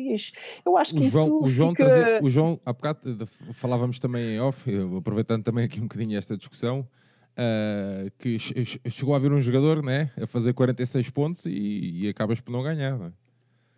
eu 0.64 0.76
acho 0.76 0.94
que 0.94 1.00
o 1.00 1.08
João, 1.08 1.26
isso 1.26 1.44
o 1.44 1.50
João, 1.50 1.70
fica... 1.70 1.86
trazia, 1.86 2.20
o 2.22 2.30
João, 2.30 2.60
há 2.64 2.72
bocado 2.72 3.26
falávamos 3.54 3.98
também 3.98 4.36
em 4.36 4.40
off, 4.40 4.70
aproveitando 4.96 5.42
também 5.42 5.64
aqui 5.64 5.80
um 5.80 5.84
bocadinho 5.84 6.16
esta 6.16 6.36
discussão, 6.36 6.86
uh, 7.32 8.10
que 8.18 8.38
chegou 8.38 9.14
a 9.14 9.16
haver 9.16 9.32
um 9.32 9.40
jogador 9.40 9.82
né, 9.82 10.10
a 10.20 10.26
fazer 10.26 10.52
46 10.52 11.10
pontos 11.10 11.46
e, 11.46 12.02
e 12.02 12.08
acabas 12.08 12.40
por 12.40 12.52
não 12.52 12.62
ganhar. 12.62 12.98
Não 12.98 13.06
é? 13.06 13.12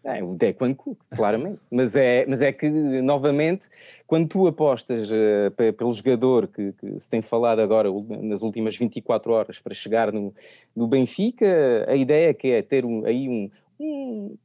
É, 0.05 0.23
o 0.23 0.35
Declan 0.35 0.75
Cook, 0.75 0.99
claramente. 1.17 1.59
mas, 1.71 1.97
é, 1.97 2.27
mas 2.27 2.43
é 2.43 2.53
que, 2.53 2.69
novamente, 2.69 3.67
quando 4.07 4.29
tu 4.29 4.47
apostas 4.47 5.09
uh, 5.11 5.73
pelo 5.73 5.95
jogador 5.95 6.47
que, 6.47 6.73
que, 6.73 7.01
se 7.01 7.09
tem 7.09 7.23
falado 7.23 7.61
agora 7.61 7.89
nas 8.21 8.43
últimas 8.43 8.77
24 8.77 9.33
horas 9.33 9.59
para 9.59 9.73
chegar 9.73 10.13
no, 10.13 10.35
no 10.77 10.87
Benfica, 10.87 11.87
a 11.89 11.97
ideia 11.97 12.29
é 12.29 12.35
que 12.35 12.49
é 12.49 12.61
ter 12.61 12.85
um, 12.85 13.07
aí 13.07 13.29
um, 13.29 13.51
um 13.81 14.37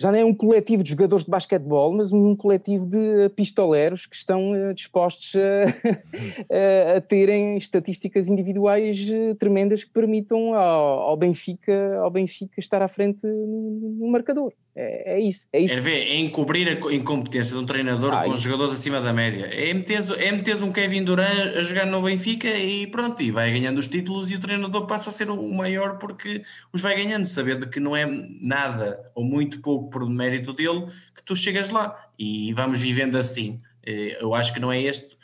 já 0.00 0.10
não 0.10 0.18
é 0.18 0.24
um 0.24 0.32
coletivo 0.32 0.82
de 0.82 0.88
jogadores 0.88 1.26
de 1.26 1.30
basquetebol, 1.30 1.92
mas 1.92 2.10
um 2.10 2.34
coletivo 2.34 2.86
de 2.86 3.28
pistoleiros 3.36 4.06
que 4.06 4.16
estão 4.16 4.52
uh, 4.52 4.72
dispostos 4.72 5.34
a, 6.50 6.96
a, 6.96 7.00
terem 7.02 7.58
estatísticas 7.58 8.26
individuais 8.26 8.98
uh, 8.98 9.34
tremendas 9.34 9.84
que 9.84 9.90
permitam 9.90 10.54
ao, 10.54 11.00
ao, 11.00 11.16
Benfica, 11.18 11.98
ao 11.98 12.10
Benfica 12.10 12.58
estar 12.58 12.80
à 12.80 12.88
frente 12.88 13.26
no 13.26 14.08
marcador. 14.08 14.54
É, 14.82 15.16
é, 15.16 15.20
isso. 15.20 15.46
É, 15.52 15.60
isso. 15.60 15.74
é, 15.74 15.80
ver, 15.80 16.06
é 16.06 16.16
encobrir 16.16 16.66
a 16.66 16.94
incompetência 16.94 17.54
de 17.54 17.62
um 17.62 17.66
treinador 17.66 18.14
ah, 18.14 18.24
com 18.24 18.32
isso. 18.32 18.44
jogadores 18.44 18.72
acima 18.72 18.98
da 18.98 19.12
média. 19.12 19.44
É 19.44 19.74
meter, 19.74 20.02
é 20.18 20.32
meter 20.32 20.62
um 20.62 20.72
Kevin 20.72 21.04
Durant 21.04 21.54
a 21.54 21.60
jogar 21.60 21.84
no 21.84 22.00
Benfica 22.00 22.48
e 22.48 22.86
pronto, 22.86 23.22
e 23.22 23.30
vai 23.30 23.52
ganhando 23.52 23.76
os 23.76 23.88
títulos 23.88 24.30
e 24.30 24.36
o 24.36 24.40
treinador 24.40 24.86
passa 24.86 25.10
a 25.10 25.12
ser 25.12 25.28
o 25.28 25.54
maior 25.54 25.98
porque 25.98 26.42
os 26.72 26.80
vai 26.80 26.96
ganhando, 26.96 27.26
sabendo 27.26 27.68
que 27.68 27.78
não 27.78 27.94
é 27.94 28.06
nada 28.40 28.98
ou 29.14 29.22
muito 29.22 29.60
pouco 29.60 29.90
por 29.90 30.08
mérito 30.08 30.54
dele 30.54 30.86
que 31.14 31.22
tu 31.22 31.36
chegas 31.36 31.68
lá 31.68 32.08
e 32.18 32.54
vamos 32.54 32.80
vivendo 32.80 33.18
assim. 33.18 33.60
Eh, 33.84 34.16
eu 34.18 34.34
acho 34.34 34.54
que 34.54 34.60
não 34.60 34.72
é 34.72 34.80
este 34.80 35.14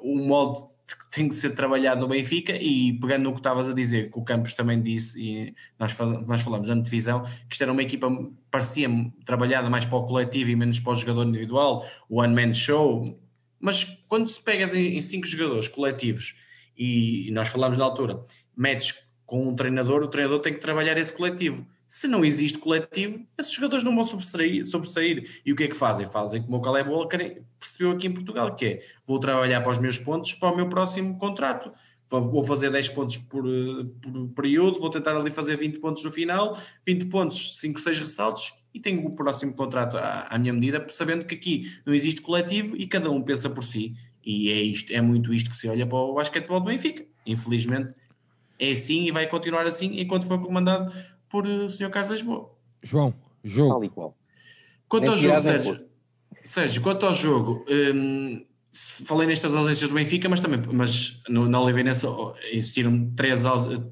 o 0.00 0.16
modo 0.16 0.68
tem 1.10 1.28
que 1.28 1.34
ser 1.34 1.50
trabalhado 1.50 2.00
no 2.02 2.08
Benfica 2.08 2.52
e 2.54 2.92
pegando 3.00 3.24
no 3.24 3.32
que 3.32 3.40
estavas 3.40 3.68
a 3.68 3.72
dizer, 3.72 4.10
que 4.10 4.18
o 4.18 4.22
Campos 4.22 4.54
também 4.54 4.80
disse 4.80 5.20
e 5.20 5.54
nós, 5.78 5.96
nós 6.26 6.42
falamos 6.42 6.68
na 6.68 6.76
divisão, 6.76 7.22
que 7.22 7.52
isto 7.52 7.62
era 7.62 7.72
uma 7.72 7.82
equipa 7.82 8.08
parecia 8.50 8.88
trabalhada 9.24 9.68
mais 9.68 9.84
para 9.84 9.96
o 9.96 10.06
coletivo 10.06 10.50
e 10.50 10.56
menos 10.56 10.78
para 10.78 10.92
o 10.92 10.94
jogador 10.94 11.26
individual, 11.26 11.86
o 12.08 12.20
one 12.20 12.34
man 12.34 12.52
show, 12.52 13.04
mas 13.58 13.84
quando 14.06 14.28
se 14.28 14.40
pegas 14.40 14.74
em, 14.74 14.96
em 14.96 15.00
cinco 15.00 15.26
jogadores 15.26 15.68
coletivos 15.68 16.36
e, 16.76 17.28
e 17.28 17.30
nós 17.30 17.48
falamos 17.48 17.78
na 17.78 17.84
altura, 17.84 18.22
metes 18.56 18.94
com 19.24 19.48
um 19.48 19.56
treinador, 19.56 20.02
o 20.02 20.08
treinador 20.08 20.40
tem 20.40 20.54
que 20.54 20.60
trabalhar 20.60 20.96
esse 20.96 21.12
coletivo 21.12 21.66
se 21.88 22.08
não 22.08 22.24
existe 22.24 22.58
coletivo, 22.58 23.24
esses 23.38 23.52
jogadores 23.52 23.84
não 23.84 23.94
vão 23.94 24.04
sobressair, 24.04 24.64
sobressair. 24.66 25.40
E 25.44 25.52
o 25.52 25.56
que 25.56 25.64
é 25.64 25.68
que 25.68 25.76
fazem? 25.76 26.06
Fazem 26.06 26.42
como 26.42 26.56
o 26.56 26.60
Caleb 26.60 26.90
Walker 26.90 27.42
percebeu 27.58 27.92
aqui 27.92 28.08
em 28.08 28.12
Portugal, 28.12 28.54
que 28.54 28.66
é, 28.66 28.82
vou 29.06 29.18
trabalhar 29.18 29.60
para 29.60 29.72
os 29.72 29.78
meus 29.78 29.98
pontos 29.98 30.34
para 30.34 30.52
o 30.52 30.56
meu 30.56 30.68
próximo 30.68 31.16
contrato. 31.18 31.72
Vou 32.08 32.42
fazer 32.42 32.70
10 32.70 32.90
pontos 32.90 33.16
por, 33.16 33.44
por 34.00 34.28
período, 34.34 34.78
vou 34.78 34.90
tentar 34.90 35.16
ali 35.16 35.30
fazer 35.30 35.56
20 35.56 35.78
pontos 35.80 36.04
no 36.04 36.10
final, 36.10 36.56
20 36.86 37.06
pontos, 37.06 37.58
5, 37.58 37.80
6 37.80 37.98
ressaltos 37.98 38.54
e 38.72 38.78
tenho 38.78 39.04
o 39.04 39.10
próximo 39.10 39.52
contrato 39.54 39.96
à, 39.96 40.28
à 40.30 40.38
minha 40.38 40.52
medida, 40.52 40.84
sabendo 40.88 41.24
que 41.24 41.34
aqui 41.34 41.72
não 41.84 41.92
existe 41.92 42.20
coletivo 42.20 42.76
e 42.76 42.86
cada 42.86 43.10
um 43.10 43.22
pensa 43.22 43.50
por 43.50 43.64
si. 43.64 43.96
E 44.24 44.50
é, 44.52 44.60
isto, 44.62 44.92
é 44.92 45.00
muito 45.00 45.34
isto 45.34 45.50
que 45.50 45.56
se 45.56 45.68
olha 45.68 45.86
para 45.86 45.98
o 45.98 46.14
basquetebol 46.14 46.60
do 46.60 46.66
Benfica. 46.66 47.04
Infelizmente 47.26 47.92
é 48.58 48.72
assim 48.72 49.04
e 49.04 49.10
vai 49.10 49.26
continuar 49.28 49.66
assim 49.66 49.98
enquanto 50.00 50.26
for 50.26 50.40
comandado 50.40 50.92
por 51.28 51.46
uh, 51.46 51.70
Sr. 51.70 51.90
Carlos 51.90 52.10
Lisboa. 52.10 52.50
João, 52.82 53.14
jogo. 53.42 53.70
Tal 53.70 53.84
e 53.84 53.88
qual. 53.88 54.18
Quanto 54.88 55.10
ao 55.10 55.16
jogo, 55.16 55.40
Sérgio, 55.40 55.80
Sérgio, 56.42 56.82
quanto 56.82 57.06
ao 57.06 57.12
jogo, 57.12 57.64
um, 57.68 58.44
falei 59.04 59.26
nestas 59.26 59.54
ausências 59.54 59.88
do 59.88 59.94
Benfica, 59.94 60.28
mas 60.28 60.40
também 60.40 60.60
mas 60.72 61.20
no, 61.28 61.48
na 61.48 61.60
Oliveirense 61.60 62.06
existiram 62.52 63.10
três, 63.16 63.42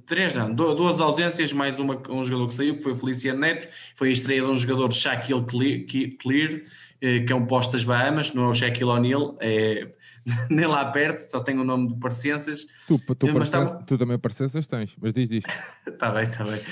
três 0.07 0.35
não, 0.35 0.55
duas 0.55 1.01
ausências, 1.01 1.53
mais 1.53 1.79
uma, 1.79 2.01
um 2.09 2.23
jogador 2.23 2.49
que 2.49 2.55
saiu, 2.55 2.77
que 2.77 2.83
foi 2.83 2.93
o 2.93 2.97
Feliciano 2.97 3.41
Neto, 3.41 3.69
foi 3.97 4.11
a 4.11 4.13
estreia 4.13 4.43
de 4.43 4.49
um 4.49 4.57
jogador 4.57 4.93
Shaquille 4.93 5.45
Clear, 5.45 5.81
Clear 6.21 6.61
eh, 7.01 7.21
que 7.21 7.33
é 7.33 7.37
um 7.37 7.47
posto 7.47 7.73
das 7.73 7.85
Bahamas, 7.85 8.33
não 8.33 8.45
é 8.45 8.49
o 8.49 8.55
Shaquille 8.55 8.91
O'Neal, 8.91 9.37
é 9.41 9.91
nem 10.49 10.67
lá 10.67 10.85
perto, 10.87 11.31
só 11.31 11.41
tem 11.41 11.59
o 11.59 11.65
nome 11.65 11.89
de 11.89 11.97
Parecenças. 11.99 12.67
Tu, 12.87 12.99
tu, 12.99 13.33
mas 13.35 13.51
tá... 13.51 13.65
tu 13.83 13.99
também 13.99 14.19
Parecenças 14.19 14.67
tens, 14.67 14.95
mas 15.01 15.13
diz, 15.13 15.29
diz. 15.29 15.45
Está 15.87 16.11
bem, 16.13 16.23
está 16.23 16.45
bem. 16.45 16.63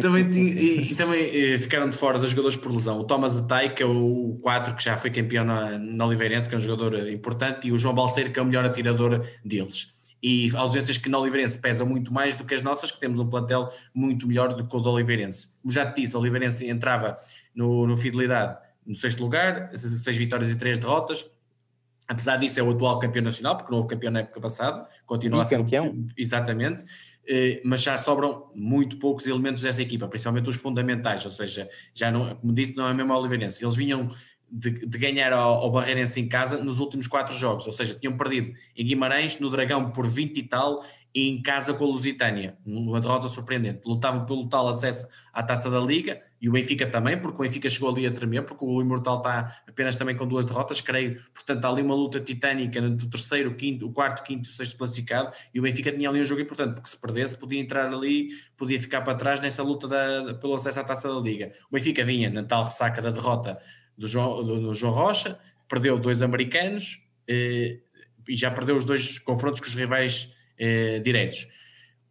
Também 0.00 0.30
tinha, 0.30 0.52
e, 0.52 0.92
e, 0.92 0.94
também 0.94 1.24
eh, 1.24 1.58
ficaram 1.58 1.88
de 1.88 1.96
fora 1.96 2.18
dos 2.18 2.30
jogadores 2.30 2.56
por 2.56 2.70
lesão. 2.70 3.00
O 3.00 3.04
Thomas 3.04 3.36
Atai, 3.36 3.74
que 3.74 3.82
é 3.82 3.86
o 3.86 4.38
4, 4.42 4.76
que 4.76 4.84
já 4.84 4.96
foi 4.96 5.10
campeão 5.10 5.44
na, 5.44 5.78
na 5.78 6.06
Oliveirense, 6.06 6.48
que 6.48 6.54
é 6.54 6.58
um 6.58 6.60
jogador 6.60 6.94
eh, 6.94 7.12
importante, 7.12 7.66
e 7.66 7.72
o 7.72 7.78
João 7.78 7.94
Balseiro, 7.94 8.32
que 8.32 8.38
é 8.38 8.42
o 8.42 8.46
melhor 8.46 8.64
atirador 8.64 9.26
deles. 9.44 9.92
E 10.22 10.54
ausências 10.54 10.98
que 10.98 11.08
na 11.08 11.18
Oliveirense 11.18 11.58
pesam 11.58 11.86
muito 11.86 12.12
mais 12.12 12.36
do 12.36 12.44
que 12.44 12.54
as 12.54 12.62
nossas, 12.62 12.92
que 12.92 13.00
temos 13.00 13.18
um 13.18 13.26
plantel 13.26 13.68
muito 13.94 14.28
melhor 14.28 14.54
do 14.54 14.68
que 14.68 14.76
o 14.76 14.80
da 14.80 14.90
Oliveirense. 14.90 15.48
Como 15.62 15.72
já 15.72 15.90
te 15.90 16.02
disse, 16.02 16.14
a 16.14 16.18
Oliveirense 16.18 16.68
entrava 16.68 17.16
no, 17.54 17.86
no 17.86 17.96
Fidelidade 17.96 18.56
no 18.86 18.96
sexto 18.96 19.22
lugar, 19.22 19.70
seis 19.76 20.16
vitórias 20.16 20.50
e 20.50 20.56
três 20.56 20.78
derrotas 20.78 21.24
Apesar 22.10 22.38
disso, 22.38 22.58
é 22.58 22.62
o 22.64 22.72
atual 22.72 22.98
campeão 22.98 23.22
nacional, 23.22 23.56
porque 23.56 23.70
não 23.70 23.78
houve 23.78 23.90
campeão 23.90 24.10
na 24.10 24.18
época 24.18 24.40
passada, 24.40 24.84
continua 25.06 25.42
a 25.42 25.44
ser 25.44 25.58
campeão. 25.58 26.08
Exatamente, 26.18 26.84
eh, 27.24 27.62
mas 27.64 27.82
já 27.82 27.96
sobram 27.96 28.50
muito 28.52 28.96
poucos 28.96 29.28
elementos 29.28 29.62
dessa 29.62 29.80
equipa, 29.80 30.08
principalmente 30.08 30.50
os 30.50 30.56
fundamentais, 30.56 31.24
ou 31.24 31.30
seja, 31.30 31.68
já 31.94 32.10
não, 32.10 32.34
como 32.34 32.52
disse, 32.52 32.76
não 32.76 32.88
é 32.88 32.92
mesmo 32.92 33.12
a 33.12 33.16
Oliveirense. 33.16 33.64
Eles 33.64 33.76
vinham 33.76 34.10
de, 34.50 34.84
de 34.84 34.98
ganhar 34.98 35.32
ao, 35.32 35.58
ao, 35.58 35.70
Barreirense 35.70 36.18
em 36.18 36.28
casa 36.28 36.58
nos 36.58 36.80
últimos 36.80 37.06
quatro 37.06 37.32
jogos, 37.32 37.64
ou 37.68 37.72
seja, 37.72 37.94
tinham 37.94 38.16
perdido 38.16 38.58
em 38.76 38.84
Guimarães, 38.84 39.38
no 39.38 39.48
Dragão 39.48 39.92
por 39.92 40.08
20 40.08 40.36
e 40.36 40.42
tal, 40.42 40.84
e 41.14 41.28
em 41.28 41.40
casa 41.40 41.72
com 41.72 41.84
a 41.84 41.86
Lusitânia, 41.86 42.58
uma 42.66 43.00
derrota 43.00 43.28
surpreendente. 43.28 43.82
Lutavam 43.86 44.26
pelo 44.26 44.48
tal 44.48 44.68
acesso 44.68 45.06
à 45.32 45.44
taça 45.44 45.70
da 45.70 45.78
Liga 45.78 46.20
e 46.40 46.48
o 46.48 46.52
Benfica 46.52 46.86
também, 46.86 47.20
porque 47.20 47.36
o 47.36 47.42
Benfica 47.42 47.68
chegou 47.68 47.90
ali 47.90 48.06
a 48.06 48.10
tremer, 48.10 48.44
porque 48.44 48.64
o 48.64 48.80
Imortal 48.80 49.18
está 49.18 49.62
apenas 49.68 49.96
também 49.96 50.16
com 50.16 50.26
duas 50.26 50.46
derrotas, 50.46 50.80
creio. 50.80 51.22
Portanto, 51.34 51.64
há 51.64 51.68
ali 51.68 51.82
uma 51.82 51.94
luta 51.94 52.18
titânica 52.18 52.80
do 52.80 53.10
terceiro, 53.10 53.54
quinto, 53.54 53.86
o 53.86 53.92
quarto, 53.92 54.22
quinto 54.22 54.48
e 54.48 54.50
o 54.50 54.52
sexto 54.52 54.78
classificado 54.78 55.32
e 55.52 55.60
o 55.60 55.62
Benfica 55.62 55.92
tinha 55.92 56.08
ali 56.08 56.20
um 56.20 56.24
jogo 56.24 56.40
importante, 56.40 56.74
porque 56.74 56.88
se 56.88 56.98
perdesse 56.98 57.36
podia 57.36 57.60
entrar 57.60 57.92
ali, 57.92 58.30
podia 58.56 58.80
ficar 58.80 59.02
para 59.02 59.14
trás 59.14 59.38
nessa 59.40 59.62
luta 59.62 59.86
da, 59.86 60.34
pelo 60.34 60.54
acesso 60.54 60.80
à 60.80 60.84
taça 60.84 61.08
da 61.08 61.20
Liga. 61.20 61.52
O 61.70 61.74
Benfica 61.74 62.02
vinha 62.02 62.30
na 62.30 62.42
tal 62.42 62.64
ressaca 62.64 63.02
da 63.02 63.10
derrota 63.10 63.58
do 63.98 64.08
João, 64.08 64.42
do, 64.42 64.60
do 64.60 64.74
João 64.74 64.94
Rocha, 64.94 65.38
perdeu 65.68 65.98
dois 65.98 66.22
americanos 66.22 67.02
eh, 67.28 67.80
e 68.26 68.34
já 68.34 68.50
perdeu 68.50 68.76
os 68.76 68.86
dois 68.86 69.18
confrontos 69.18 69.60
com 69.60 69.66
os 69.66 69.74
rivais 69.74 70.30
eh, 70.58 71.00
diretos. 71.00 71.46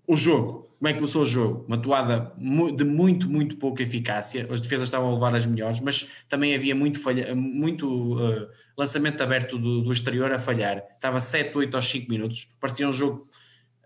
O 0.09 0.15
jogo, 0.15 0.67
como 0.79 0.87
é 0.87 0.91
que 0.91 0.97
começou 0.97 1.21
o 1.21 1.25
jogo? 1.25 1.65
Uma 1.67 1.77
toada 1.77 2.33
de 2.75 2.83
muito, 2.83 3.29
muito 3.29 3.57
pouca 3.57 3.83
eficácia. 3.83 4.47
As 4.49 4.59
defesas 4.59 4.87
estavam 4.87 5.11
a 5.11 5.13
levar 5.13 5.35
as 5.35 5.45
melhores, 5.45 5.79
mas 5.81 6.09
também 6.27 6.55
havia 6.55 6.73
muito, 6.73 6.99
falha, 6.99 7.35
muito 7.35 8.17
uh, 8.17 8.49
lançamento 8.75 9.21
aberto 9.21 9.59
do, 9.59 9.83
do, 9.83 9.93
exterior 9.93 10.31
a 10.31 10.39
falhar. 10.39 10.81
Estava 10.95 11.19
7, 11.19 11.55
8 11.55 11.75
aos 11.75 11.87
5 11.87 12.09
minutos. 12.09 12.51
Parecia 12.59 12.87
um 12.87 12.91
jogo 12.91 13.27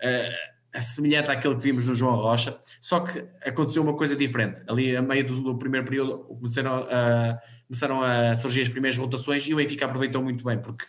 uh, 0.01 0.81
semelhante 0.81 1.29
àquele 1.29 1.55
que 1.57 1.63
vimos 1.63 1.87
no 1.87 1.93
João 1.93 2.15
Rocha. 2.15 2.57
Só 2.79 3.01
que 3.01 3.21
aconteceu 3.45 3.83
uma 3.83 3.97
coisa 3.97 4.15
diferente. 4.15 4.61
Ali, 4.65 4.95
a 4.95 5.01
meio 5.01 5.27
do, 5.27 5.41
do 5.41 5.57
primeiro 5.57 5.85
período, 5.85 6.19
começaram 6.19 6.87
a, 6.89 7.37
começaram 7.67 8.01
a 8.01 8.33
surgir 8.37 8.61
as 8.61 8.69
primeiras 8.69 8.97
rotações 8.97 9.45
e 9.45 9.53
o 9.53 9.57
Benfica 9.57 9.87
aproveitou 9.87 10.23
muito 10.23 10.45
bem, 10.45 10.57
porque 10.57 10.85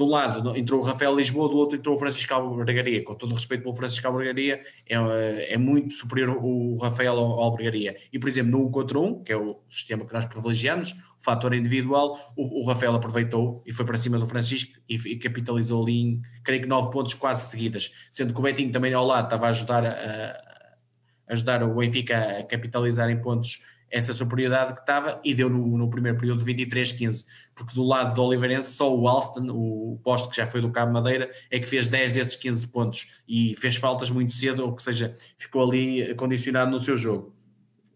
um 0.00 0.06
lado 0.06 0.56
entrou 0.56 0.80
o 0.80 0.84
Rafael 0.84 1.14
Lisboa, 1.14 1.48
do 1.48 1.56
outro 1.56 1.76
entrou 1.76 1.94
o 1.94 1.98
Francisco 1.98 2.32
Albergaria. 2.32 3.04
Com 3.04 3.14
todo 3.14 3.32
o 3.32 3.34
respeito 3.34 3.62
pelo 3.62 3.74
Francisco 3.74 4.06
Albergaria, 4.06 4.60
é, 4.88 5.54
é 5.54 5.58
muito 5.58 5.94
superior 5.94 6.38
o 6.42 6.76
Rafael 6.76 7.18
Albergaria. 7.18 7.96
E, 8.12 8.18
por 8.18 8.28
exemplo, 8.28 8.52
no 8.52 8.66
1 8.66 8.70
contra 8.70 8.98
1, 8.98 9.24
que 9.24 9.32
é 9.32 9.36
o 9.36 9.60
sistema 9.68 10.04
que 10.04 10.12
nós 10.12 10.26
privilegiamos, 10.26 10.92
o 10.92 11.24
fator 11.24 11.54
individual, 11.54 12.32
o, 12.36 12.62
o 12.62 12.66
Rafael 12.66 12.94
aproveitou 12.94 13.62
e 13.66 13.72
foi 13.72 13.84
para 13.84 13.96
cima 13.96 14.18
do 14.18 14.26
Francisco 14.26 14.80
e, 14.88 14.94
e, 14.94 15.16
capitalizou 15.16 15.82
ali, 15.82 16.00
em, 16.00 16.22
creio 16.42 16.62
que, 16.62 16.68
nove 16.68 16.90
pontos 16.90 17.14
quase 17.14 17.50
seguidas. 17.50 17.92
Sendo 18.10 18.32
que 18.32 18.40
o 18.40 18.42
Betinho 18.42 18.72
também 18.72 18.92
ao 18.94 19.06
lado 19.06 19.24
estava 19.24 19.46
a 19.46 19.50
ajudar, 19.50 19.84
a, 19.84 19.90
a 19.90 21.32
ajudar 21.32 21.62
o 21.62 21.74
Benfica 21.74 22.40
a 22.40 22.44
capitalizar 22.44 23.10
em 23.10 23.20
pontos 23.20 23.62
essa 23.92 24.14
superioridade 24.14 24.72
que 24.72 24.80
estava 24.80 25.20
e 25.22 25.34
deu 25.34 25.50
no, 25.50 25.76
no 25.76 25.90
primeiro 25.90 26.18
período 26.18 26.42
23-15, 26.44 27.26
porque 27.54 27.74
do 27.74 27.84
lado 27.84 28.14
do 28.14 28.22
Oliveirense 28.24 28.72
só 28.72 28.92
o 28.92 29.06
Alston, 29.06 29.48
o 29.50 30.00
posto 30.02 30.30
que 30.30 30.36
já 30.36 30.46
foi 30.46 30.62
do 30.62 30.72
Cabo 30.72 30.92
Madeira, 30.92 31.30
é 31.50 31.60
que 31.60 31.66
fez 31.66 31.88
10 31.88 32.14
desses 32.14 32.36
15 32.36 32.68
pontos 32.68 33.06
e 33.28 33.54
fez 33.56 33.76
faltas 33.76 34.10
muito 34.10 34.32
cedo, 34.32 34.64
ou 34.64 34.78
seja, 34.78 35.14
ficou 35.36 35.70
ali 35.70 36.14
condicionado 36.14 36.70
no 36.70 36.80
seu 36.80 36.96
jogo. 36.96 37.36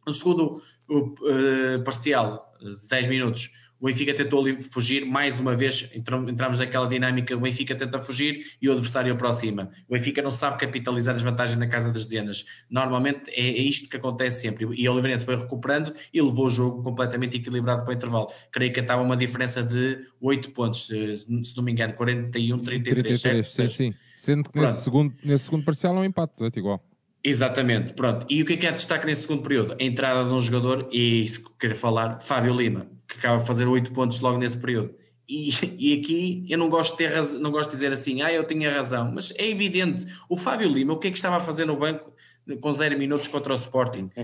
No 0.06 0.12
segundo 0.12 0.62
o, 0.86 0.98
uh, 0.98 1.82
parcial, 1.82 2.54
10 2.90 3.06
minutos, 3.06 3.50
o 3.80 3.86
Benfica 3.86 4.14
tentou 4.14 4.44
fugir, 4.60 5.04
mais 5.04 5.38
uma 5.38 5.54
vez 5.54 5.90
entramos 5.94 6.58
naquela 6.58 6.86
dinâmica, 6.86 7.36
o 7.36 7.40
Benfica 7.40 7.74
tenta 7.74 7.98
fugir 8.00 8.56
e 8.60 8.68
o 8.68 8.72
adversário 8.72 9.12
aproxima. 9.12 9.70
O 9.88 9.92
Benfica 9.92 10.22
não 10.22 10.30
sabe 10.30 10.58
capitalizar 10.58 11.14
as 11.14 11.22
vantagens 11.22 11.58
na 11.58 11.66
casa 11.66 11.92
das 11.92 12.06
denas. 12.06 12.44
Normalmente 12.70 13.30
é, 13.30 13.48
é 13.48 13.62
isto 13.62 13.88
que 13.88 13.96
acontece 13.96 14.40
sempre. 14.40 14.66
E 14.74 14.88
o 14.88 14.92
Oliveirense 14.92 15.24
foi 15.24 15.36
recuperando 15.36 15.92
e 16.12 16.20
levou 16.20 16.46
o 16.46 16.50
jogo 16.50 16.82
completamente 16.82 17.36
equilibrado 17.36 17.82
para 17.82 17.90
o 17.90 17.94
intervalo. 17.94 18.28
Creio 18.50 18.72
que 18.72 18.80
estava 18.80 19.02
uma 19.02 19.16
diferença 19.16 19.62
de 19.62 20.06
8 20.20 20.50
pontos, 20.52 20.86
se 20.86 21.56
não 21.56 21.62
me 21.62 21.72
engano, 21.72 21.92
41, 21.94 22.58
33. 22.58 23.22
33 23.22 23.46
sim, 23.46 23.68
sim. 23.68 23.94
Sendo 24.14 24.50
que 24.50 24.58
nesse 24.58 24.82
segundo, 24.82 25.14
nesse 25.22 25.44
segundo 25.44 25.64
parcial 25.64 25.96
é 25.96 26.00
um 26.00 26.04
empate, 26.04 26.42
é 26.42 26.50
igual. 26.58 26.82
Exatamente, 27.22 27.92
pronto. 27.92 28.24
E 28.30 28.40
o 28.40 28.46
que 28.46 28.52
é 28.52 28.56
que 28.56 28.66
é 28.66 28.72
destaque 28.72 29.04
nesse 29.04 29.22
segundo 29.22 29.42
período? 29.42 29.76
A 29.78 29.82
entrada 29.82 30.28
de 30.28 30.32
um 30.32 30.40
jogador, 30.40 30.88
e 30.92 31.22
isso 31.22 31.42
que 31.42 31.50
quero 31.58 31.74
falar, 31.74 32.20
Fábio 32.20 32.54
Lima, 32.54 32.86
que 33.08 33.18
acaba 33.18 33.38
de 33.38 33.46
fazer 33.46 33.66
8 33.66 33.92
pontos 33.92 34.20
logo 34.20 34.38
nesse 34.38 34.56
período. 34.56 34.94
E, 35.28 35.50
e 35.78 36.00
aqui 36.00 36.46
eu 36.48 36.58
não 36.58 36.68
gosto, 36.68 36.92
de 36.92 36.98
ter 36.98 37.38
não 37.38 37.50
gosto 37.50 37.70
de 37.70 37.76
dizer 37.76 37.92
assim, 37.92 38.22
ah, 38.22 38.32
eu 38.32 38.44
tinha 38.44 38.70
razão, 38.70 39.12
mas 39.12 39.32
é 39.36 39.48
evidente, 39.48 40.06
o 40.28 40.36
Fábio 40.36 40.68
Lima, 40.68 40.92
o 40.92 40.98
que 40.98 41.08
é 41.08 41.10
que 41.10 41.16
estava 41.16 41.36
a 41.36 41.40
fazer 41.40 41.64
no 41.64 41.76
banco 41.76 42.12
com 42.60 42.72
0 42.72 42.96
minutos 42.98 43.28
contra 43.28 43.52
o 43.52 43.56
Sporting? 43.56 44.10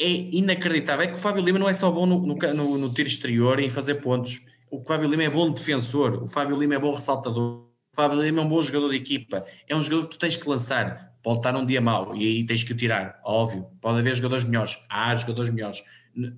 É 0.00 0.08
inacreditável. 0.08 1.04
É 1.04 1.08
que 1.08 1.14
o 1.14 1.18
Fábio 1.18 1.42
Lima 1.42 1.58
não 1.58 1.68
é 1.68 1.74
só 1.74 1.90
bom 1.90 2.06
no, 2.06 2.24
no, 2.24 2.78
no 2.78 2.94
tiro 2.94 3.08
exterior 3.08 3.58
e 3.58 3.66
em 3.66 3.70
fazer 3.70 3.96
pontos. 3.96 4.40
O 4.70 4.80
Fábio 4.84 5.08
Lima 5.08 5.24
é 5.24 5.30
bom 5.30 5.50
defensor, 5.50 6.22
o 6.22 6.28
Fábio 6.28 6.56
Lima 6.56 6.74
é 6.74 6.78
bom 6.78 6.94
ressaltador, 6.94 7.64
o 7.92 7.96
Fábio 7.96 8.22
Lima 8.22 8.40
é 8.40 8.44
um 8.44 8.48
bom 8.48 8.60
jogador 8.60 8.90
de 8.90 8.96
equipa, 8.96 9.44
é 9.68 9.74
um 9.74 9.82
jogador 9.82 10.04
que 10.04 10.10
tu 10.10 10.18
tens 10.18 10.36
que 10.36 10.48
lançar 10.48 11.08
pode 11.22 11.38
estar 11.40 11.54
um 11.56 11.66
dia 11.66 11.80
mau 11.80 12.16
e 12.16 12.26
aí 12.26 12.46
tens 12.46 12.64
que 12.64 12.72
o 12.72 12.76
tirar, 12.76 13.20
óbvio. 13.24 13.66
Pode 13.80 13.98
haver 13.98 14.14
jogadores 14.14 14.44
melhores, 14.44 14.78
há 14.88 15.14
jogadores 15.14 15.50
melhores. 15.50 15.82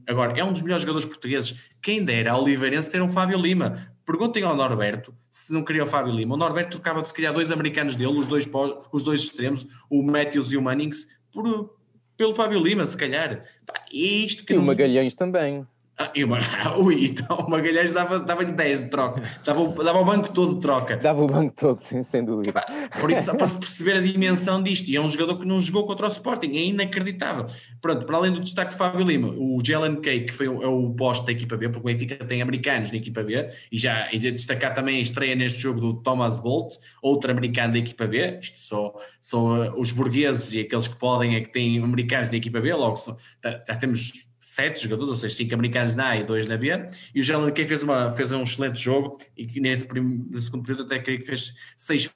Agora, 0.06 0.38
é 0.38 0.44
um 0.44 0.52
dos 0.52 0.62
melhores 0.62 0.82
jogadores 0.82 1.06
portugueses. 1.06 1.58
Quem 1.82 2.04
dera 2.04 2.32
ao 2.32 2.42
Oliveirense 2.42 2.90
ter 2.90 3.02
um 3.02 3.08
Fábio 3.08 3.38
Lima. 3.38 3.92
Perguntem 4.04 4.42
ao 4.42 4.56
Norberto 4.56 5.14
se 5.30 5.52
não 5.52 5.64
queria 5.64 5.84
o 5.84 5.86
Fábio 5.86 6.12
Lima. 6.12 6.34
O 6.34 6.38
Norberto 6.38 6.72
trocava 6.72 7.04
se 7.04 7.14
calhar 7.14 7.32
dois 7.32 7.50
americanos 7.50 7.96
dele, 7.96 8.18
os 8.18 8.26
dois, 8.26 8.48
os 8.92 9.02
dois 9.02 9.20
extremos, 9.20 9.66
o 9.88 10.02
Matthews 10.02 10.52
e 10.52 10.56
o 10.56 10.62
Mannings, 10.62 11.06
por, 11.32 11.76
pelo 12.16 12.34
Fábio 12.34 12.60
Lima, 12.60 12.84
se 12.86 12.96
calhar. 12.96 13.44
E, 13.92 14.04
é 14.04 14.08
isto 14.24 14.44
que 14.44 14.54
e 14.54 14.56
o 14.56 14.62
Magalhães 14.62 15.14
também. 15.14 15.66
Ah, 16.00 16.10
e 16.16 16.24
uma, 16.24 16.38
ui, 16.78 17.04
então 17.04 17.36
o 17.36 17.50
Magalhães 17.50 17.92
dava-lhe 17.92 18.24
dava 18.24 18.44
10 18.44 18.82
de 18.82 18.88
troca, 18.88 19.22
dava, 19.44 19.84
dava 19.84 20.00
o 20.00 20.04
banco 20.04 20.32
todo 20.32 20.54
de 20.54 20.60
troca. 20.60 20.96
Dava 20.96 21.22
o 21.22 21.26
banco 21.26 21.54
todo, 21.54 21.80
sem, 21.82 22.02
sem 22.02 22.24
dúvida. 22.24 22.64
Por 22.98 23.10
isso, 23.10 23.36
para 23.36 23.46
se 23.46 23.58
perceber 23.58 23.98
a 23.98 24.00
dimensão 24.00 24.62
disto, 24.62 24.88
e 24.88 24.96
é 24.96 25.00
um 25.00 25.08
jogador 25.08 25.38
que 25.38 25.46
não 25.46 25.60
jogou 25.60 25.86
contra 25.86 26.06
o 26.06 26.08
Sporting, 26.08 26.56
é 26.56 26.64
inacreditável. 26.64 27.46
Pronto, 27.82 28.06
para 28.06 28.16
além 28.16 28.32
do 28.32 28.40
destaque 28.40 28.72
de 28.72 28.78
Fábio 28.78 29.04
Lima, 29.04 29.28
o 29.28 29.60
Jalen 29.62 30.00
Kay, 30.00 30.24
que 30.24 30.32
foi 30.32 30.48
o, 30.48 30.62
é 30.62 30.66
o 30.66 30.90
posto 30.94 31.26
da 31.26 31.32
equipa 31.32 31.56
B, 31.56 31.68
porque 31.68 31.80
o 31.80 31.92
Benfica 31.92 32.24
tem 32.24 32.40
americanos 32.40 32.90
na 32.90 32.96
equipa 32.96 33.22
B, 33.22 33.50
e 33.70 33.78
já 33.78 34.08
e 34.12 34.18
destacar 34.18 34.74
também 34.74 34.98
a 34.98 35.00
estreia 35.00 35.34
neste 35.34 35.58
jogo 35.58 35.80
do 35.80 35.94
Thomas 35.94 36.38
Bolt, 36.38 36.76
outro 37.02 37.30
americano 37.30 37.74
da 37.74 37.78
equipa 37.78 38.06
B, 38.06 38.38
isto 38.40 38.58
só, 38.58 38.94
só 39.20 39.74
os 39.76 39.92
burgueses 39.92 40.54
e 40.54 40.60
aqueles 40.60 40.88
que 40.88 40.96
podem 40.96 41.36
é 41.36 41.40
que 41.40 41.52
têm 41.52 41.82
americanos 41.82 42.30
na 42.30 42.36
equipa 42.36 42.60
B, 42.60 42.72
logo 42.72 42.96
só, 42.96 43.16
já, 43.42 43.62
já 43.66 43.76
temos 43.76 44.29
sete 44.40 44.82
jogadores, 44.82 45.10
ou 45.10 45.16
seja, 45.16 45.34
cinco 45.34 45.54
americanos 45.54 45.94
na 45.94 46.08
A 46.08 46.16
e 46.16 46.24
dois 46.24 46.46
na 46.46 46.56
B, 46.56 46.68
e 47.14 47.20
o 47.20 47.22
Jalen 47.22 47.52
Kay 47.52 47.66
fez, 47.66 47.82
fez 48.16 48.32
um 48.32 48.42
excelente 48.42 48.80
jogo 48.80 49.18
e 49.36 49.46
que 49.46 49.60
nesse, 49.60 49.86
primeiro, 49.86 50.24
nesse 50.30 50.46
segundo 50.46 50.62
período 50.62 50.84
até 50.84 50.98
creio 50.98 51.20
que 51.20 51.26
fez 51.26 51.54
seis, 51.76 52.10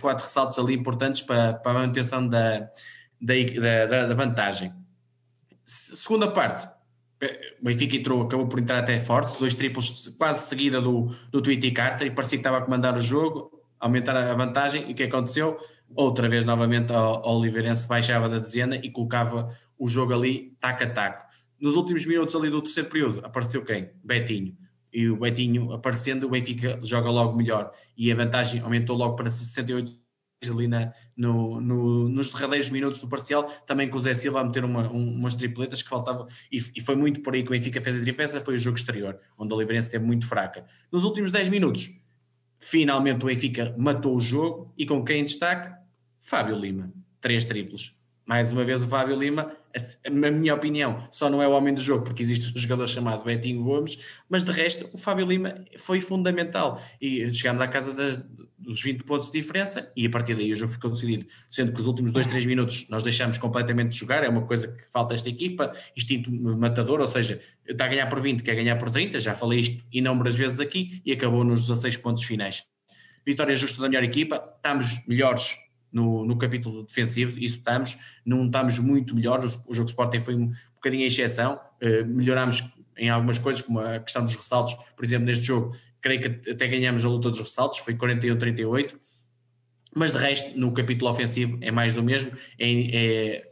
quatro 0.00 0.24
ressaltos 0.24 0.58
ali 0.58 0.74
importantes 0.74 1.20
para, 1.20 1.52
para 1.52 1.72
a 1.72 1.74
manutenção 1.74 2.26
da, 2.26 2.60
da, 3.20 3.34
da, 3.86 4.06
da 4.06 4.14
vantagem. 4.14 4.72
Segunda 5.66 6.30
parte, 6.30 6.66
o 7.60 7.64
Benfica 7.64 7.96
entrou, 7.96 8.22
acabou 8.22 8.46
por 8.46 8.58
entrar 8.58 8.78
até 8.78 8.98
forte, 8.98 9.38
dois 9.38 9.54
triplos 9.54 10.08
quase 10.16 10.48
seguida 10.48 10.80
do, 10.80 11.14
do 11.30 11.42
Tweety 11.42 11.72
Carter 11.72 12.06
e 12.06 12.10
parecia 12.10 12.38
que 12.38 12.40
estava 12.40 12.58
a 12.58 12.62
comandar 12.62 12.96
o 12.96 13.00
jogo, 13.00 13.50
aumentar 13.78 14.16
a 14.16 14.34
vantagem, 14.34 14.88
e 14.88 14.92
o 14.92 14.94
que 14.94 15.02
aconteceu? 15.02 15.58
Outra 15.94 16.28
vez 16.28 16.44
novamente 16.44 16.92
o, 16.92 17.36
Oliveirense 17.36 17.86
baixava 17.86 18.28
da 18.28 18.38
dezena 18.38 18.76
e 18.76 18.90
colocava 18.90 19.54
o 19.78 19.86
jogo 19.86 20.14
ali 20.14 20.56
taco 20.58 20.84
a 20.84 20.86
taco 20.86 21.26
nos 21.60 21.76
últimos 21.76 22.04
minutos 22.06 22.34
ali 22.36 22.50
do 22.50 22.62
terceiro 22.62 22.88
período, 22.88 23.24
apareceu 23.24 23.64
quem? 23.64 23.90
Betinho. 24.04 24.56
E 24.92 25.08
o 25.08 25.16
Betinho 25.16 25.72
aparecendo, 25.72 26.24
o 26.24 26.30
Benfica 26.30 26.78
joga 26.82 27.10
logo 27.10 27.36
melhor. 27.36 27.70
E 27.96 28.10
a 28.10 28.14
vantagem 28.14 28.60
aumentou 28.60 28.96
logo 28.96 29.16
para 29.16 29.28
68 29.28 29.92
ali 30.48 30.68
na, 30.68 30.92
no, 31.16 31.60
no, 31.60 32.08
nos 32.08 32.30
derradeiros 32.30 32.70
minutos 32.70 33.00
do 33.00 33.08
parcial, 33.08 33.44
também 33.66 33.88
com 33.88 33.96
o 33.96 34.00
Zé 34.00 34.14
Silva 34.14 34.40
a 34.40 34.44
meter 34.44 34.64
uma, 34.64 34.90
um, 34.92 35.14
umas 35.14 35.34
tripletas 35.34 35.82
que 35.82 35.88
faltavam, 35.88 36.26
e, 36.52 36.58
e, 36.76 36.80
foi 36.80 36.94
muito 36.94 37.20
por 37.20 37.34
aí 37.34 37.42
que 37.42 37.48
o 37.48 37.52
Benfica 37.52 37.80
fez 37.80 37.96
a 37.96 38.00
diferença, 38.00 38.40
foi 38.40 38.54
o 38.54 38.58
jogo 38.58 38.76
exterior, 38.76 39.18
onde 39.36 39.52
a 39.52 39.56
Oliveirense 39.56 39.88
esteve 39.88 40.04
muito 40.04 40.26
fraca. 40.26 40.64
Nos 40.92 41.04
últimos 41.04 41.32
10 41.32 41.48
minutos, 41.48 41.90
finalmente 42.60 43.24
o 43.24 43.26
Benfica 43.26 43.74
matou 43.78 44.14
o 44.14 44.20
jogo, 44.20 44.72
e 44.76 44.84
com 44.84 45.02
quem 45.02 45.22
em 45.22 45.24
destaque? 45.24 45.74
Fábio 46.20 46.56
Lima, 46.56 46.92
três 47.20 47.44
triplos 47.44 47.95
mais 48.26 48.50
uma 48.50 48.64
vez 48.64 48.82
o 48.82 48.88
Fábio 48.88 49.16
Lima, 49.16 49.46
na 50.10 50.30
minha 50.30 50.54
opinião, 50.54 51.06
só 51.12 51.30
não 51.30 51.40
é 51.40 51.46
o 51.46 51.52
homem 51.52 51.72
do 51.72 51.80
jogo 51.80 52.04
porque 52.04 52.22
existe 52.22 52.52
um 52.52 52.60
jogador 52.60 52.88
chamado 52.88 53.22
Betinho 53.22 53.62
Gomes, 53.62 53.98
mas 54.28 54.44
de 54.44 54.50
resto 54.50 54.88
o 54.92 54.98
Fábio 54.98 55.24
Lima 55.24 55.64
foi 55.78 56.00
fundamental 56.00 56.82
e 57.00 57.30
chegámos 57.30 57.62
à 57.62 57.68
casa 57.68 57.92
das, 57.94 58.20
dos 58.58 58.82
20 58.82 59.04
pontos 59.04 59.30
de 59.30 59.40
diferença 59.40 59.92
e 59.96 60.06
a 60.06 60.10
partir 60.10 60.34
daí 60.34 60.52
o 60.52 60.56
jogo 60.56 60.72
ficou 60.72 60.90
decidido, 60.90 61.26
sendo 61.48 61.72
que 61.72 61.80
os 61.80 61.86
últimos 61.86 62.10
2, 62.10 62.26
3 62.26 62.46
minutos 62.46 62.88
nós 62.90 63.04
deixámos 63.04 63.38
completamente 63.38 63.90
de 63.90 63.98
jogar, 63.98 64.24
é 64.24 64.28
uma 64.28 64.42
coisa 64.42 64.68
que 64.68 64.90
falta 64.90 65.14
esta 65.14 65.28
equipa, 65.28 65.70
instinto 65.96 66.30
matador, 66.56 67.00
ou 67.00 67.06
seja, 67.06 67.38
está 67.64 67.84
a 67.84 67.88
ganhar 67.88 68.08
por 68.08 68.20
20, 68.20 68.42
quer 68.42 68.56
ganhar 68.56 68.76
por 68.76 68.90
30, 68.90 69.20
já 69.20 69.34
falei 69.36 69.60
isto 69.60 69.84
inúmeras 69.92 70.34
vezes 70.34 70.58
aqui 70.58 71.00
e 71.04 71.12
acabou 71.12 71.44
nos 71.44 71.60
16 71.60 71.98
pontos 71.98 72.24
finais. 72.24 72.64
Vitória 73.24 73.54
justa 73.54 73.80
da 73.80 73.88
melhor 73.88 74.04
equipa, 74.04 74.42
estamos 74.56 75.06
melhores 75.06 75.56
no, 75.96 76.26
no 76.26 76.36
capítulo 76.36 76.82
defensivo, 76.84 77.38
isso 77.38 77.56
estamos, 77.56 77.96
não 78.24 78.44
estamos 78.44 78.78
muito 78.78 79.14
melhores, 79.14 79.56
o, 79.56 79.70
o 79.70 79.74
jogo 79.74 79.88
Sporting 79.88 80.20
foi 80.20 80.34
um 80.34 80.52
bocadinho 80.74 81.04
a 81.04 81.06
exceção, 81.06 81.54
uh, 81.54 82.06
melhorámos 82.06 82.62
em 82.98 83.08
algumas 83.08 83.38
coisas, 83.38 83.62
como 83.62 83.80
a 83.80 83.98
questão 83.98 84.22
dos 84.22 84.34
ressaltos, 84.34 84.74
por 84.94 85.04
exemplo, 85.04 85.24
neste 85.24 85.44
jogo, 85.44 85.74
creio 86.02 86.20
que 86.20 86.50
até 86.50 86.68
ganhamos 86.68 87.02
a 87.02 87.08
luta 87.08 87.30
dos 87.30 87.38
ressaltos, 87.38 87.78
foi 87.78 87.94
41-38, 87.94 88.94
mas 89.94 90.12
de 90.12 90.18
resto, 90.18 90.58
no 90.58 90.72
capítulo 90.72 91.10
ofensivo, 91.10 91.58
é 91.62 91.70
mais 91.70 91.94
do 91.94 92.02
mesmo, 92.02 92.30
é, 92.58 92.68
é 92.68 93.48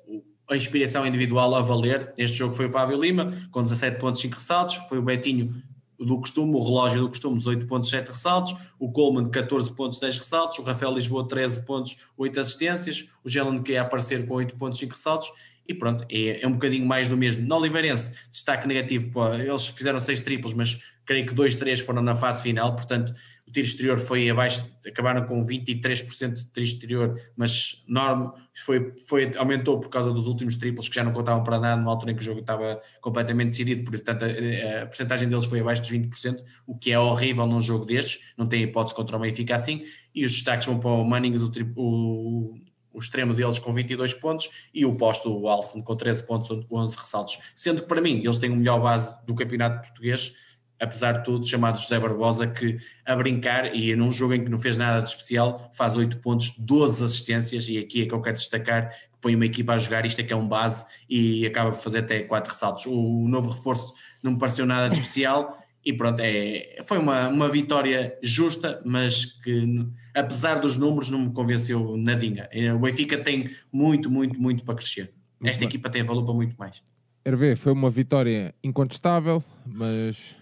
a 0.51 0.55
inspiração 0.55 1.07
individual 1.07 1.55
a 1.55 1.63
valer. 1.63 2.13
Neste 2.19 2.37
jogo 2.37 2.53
foi 2.53 2.67
o 2.67 2.71
Fábio 2.71 3.01
Lima, 3.01 3.33
com 3.51 3.63
17 3.63 3.99
pontos, 3.99 4.21
5 4.21 4.35
ressaltos, 4.35 4.75
foi 4.87 4.99
o 4.99 5.03
Betinho 5.03 5.63
do 5.99 6.19
costume, 6.19 6.55
o 6.55 6.63
relógio 6.63 7.03
do 7.03 7.09
costume, 7.09 7.37
18 7.39 7.67
pontos, 7.67 7.89
7 7.89 8.09
ressaltos, 8.11 8.55
o 8.79 8.91
Coleman, 8.91 9.31
14 9.31 9.73
pontos, 9.73 10.01
10 10.01 10.19
ressaltos, 10.19 10.59
o 10.59 10.63
Rafael 10.63 10.93
Lisboa, 10.93 11.27
13 11.27 11.65
pontos, 11.65 11.97
8 12.17 12.41
assistências, 12.41 13.07
o 13.25 13.29
Jelen 13.29 13.63
que 13.63 13.77
aparecer 13.77 14.27
com 14.27 14.35
8 14.35 14.57
pontos, 14.57 14.79
5 14.79 14.93
ressaltos, 14.93 15.33
e 15.67 15.73
pronto, 15.73 16.05
é, 16.11 16.43
é, 16.43 16.47
um 16.47 16.53
bocadinho 16.53 16.87
mais 16.87 17.09
do 17.09 17.17
mesmo. 17.17 17.47
No 17.47 17.57
Oliveirense, 17.57 18.15
destaque 18.31 18.69
negativo, 18.69 19.11
eles 19.35 19.67
fizeram 19.69 19.99
6 19.99 20.21
triplos, 20.21 20.53
mas 20.53 20.79
creio 21.05 21.27
que 21.27 21.35
2, 21.35 21.57
3 21.57 21.81
foram 21.81 22.03
na 22.03 22.15
fase 22.15 22.43
final, 22.43 22.75
portanto, 22.75 23.15
tiro 23.55 23.67
exterior 23.67 23.99
foi 23.99 24.29
abaixo, 24.29 24.69
acabaram 24.87 25.27
com 25.27 25.41
23% 25.41 26.33
de 26.33 26.47
tiro 26.47 26.67
exterior, 26.67 27.21
mas 27.37 27.83
norme, 27.87 28.31
foi, 28.65 28.93
foi, 29.09 29.31
aumentou 29.37 29.81
por 29.81 29.89
causa 29.89 30.13
dos 30.13 30.27
últimos 30.27 30.57
triplos 30.57 30.89
que 30.89 30.95
já 30.95 31.05
não 31.05 31.13
contavam 31.13 31.43
para 31.43 31.59
nada, 31.61 31.81
numa 31.81 31.93
altura 31.93 32.13
em 32.13 32.17
que 32.17 32.23
o 32.23 32.25
jogo 32.25 32.41
estava 32.41 32.81
completamente 33.01 33.51
decidido, 33.51 33.91
portanto 33.91 34.25
a, 34.25 34.83
a 34.83 34.87
porcentagem 34.87 35.29
deles 35.29 35.45
foi 35.45 35.61
abaixo 35.61 35.83
dos 35.83 35.93
20%, 35.93 36.45
o 36.67 36.77
que 36.77 36.93
é 36.93 36.99
horrível 36.99 37.47
num 37.47 37.61
jogo 37.61 37.85
destes, 37.85 38.21
não 38.37 38.47
tem 38.47 38.63
hipótese 38.63 38.95
contra 38.95 39.17
o 39.17 39.21
Benfica 39.21 39.55
assim, 39.55 39.85
e 40.15 40.25
os 40.25 40.33
destaques 40.33 40.67
vão 40.67 40.79
para 40.79 40.91
o 40.91 41.05
Mannings, 41.05 41.43
o, 41.43 41.51
o, 41.77 42.55
o 42.93 42.99
extremo 42.99 43.35
deles 43.35 43.59
com 43.59 43.73
22 43.73 44.15
pontos 44.15 44.51
e 44.73 44.85
o 44.85 44.95
posto, 44.97 45.33
o 45.33 45.49
Alson, 45.49 45.81
com 45.83 45.97
13 45.97 46.27
pontos, 46.27 46.51
11 46.71 46.97
ressaltos, 46.97 47.39
sendo 47.55 47.83
que 47.83 47.89
para 47.89 48.01
mim 48.01 48.19
eles 48.19 48.39
têm 48.39 48.51
o 48.51 48.57
melhor 48.57 48.81
base 48.81 49.15
do 49.25 49.35
campeonato 49.35 49.87
português, 49.87 50.35
apesar 50.81 51.13
de 51.13 51.25
tudo, 51.25 51.47
chamado 51.47 51.79
José 51.79 51.99
Barbosa, 51.99 52.47
que 52.47 52.79
a 53.05 53.15
brincar 53.15 53.75
e 53.75 53.95
num 53.95 54.11
jogo 54.11 54.35
em 54.35 54.45
que 54.45 54.51
não 54.51 54.59
fez 54.59 54.77
nada 54.77 55.01
de 55.01 55.09
especial, 55.09 55.71
faz 55.75 55.97
8 55.97 56.19
pontos, 56.19 56.55
12 56.59 57.05
assistências, 57.05 57.69
e 57.69 57.79
aqui 57.79 58.03
é 58.03 58.07
que 58.07 58.15
eu 58.15 58.21
quero 58.21 58.37
destacar 58.37 58.91
que 58.91 59.19
põe 59.21 59.35
uma 59.35 59.47
equipa 59.47 59.73
a 59.73 59.79
jogar, 59.79 60.05
isto 60.05 60.21
é 60.21 60.25
que 60.25 60.33
é 60.33 60.37
um 60.37 60.47
base, 60.47 60.85
e 61.09 61.47
acaba 61.47 61.71
por 61.71 61.81
fazer 61.81 61.99
até 61.99 62.21
4 62.21 62.53
ressaltos. 62.53 62.87
O 62.87 63.27
novo 63.29 63.51
reforço 63.51 63.95
não 64.23 64.33
me 64.33 64.39
pareceu 64.39 64.67
nada 64.67 64.89
de 64.89 64.95
especial, 64.95 65.59
e 65.85 65.93
pronto, 65.93 66.21
é, 66.21 66.79
foi 66.85 66.99
uma, 66.99 67.29
uma 67.29 67.49
vitória 67.49 68.19
justa, 68.23 68.81
mas 68.85 69.27
que 69.27 69.87
apesar 70.15 70.59
dos 70.59 70.79
números 70.79 71.11
não 71.11 71.19
me 71.19 71.33
convenceu 71.33 71.97
nadinha. 71.97 72.49
O 72.75 72.79
Benfica 72.79 73.19
tem 73.19 73.51
muito, 73.71 74.11
muito, 74.11 74.41
muito 74.41 74.65
para 74.65 74.75
crescer. 74.75 75.13
Esta 75.43 75.65
equipa 75.65 75.91
tem 75.91 76.03
valor 76.03 76.25
para 76.25 76.33
muito 76.33 76.57
mais. 76.57 76.83
Hervé, 77.23 77.55
foi 77.55 77.73
uma 77.73 77.91
vitória 77.91 78.55
incontestável, 78.63 79.45
mas 79.67 80.37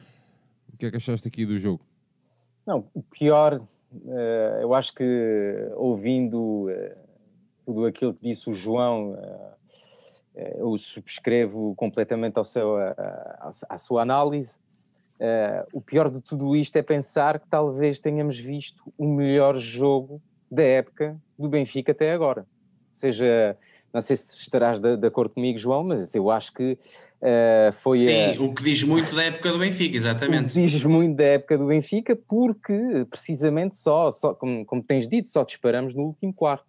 que 0.82 0.86
é 0.86 0.90
que 0.90 0.96
achaste 0.96 1.28
aqui 1.28 1.46
do 1.46 1.58
jogo? 1.58 1.84
Não, 2.66 2.88
o 2.92 3.02
pior, 3.02 3.54
uh, 3.54 4.60
eu 4.60 4.74
acho 4.74 4.92
que 4.94 5.70
ouvindo 5.76 6.68
uh, 6.68 6.96
tudo 7.64 7.86
aquilo 7.86 8.12
que 8.12 8.28
disse 8.28 8.50
o 8.50 8.54
João, 8.54 9.12
uh, 9.12 9.52
eu 10.56 10.76
subscrevo 10.78 11.74
completamente 11.76 12.36
ao 12.38 12.44
seu, 12.44 12.76
à 13.68 13.76
sua 13.76 14.00
análise. 14.00 14.58
o 15.74 15.80
pior 15.80 16.10
de 16.10 16.22
tudo 16.22 16.56
isto 16.56 16.74
é 16.76 16.82
pensar 16.82 17.38
que 17.38 17.46
talvez 17.46 17.98
tenhamos 17.98 18.38
visto 18.38 18.82
o 18.96 19.06
melhor 19.06 19.58
jogo 19.58 20.22
da 20.50 20.62
época 20.62 21.20
do 21.38 21.50
Benfica 21.50 21.92
até 21.92 22.12
agora. 22.12 22.40
Ou 22.40 22.94
seja, 22.94 23.58
não 23.92 24.00
sei 24.00 24.16
se 24.16 24.34
estarás 24.34 24.80
de, 24.80 24.96
de 24.96 25.06
acordo 25.06 25.34
comigo, 25.34 25.58
João, 25.58 25.84
mas 25.84 26.14
eu 26.14 26.30
acho 26.30 26.50
que 26.54 26.78
Uh, 27.22 27.72
foi 27.74 27.98
Sim, 27.98 28.36
a... 28.36 28.42
o 28.42 28.52
que 28.52 28.64
diz 28.64 28.82
muito 28.82 29.14
da 29.14 29.22
época 29.22 29.52
do 29.52 29.58
Benfica, 29.60 29.96
exatamente. 29.96 30.52
Diz 30.54 30.82
muito 30.82 31.14
da 31.16 31.24
época 31.24 31.56
do 31.56 31.66
Benfica, 31.66 32.16
porque 32.16 33.06
precisamente 33.08 33.76
só, 33.76 34.10
só 34.10 34.34
como, 34.34 34.66
como 34.66 34.82
tens 34.82 35.06
dito, 35.08 35.28
só 35.28 35.44
disparamos 35.44 35.94
no 35.94 36.02
último 36.02 36.34
quarto. 36.34 36.64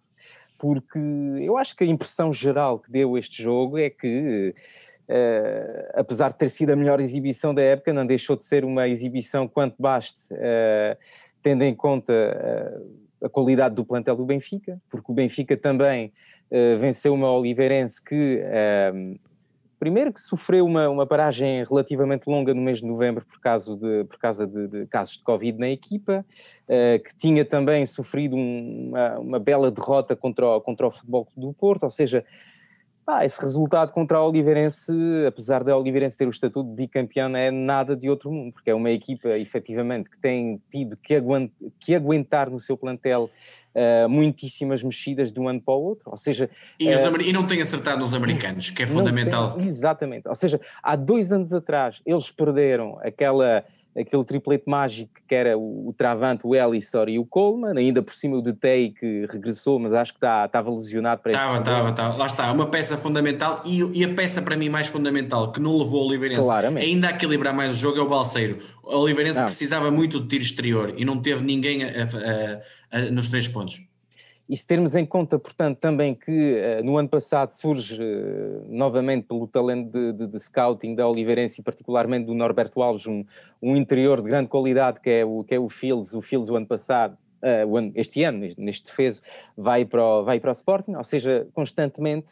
Porque 0.56 1.00
eu 1.40 1.58
acho 1.58 1.74
que 1.74 1.82
a 1.82 1.86
impressão 1.86 2.32
geral 2.32 2.78
que 2.78 2.88
deu 2.88 3.18
este 3.18 3.42
jogo 3.42 3.78
é 3.78 3.90
que, 3.90 4.54
uh, 5.08 5.90
apesar 5.94 6.30
de 6.30 6.38
ter 6.38 6.48
sido 6.50 6.70
a 6.70 6.76
melhor 6.76 7.00
exibição 7.00 7.52
da 7.52 7.60
época, 7.60 7.92
não 7.92 8.06
deixou 8.06 8.36
de 8.36 8.44
ser 8.44 8.64
uma 8.64 8.88
exibição 8.88 9.48
quanto 9.48 9.74
baste, 9.80 10.22
uh, 10.32 10.96
tendo 11.42 11.64
em 11.64 11.74
conta 11.74 12.80
a 13.20 13.28
qualidade 13.28 13.74
do 13.74 13.84
plantel 13.84 14.14
do 14.14 14.24
Benfica, 14.24 14.80
porque 14.88 15.10
o 15.10 15.14
Benfica 15.14 15.56
também 15.56 16.12
venceu 16.78 17.12
uma 17.12 17.30
Oliveirense 17.32 18.02
que 18.02 18.40
primeiro 19.84 20.14
que 20.14 20.20
sofreu 20.22 20.64
uma, 20.64 20.88
uma 20.88 21.06
paragem 21.06 21.62
relativamente 21.62 22.26
longa 22.26 22.54
no 22.54 22.62
mês 22.62 22.78
de 22.78 22.86
novembro 22.86 23.22
por 23.26 23.38
causa 23.38 23.76
de, 23.76 24.04
por 24.04 24.18
causa 24.18 24.46
de, 24.46 24.66
de 24.66 24.86
casos 24.86 25.18
de 25.18 25.22
Covid 25.22 25.58
na 25.58 25.68
equipa, 25.68 26.24
uh, 26.64 27.04
que 27.04 27.14
tinha 27.18 27.44
também 27.44 27.86
sofrido 27.86 28.34
um, 28.34 28.88
uma, 28.88 29.18
uma, 29.18 29.38
bela 29.38 29.70
derrota 29.70 30.16
contra 30.16 30.46
o, 30.46 30.60
contra 30.62 30.86
o 30.86 30.90
Futebol 30.90 31.28
do 31.36 31.52
Porto, 31.52 31.82
ou 31.82 31.90
seja, 31.90 32.24
esse 33.22 33.38
resultado 33.42 33.92
contra 33.92 34.16
a 34.16 34.26
Oliveirense, 34.26 34.90
apesar 35.28 35.62
da 35.62 35.76
Oliveirense 35.76 36.16
ter 36.16 36.26
o 36.26 36.30
estatuto 36.30 36.70
de 36.70 36.76
bicampeão, 36.76 37.36
é 37.36 37.50
nada 37.50 37.94
de 37.94 38.08
outro 38.08 38.32
mundo, 38.32 38.54
porque 38.54 38.70
é 38.70 38.74
uma 38.74 38.90
equipa, 38.90 39.28
efetivamente, 39.38 40.08
que 40.08 40.18
tem 40.18 40.62
tido 40.70 40.96
que, 40.96 41.14
que 41.78 41.94
aguentar 41.94 42.48
no 42.48 42.58
seu 42.58 42.74
plantel 42.74 43.28
uh, 43.74 44.08
muitíssimas 44.08 44.82
mexidas 44.82 45.32
de 45.32 45.40
um 45.40 45.48
ano 45.48 45.60
para 45.60 45.74
o 45.74 45.82
outro, 45.82 46.10
ou 46.10 46.16
seja... 46.16 46.48
E, 46.78 46.88
uh, 46.88 47.20
e 47.20 47.32
não 47.32 47.46
tem 47.46 47.60
acertado 47.60 47.98
nos 48.00 48.14
americanos, 48.14 48.70
que 48.70 48.82
é 48.82 48.86
fundamental. 48.86 49.52
Tem, 49.52 49.66
exatamente, 49.66 50.28
ou 50.28 50.34
seja, 50.34 50.60
há 50.82 50.96
dois 50.96 51.32
anos 51.32 51.52
atrás 51.52 52.00
eles 52.06 52.30
perderam 52.30 52.98
aquela 53.02 53.64
aquele 53.96 54.24
triplete 54.24 54.64
mágico 54.66 55.12
que 55.26 55.34
era 55.34 55.56
o, 55.56 55.88
o 55.88 55.92
Travante, 55.92 56.46
o 56.46 56.54
Ellison 56.54 57.04
e 57.08 57.18
o 57.18 57.24
Coleman, 57.24 57.78
ainda 57.78 58.02
por 58.02 58.14
cima 58.14 58.36
o 58.36 58.42
Detei 58.42 58.90
que 58.90 59.26
regressou, 59.30 59.78
mas 59.78 59.92
acho 59.92 60.12
que 60.12 60.18
está, 60.18 60.44
estava 60.44 60.70
lesionado 60.70 61.22
para 61.22 61.32
Estava, 61.32 61.58
estava, 61.58 61.88
estava. 61.90 62.16
Lá 62.16 62.26
está, 62.26 62.52
uma 62.52 62.66
peça 62.66 62.96
fundamental 62.96 63.62
e, 63.64 64.00
e, 64.00 64.04
a 64.04 64.14
peça 64.14 64.42
para 64.42 64.56
mim 64.56 64.68
mais 64.68 64.88
fundamental 64.88 65.52
que 65.52 65.60
não 65.60 65.76
levou 65.76 66.02
o 66.02 66.08
Oliveirense 66.08 66.42
Claramente. 66.42 66.86
ainda 66.86 67.08
a 67.08 67.10
equilibrar 67.10 67.54
mais 67.54 67.70
o 67.70 67.78
jogo 67.78 67.98
é 67.98 68.02
o 68.02 68.08
Balseiro. 68.08 68.58
O 68.82 68.96
Oliveirense 68.96 69.38
não. 69.38 69.46
precisava 69.46 69.90
muito 69.90 70.20
de 70.20 70.28
tiro 70.28 70.42
exterior 70.42 70.94
e 70.96 71.04
não 71.04 71.20
teve 71.20 71.44
ninguém 71.44 71.84
a, 71.84 71.88
a, 72.92 72.98
a, 72.98 73.00
nos 73.10 73.28
três 73.28 73.48
pontos. 73.48 73.80
E 74.48 74.56
se 74.56 74.66
termos 74.66 74.94
em 74.94 75.06
conta, 75.06 75.38
portanto, 75.38 75.78
também 75.78 76.14
que 76.14 76.30
uh, 76.30 76.84
no 76.84 76.98
ano 76.98 77.08
passado 77.08 77.52
surge 77.52 77.94
uh, 77.94 78.66
novamente 78.68 79.26
pelo 79.26 79.46
talento 79.46 79.90
de, 79.90 80.12
de, 80.12 80.26
de, 80.26 80.40
scouting 80.40 80.94
da 80.94 81.08
Oliveirense 81.08 81.60
e 81.60 81.64
particularmente 81.64 82.26
do 82.26 82.34
Norberto 82.34 82.82
Alves, 82.82 83.06
um, 83.06 83.24
um, 83.62 83.74
interior 83.74 84.20
de 84.20 84.28
grande 84.28 84.48
qualidade 84.48 85.00
que 85.00 85.08
é 85.08 85.24
o, 85.24 85.42
que 85.44 85.54
é 85.54 85.58
o 85.58 85.70
Fields, 85.70 86.12
o 86.12 86.20
Fields 86.20 86.50
o 86.50 86.56
ano 86.56 86.66
passado, 86.66 87.16
uh, 87.42 87.66
o 87.66 87.78
ano, 87.78 87.92
este 87.94 88.22
ano, 88.22 88.40
neste, 88.40 88.60
neste 88.60 88.84
defeso, 88.84 89.22
vai 89.56 89.86
para, 89.86 90.04
o, 90.04 90.24
vai 90.24 90.38
para 90.38 90.50
o 90.50 90.52
Sporting, 90.52 90.94
ou 90.94 91.04
seja, 91.04 91.46
constantemente... 91.54 92.28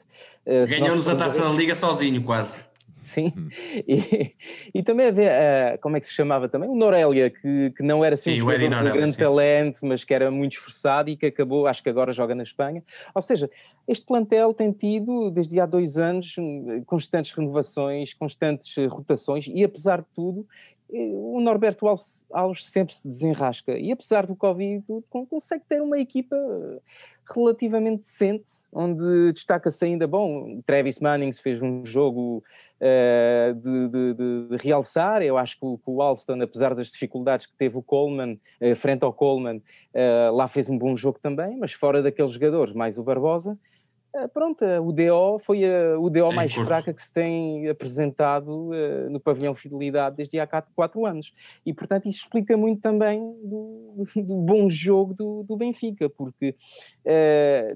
Ganhou-nos 0.68 1.08
a 1.08 1.14
taça 1.14 1.40
da 1.42 1.50
Liga 1.50 1.74
sozinho, 1.74 2.22
quase. 2.22 2.58
Sim, 3.02 3.32
hum. 3.36 3.48
e, 3.86 4.32
e, 4.72 4.82
também 4.82 5.08
havia, 5.08 5.30
uh, 5.30 5.80
como 5.80 5.96
é 5.96 6.00
que 6.00 6.06
se 6.06 6.12
chamava 6.12 6.48
também? 6.48 6.68
O 6.68 6.74
Norélia, 6.74 7.30
que, 7.30 7.72
que 7.76 7.82
não 7.82 8.04
era 8.04 8.14
assim, 8.14 8.36
sim, 8.36 8.36
um 8.36 8.50
jogador 8.50 8.84
de 8.84 8.92
grande 8.92 9.12
sim. 9.12 9.18
talento, 9.18 9.80
mas 9.82 10.04
que 10.04 10.14
era 10.14 10.30
muito 10.30 10.52
esforçado 10.52 11.10
e 11.10 11.16
que 11.16 11.26
acabou, 11.26 11.66
acho 11.66 11.82
que 11.82 11.88
agora 11.88 12.12
joga 12.12 12.34
na 12.34 12.42
Espanha. 12.42 12.82
Ou 13.14 13.20
seja, 13.20 13.50
este 13.88 14.06
plantel 14.06 14.54
tem 14.54 14.70
tido, 14.72 15.30
desde 15.30 15.58
há 15.58 15.66
dois 15.66 15.96
anos, 15.96 16.36
constantes 16.86 17.32
renovações, 17.32 18.14
constantes 18.14 18.74
rotações 18.88 19.46
e, 19.48 19.64
apesar 19.64 20.00
de 20.00 20.06
tudo, 20.14 20.46
o 20.94 21.40
Norberto 21.40 21.86
Alves 22.30 22.66
sempre 22.66 22.94
se 22.94 23.08
desenrasca 23.08 23.78
e 23.78 23.90
apesar 23.90 24.26
do 24.26 24.36
Covid 24.36 24.84
consegue 25.08 25.64
ter 25.66 25.80
uma 25.80 25.98
equipa 25.98 26.36
relativamente 27.34 28.00
decente, 28.00 28.50
onde 28.70 29.32
destaca-se 29.32 29.84
ainda, 29.84 30.06
bom, 30.06 30.60
Travis 30.66 30.98
Mannings 30.98 31.40
fez 31.40 31.62
um 31.62 31.84
jogo 31.86 32.44
uh, 32.82 33.54
de, 33.54 33.88
de, 33.88 34.48
de, 34.48 34.56
realçar, 34.56 35.22
eu 35.22 35.38
acho 35.38 35.58
que 35.58 35.64
o, 35.64 35.78
que 35.78 35.90
o, 35.90 36.02
Alston, 36.02 36.40
apesar 36.42 36.74
das 36.74 36.88
dificuldades 36.88 37.46
que 37.46 37.56
teve 37.56 37.76
o 37.78 37.82
Coleman, 37.82 38.38
uh, 38.60 38.76
frente 38.76 39.04
ao 39.04 39.12
Coleman, 39.12 39.58
uh, 39.58 40.34
lá 40.34 40.48
fez 40.48 40.68
um 40.68 40.76
bom 40.76 40.96
jogo 40.96 41.18
também, 41.22 41.56
mas 41.56 41.72
fora 41.72 42.02
daqueles 42.02 42.32
jogadores, 42.32 42.74
mais 42.74 42.98
o 42.98 43.02
Barbosa, 43.02 43.56
pronto, 44.34 44.62
o 44.62 44.92
DO 44.92 45.38
foi 45.38 45.64
a, 45.64 45.98
o 45.98 46.10
DO 46.10 46.30
é 46.30 46.34
mais 46.34 46.52
curso. 46.52 46.68
fraca 46.68 46.92
que 46.92 47.02
se 47.02 47.10
tem 47.10 47.66
apresentado 47.66 48.68
no 49.08 49.18
pavilhão 49.18 49.54
Fidelidade 49.54 50.16
desde 50.16 50.38
há 50.38 50.46
quatro 50.46 51.06
anos. 51.06 51.32
E, 51.64 51.72
portanto, 51.72 52.06
isso 52.06 52.18
explica 52.18 52.54
muito 52.54 52.82
também 52.82 53.18
do, 53.42 54.04
do 54.14 54.36
bom 54.42 54.68
jogo 54.68 55.14
do, 55.14 55.44
do 55.44 55.56
Benfica, 55.56 56.10
porque 56.10 56.54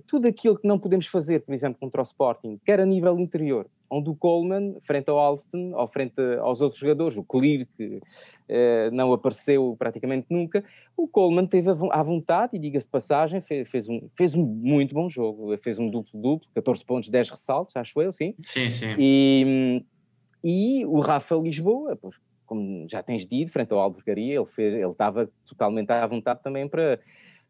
tudo 0.07 0.29
aquilo 0.29 0.59
que 0.59 0.69
não 0.69 0.79
podemos 0.79 1.07
fazer, 1.07 1.41
por 1.41 1.55
exemplo, 1.55 1.79
contra 1.81 2.03
o 2.03 2.05
Sporting, 2.05 2.61
quer 2.67 2.81
a 2.81 2.85
nível 2.85 3.19
interior, 3.19 3.67
onde 3.91 4.11
o 4.11 4.14
Coleman, 4.14 4.76
frente 4.82 5.09
ao 5.09 5.18
Alston, 5.18 5.72
ou 5.74 5.87
frente 5.89 6.20
aos 6.41 6.61
outros 6.61 6.80
jogadores, 6.80 7.16
o 7.16 7.24
Clear, 7.24 7.66
que 7.76 7.97
uh, 7.97 8.91
não 8.93 9.12
apareceu 9.12 9.76
praticamente 9.78 10.26
nunca, 10.30 10.64
o 10.97 11.07
Coleman 11.07 11.47
teve 11.47 11.70
à 11.70 12.03
vontade, 12.03 12.57
e 12.57 12.59
diga-se 12.59 12.87
de 12.87 12.91
passagem, 12.91 13.41
fez, 13.41 13.68
fez, 13.68 13.89
um, 13.89 14.09
fez 14.16 14.34
um 14.34 14.43
muito 14.43 14.95
bom 14.95 15.09
jogo, 15.09 15.57
fez 15.59 15.78
um 15.78 15.87
duplo-duplo, 15.87 16.49
14 16.55 16.84
pontos, 16.84 17.09
10 17.09 17.30
ressaltos, 17.30 17.76
acho 17.76 18.01
eu, 18.01 18.12
sim. 18.12 18.34
Sim, 18.41 18.70
sim. 18.70 18.95
E, 18.99 19.84
e 20.43 20.87
o 20.87 21.01
Rafa 21.01 21.34
Lisboa, 21.37 21.97
pois, 21.97 22.16
como 22.47 22.89
já 22.89 23.03
tens 23.03 23.26
dito, 23.26 23.53
frente 23.53 23.72
ao 23.72 23.80
Albergaria, 23.80 24.37
ele, 24.37 24.47
fez, 24.47 24.72
ele 24.72 24.91
estava 24.91 25.28
totalmente 25.45 25.91
à 25.91 26.07
vontade 26.07 26.43
também 26.43 26.68
para, 26.68 27.01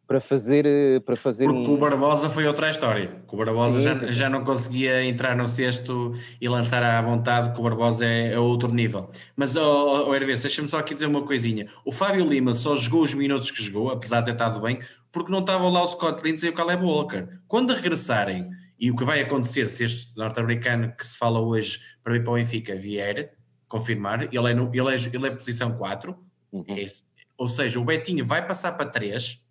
para 0.07 0.21
fazer, 0.21 0.65
eh, 0.65 1.01
para 1.01 1.17
fazer 1.17 1.47
Porque 1.47 1.69
um... 1.69 1.75
o 1.75 1.77
Barbosa 1.77 2.31
foi 2.31 2.47
outra 2.47 2.71
história. 2.71 3.23
O 3.27 3.37
Barbosa 3.37 3.79
sim, 3.79 3.85
já, 3.85 4.13
já 4.13 4.31
não 4.31 4.45
conseguia 4.45 5.05
entrar 5.05 5.37
no 5.37 5.49
cesto 5.49 6.13
e 6.41 6.49
lançar 6.49 6.83
à 6.83 7.03
vontade, 7.03 7.53
que 7.53 7.61
o 7.61 7.63
Barbosa 7.63 8.07
é, 8.07 8.33
é 8.33 8.39
outro 8.39 8.73
nível. 8.73 9.11
Mas, 9.35 9.57
oh, 9.57 10.09
oh 10.09 10.15
Hervé, 10.15 10.35
deixa-me 10.35 10.69
só 10.69 10.79
aqui 10.79 10.95
dizer 10.95 11.07
uma 11.07 11.23
coisinha. 11.23 11.67
O 11.85 11.91
Fábio 11.91 12.25
Lima 12.25 12.55
só 12.55 12.77
jogou 12.77 13.03
os 13.03 13.15
minutos 13.15 13.51
que 13.51 13.63
jogou, 13.63 13.91
apesar 13.91 14.21
de 14.21 14.27
ter 14.27 14.33
estado 14.33 14.61
bem, 14.61 14.79
porque 15.11 15.33
não 15.33 15.41
estavam 15.41 15.71
lá 15.71 15.83
o 15.83 15.87
Scott 15.87 16.23
Lindsay 16.23 16.51
e 16.51 16.53
o 16.53 16.55
Caleb 16.55 16.85
Walker. 16.85 17.27
Quando 17.49 17.73
regressarem, 17.73 18.49
e 18.79 18.91
o 18.91 18.97
que 18.97 19.05
vai 19.05 19.21
acontecer 19.21 19.67
se 19.69 19.85
este 19.85 20.17
norte-americano 20.17 20.93
que 20.97 21.07
se 21.07 21.19
fala 21.19 21.41
hoje 21.41 21.81
para 22.05 22.15
ir 22.15 22.23
para 22.23 22.33
o 22.33 22.37
Benfica 22.37 22.77
vier, 22.77 23.33
confirmar, 23.69 24.23
ele 24.33 24.51
é, 24.51 24.55
no, 24.55 24.71
ele 24.73 24.95
é, 24.95 24.97
ele 25.13 25.27
é 25.27 25.31
posição 25.31 25.73
4, 25.73 26.17
uhum. 26.53 26.65
é, 26.69 26.85
ou 27.37 27.49
seja, 27.49 27.81
o 27.81 27.85
Betinho 27.85 28.25
vai 28.25 28.47
passar 28.47 28.73
para 28.73 28.87
3 28.87 29.45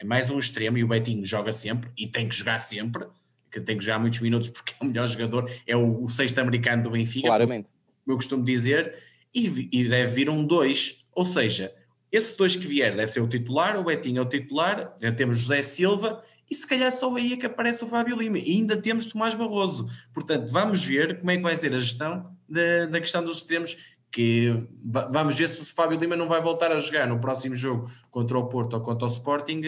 é 0.00 0.04
mais 0.04 0.30
um 0.30 0.38
extremo 0.38 0.78
e 0.78 0.82
o 0.82 0.88
Betinho 0.88 1.24
joga 1.24 1.52
sempre 1.52 1.90
e 1.96 2.08
tem 2.08 2.26
que 2.26 2.34
jogar 2.34 2.58
sempre, 2.58 3.06
que 3.50 3.60
tem 3.60 3.76
que 3.76 3.84
jogar 3.84 3.98
muitos 3.98 4.20
minutos 4.20 4.48
porque 4.48 4.72
é 4.80 4.84
o 4.84 4.88
melhor 4.88 5.06
jogador, 5.06 5.50
é 5.66 5.76
o, 5.76 6.04
o 6.04 6.08
sexto 6.08 6.38
americano 6.38 6.82
do 6.82 6.90
Benfica, 6.90 7.28
Claramente. 7.28 7.68
como 8.04 8.14
eu 8.14 8.16
costumo 8.16 8.42
dizer, 8.42 8.94
e, 9.32 9.68
e 9.70 9.84
deve 9.84 10.12
vir 10.12 10.30
um 10.30 10.44
2, 10.44 11.04
ou 11.12 11.24
seja, 11.24 11.72
esse 12.10 12.36
dois 12.36 12.56
que 12.56 12.66
vier 12.66 12.96
deve 12.96 13.12
ser 13.12 13.20
o 13.20 13.28
titular, 13.28 13.78
o 13.78 13.84
Betinho 13.84 14.18
é 14.18 14.22
o 14.22 14.28
titular, 14.28 14.96
já 15.00 15.12
temos 15.12 15.38
José 15.38 15.62
Silva 15.62 16.24
e 16.50 16.54
se 16.54 16.66
calhar 16.66 16.90
só 16.90 17.14
aí 17.14 17.34
é 17.34 17.36
que 17.36 17.46
aparece 17.46 17.84
o 17.84 17.86
Fábio 17.86 18.16
Lima 18.16 18.38
e 18.38 18.50
ainda 18.50 18.76
temos 18.76 19.06
Tomás 19.06 19.36
Barroso. 19.36 19.86
Portanto, 20.12 20.50
vamos 20.50 20.84
ver 20.84 21.20
como 21.20 21.30
é 21.30 21.36
que 21.36 21.42
vai 21.42 21.56
ser 21.56 21.72
a 21.72 21.78
gestão 21.78 22.36
da, 22.48 22.86
da 22.86 23.00
questão 23.00 23.22
dos 23.22 23.36
extremos 23.36 23.76
que 24.10 24.66
vamos 24.82 25.38
ver 25.38 25.48
se 25.48 25.62
o 25.62 25.74
Fábio 25.74 25.98
Lima 25.98 26.16
não 26.16 26.26
vai 26.26 26.42
voltar 26.42 26.72
a 26.72 26.78
jogar 26.78 27.06
no 27.06 27.20
próximo 27.20 27.54
jogo 27.54 27.90
contra 28.10 28.38
o 28.38 28.48
Porto 28.48 28.74
ou 28.74 28.80
contra 28.80 29.06
o 29.06 29.10
Sporting 29.10 29.60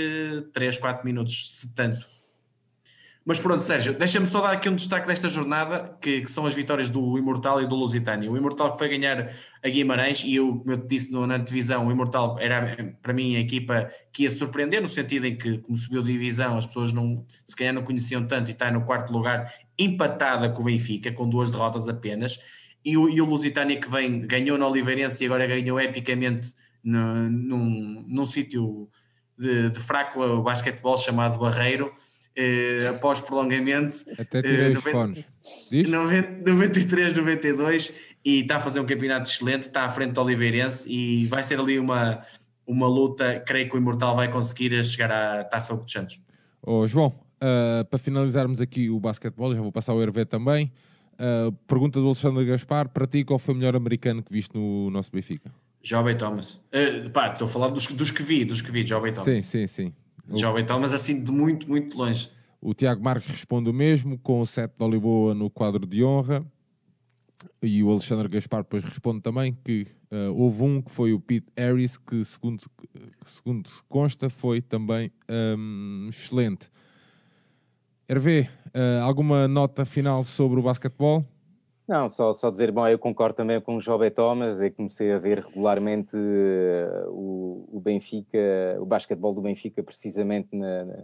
3, 0.52 0.76
eh, 0.76 0.80
4 0.80 1.04
minutos, 1.04 1.60
se 1.60 1.68
tanto. 1.72 2.10
Mas 3.24 3.38
pronto, 3.38 3.62
Sérgio, 3.62 3.96
deixa-me 3.96 4.26
só 4.26 4.40
dar 4.40 4.50
aqui 4.50 4.68
um 4.68 4.74
destaque 4.74 5.06
desta 5.06 5.28
jornada, 5.28 5.96
que, 6.00 6.22
que, 6.22 6.30
são 6.30 6.44
as 6.44 6.54
vitórias 6.54 6.90
do 6.90 7.16
Imortal 7.16 7.62
e 7.62 7.68
do 7.68 7.76
Lusitânia. 7.76 8.28
O 8.28 8.36
Imortal 8.36 8.72
que 8.72 8.78
foi 8.78 8.88
ganhar 8.88 9.32
a 9.62 9.68
Guimarães, 9.68 10.24
e 10.24 10.34
eu, 10.34 10.56
como 10.56 10.72
eu 10.72 10.76
te 10.76 10.88
disse 10.88 11.12
na 11.12 11.38
divisão, 11.38 11.86
o 11.86 11.92
Imortal 11.92 12.36
era 12.40 12.96
para 13.00 13.12
mim 13.12 13.36
a 13.36 13.38
equipa 13.38 13.88
que 14.12 14.24
ia 14.24 14.30
surpreender, 14.30 14.82
no 14.82 14.88
sentido 14.88 15.28
em 15.28 15.36
que, 15.36 15.58
como 15.58 15.76
subiu 15.76 16.02
de 16.02 16.12
divisão, 16.12 16.58
as 16.58 16.66
pessoas 16.66 16.92
não, 16.92 17.24
se 17.46 17.54
calhar 17.54 17.72
não 17.72 17.84
conheciam 17.84 18.26
tanto 18.26 18.50
e 18.50 18.52
está 18.54 18.72
no 18.72 18.84
quarto 18.84 19.12
lugar, 19.12 19.54
empatada 19.78 20.48
com 20.50 20.62
o 20.62 20.64
Benfica, 20.64 21.12
com 21.12 21.28
duas 21.28 21.52
derrotas 21.52 21.88
apenas 21.88 22.40
e 22.84 22.96
o, 22.96 23.08
e 23.08 23.20
o 23.20 23.24
Lusitânia 23.24 23.80
que 23.80 23.90
vem, 23.90 24.20
ganhou 24.20 24.58
na 24.58 24.66
Oliveirense 24.66 25.22
e 25.22 25.26
agora 25.26 25.46
ganhou 25.46 25.80
epicamente 25.80 26.52
no, 26.82 27.30
num, 27.30 28.04
num 28.06 28.26
sítio 28.26 28.88
de, 29.38 29.70
de, 29.70 29.78
fraco 29.78 30.42
basquetebol 30.42 30.96
chamado 30.96 31.38
Barreiro, 31.38 31.92
eh, 32.36 32.88
após 32.90 33.20
prolongamento. 33.20 33.98
Até 34.18 34.42
tirei 34.42 34.72
eh, 34.72 34.74
fones. 34.74 35.24
93, 35.70 37.16
92 37.16 37.92
e 38.24 38.40
está 38.40 38.56
a 38.56 38.60
fazer 38.60 38.80
um 38.80 38.86
campeonato 38.86 39.28
excelente, 39.28 39.62
está 39.62 39.84
à 39.84 39.88
frente 39.88 40.12
do 40.12 40.20
Oliveirense 40.20 40.88
e 40.88 41.26
vai 41.26 41.42
ser 41.42 41.58
ali 41.58 41.78
uma, 41.78 42.22
uma 42.66 42.86
luta, 42.86 43.40
creio 43.40 43.68
que 43.68 43.76
o 43.76 43.78
Imortal 43.78 44.14
vai 44.14 44.30
conseguir 44.30 44.84
chegar 44.84 45.10
à 45.10 45.44
Taça 45.44 45.74
dos 45.74 45.90
Santos. 45.90 46.20
Oh, 46.62 46.86
João, 46.86 47.08
uh, 47.08 47.84
para 47.86 47.98
finalizarmos 47.98 48.60
aqui 48.60 48.90
o 48.90 49.00
basquetebol, 49.00 49.54
já 49.54 49.60
vou 49.60 49.72
passar 49.72 49.94
o 49.94 50.02
Hervé 50.02 50.24
também, 50.24 50.70
Uh, 51.14 51.52
pergunta 51.66 52.00
do 52.00 52.06
Alexandre 52.06 52.44
Gaspar: 52.44 52.88
para 52.88 53.06
ti, 53.06 53.24
qual 53.24 53.38
foi 53.38 53.54
o 53.54 53.56
melhor 53.56 53.76
americano 53.76 54.22
que 54.22 54.32
viste 54.32 54.54
no 54.54 54.90
nosso 54.90 55.10
Benfica? 55.12 55.52
Jovem 55.82 56.16
Thomas. 56.16 56.60
Uh, 56.72 57.10
pá, 57.10 57.32
estou 57.32 57.46
a 57.46 57.48
falar 57.48 57.68
dos, 57.68 57.86
dos 57.88 58.10
que 58.10 58.22
vi, 58.22 58.44
dos 58.44 58.62
que 58.62 58.70
vi, 58.70 58.86
Jovem 58.86 59.12
Thomas. 59.12 59.24
Sim, 59.24 59.42
sim, 59.42 59.66
sim. 59.66 59.92
Jovem 60.38 60.64
Thomas, 60.64 60.92
assim, 60.92 61.22
de 61.22 61.32
muito, 61.32 61.68
muito 61.68 61.96
longe. 61.98 62.30
O 62.60 62.72
Tiago 62.72 63.02
Marques 63.02 63.28
responde 63.28 63.68
o 63.68 63.72
mesmo, 63.72 64.16
com 64.18 64.40
o 64.40 64.46
7 64.46 64.74
de 64.78 64.84
Oliboa 64.84 65.34
no 65.34 65.50
quadro 65.50 65.84
de 65.84 66.04
honra. 66.04 66.44
E 67.60 67.82
o 67.82 67.90
Alexandre 67.90 68.28
Gaspar 68.28 68.62
depois 68.62 68.84
responde 68.84 69.20
também 69.20 69.56
que 69.64 69.86
uh, 70.12 70.32
houve 70.32 70.62
um 70.62 70.80
que 70.80 70.90
foi 70.90 71.12
o 71.12 71.18
Pete 71.18 71.46
Harris, 71.56 71.96
que 71.96 72.24
segundo, 72.24 72.62
segundo 73.26 73.68
consta 73.88 74.30
foi 74.30 74.60
também 74.60 75.10
um, 75.28 76.06
excelente. 76.08 76.70
Hervé, 78.08 78.48
uh, 78.74 79.02
alguma 79.02 79.46
nota 79.46 79.84
final 79.84 80.22
sobre 80.22 80.58
o 80.58 80.62
basquetebol? 80.62 81.24
Não, 81.86 82.08
só, 82.08 82.32
só 82.32 82.50
dizer, 82.50 82.70
bom, 82.70 82.86
eu 82.86 82.98
concordo 82.98 83.36
também 83.36 83.60
com 83.60 83.76
o 83.76 83.80
Jovem 83.80 84.10
Thomas, 84.10 84.60
eu 84.60 84.70
comecei 84.72 85.12
a 85.12 85.18
ver 85.18 85.40
regularmente 85.40 86.16
uh, 86.16 87.10
o, 87.10 87.68
o, 87.72 87.80
Benfica, 87.80 88.38
o 88.80 88.86
basquetebol 88.86 89.34
do 89.34 89.42
Benfica, 89.42 89.82
precisamente 89.82 90.56
na, 90.56 90.84
na, 90.84 91.02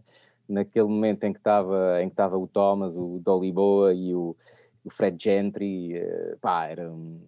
naquele 0.49 0.87
momento 0.87 1.25
em 1.25 1.33
que 1.33 1.39
estava 1.39 2.03
em 2.03 2.09
que 2.09 2.13
estava 2.13 2.39
o 2.39 2.47
Thomas, 2.47 2.97
o 2.97 3.21
Dolly 3.23 3.53
Boa 3.53 3.93
e 3.93 4.15
o, 4.15 4.37
o 4.85 4.91
Fred 4.91 5.23
Gentry, 5.23 5.99
uh, 5.99 6.39
pá, 6.41 6.67
era 6.67 6.91
um 6.91 7.21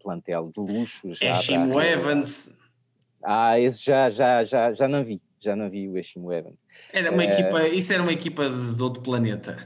plantel 0.00 0.50
de 0.54 0.60
luxo. 0.60 1.12
Já 1.14 1.32
Eshimo 1.32 1.80
Evans. 1.80 2.52
Ah, 3.24 3.58
esse 3.58 3.84
já, 3.84 4.10
já, 4.10 4.44
já, 4.44 4.72
já 4.72 4.88
não 4.88 5.04
vi, 5.04 5.20
já 5.40 5.54
não 5.54 5.68
vi 5.68 5.88
o 5.88 5.98
Eshimo 5.98 6.32
Evans. 6.32 6.58
Era 6.92 7.10
uma 7.10 7.24
equipa, 7.24 7.68
isso 7.68 7.92
era 7.92 8.02
uma 8.02 8.12
equipa 8.12 8.48
de 8.48 8.82
outro 8.82 9.02
planeta. 9.02 9.56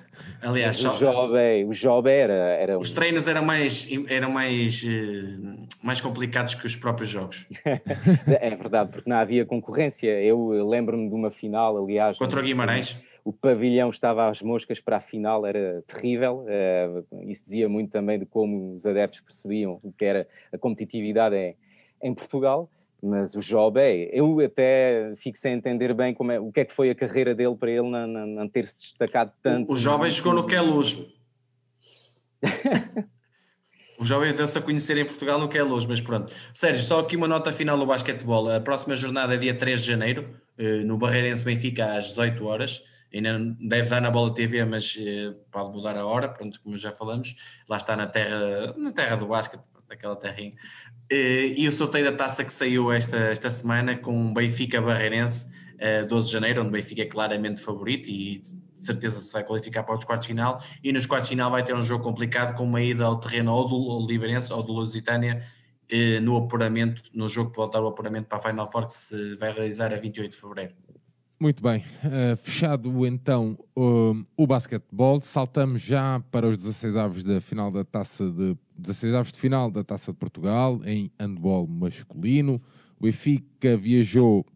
Aliás, 0.40 0.82
o 0.84 0.96
Job, 0.96 1.64
o 1.66 1.72
Job 1.72 2.08
era, 2.08 2.32
era 2.32 2.78
Os 2.78 2.92
treinos 2.92 3.26
eram 3.26 3.44
mais, 3.44 3.88
eram 4.08 4.30
mais, 4.30 4.84
eh, 4.86 5.58
mais 5.82 6.00
complicados 6.00 6.54
que 6.54 6.66
os 6.66 6.76
próprios 6.76 7.10
jogos. 7.10 7.46
é 7.64 8.50
verdade, 8.54 8.90
porque 8.92 9.10
não 9.10 9.16
havia 9.16 9.44
concorrência. 9.44 10.08
Eu 10.22 10.68
lembro-me 10.68 11.08
de 11.08 11.14
uma 11.14 11.30
final, 11.32 11.76
aliás. 11.82 12.16
Contra 12.16 12.38
o 12.38 12.42
Guimarães? 12.42 12.96
O 13.24 13.32
pavilhão 13.32 13.90
estava 13.90 14.28
às 14.28 14.40
moscas 14.40 14.78
para 14.78 14.98
a 14.98 15.00
final, 15.00 15.44
era 15.44 15.82
terrível. 15.84 16.44
Eh, 16.46 17.02
isso 17.26 17.42
dizia 17.42 17.68
muito 17.68 17.90
também 17.90 18.20
de 18.20 18.26
como 18.26 18.76
os 18.76 18.86
adeptos 18.86 19.20
percebiam 19.20 19.78
o 19.82 19.92
que 19.92 20.04
era 20.04 20.28
a 20.52 20.58
competitividade 20.58 21.34
em, 21.34 21.56
em 22.00 22.14
Portugal. 22.14 22.70
Mas 23.06 23.34
o 23.34 23.40
Job 23.40 23.78
é, 23.80 24.10
eu 24.12 24.40
até 24.40 25.14
fico 25.16 25.38
sem 25.38 25.54
entender 25.54 25.94
bem 25.94 26.12
como 26.12 26.32
é, 26.32 26.40
o 26.40 26.50
que 26.50 26.60
é 26.60 26.64
que 26.64 26.74
foi 26.74 26.90
a 26.90 26.94
carreira 26.94 27.34
dele 27.34 27.54
para 27.54 27.70
ele 27.70 27.88
não, 27.88 28.06
não, 28.06 28.26
não 28.26 28.48
ter 28.48 28.66
se 28.68 28.82
destacado 28.82 29.32
tanto. 29.42 29.70
O, 29.70 29.74
o 29.74 29.76
jovem 29.76 30.10
jogou 30.10 30.34
no 30.34 30.46
que 30.46 30.54
é 30.54 30.60
luz. 30.60 30.98
o 33.98 34.04
jovem 34.04 34.34
deu-se 34.34 34.58
a 34.58 34.60
conhecer 34.60 34.98
em 34.98 35.04
Portugal 35.04 35.38
no 35.38 35.48
que 35.48 35.56
é 35.56 35.62
luz, 35.62 35.86
mas 35.86 36.00
pronto. 36.00 36.32
Sérgio, 36.52 36.82
só 36.82 37.00
aqui 37.00 37.16
uma 37.16 37.28
nota 37.28 37.52
final 37.52 37.76
no 37.76 37.86
basquetebol. 37.86 38.50
A 38.50 38.60
próxima 38.60 38.96
jornada 38.96 39.34
é 39.34 39.36
dia 39.36 39.56
3 39.56 39.80
de 39.80 39.86
janeiro, 39.86 40.28
eh, 40.58 40.82
no 40.82 40.98
Barreirense 40.98 41.44
Benfica, 41.44 41.96
às 41.96 42.06
18 42.06 42.44
horas. 42.44 42.82
Ainda 43.14 43.38
deve 43.60 43.88
dar 43.88 44.00
na 44.00 44.10
bola 44.10 44.34
TV, 44.34 44.64
mas 44.64 44.96
eh, 44.98 45.32
pode 45.50 45.70
mudar 45.70 45.96
a 45.96 46.04
hora, 46.04 46.28
pronto, 46.28 46.60
como 46.60 46.76
já 46.76 46.92
falamos. 46.92 47.36
Lá 47.68 47.76
está 47.76 47.96
na 47.96 48.06
terra, 48.06 48.74
na 48.76 48.92
terra 48.92 49.16
do 49.16 49.26
basquete, 49.26 49.62
daquela 49.88 50.16
terrinha. 50.16 50.54
Eh, 51.10 51.54
e 51.56 51.68
o 51.68 51.72
sorteio 51.72 52.04
da 52.04 52.12
taça 52.12 52.44
que 52.44 52.52
saiu 52.52 52.92
esta, 52.92 53.16
esta 53.16 53.50
semana 53.50 53.96
com 53.96 54.32
Benfica 54.32 54.80
Barreirense, 54.80 55.54
12 56.08 56.28
de 56.28 56.32
janeiro, 56.32 56.60
onde 56.60 56.70
o 56.70 56.72
Benfica 56.72 57.02
é 57.02 57.04
claramente 57.04 57.60
favorito 57.60 58.08
e 58.08 58.38
de 58.38 58.80
certeza 58.80 59.20
se 59.20 59.30
vai 59.32 59.44
qualificar 59.44 59.82
para 59.82 59.94
os 59.94 60.04
quartos 60.04 60.26
de 60.26 60.32
final. 60.32 60.62
E 60.82 60.92
nos 60.92 61.06
quartos 61.06 61.28
de 61.28 61.34
final 61.34 61.50
vai 61.50 61.62
ter 61.62 61.74
um 61.74 61.82
jogo 61.82 62.02
complicado 62.02 62.56
com 62.56 62.64
uma 62.64 62.80
ida 62.80 63.04
ao 63.04 63.20
terreno 63.20 63.52
ou 63.52 63.68
do 63.68 64.06
Liberense 64.06 64.52
ou 64.52 64.62
do 64.62 64.72
Lusitânia 64.72 65.46
eh, 65.88 66.18
no 66.20 66.36
apuramento, 66.36 67.02
no 67.14 67.28
jogo 67.28 67.50
que 67.50 67.56
voltar 67.56 67.80
o 67.80 67.88
apuramento 67.88 68.28
para 68.28 68.38
a 68.38 68.40
Final 68.40 68.70
Four 68.70 68.86
que 68.86 68.94
se 68.94 69.34
vai 69.36 69.52
realizar 69.52 69.92
a 69.92 69.96
28 69.96 70.30
de 70.30 70.36
fevereiro. 70.36 70.74
Muito 71.38 71.62
bem, 71.62 71.80
uh, 71.80 72.36
fechado 72.38 73.06
então 73.06 73.58
um, 73.76 74.24
o 74.34 74.46
basquetebol, 74.46 75.20
saltamos 75.20 75.82
já 75.82 76.18
para 76.30 76.46
os 76.48 76.56
16 76.56 76.96
aves 76.96 77.22
da 77.22 77.42
final 77.42 77.70
da 77.70 77.84
taça 77.84 78.30
de 78.30 78.56
16 78.78 79.12
aves 79.12 79.32
de 79.32 79.38
final 79.38 79.70
da 79.70 79.84
Taça 79.84 80.12
de 80.12 80.18
Portugal 80.18 80.80
em 80.84 81.10
handball 81.18 81.66
masculino. 81.66 82.60
O 82.98 83.04
Benfica 83.04 83.76
viajou 83.76 84.46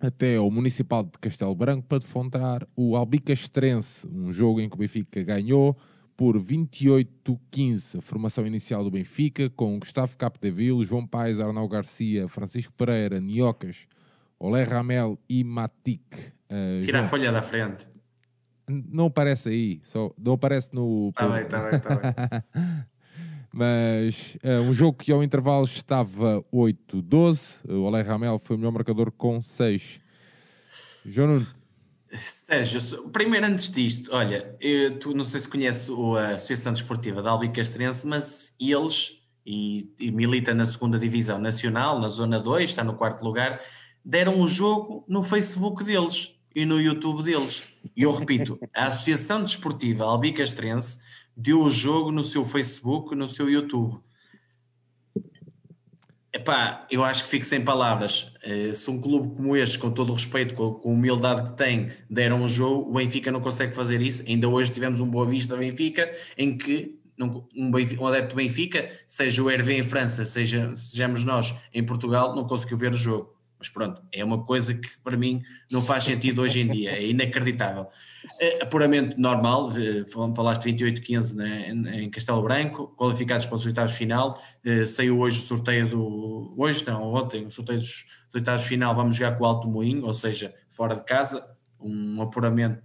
até 0.00 0.36
ao 0.36 0.50
Municipal 0.50 1.04
de 1.04 1.18
Castelo 1.18 1.54
Branco 1.54 1.86
para 1.86 1.98
defrontar 1.98 2.66
o 2.74 2.96
Albicastrense, 2.96 4.06
um 4.06 4.32
jogo 4.32 4.60
em 4.60 4.68
que 4.68 4.76
o 4.76 4.78
Benfica 4.78 5.22
ganhou 5.22 5.76
por 6.16 6.38
28-15 6.38 7.98
a 7.98 8.02
formação 8.02 8.46
inicial 8.46 8.84
do 8.84 8.90
Benfica, 8.90 9.48
com 9.50 9.78
Gustavo 9.78 10.16
Capdeville, 10.16 10.84
João 10.84 11.06
Paes, 11.06 11.38
Arnau 11.38 11.68
Garcia, 11.68 12.28
Francisco 12.28 12.72
Pereira, 12.74 13.20
Niocas, 13.20 13.86
Olé 14.42 14.64
Ramel 14.64 15.18
e 15.28 15.44
Matic. 15.44 16.02
Uh, 16.50 16.80
Tira 16.80 16.98
João. 16.98 17.04
a 17.04 17.08
folha 17.08 17.30
da 17.30 17.42
frente. 17.42 17.86
Não 18.66 19.06
aparece 19.06 19.50
aí, 19.50 19.80
só 19.84 20.14
não 20.16 20.32
aparece 20.32 20.74
no. 20.74 21.10
Está 21.10 21.28
bem, 21.28 21.42
está 21.42 21.58
bem, 21.60 21.76
está 21.76 21.96
bem. 21.96 22.42
Mas 23.52 24.38
uh, 24.42 24.62
um 24.62 24.72
jogo 24.72 24.96
que 24.96 25.12
ao 25.12 25.22
intervalo 25.22 25.66
estava 25.66 26.42
8-12. 26.50 27.68
O 27.68 27.82
Olé 27.82 28.00
Ramel 28.00 28.38
foi 28.38 28.56
o 28.56 28.58
melhor 28.58 28.72
marcador 28.72 29.12
com 29.12 29.42
6. 29.42 30.00
João 31.04 31.28
Nuno. 31.28 31.46
Sérgio, 32.12 33.08
primeiro 33.10 33.46
antes 33.46 33.70
disto, 33.70 34.12
olha, 34.12 34.56
eu, 34.58 34.98
tu 34.98 35.14
não 35.14 35.24
sei 35.24 35.38
se 35.40 35.48
conheces 35.48 35.88
a 35.90 36.34
Associação 36.34 36.72
Desportiva 36.72 37.22
da 37.22 37.30
Albicastrense, 37.30 38.04
mas 38.04 38.52
eles, 38.58 39.22
e, 39.46 39.94
e, 39.98 40.10
milita 40.10 40.52
na 40.52 40.66
segunda 40.66 40.98
Divisão 40.98 41.38
Nacional, 41.38 42.00
na 42.00 42.08
Zona 42.08 42.40
2, 42.40 42.70
está 42.70 42.82
no 42.82 42.94
quarto 42.94 43.22
lugar, 43.22 43.60
deram 44.04 44.40
o 44.40 44.46
jogo 44.46 45.04
no 45.08 45.22
Facebook 45.22 45.84
deles 45.84 46.34
e 46.54 46.64
no 46.64 46.80
YouTube 46.80 47.22
deles. 47.22 47.62
E 47.96 48.02
eu 48.02 48.12
repito, 48.12 48.58
a 48.74 48.86
Associação 48.86 49.42
Desportiva 49.42 50.04
Albicastrense 50.04 50.98
deu 51.36 51.62
o 51.62 51.70
jogo 51.70 52.10
no 52.10 52.22
seu 52.22 52.44
Facebook, 52.44 53.14
no 53.14 53.28
seu 53.28 53.48
YouTube. 53.48 54.00
Epá, 56.32 56.86
eu 56.90 57.02
acho 57.02 57.24
que 57.24 57.30
fico 57.30 57.44
sem 57.44 57.60
palavras. 57.60 58.32
Uh, 58.44 58.74
se 58.74 58.88
um 58.90 59.00
clube 59.00 59.34
como 59.34 59.56
este, 59.56 59.78
com 59.78 59.90
todo 59.90 60.10
o 60.10 60.14
respeito, 60.14 60.54
com, 60.54 60.80
a 60.84 60.88
humildade 60.88 61.50
que 61.50 61.56
tem, 61.56 61.90
deram 62.08 62.42
um 62.42 62.48
jogo, 62.48 62.88
o 62.88 62.94
Benfica 62.94 63.32
não 63.32 63.40
consegue 63.40 63.74
fazer 63.74 64.00
isso. 64.00 64.22
Ainda 64.26 64.48
hoje 64.48 64.70
tivemos 64.70 65.00
um 65.00 65.06
Boa 65.08 65.26
Vista 65.26 65.56
Benfica, 65.56 66.12
em 66.38 66.56
que 66.56 67.00
um, 67.18 67.70
Benfica, 67.70 68.02
um 68.02 68.06
adepto 68.06 68.30
do 68.30 68.36
Benfica, 68.36 68.90
seja 69.08 69.42
o 69.42 69.50
Hervé 69.50 69.74
em 69.74 69.82
França, 69.82 70.24
seja, 70.24 70.74
sejamos 70.74 71.24
nós 71.24 71.54
em 71.74 71.84
Portugal, 71.84 72.34
não 72.34 72.46
conseguiu 72.46 72.76
ver 72.76 72.92
o 72.92 72.96
jogo. 72.96 73.34
Mas 73.60 73.68
pronto, 73.68 74.02
é 74.10 74.24
uma 74.24 74.42
coisa 74.42 74.72
que 74.72 74.88
para 75.04 75.18
mim 75.18 75.42
não 75.70 75.82
faz 75.82 76.04
sentido 76.04 76.40
hoje 76.40 76.60
em 76.60 76.68
dia, 76.68 76.92
é 76.92 77.06
inacreditável. 77.06 77.88
É 78.38 78.64
puramente 78.64 79.20
normal, 79.20 79.68
falaste 80.34 80.64
28-15 80.64 81.34
né, 81.34 81.70
em 82.02 82.10
Castelo 82.10 82.42
Branco, 82.42 82.88
qualificados 82.96 83.44
para 83.44 83.56
os 83.56 83.66
oitavos 83.66 83.92
final, 83.92 84.40
eh, 84.64 84.86
saiu 84.86 85.20
hoje 85.20 85.40
o 85.40 85.42
sorteio 85.42 85.90
do. 85.90 86.54
Hoje 86.56 86.86
não, 86.86 87.02
ontem, 87.12 87.44
o 87.44 87.50
sorteio 87.50 87.80
dos 87.80 88.06
oitavos 88.34 88.64
final, 88.64 88.94
vamos 88.94 89.14
jogar 89.14 89.36
com 89.36 89.44
o 89.44 89.46
Alto 89.46 89.68
Moinho, 89.68 90.06
ou 90.06 90.14
seja, 90.14 90.54
fora 90.70 90.94
de 90.94 91.04
casa, 91.04 91.46
um 91.78 92.22
apuramento, 92.22 92.80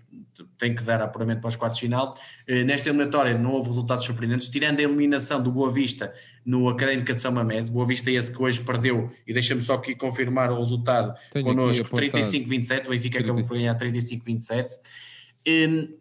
tem 0.58 0.76
que 0.76 0.84
dar 0.84 1.02
apuramento 1.02 1.42
para 1.42 1.48
os 1.48 1.56
quartos 1.56 1.80
de 1.80 1.86
final. 1.86 2.14
Eh, 2.48 2.64
nesta 2.64 2.90
eliminatória 2.90 3.38
não 3.38 3.52
houve 3.52 3.68
resultados 3.68 4.06
surpreendentes, 4.06 4.50
tirando 4.50 4.80
a 4.80 4.84
eliminação 4.84 5.42
do 5.42 5.52
Boa 5.52 5.72
Vista 5.72 6.14
no 6.46 6.70
Académica 6.70 7.14
de 7.14 7.22
São 7.22 7.32
Mamed. 7.32 7.72
Boa 7.72 7.86
Vista 7.86 8.12
esse 8.12 8.32
que 8.32 8.42
hoje 8.42 8.62
perdeu, 8.62 9.12
e 9.26 9.34
deixa-me 9.34 9.62
só 9.62 9.76
aqui 9.76 9.96
confirmar 9.96 10.52
o 10.52 10.60
resultado 10.60 11.18
Tenho 11.32 11.46
connosco, 11.46 11.96
35-27, 11.96 12.88
o 12.88 12.90
Benfica 12.90 13.20
acabou 13.20 13.44
por 13.44 13.58
ganhar 13.58 13.76
35-27. 13.76 14.74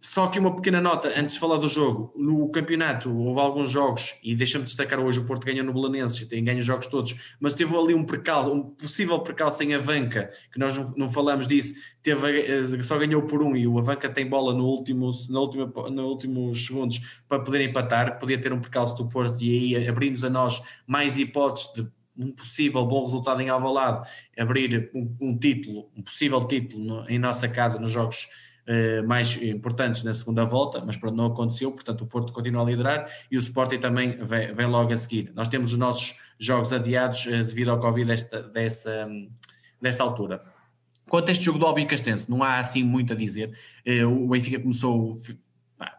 Só 0.01 0.29
que 0.29 0.39
uma 0.39 0.57
pequena 0.57 0.81
nota 0.81 1.09
antes 1.15 1.35
de 1.35 1.41
falar 1.41 1.59
do 1.59 1.69
jogo. 1.69 2.15
No 2.17 2.49
campeonato 2.51 3.15
houve 3.15 3.39
alguns 3.39 3.71
jogos, 3.71 4.15
e 4.23 4.35
deixa-me 4.35 4.65
destacar 4.65 4.99
hoje: 4.99 5.19
o 5.19 5.27
Porto 5.27 5.45
ganhou 5.45 5.65
no 5.65 5.73
Belenenses, 5.73 6.27
tem 6.27 6.43
ganho 6.43 6.61
os 6.61 6.65
jogos 6.65 6.87
todos, 6.87 7.15
mas 7.39 7.53
teve 7.53 7.77
ali 7.77 7.95
um 7.95 8.05
percalço, 8.05 8.51
um 8.51 8.63
possível 8.63 9.21
percalço 9.21 9.63
em 9.63 9.75
Avanca, 9.75 10.31
que 10.51 10.59
nós 10.59 10.77
não, 10.79 10.95
não 10.97 11.09
falamos 11.11 11.47
disso, 11.47 11.75
teve, 12.03 12.41
eh, 12.41 12.83
só 12.83 12.97
ganhou 12.97 13.23
por 13.23 13.43
um 13.43 13.55
e 13.55 13.67
o 13.67 13.79
Avanca 13.79 14.09
tem 14.09 14.27
bola 14.27 14.55
no 14.55 14.65
último, 14.65 15.11
na 15.29 15.41
última, 15.41 15.67
nos 15.91 16.05
últimos 16.05 16.67
segundos 16.67 17.01
para 17.29 17.43
poder 17.43 17.61
empatar. 17.61 18.19
Podia 18.19 18.41
ter 18.41 18.53
um 18.53 18.61
percalço 18.61 18.95
do 18.95 19.09
Porto 19.09 19.43
e 19.43 19.77
aí 19.77 19.89
abrir-nos 19.89 20.25
a 20.25 20.31
nós 20.31 20.63
mais 20.87 21.19
hipóteses 21.19 21.71
de 21.75 21.87
um 22.17 22.31
possível 22.33 22.87
bom 22.87 23.05
resultado 23.05 23.41
em 23.41 23.49
Alvalade, 23.49 24.09
abrir 24.39 24.91
um, 24.95 25.17
um 25.21 25.39
título, 25.39 25.91
um 25.97 26.03
possível 26.03 26.41
título 26.47 26.85
no, 26.85 27.11
em 27.11 27.19
nossa 27.19 27.49
casa 27.49 27.79
nos 27.79 27.91
jogos 27.91 28.29
mais 29.07 29.37
importantes 29.43 30.03
na 30.03 30.15
segunda 30.15 30.45
volta, 30.45 30.83
mas 30.85 30.97
pronto, 30.97 31.15
não 31.15 31.27
aconteceu, 31.27 31.71
portanto 31.71 32.03
o 32.03 32.07
Porto 32.07 32.33
continua 32.33 32.63
a 32.63 32.65
liderar 32.65 33.07
e 33.31 33.37
o 33.37 33.39
Sporting 33.39 33.79
também 33.79 34.17
vem, 34.25 34.55
vem 34.55 34.67
logo 34.67 34.93
a 34.93 34.97
seguir. 34.97 35.31
Nós 35.35 35.49
temos 35.49 35.73
os 35.73 35.79
nossos 35.79 36.15
jogos 36.39 36.73
adiados 36.73 37.27
uh, 37.27 37.45
devido 37.45 37.71
ao 37.71 37.79
Covid 37.79 38.07
desta, 38.07 38.43
dessa, 38.43 39.09
dessa 39.81 40.03
altura. 40.03 40.43
Quanto 41.09 41.29
a 41.29 41.33
este 41.33 41.45
jogo 41.45 41.59
do 41.59 41.67
Albi 41.67 41.85
Castense, 41.87 42.31
não 42.31 42.43
há 42.43 42.59
assim 42.59 42.83
muito 42.83 43.13
a 43.13 43.17
dizer. 43.17 43.57
Uh, 43.87 44.25
o 44.25 44.29
Benfica 44.29 44.59
começou, 44.59 45.17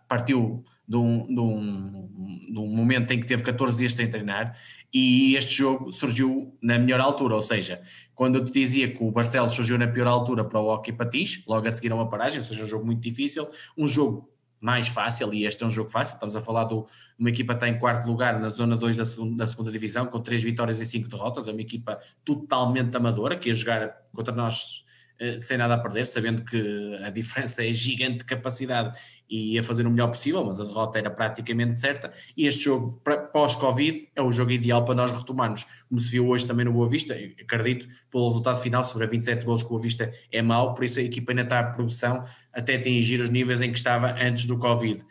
partiu 0.08 0.64
de 0.88 0.98
um, 0.98 1.26
de, 1.28 1.40
um, 1.40 2.50
de 2.52 2.60
um, 2.60 2.68
momento 2.68 3.12
em 3.12 3.20
que 3.20 3.26
teve 3.26 3.44
14 3.44 3.78
dias 3.78 3.94
sem 3.94 4.10
treinar 4.10 4.58
e 4.94 5.36
este 5.36 5.56
jogo 5.56 5.92
surgiu 5.92 6.56
na 6.62 6.78
melhor 6.78 7.02
altura, 7.02 7.36
ou 7.36 7.42
seja, 7.42 7.82
quando 8.16 8.38
eu 8.38 8.46
te 8.46 8.52
dizia 8.52 8.92
que 8.92 9.04
o 9.04 9.12
Barcelos 9.12 9.52
surgiu 9.52 9.78
na 9.78 9.88
pior 9.88 10.08
altura 10.08 10.44
para 10.44 10.60
o 10.60 10.68
Hockey 10.68 10.94
Patins, 10.94 11.44
logo 11.46 11.68
a 11.68 11.72
seguir 11.72 11.92
a 11.92 11.96
uma 11.96 12.10
paragem, 12.10 12.40
ou 12.40 12.46
seja, 12.46 12.64
um 12.64 12.66
jogo 12.66 12.86
muito 12.86 13.02
difícil, 13.02 13.48
um 13.78 13.88
jogo 13.88 14.30
mais 14.60 14.88
fácil, 14.88 15.34
e 15.34 15.46
este 15.46 15.64
é 15.64 15.68
um 15.68 15.70
jogo 15.70 15.90
fácil, 15.90 16.16
estamos 16.16 16.36
a 16.36 16.42
falar 16.42 16.64
de 16.64 16.74
uma 17.20 17.30
equipa 17.30 17.54
que 17.54 17.58
está 17.58 17.68
em 17.68 17.78
quarto 17.78 18.08
lugar 18.08 18.40
na 18.40 18.50
zona 18.50 18.76
2 18.76 18.98
da 18.98 19.06
segunda, 19.06 19.36
da 19.36 19.46
segunda 19.46 19.70
divisão, 19.70 20.08
com 20.08 20.20
3 20.20 20.42
vitórias 20.42 20.80
e 20.80 20.86
5 20.86 21.10
derrotas, 21.10 21.48
é 21.48 21.52
uma 21.52 21.62
equipa 21.62 22.00
totalmente 22.24 22.96
amadora, 22.96 23.36
que 23.36 23.50
ia 23.50 23.54
jogar 23.54 23.96
contra 24.14 24.34
nós 24.34 24.86
eh, 25.20 25.38
sem 25.38 25.58
nada 25.58 25.76
a 25.76 25.78
perder, 25.78 26.06
sabendo 26.06 26.44
que 26.44 27.00
a 27.04 27.10
diferença 27.10 27.66
é 27.66 27.72
gigante 27.72 28.20
de 28.20 28.26
capacidade 28.26 28.98
e 29.30 29.54
ia 29.54 29.64
fazer 29.64 29.86
o 29.86 29.90
melhor 29.90 30.08
possível, 30.08 30.44
mas 30.44 30.60
a 30.60 30.64
derrota 30.64 31.00
era 31.00 31.10
praticamente 31.10 31.80
certa. 31.80 32.12
E 32.36 32.46
este 32.46 32.66
jogo 32.66 33.02
pós-Covid 33.34 34.10
é 34.16 34.22
o 34.22 34.32
jogo 34.32 34.52
ideal 34.52 34.86
para 34.86 34.96
nós 34.96 35.12
retomarmos, 35.12 35.66
como 35.90 36.00
se 36.00 36.12
viu 36.12 36.28
hoje 36.28 36.46
também 36.46 36.66
no 36.66 36.74
Boa 36.74 36.88
Vista. 36.88 37.16
acredito, 37.40 37.88
pelo 38.12 38.28
resultado 38.28 38.60
final, 38.60 38.84
sobre 38.84 39.08
27 39.08 39.46
gols 39.46 39.62
que 39.62 39.68
o 39.68 39.70
Boa 39.70 39.82
Vista 39.82 40.12
é 40.32 40.42
mau, 40.42 40.74
por 40.74 40.84
isso 40.84 41.00
a 41.00 41.04
equipa 41.04 41.32
ainda 41.32 41.44
está 41.44 41.60
a 41.60 41.64
produção 41.64 42.24
até 42.54 42.76
atingir 42.76 43.20
os 43.22 43.30
níveis 43.30 43.62
em 43.62 43.72
que 43.72 43.78
estava 43.78 44.16
antes 44.20 44.46
do 44.46 44.58
Covid. 44.58 45.04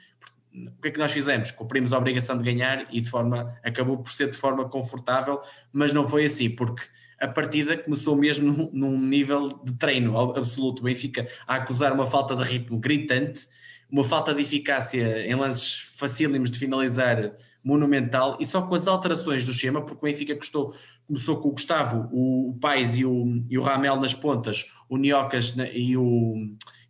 O 0.54 0.80
que 0.80 0.88
é 0.88 0.90
que 0.92 0.98
nós 0.98 1.10
fizemos? 1.10 1.50
Cumprimos 1.50 1.92
a 1.92 1.98
obrigação 1.98 2.38
de 2.38 2.44
ganhar 2.44 2.86
e 2.92 3.00
de 3.00 3.10
forma 3.10 3.58
acabou 3.64 3.98
por 3.98 4.10
ser 4.12 4.30
de 4.30 4.36
forma 4.36 4.68
confortável, 4.68 5.40
mas 5.72 5.92
não 5.92 6.06
foi 6.06 6.24
assim, 6.26 6.48
porque 6.48 6.84
a 7.20 7.28
partida 7.28 7.76
começou 7.76 8.16
mesmo 8.16 8.70
num, 8.72 8.98
nível 8.98 9.48
de 9.64 9.74
treino 9.74 10.18
absoluto. 10.18 10.80
O 10.80 10.84
Benfica 10.84 11.26
a 11.46 11.56
acusar 11.56 11.92
uma 11.92 12.06
falta 12.06 12.36
de 12.36 12.42
ritmo 12.42 12.78
gritante, 12.78 13.48
uma 13.90 14.04
falta 14.04 14.34
de 14.34 14.42
eficácia 14.42 15.26
em 15.26 15.34
lances 15.34 15.94
facílimos 15.96 16.50
de 16.50 16.58
finalizar 16.58 17.32
monumental 17.62 18.36
e 18.38 18.44
só 18.44 18.62
com 18.62 18.74
as 18.74 18.86
alterações 18.86 19.44
do 19.44 19.50
esquema, 19.50 19.80
porque 19.80 20.06
o 20.06 20.10
Benfica 20.10 20.36
custou, 20.36 20.74
começou 21.06 21.40
com 21.40 21.48
o 21.48 21.52
Gustavo, 21.52 22.08
o 22.12 22.58
Pais 22.60 22.96
e 22.96 23.04
o, 23.04 23.42
e 23.48 23.58
o 23.58 23.62
Ramel 23.62 23.96
nas 23.96 24.14
pontas, 24.14 24.66
o 24.88 24.98
Niocas 24.98 25.56
e 25.72 25.96
o, 25.96 26.34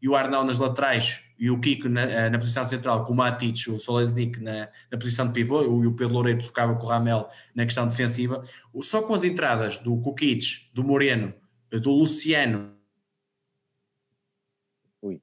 e 0.03 0.09
o 0.09 0.16
Arnau 0.16 0.45
nas 0.45 0.59
laterais 0.59 1.22
e 1.38 1.51
o 1.51 1.59
Kiko 1.61 1.88
na, 1.88 2.03
eh, 2.03 2.30
na 2.30 2.38
posição 2.38 2.64
central, 2.64 3.05
com 3.05 3.12
o 3.12 3.16
Matic, 3.16 3.68
o 3.68 3.78
Solesnik 3.78 4.40
na, 4.40 4.68
na 4.90 4.99
posição 4.99 5.26
de 5.26 5.32
pivô, 5.32 5.62
e 5.62 5.86
o 5.86 5.92
Pedro 5.92 6.14
Loureiro 6.14 6.42
tocava 6.42 6.74
com 6.74 6.86
o 6.86 6.88
Ramel 6.88 7.28
na 7.55 7.64
questão 7.64 7.86
defensiva, 7.86 8.42
só 8.80 9.03
com 9.03 9.14
as 9.14 9.24
entradas 9.24 9.78
do 9.78 9.97
Kukic, 10.01 10.70
do 10.72 10.84
Moreno, 10.84 11.34
do 11.70 11.90
Luciano, 11.90 12.74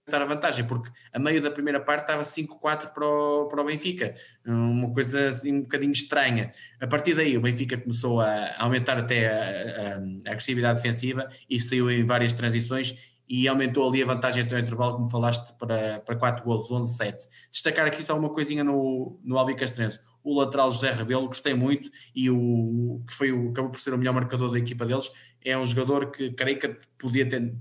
dar 0.08 0.22
a 0.22 0.26
vantagem, 0.26 0.66
porque 0.66 0.92
a 1.14 1.20
meio 1.20 1.42
da 1.42 1.52
primeira 1.52 1.80
parte 1.80 2.02
estava 2.02 2.22
5-4 2.22 2.94
para 2.94 3.06
o, 3.06 3.48
para 3.48 3.62
o 3.62 3.66
Benfica, 3.66 4.14
uma 4.46 4.94
coisa 4.94 5.28
assim 5.28 5.54
um 5.54 5.62
bocadinho 5.62 5.92
estranha. 5.92 6.52
A 6.80 6.88
partir 6.88 7.16
daí 7.16 7.38
o 7.38 7.42
Benfica 7.42 7.78
começou 7.78 8.22
a 8.22 8.56
aumentar 8.60 8.98
até 8.98 9.28
a, 9.28 9.34
a, 9.34 9.98
a 9.98 10.32
agressividade 10.32 10.78
defensiva 10.78 11.28
e 11.50 11.60
saiu 11.60 11.90
em 11.90 12.06
várias 12.06 12.34
transições 12.34 12.96
e 13.32 13.48
aumentou 13.48 13.88
ali 13.88 14.04
a 14.04 14.06
vantagem 14.06 14.44
até 14.44 14.58
o 14.58 14.60
intervalo, 14.60 14.96
como 14.96 15.10
falaste, 15.10 15.54
para, 15.58 16.02
para 16.02 16.18
4 16.18 16.44
golos, 16.44 16.68
11-7. 16.70 17.16
Destacar 17.50 17.88
aqui 17.88 18.04
só 18.04 18.20
uma 18.20 18.30
coisinha 18.30 18.62
no, 18.62 19.18
no 19.24 19.38
Albi 19.38 19.56
Castrense. 19.56 20.02
O 20.22 20.38
lateral 20.38 20.70
José 20.70 20.92
Rebelo, 20.92 21.28
gostei 21.28 21.54
muito, 21.54 21.90
e 22.14 22.30
o 22.30 23.02
que 23.08 23.14
foi 23.14 23.32
o, 23.32 23.52
acabou 23.52 23.72
por 23.72 23.80
ser 23.80 23.94
o 23.94 23.98
melhor 23.98 24.14
marcador 24.14 24.52
da 24.52 24.60
equipa 24.60 24.86
deles, 24.86 25.10
é 25.46 25.58
um 25.58 25.66
jogador 25.66 26.12
que 26.12 26.32
creio 26.32 26.60
que 26.60 26.78
podia 27.00 27.28
ter, 27.28 27.56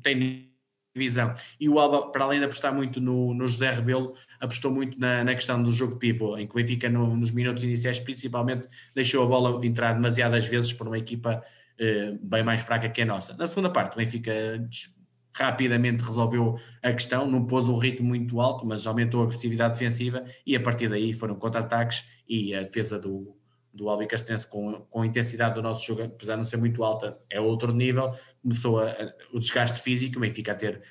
visão. 0.94 1.32
E 1.58 1.68
o 1.68 1.78
Alba, 1.78 2.10
para 2.10 2.24
além 2.24 2.38
de 2.38 2.44
apostar 2.44 2.74
muito 2.74 3.00
no, 3.00 3.32
no 3.32 3.46
José 3.46 3.70
Rebelo, 3.70 4.14
apostou 4.40 4.70
muito 4.70 4.98
na, 4.98 5.22
na 5.22 5.34
questão 5.34 5.62
do 5.62 5.70
jogo 5.70 5.96
pivô, 5.96 6.36
em 6.36 6.46
que 6.46 6.52
o 6.52 6.56
Benfica 6.56 6.88
no, 6.88 7.16
nos 7.16 7.30
minutos 7.30 7.62
iniciais 7.62 8.00
principalmente 8.00 8.68
deixou 8.94 9.22
a 9.22 9.26
bola 9.26 9.64
entrar 9.64 9.92
demasiadas 9.92 10.46
vezes 10.46 10.72
por 10.72 10.88
uma 10.88 10.98
equipa 10.98 11.42
eh, 11.78 12.18
bem 12.20 12.42
mais 12.42 12.62
fraca 12.62 12.88
que 12.88 13.02
a 13.02 13.06
nossa. 13.06 13.34
Na 13.34 13.46
segunda 13.46 13.70
parte 13.70 13.94
o 13.94 13.96
Benfica 13.96 14.32
rapidamente 15.32 16.02
resolveu 16.02 16.56
a 16.82 16.92
questão, 16.92 17.30
não 17.30 17.46
pôs 17.46 17.68
um 17.68 17.78
ritmo 17.78 18.08
muito 18.08 18.40
alto, 18.40 18.66
mas 18.66 18.86
aumentou 18.86 19.20
a 19.20 19.24
agressividade 19.24 19.74
defensiva 19.74 20.24
e 20.44 20.56
a 20.56 20.60
partir 20.60 20.88
daí 20.88 21.14
foram 21.14 21.36
contra-ataques 21.36 22.04
e 22.28 22.54
a 22.54 22.62
defesa 22.62 22.98
do, 22.98 23.36
do 23.72 23.88
Albicastrense 23.88 24.46
com, 24.46 24.82
com 24.90 25.02
a 25.02 25.06
intensidade 25.06 25.54
do 25.54 25.62
nosso 25.62 25.86
jogo, 25.86 26.02
apesar 26.02 26.34
de 26.34 26.38
não 26.38 26.44
ser 26.44 26.56
muito 26.56 26.82
alta, 26.82 27.18
é 27.30 27.40
outro 27.40 27.72
nível, 27.72 28.12
começou 28.42 28.80
a, 28.80 28.90
a, 28.90 29.12
o 29.32 29.38
desgaste 29.38 29.80
físico, 29.80 30.18
o 30.18 30.20
Benfica 30.20 30.52
a 30.52 30.54
ter 30.54 30.82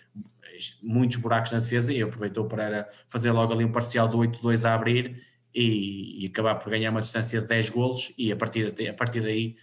muitos 0.83 1.17
buracos 1.17 1.51
na 1.51 1.59
defesa 1.59 1.93
e 1.93 2.01
aproveitou 2.01 2.45
para 2.45 2.89
fazer 3.07 3.31
logo 3.31 3.53
ali 3.53 3.63
um 3.63 3.71
parcial 3.71 4.07
do 4.07 4.17
8-2 4.17 4.67
a 4.67 4.73
abrir 4.73 5.23
e, 5.53 6.23
e, 6.23 6.27
acabar 6.27 6.55
por 6.55 6.69
ganhar 6.69 6.91
uma 6.91 7.01
distância 7.01 7.41
de 7.41 7.47
10 7.47 7.69
golos 7.69 8.13
e 8.17 8.31
a 8.31 8.35
partir, 8.35 8.73
a 8.87 8.93
partir 8.93 9.21
daí 9.21 9.55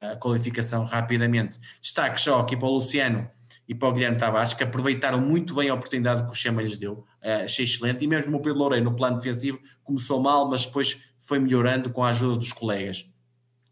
a 0.00 0.16
qualificação 0.16 0.84
rapidamente. 0.84 1.58
Destaque 1.80 2.20
só 2.20 2.40
aqui 2.40 2.56
para 2.56 2.68
o 2.68 2.72
Luciano, 2.72 3.28
e 3.68 3.74
para 3.74 3.88
o 3.88 3.92
Guilherme 3.92 4.18
Tavares, 4.18 4.52
que 4.52 4.62
aproveitaram 4.62 5.20
muito 5.20 5.54
bem 5.54 5.68
a 5.68 5.74
oportunidade 5.74 6.24
que 6.24 6.30
o 6.30 6.34
Chama 6.34 6.62
lhes 6.62 6.78
deu, 6.78 7.04
uh, 7.22 7.44
achei 7.44 7.64
excelente, 7.64 8.04
e 8.04 8.08
mesmo 8.08 8.36
o 8.36 8.40
Pedro 8.40 8.58
Loureiro 8.58 8.84
no 8.84 8.94
plano 8.94 9.16
defensivo 9.16 9.58
começou 9.82 10.20
mal, 10.20 10.48
mas 10.48 10.66
depois 10.66 10.98
foi 11.18 11.38
melhorando 11.38 11.90
com 11.90 12.04
a 12.04 12.08
ajuda 12.08 12.36
dos 12.36 12.52
colegas. 12.52 13.08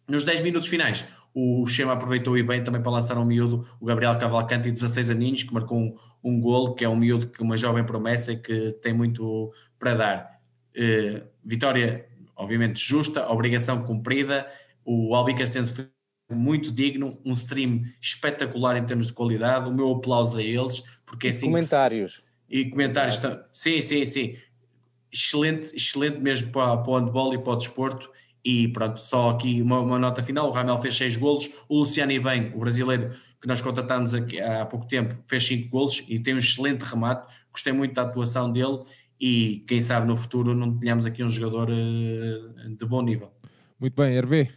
Nos 0.08 0.24
10 0.24 0.40
minutos 0.40 0.68
finais, 0.68 1.06
o 1.34 1.66
Chema 1.66 1.92
aproveitou 1.92 2.36
e 2.36 2.42
bem 2.42 2.62
também 2.62 2.82
para 2.82 2.92
lançar 2.92 3.16
um 3.16 3.24
miúdo, 3.24 3.66
o 3.80 3.86
Gabriel 3.86 4.16
Cavalcante, 4.18 4.64
de 4.64 4.72
16 4.72 5.10
aninhos, 5.10 5.42
que 5.42 5.52
marcou 5.52 5.78
um, 5.78 5.96
um 6.22 6.40
gol, 6.40 6.74
que 6.74 6.84
é 6.84 6.88
um 6.88 6.96
miúdo, 6.96 7.28
que 7.28 7.42
uma 7.42 7.56
jovem 7.56 7.84
promessa 7.84 8.32
e 8.32 8.36
que 8.36 8.72
tem 8.82 8.92
muito 8.92 9.52
para 9.78 9.94
dar. 9.94 10.40
Uh, 10.76 11.26
vitória, 11.44 12.06
obviamente, 12.36 12.80
justa, 12.84 13.30
obrigação 13.30 13.82
cumprida. 13.82 14.46
O 14.84 15.14
Albicastense 15.14 15.72
foi 15.72 15.88
muito 16.30 16.70
digno, 16.70 17.18
um 17.24 17.32
stream 17.32 17.82
espetacular 18.00 18.76
em 18.76 18.84
termos 18.84 19.06
de 19.06 19.12
qualidade. 19.12 19.68
O 19.68 19.72
meu 19.72 19.90
aplauso 19.92 20.36
a 20.36 20.42
eles, 20.42 20.82
porque 21.06 21.28
é 21.28 21.30
assim. 21.30 21.46
Comentários. 21.46 22.14
Se... 22.14 22.22
E 22.50 22.68
comentários. 22.68 23.20
Sim, 23.50 23.80
sim, 23.80 24.04
sim. 24.04 24.36
Excelente, 25.10 25.74
excelente 25.74 26.18
mesmo 26.18 26.50
para, 26.52 26.76
para 26.78 26.90
o 26.90 26.98
handball 26.98 27.34
e 27.34 27.38
para 27.38 27.52
o 27.52 27.56
desporto. 27.56 28.10
E 28.44 28.68
pronto, 28.68 28.98
só 29.00 29.30
aqui 29.30 29.62
uma, 29.62 29.80
uma 29.80 29.98
nota 29.98 30.22
final: 30.22 30.48
o 30.48 30.50
Ramel 30.50 30.78
fez 30.78 30.96
seis 30.96 31.16
golos, 31.16 31.48
o 31.68 31.78
Luciano 31.78 32.12
Ibem, 32.12 32.52
o 32.54 32.58
brasileiro 32.58 33.10
que 33.40 33.48
nós 33.48 33.60
contratámos 33.60 34.14
aqui 34.14 34.40
há 34.40 34.64
pouco 34.64 34.86
tempo, 34.86 35.16
fez 35.26 35.44
cinco 35.44 35.68
golos 35.68 36.04
e 36.08 36.18
tem 36.18 36.34
um 36.34 36.38
excelente 36.38 36.82
remate. 36.82 37.26
Gostei 37.52 37.72
muito 37.72 37.92
da 37.94 38.02
atuação 38.02 38.50
dele 38.50 38.84
e 39.20 39.64
quem 39.66 39.80
sabe 39.80 40.06
no 40.06 40.16
futuro 40.16 40.54
não 40.54 40.78
tenhamos 40.78 41.06
aqui 41.06 41.24
um 41.24 41.28
jogador 41.28 41.68
uh, 41.68 42.76
de 42.76 42.86
bom 42.86 43.02
nível. 43.02 43.32
Muito 43.80 43.94
bem, 43.94 44.14
Hervé. 44.14 44.50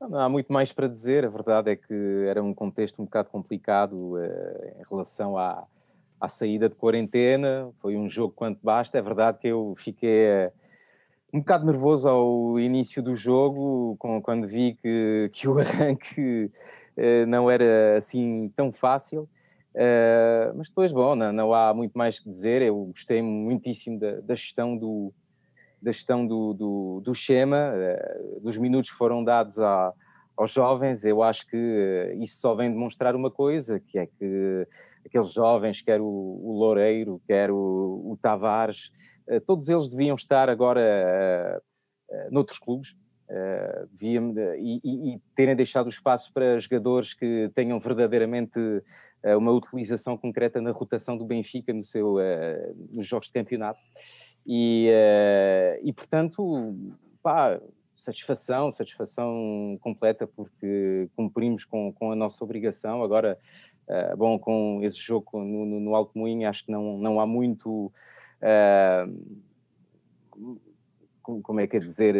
Não 0.00 0.20
há 0.20 0.28
muito 0.28 0.52
mais 0.52 0.72
para 0.72 0.86
dizer, 0.86 1.24
a 1.24 1.28
verdade 1.28 1.70
é 1.70 1.76
que 1.76 2.24
era 2.28 2.42
um 2.42 2.54
contexto 2.54 3.00
um 3.00 3.04
bocado 3.04 3.28
complicado 3.30 4.14
uh, 4.14 4.80
em 4.80 4.82
relação 4.88 5.36
à, 5.36 5.66
à 6.20 6.28
saída 6.28 6.68
de 6.68 6.74
quarentena, 6.74 7.70
foi 7.80 7.96
um 7.96 8.08
jogo 8.08 8.34
quanto 8.34 8.60
basta, 8.62 8.98
é 8.98 9.02
verdade 9.02 9.38
que 9.38 9.48
eu 9.48 9.74
fiquei 9.78 10.46
uh, 10.46 10.52
um 11.34 11.40
bocado 11.40 11.66
nervoso 11.66 12.08
ao 12.08 12.60
início 12.60 13.02
do 13.02 13.16
jogo, 13.16 13.96
com, 13.98 14.22
quando 14.22 14.46
vi 14.46 14.78
que, 14.80 15.28
que 15.32 15.48
o 15.48 15.58
arranque 15.60 16.50
uh, 16.96 17.26
não 17.26 17.50
era 17.50 17.98
assim 17.98 18.52
tão 18.54 18.72
fácil, 18.72 19.28
mas 20.54 20.68
depois, 20.68 20.92
bom, 20.92 21.16
não, 21.16 21.32
não, 21.32 21.52
há 21.52 21.74
muito 21.74 21.98
mais 21.98 22.20
que 22.20 22.30
dizer, 22.30 22.62
eu 22.62 22.76
gostei 22.86 23.20
muitíssimo 23.20 23.98
da, 23.98 24.20
da 24.20 24.36
gestão 24.36 24.76
do, 24.76 25.12
da 25.84 25.92
gestão 25.92 26.26
do, 26.26 26.54
do, 26.54 27.02
do 27.04 27.14
Schema, 27.14 27.72
uh, 27.74 28.40
dos 28.40 28.56
minutos 28.56 28.90
que 28.90 28.96
foram 28.96 29.22
dados 29.22 29.58
a, 29.58 29.92
aos 30.34 30.50
jovens, 30.50 31.04
eu 31.04 31.22
acho 31.22 31.46
que 31.46 31.56
uh, 31.56 32.22
isso 32.22 32.40
só 32.40 32.54
vem 32.54 32.70
demonstrar 32.70 33.14
uma 33.14 33.30
coisa, 33.30 33.78
que 33.78 33.98
é 33.98 34.06
que 34.06 34.66
aqueles 35.04 35.32
jovens, 35.32 35.82
quer 35.82 36.00
o, 36.00 36.06
o 36.06 36.56
Loureiro, 36.58 37.20
quer 37.26 37.50
o, 37.50 37.56
o 37.56 38.18
Tavares, 38.20 38.86
uh, 38.86 39.13
todos 39.46 39.68
eles 39.68 39.88
deviam 39.88 40.16
estar 40.16 40.48
agora 40.48 41.62
noutros 42.30 42.58
clubes, 42.58 42.94
deviam, 43.90 44.34
e, 44.58 44.80
e, 44.84 45.20
terem 45.34 45.56
deixado 45.56 45.88
espaço 45.88 46.32
para 46.32 46.60
jogadores 46.60 47.14
que 47.14 47.50
tenham 47.54 47.80
verdadeiramente 47.80 48.58
uma 49.38 49.52
utilização 49.52 50.16
concreta 50.18 50.60
na 50.60 50.70
rotação 50.70 51.16
do 51.16 51.24
Benfica 51.24 51.72
no 51.72 51.84
seu, 51.84 52.16
nos 52.94 53.06
jogos 53.06 53.28
de 53.28 53.32
campeonato. 53.32 53.80
E, 54.46 54.90
uh, 54.90 55.80
e 55.82 55.92
portanto, 55.92 56.76
pá, 57.22 57.60
satisfação, 57.96 58.72
satisfação 58.72 59.78
completa, 59.80 60.26
porque 60.26 61.08
cumprimos 61.16 61.64
com, 61.64 61.92
com 61.92 62.12
a 62.12 62.16
nossa 62.16 62.44
obrigação. 62.44 63.02
Agora, 63.02 63.38
uh, 63.88 64.16
bom, 64.16 64.38
com 64.38 64.80
esse 64.82 64.98
jogo 64.98 65.42
no, 65.42 65.64
no, 65.64 65.80
no, 65.80 65.94
Alto 65.94 66.16
Moinho, 66.18 66.48
acho 66.48 66.64
que 66.64 66.72
não, 66.72 66.98
não 66.98 67.20
há 67.20 67.26
muito. 67.26 67.90
Uh, 68.44 69.34
como 71.20 71.60
é 71.60 71.66
que 71.66 71.78
é 71.78 71.80
dizer? 71.80 72.14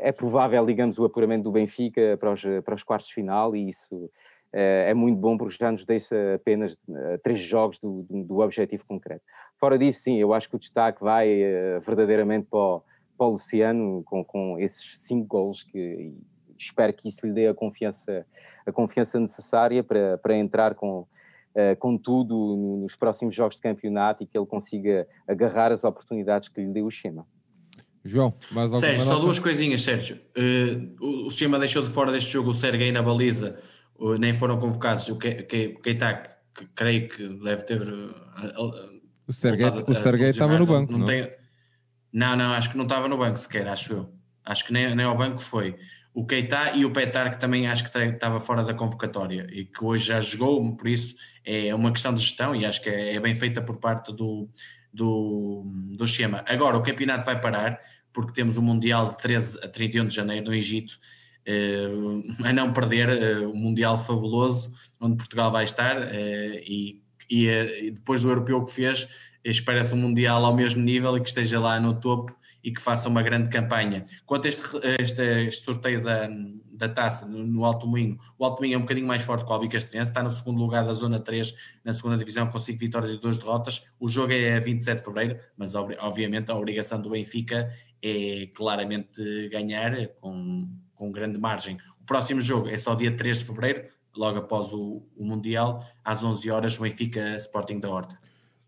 É 0.00 0.12
provável, 0.12 0.66
digamos, 0.66 0.98
o 0.98 1.04
apuramento 1.04 1.44
do 1.44 1.52
Benfica 1.52 2.16
para 2.18 2.32
os, 2.32 2.42
para 2.62 2.74
os 2.74 2.82
quartos 2.82 3.08
de 3.08 3.14
final, 3.14 3.56
e 3.56 3.70
isso 3.70 4.10
é 4.52 4.92
muito 4.92 5.16
bom 5.18 5.38
porque 5.38 5.56
já 5.58 5.72
nos 5.72 5.86
deixa 5.86 6.34
apenas 6.34 6.76
três 7.22 7.40
jogos 7.40 7.78
do, 7.78 8.04
do, 8.10 8.40
objetivo 8.40 8.84
concreto. 8.84 9.22
Fora 9.58 9.78
disso, 9.78 10.02
sim, 10.02 10.18
eu 10.18 10.34
acho 10.34 10.50
que 10.50 10.56
o 10.56 10.58
destaque 10.58 11.00
vai 11.00 11.40
verdadeiramente 11.86 12.48
para 12.50 12.58
o, 12.58 12.82
para 13.16 13.26
o 13.28 13.30
Luciano 13.30 14.02
com, 14.04 14.22
com 14.22 14.58
esses 14.58 15.00
cinco 15.00 15.26
gols 15.26 15.62
que 15.62 16.12
espero 16.58 16.92
que 16.92 17.08
isso 17.08 17.26
lhe 17.26 17.32
dê 17.32 17.48
a 17.48 17.54
confiança, 17.54 18.26
a 18.66 18.72
confiança 18.72 19.18
necessária 19.18 19.82
para, 19.82 20.18
para 20.18 20.36
entrar 20.36 20.74
com, 20.74 21.06
com 21.78 21.98
tudo 21.98 22.78
nos 22.80 22.94
próximos 22.94 23.34
jogos 23.34 23.56
de 23.56 23.62
campeonato 23.62 24.22
e 24.22 24.26
que 24.26 24.38
ele 24.38 24.46
consiga 24.46 25.06
agarrar 25.26 25.72
as 25.72 25.82
oportunidades 25.82 26.48
que 26.48 26.60
lhe 26.60 26.72
deu 26.72 26.86
o 26.86 26.90
Schema. 26.90 27.26
João, 28.04 28.32
mais 28.52 28.66
alguma 28.66 28.80
Sérgio, 28.80 29.04
nota? 29.04 29.16
só 29.16 29.20
duas 29.20 29.38
coisinhas, 29.38 29.82
Sérgio. 29.82 30.20
Uh, 30.36 31.26
o 31.26 31.30
Schema 31.30 31.58
deixou 31.58 31.82
de 31.82 31.90
fora 31.90 32.12
deste 32.12 32.30
jogo 32.30 32.50
o 32.50 32.54
Serguei 32.54 32.92
na 32.92 33.02
baliza 33.02 33.58
nem 34.18 34.32
foram 34.32 34.58
convocados. 34.58 35.08
O 35.08 35.16
Keita, 35.16 35.44
que, 36.54 36.66
creio 36.74 37.08
que 37.08 37.28
deve 37.28 37.62
ter. 37.62 37.82
Uh, 37.82 39.00
o 39.26 39.32
Sergei, 39.32 39.66
o 39.66 39.94
Sergei 39.94 40.28
estava 40.28 40.58
no 40.58 40.66
banco. 40.66 40.92
Não, 40.92 41.00
não, 41.00 41.06
tem, 41.06 41.30
não, 42.12 42.36
não, 42.36 42.52
acho 42.52 42.70
que 42.70 42.76
não 42.76 42.84
estava 42.84 43.08
no 43.08 43.18
banco 43.18 43.38
sequer, 43.38 43.68
acho 43.68 43.92
eu. 43.92 44.14
Acho 44.44 44.66
que 44.66 44.72
nem, 44.72 44.94
nem 44.94 45.06
ao 45.06 45.16
banco 45.16 45.40
foi. 45.40 45.76
O 46.12 46.26
Keita 46.26 46.72
e 46.76 46.84
o 46.84 46.90
Petar, 46.90 47.30
que 47.30 47.38
também 47.38 47.68
acho 47.68 47.88
que 47.88 47.98
estava 47.98 48.40
fora 48.40 48.64
da 48.64 48.74
convocatória 48.74 49.46
e 49.50 49.64
que 49.64 49.84
hoje 49.84 50.06
já 50.06 50.20
jogou, 50.20 50.76
por 50.76 50.88
isso 50.88 51.14
é 51.44 51.72
uma 51.74 51.92
questão 51.92 52.12
de 52.12 52.20
gestão 52.20 52.54
e 52.54 52.66
acho 52.66 52.82
que 52.82 52.88
é, 52.88 53.14
é 53.14 53.20
bem 53.20 53.34
feita 53.34 53.62
por 53.62 53.76
parte 53.76 54.12
do, 54.12 54.48
do, 54.92 55.64
do 55.96 56.06
Schema. 56.06 56.44
Agora, 56.48 56.76
o 56.76 56.82
campeonato 56.82 57.24
vai 57.24 57.40
parar 57.40 57.78
porque 58.12 58.32
temos 58.32 58.56
o 58.56 58.62
Mundial 58.62 59.10
de 59.10 59.18
13 59.18 59.58
a 59.62 59.68
31 59.68 60.06
de 60.06 60.14
janeiro 60.14 60.46
no 60.46 60.54
Egito 60.54 60.98
uh, 61.46 62.44
a 62.44 62.52
não 62.52 62.72
perder 62.72 63.08
uh, 63.42 63.50
o 63.50 63.56
Mundial 63.56 63.96
fabuloso 63.96 64.72
onde 65.00 65.16
Portugal 65.16 65.50
vai 65.50 65.64
estar 65.64 65.96
uh, 65.96 66.10
e, 66.10 67.02
e 67.30 67.92
depois 67.92 68.22
do 68.22 68.28
europeu 68.28 68.64
que 68.64 68.72
fez, 68.72 69.08
espera-se 69.44 69.94
um 69.94 69.98
Mundial 69.98 70.44
ao 70.44 70.54
mesmo 70.54 70.82
nível 70.82 71.16
e 71.16 71.20
que 71.20 71.28
esteja 71.28 71.60
lá 71.60 71.80
no 71.80 71.98
topo 71.98 72.34
e 72.62 72.72
que 72.72 72.80
faça 72.80 73.08
uma 73.08 73.22
grande 73.22 73.48
campanha. 73.48 74.04
Quanto 74.26 74.46
a 74.46 74.48
este, 74.48 74.62
este, 75.00 75.22
este 75.22 75.64
sorteio 75.64 76.02
da, 76.02 76.28
da 76.72 76.88
taça 76.88 77.26
no, 77.26 77.64
Alto 77.64 77.86
Moinho, 77.86 78.18
o 78.38 78.44
Alto 78.44 78.60
Moinho 78.60 78.74
é 78.74 78.78
um 78.78 78.82
bocadinho 78.82 79.06
mais 79.06 79.22
forte 79.22 79.44
que 79.44 79.50
o 79.50 79.54
Albicastrense, 79.54 80.10
está 80.10 80.22
no 80.22 80.30
segundo 80.30 80.58
lugar 80.58 80.84
da 80.84 80.92
Zona 80.92 81.20
3, 81.20 81.54
na 81.84 81.92
segunda 81.92 82.16
divisão, 82.16 82.46
com 82.48 82.58
5 82.58 82.78
vitórias 82.78 83.12
e 83.12 83.18
2 83.18 83.38
derrotas. 83.38 83.84
O 83.98 84.08
jogo 84.08 84.32
é 84.32 84.56
a 84.56 84.60
27 84.60 84.98
de 84.98 85.04
fevereiro, 85.04 85.40
mas 85.56 85.74
obviamente 85.74 86.50
a 86.50 86.56
obrigação 86.56 87.00
do 87.00 87.10
Benfica 87.10 87.70
é 88.02 88.46
claramente 88.54 89.48
ganhar 89.48 90.08
com 90.20 90.68
com 91.00 91.10
grande 91.10 91.38
margem. 91.38 91.78
O 91.98 92.04
próximo 92.04 92.42
jogo 92.42 92.68
é 92.68 92.76
só 92.76 92.94
dia 92.94 93.10
3 93.10 93.38
de 93.38 93.44
fevereiro, 93.46 93.88
logo 94.14 94.38
após 94.38 94.70
o, 94.70 95.02
o 95.16 95.24
Mundial, 95.24 95.82
às 96.04 96.22
11 96.22 96.50
horas, 96.50 96.78
o 96.78 96.82
Benfica 96.82 97.34
Sporting 97.36 97.80
da 97.80 97.88
Horta. 97.88 98.20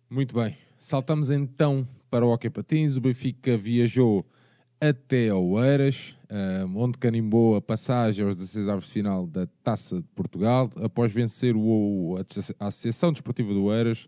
Muito 0.08 0.34
bem. 0.34 0.56
Saltamos 0.78 1.28
então 1.28 1.86
para 2.12 2.26
o 2.26 2.30
Hockey 2.30 2.50
Patins. 2.50 2.98
O 2.98 3.00
Benfica 3.00 3.56
viajou 3.56 4.26
até 4.78 5.32
Oeiras, 5.32 6.14
onde 6.74 6.98
carimbou 6.98 7.56
a 7.56 7.62
passagem 7.62 8.22
aos 8.22 8.36
16 8.36 8.68
avos 8.68 8.86
de 8.86 8.92
final 8.92 9.26
da 9.26 9.46
Taça 9.62 9.96
de 9.96 10.08
Portugal, 10.14 10.70
após 10.76 11.10
vencer 11.10 11.56
o, 11.56 12.18
a 12.60 12.66
Associação 12.66 13.12
Desportiva 13.12 13.54
do 13.54 13.64
Oeiras 13.64 14.06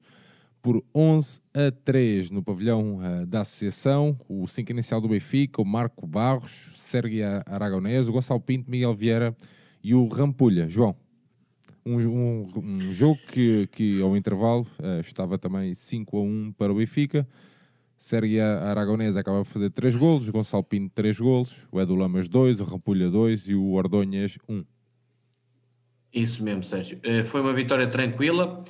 por 0.60 0.84
11 0.94 1.40
a 1.54 1.70
3 1.70 2.30
no 2.30 2.42
pavilhão 2.42 2.98
uh, 2.98 3.24
da 3.26 3.40
Associação. 3.40 4.18
O 4.28 4.46
5 4.46 4.70
inicial 4.72 5.00
do 5.00 5.08
Benfica, 5.08 5.62
o 5.62 5.64
Marco 5.64 6.06
Barros, 6.06 6.74
Sérgio 6.80 7.24
Aragonés, 7.46 8.06
o 8.06 8.12
Gonçalo 8.12 8.40
Pinto, 8.40 8.70
Miguel 8.70 8.94
Vieira 8.94 9.34
e 9.82 9.94
o 9.94 10.08
Rampulha. 10.08 10.68
João, 10.68 10.94
um, 11.86 11.96
um, 11.98 12.46
um 12.56 12.92
jogo 12.92 13.18
que, 13.28 13.66
que 13.68 14.00
ao 14.02 14.14
intervalo 14.14 14.66
uh, 14.78 15.00
estava 15.00 15.38
também 15.38 15.72
5 15.72 16.18
a 16.18 16.22
1 16.22 16.52
para 16.58 16.72
o 16.72 16.76
Benfica. 16.76 17.26
Sérgio 17.96 18.42
Aragonés 18.42 19.16
acaba 19.16 19.42
de 19.42 19.48
fazer 19.48 19.70
3 19.70 19.96
golos, 19.96 20.28
Gonçalo 20.28 20.64
Pinto 20.64 20.92
3 20.94 21.18
golos, 21.18 21.54
o 21.72 21.80
Edu 21.80 21.94
Lamas 21.94 22.28
2, 22.28 22.60
o 22.60 22.64
Rampulha 22.64 23.10
2 23.10 23.48
e 23.48 23.54
o 23.54 23.72
Ordonhas 23.72 24.38
1. 24.48 24.64
Isso 26.12 26.44
mesmo, 26.44 26.62
Sérgio. 26.62 26.98
Uh, 26.98 27.24
foi 27.24 27.40
uma 27.40 27.52
vitória 27.52 27.86
tranquila 27.88 28.64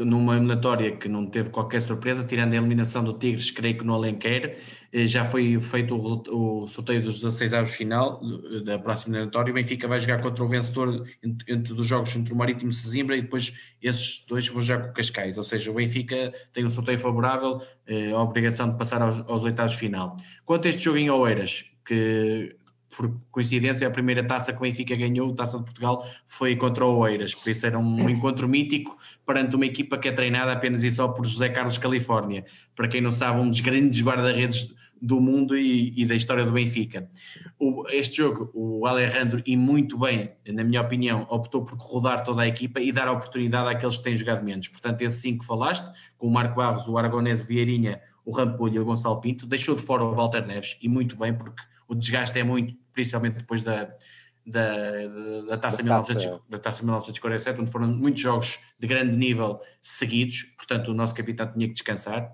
numa 0.00 0.34
eliminatória 0.34 0.96
que 0.96 1.08
não 1.08 1.26
teve 1.26 1.50
qualquer 1.50 1.82
surpresa, 1.82 2.24
tirando 2.24 2.54
a 2.54 2.56
eliminação 2.56 3.04
do 3.04 3.12
Tigres, 3.12 3.50
creio 3.50 3.76
que 3.76 3.84
no 3.84 3.92
Alenquer, 3.92 4.58
já 5.04 5.24
foi 5.24 5.60
feito 5.60 5.94
o, 5.94 6.66
sorteio 6.66 7.02
dos 7.02 7.20
16 7.20 7.54
avos 7.54 7.70
final 7.72 8.20
da 8.64 8.78
próxima 8.78 9.16
eliminatória. 9.16 9.50
O 9.50 9.54
Benfica 9.54 9.86
vai 9.86 10.00
jogar 10.00 10.22
contra 10.22 10.42
o 10.42 10.48
vencedor 10.48 11.06
entre, 11.22 11.52
entre 11.52 11.74
dos 11.74 11.86
jogos 11.86 12.14
entre 12.16 12.32
o 12.32 12.36
Marítimo 12.36 12.70
e 12.70 12.74
Sesimbra 12.74 13.16
e 13.16 13.22
depois 13.22 13.52
esses 13.82 14.24
dois 14.26 14.48
vão 14.48 14.62
jogar 14.62 14.84
com 14.84 14.90
o 14.90 14.94
Cascais. 14.94 15.36
Ou 15.36 15.44
seja, 15.44 15.70
o 15.70 15.74
Benfica 15.74 16.32
tem 16.52 16.64
um 16.64 16.70
sorteio 16.70 16.98
favorável, 16.98 17.60
eh, 17.86 18.10
a 18.10 18.22
obrigação 18.22 18.70
de 18.70 18.78
passar 18.78 19.02
aos, 19.02 19.20
aos 19.28 19.44
oitavos 19.44 19.74
final. 19.74 20.16
Quanto 20.44 20.66
a 20.66 20.70
este 20.70 20.82
jogo 20.82 20.98
em 20.98 21.10
Oeiras, 21.10 21.64
que 21.84 22.56
por 22.94 23.10
coincidência, 23.30 23.86
a 23.88 23.90
primeira 23.90 24.22
taça 24.24 24.52
que 24.52 24.58
o 24.58 24.62
Benfica 24.62 24.94
ganhou, 24.94 25.34
Taça 25.34 25.58
de 25.58 25.64
Portugal, 25.64 26.06
foi 26.26 26.56
contra 26.56 26.84
o 26.84 26.98
Oeiras, 26.98 27.34
por 27.34 27.48
isso 27.50 27.66
era 27.66 27.78
um 27.78 28.08
encontro 28.08 28.48
mítico 28.48 28.96
perante 29.26 29.56
uma 29.56 29.66
equipa 29.66 29.96
que 29.98 30.08
é 30.08 30.12
treinada 30.12 30.52
apenas 30.52 30.84
e 30.84 30.90
só 30.90 31.08
por 31.08 31.26
José 31.26 31.48
Carlos 31.48 31.78
Califórnia. 31.78 32.44
Para 32.76 32.88
quem 32.88 33.00
não 33.00 33.12
sabe, 33.12 33.40
um 33.40 33.48
dos 33.48 33.60
grandes 33.60 34.02
guarda-redes 34.02 34.74
do 35.00 35.20
mundo 35.20 35.56
e, 35.56 35.92
e 36.00 36.06
da 36.06 36.14
história 36.14 36.44
do 36.44 36.52
Benfica. 36.52 37.10
O, 37.58 37.88
este 37.88 38.18
jogo, 38.18 38.50
o 38.54 38.86
Alejandro, 38.86 39.42
e 39.44 39.56
muito 39.56 39.98
bem, 39.98 40.30
na 40.46 40.62
minha 40.62 40.80
opinião, 40.80 41.26
optou 41.28 41.64
por 41.64 41.76
rodar 41.76 42.22
toda 42.22 42.42
a 42.42 42.46
equipa 42.46 42.80
e 42.80 42.92
dar 42.92 43.08
a 43.08 43.12
oportunidade 43.12 43.68
àqueles 43.68 43.96
que 43.96 44.04
têm 44.04 44.16
jogado 44.16 44.44
menos. 44.44 44.68
Portanto, 44.68 45.02
esses 45.02 45.20
cinco 45.20 45.40
que 45.40 45.46
falaste, 45.46 45.90
com 46.16 46.28
o 46.28 46.30
Marco 46.30 46.54
Barros, 46.54 46.86
o 46.86 46.96
Aragonés, 46.96 47.40
o 47.40 47.44
Vieirinha, 47.44 48.00
o 48.24 48.30
Rampolho 48.30 48.76
e 48.76 48.78
o 48.78 48.84
Gonçalo 48.84 49.20
Pinto, 49.20 49.44
deixou 49.44 49.74
de 49.74 49.82
fora 49.82 50.04
o 50.04 50.14
Walter 50.14 50.46
Neves, 50.46 50.78
e 50.80 50.88
muito 50.88 51.16
bem, 51.16 51.34
porque 51.34 51.60
o 51.92 51.94
desgaste 51.94 52.38
é 52.38 52.42
muito, 52.42 52.74
principalmente 52.92 53.36
depois 53.36 53.62
da, 53.62 53.94
da, 54.46 55.06
da, 55.46 55.58
taça, 55.58 55.78
da, 55.78 55.82
1900, 55.84 56.24
taça. 56.24 56.42
da 56.48 56.58
taça 56.58 56.82
1947, 56.82 57.60
onde 57.60 57.70
foram 57.70 57.88
muitos 57.88 58.22
jogos 58.22 58.58
de 58.78 58.86
grande 58.86 59.14
nível 59.14 59.60
seguidos, 59.82 60.42
portanto 60.56 60.88
o 60.88 60.94
nosso 60.94 61.14
capitão 61.14 61.50
tinha 61.52 61.66
que 61.66 61.74
descansar. 61.74 62.30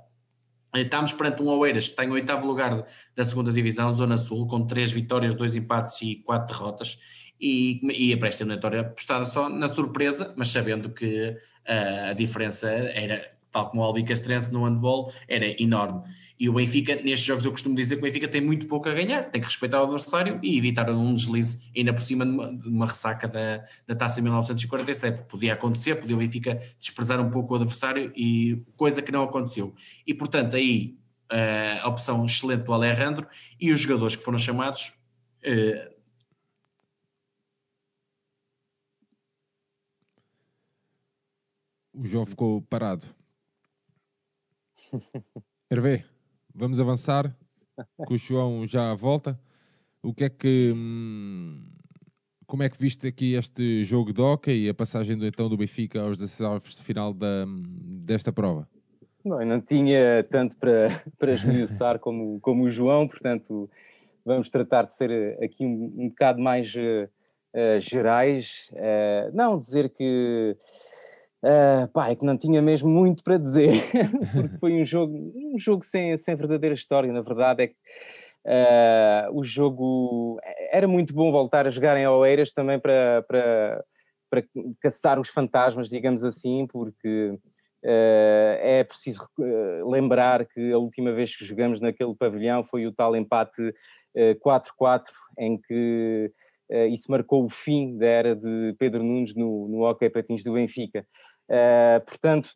Estamos 0.75 1.13
perante 1.13 1.43
um 1.43 1.49
Oeiras 1.49 1.87
que 1.87 1.91
está 1.93 2.05
em 2.05 2.11
oitavo 2.11 2.47
lugar 2.47 2.87
da 3.17 3.25
segunda 3.25 3.51
divisão, 3.51 3.93
Zona 3.93 4.17
Sul, 4.17 4.47
com 4.47 4.67
três 4.67 4.93
vitórias, 4.93 5.35
dois 5.35 5.57
empates 5.57 6.01
e 6.03 6.17
quatro 6.17 6.55
derrotas, 6.55 6.99
e, 7.41 7.81
e 8.11 8.13
a 8.13 8.19
pré-eliminatória 8.19 8.81
apostada 8.81 9.27
só 9.27 9.49
na 9.49 9.67
surpresa, 9.69 10.35
mas 10.37 10.49
sabendo 10.49 10.91
que 10.91 11.31
uh, 11.31 12.11
a 12.11 12.13
diferença 12.13 12.71
era, 12.71 13.33
tal 13.51 13.71
como 13.71 13.83
o 13.83 13.85
Albi 13.85 14.05
Castrense 14.05 14.53
no 14.53 14.65
handball, 14.65 15.13
era 15.27 15.47
enorme. 15.61 16.03
E 16.39 16.49
o 16.49 16.53
Benfica, 16.53 16.95
nestes 16.95 17.23
jogos, 17.23 17.45
eu 17.45 17.51
costumo 17.51 17.75
dizer 17.75 17.97
que 17.97 18.01
o 18.01 18.05
Benfica 18.05 18.29
tem 18.29 18.41
muito 18.41 18.69
pouco 18.69 18.89
a 18.89 18.95
ganhar, 18.95 19.25
tem 19.25 19.41
que 19.41 19.47
respeitar 19.47 19.81
o 19.81 19.85
adversário 19.85 20.39
e 20.41 20.57
evitar 20.57 20.89
um 20.89 21.13
deslize 21.13 21.59
ainda 21.77 21.93
por 21.93 22.01
cima 22.01 22.25
de 22.25 22.31
uma, 22.31 22.57
de 22.57 22.69
uma 22.69 22.87
ressaca 22.87 23.27
da, 23.27 23.65
da 23.87 23.95
taça 23.97 24.21
1947. 24.21 25.25
Podia 25.25 25.55
acontecer, 25.55 25.97
podia 25.97 26.15
o 26.15 26.19
Benfica 26.21 26.63
desprezar 26.79 27.21
um 27.21 27.29
pouco 27.29 27.55
o 27.55 27.57
adversário, 27.57 28.13
e 28.15 28.63
coisa 28.77 29.03
que 29.03 29.11
não 29.11 29.25
aconteceu. 29.25 29.75
E 30.07 30.15
portanto, 30.15 30.55
aí 30.55 30.97
uh, 31.33 31.83
a 31.83 31.89
opção 31.89 32.25
excelente 32.25 32.63
do 32.63 32.73
Alejandro 32.73 33.27
e 33.61 33.73
os 33.73 33.81
jogadores 33.81 34.15
que 34.15 34.25
foram 34.25 34.39
chamados. 34.39 34.93
Uh, 35.43 35.99
o 41.93 42.07
João 42.07 42.25
ficou 42.25 42.63
parado. 42.63 43.05
Hervé. 45.71 46.18
Vamos 46.59 46.81
avançar, 46.81 47.33
que 48.05 48.15
o 48.15 48.19
João 48.19 48.67
já 48.67 48.93
volta. 48.93 49.39
O 50.03 50.13
que 50.13 50.25
é 50.25 50.29
que. 50.29 50.73
Hum, 50.75 51.71
como 52.49 52.65
é 52.65 52.69
que 52.69 52.77
viste 52.77 53.07
aqui 53.07 53.35
este 53.35 53.85
jogo 53.85 54.13
de 54.13 54.21
hockey 54.21 54.65
e 54.65 54.69
a 54.69 54.75
passagem 54.75 55.17
do, 55.17 55.25
então 55.25 55.49
do 55.49 55.57
Benfica 55.57 56.01
aos 56.01 56.19
16 56.19 56.79
de 56.79 56.83
final 56.83 57.15
da, 57.15 57.45
desta 57.47 58.33
prova? 58.33 58.69
Bom, 59.25 59.45
não 59.45 59.61
tinha 59.61 60.27
tanto 60.29 60.57
para, 60.57 61.01
para 61.17 61.35
esmiuçar 61.35 62.01
como, 62.01 62.41
como 62.41 62.65
o 62.65 62.71
João, 62.73 63.07
portanto, 63.07 63.71
vamos 64.25 64.51
tratar 64.51 64.83
de 64.87 64.95
ser 64.95 65.39
aqui 65.41 65.65
um, 65.65 65.95
um 65.97 66.09
bocado 66.09 66.41
mais 66.41 66.75
uh, 66.75 67.81
gerais. 67.81 68.69
Uh, 68.73 69.33
não 69.33 69.61
dizer 69.61 69.91
que 69.91 70.57
Uh, 71.43 71.87
pá, 71.93 72.11
é 72.11 72.17
que 72.17 72.25
não 72.25 72.37
tinha 72.37 72.61
mesmo 72.61 72.89
muito 72.89 73.23
para 73.23 73.39
dizer, 73.39 73.85
porque 74.35 74.59
foi 74.59 74.83
um 74.83 74.85
jogo, 74.85 75.33
um 75.37 75.59
jogo 75.59 75.85
sem, 75.85 76.17
sem 76.17 76.35
verdadeira 76.35 76.75
história. 76.75 77.13
Na 77.13 77.23
verdade, 77.23 77.63
é 77.63 77.67
que 77.69 77.75
uh, 78.45 79.39
o 79.39 79.45
jogo 79.45 80.41
era 80.73 80.89
muito 80.89 81.15
bom 81.15 81.31
voltar 81.31 81.67
a 81.67 81.71
jogar 81.71 81.97
em 81.97 82.07
Oeiras 82.09 82.53
também 82.53 82.81
para, 82.81 83.25
para, 83.29 83.85
para 84.29 84.43
caçar 84.83 85.21
os 85.21 85.29
fantasmas, 85.29 85.89
digamos 85.89 86.25
assim, 86.25 86.67
porque 86.67 87.31
uh, 87.85 88.59
é 88.61 88.83
preciso 88.83 89.25
lembrar 89.87 90.45
que 90.45 90.73
a 90.73 90.79
última 90.79 91.13
vez 91.13 91.37
que 91.37 91.45
jogamos 91.45 91.81
naquele 91.81 92.17
pavilhão 92.17 92.65
foi 92.65 92.85
o 92.85 92.93
tal 92.93 93.15
empate 93.15 93.73
4-4, 94.45 95.05
em 95.39 95.57
que 95.57 96.33
isso 96.91 97.11
marcou 97.11 97.45
o 97.45 97.49
fim 97.49 97.97
da 97.97 98.07
era 98.07 98.35
de 98.37 98.75
Pedro 98.79 99.03
Nunes 99.03 99.35
no, 99.35 99.69
no 99.69 99.85
Hockey 99.85 100.11
Patins 100.11 100.43
do 100.43 100.55
Benfica. 100.55 101.07
Uh, 101.49 102.05
portanto, 102.05 102.51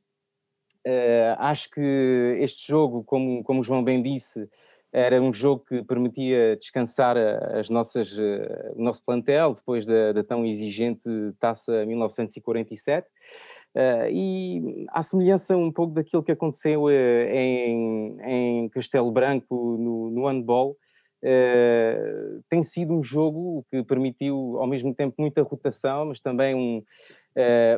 uh, 0.87 1.37
acho 1.39 1.71
que 1.71 2.37
este 2.41 2.67
jogo, 2.69 3.03
como, 3.05 3.43
como 3.43 3.61
o 3.61 3.65
João 3.65 3.83
bem 3.83 4.03
disse, 4.03 4.49
era 4.93 5.21
um 5.23 5.33
jogo 5.33 5.65
que 5.67 5.83
permitia 5.83 6.57
descansar 6.57 7.17
as 7.17 7.71
nossas, 7.71 8.13
uh, 8.13 8.75
o 8.77 8.83
nosso 8.83 9.03
plantel 9.03 9.55
depois 9.55 9.87
da, 9.87 10.13
da, 10.13 10.23
tão 10.23 10.45
exigente 10.45 11.03
taça 11.41 11.87
1947. 11.87 13.09
e 14.13 14.87
à 14.91 15.03
semelhança 15.03 15.57
um 15.57 15.73
pouco 15.73 15.95
daquilo 15.95 16.23
que 16.23 16.33
aconteceu 16.33 16.91
em, 16.91 18.19
em 18.21 18.69
Castelo 18.69 19.11
Branco 19.11 19.79
no, 19.79 20.11
no 20.11 20.27
handball, 20.27 20.77
tem 22.51 22.63
sido 22.63 22.93
um 22.93 23.03
jogo 23.03 23.65
que 23.71 23.83
permitiu 23.83 24.59
ao 24.59 24.67
mesmo 24.67 24.95
tempo 24.95 25.15
muita 25.19 25.41
rotação, 25.41 26.07
mas 26.07 26.21
também 26.21 26.55
um, 26.55 26.85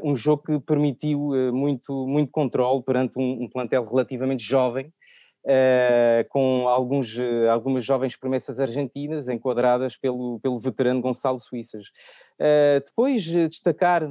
um 0.02 0.16
jogo 0.16 0.42
que 0.42 0.60
permitiu 0.60 1.28
uh, 1.28 1.52
muito, 1.52 2.06
muito 2.06 2.30
controle 2.30 2.82
perante 2.82 3.18
um, 3.18 3.44
um 3.44 3.48
plantel 3.48 3.84
relativamente 3.84 4.42
jovem, 4.42 4.92
uh, 5.44 6.28
com 6.28 6.68
alguns, 6.68 7.16
algumas 7.50 7.84
jovens 7.84 8.16
promessas 8.16 8.58
argentinas 8.58 9.28
enquadradas 9.28 9.96
pelo, 9.96 10.40
pelo 10.40 10.58
veterano 10.58 11.00
Gonçalo 11.00 11.38
Suíças. 11.40 11.84
depois, 12.84 13.24
destacar, 13.24 14.02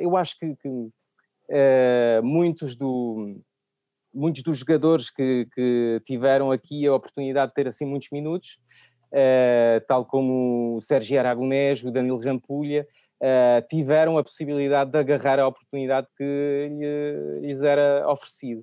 eu 0.00 0.16
acho 0.16 0.38
que, 0.38 0.56
que 0.56 2.20
muitos, 2.22 2.74
do, 2.74 3.40
muitos 4.12 4.42
dos 4.42 4.58
jogadores 4.58 5.08
que, 5.08 5.46
que, 5.54 6.02
tiveram 6.04 6.50
aqui 6.50 6.86
a 6.86 6.94
oportunidade 6.94 7.50
de 7.50 7.54
ter 7.54 7.68
assim 7.68 7.84
muitos 7.84 8.08
minutos, 8.10 8.58
tal 9.86 10.04
como 10.04 10.78
o 10.78 10.82
Sérgio 10.82 11.18
Aragonés, 11.18 11.84
o 11.84 11.92
Danilo 11.92 12.18
Rampulha, 12.18 12.86
uh, 13.22 13.66
tiveram 13.68 14.18
a 14.18 14.24
possibilidade 14.24 14.90
de 14.90 14.98
agarrar 14.98 15.38
a 15.38 15.46
oportunidade 15.46 16.08
que 16.18 16.24
lhe, 16.24 17.46
lhes 17.46 17.62
era 17.62 18.04
oferecido. 18.10 18.62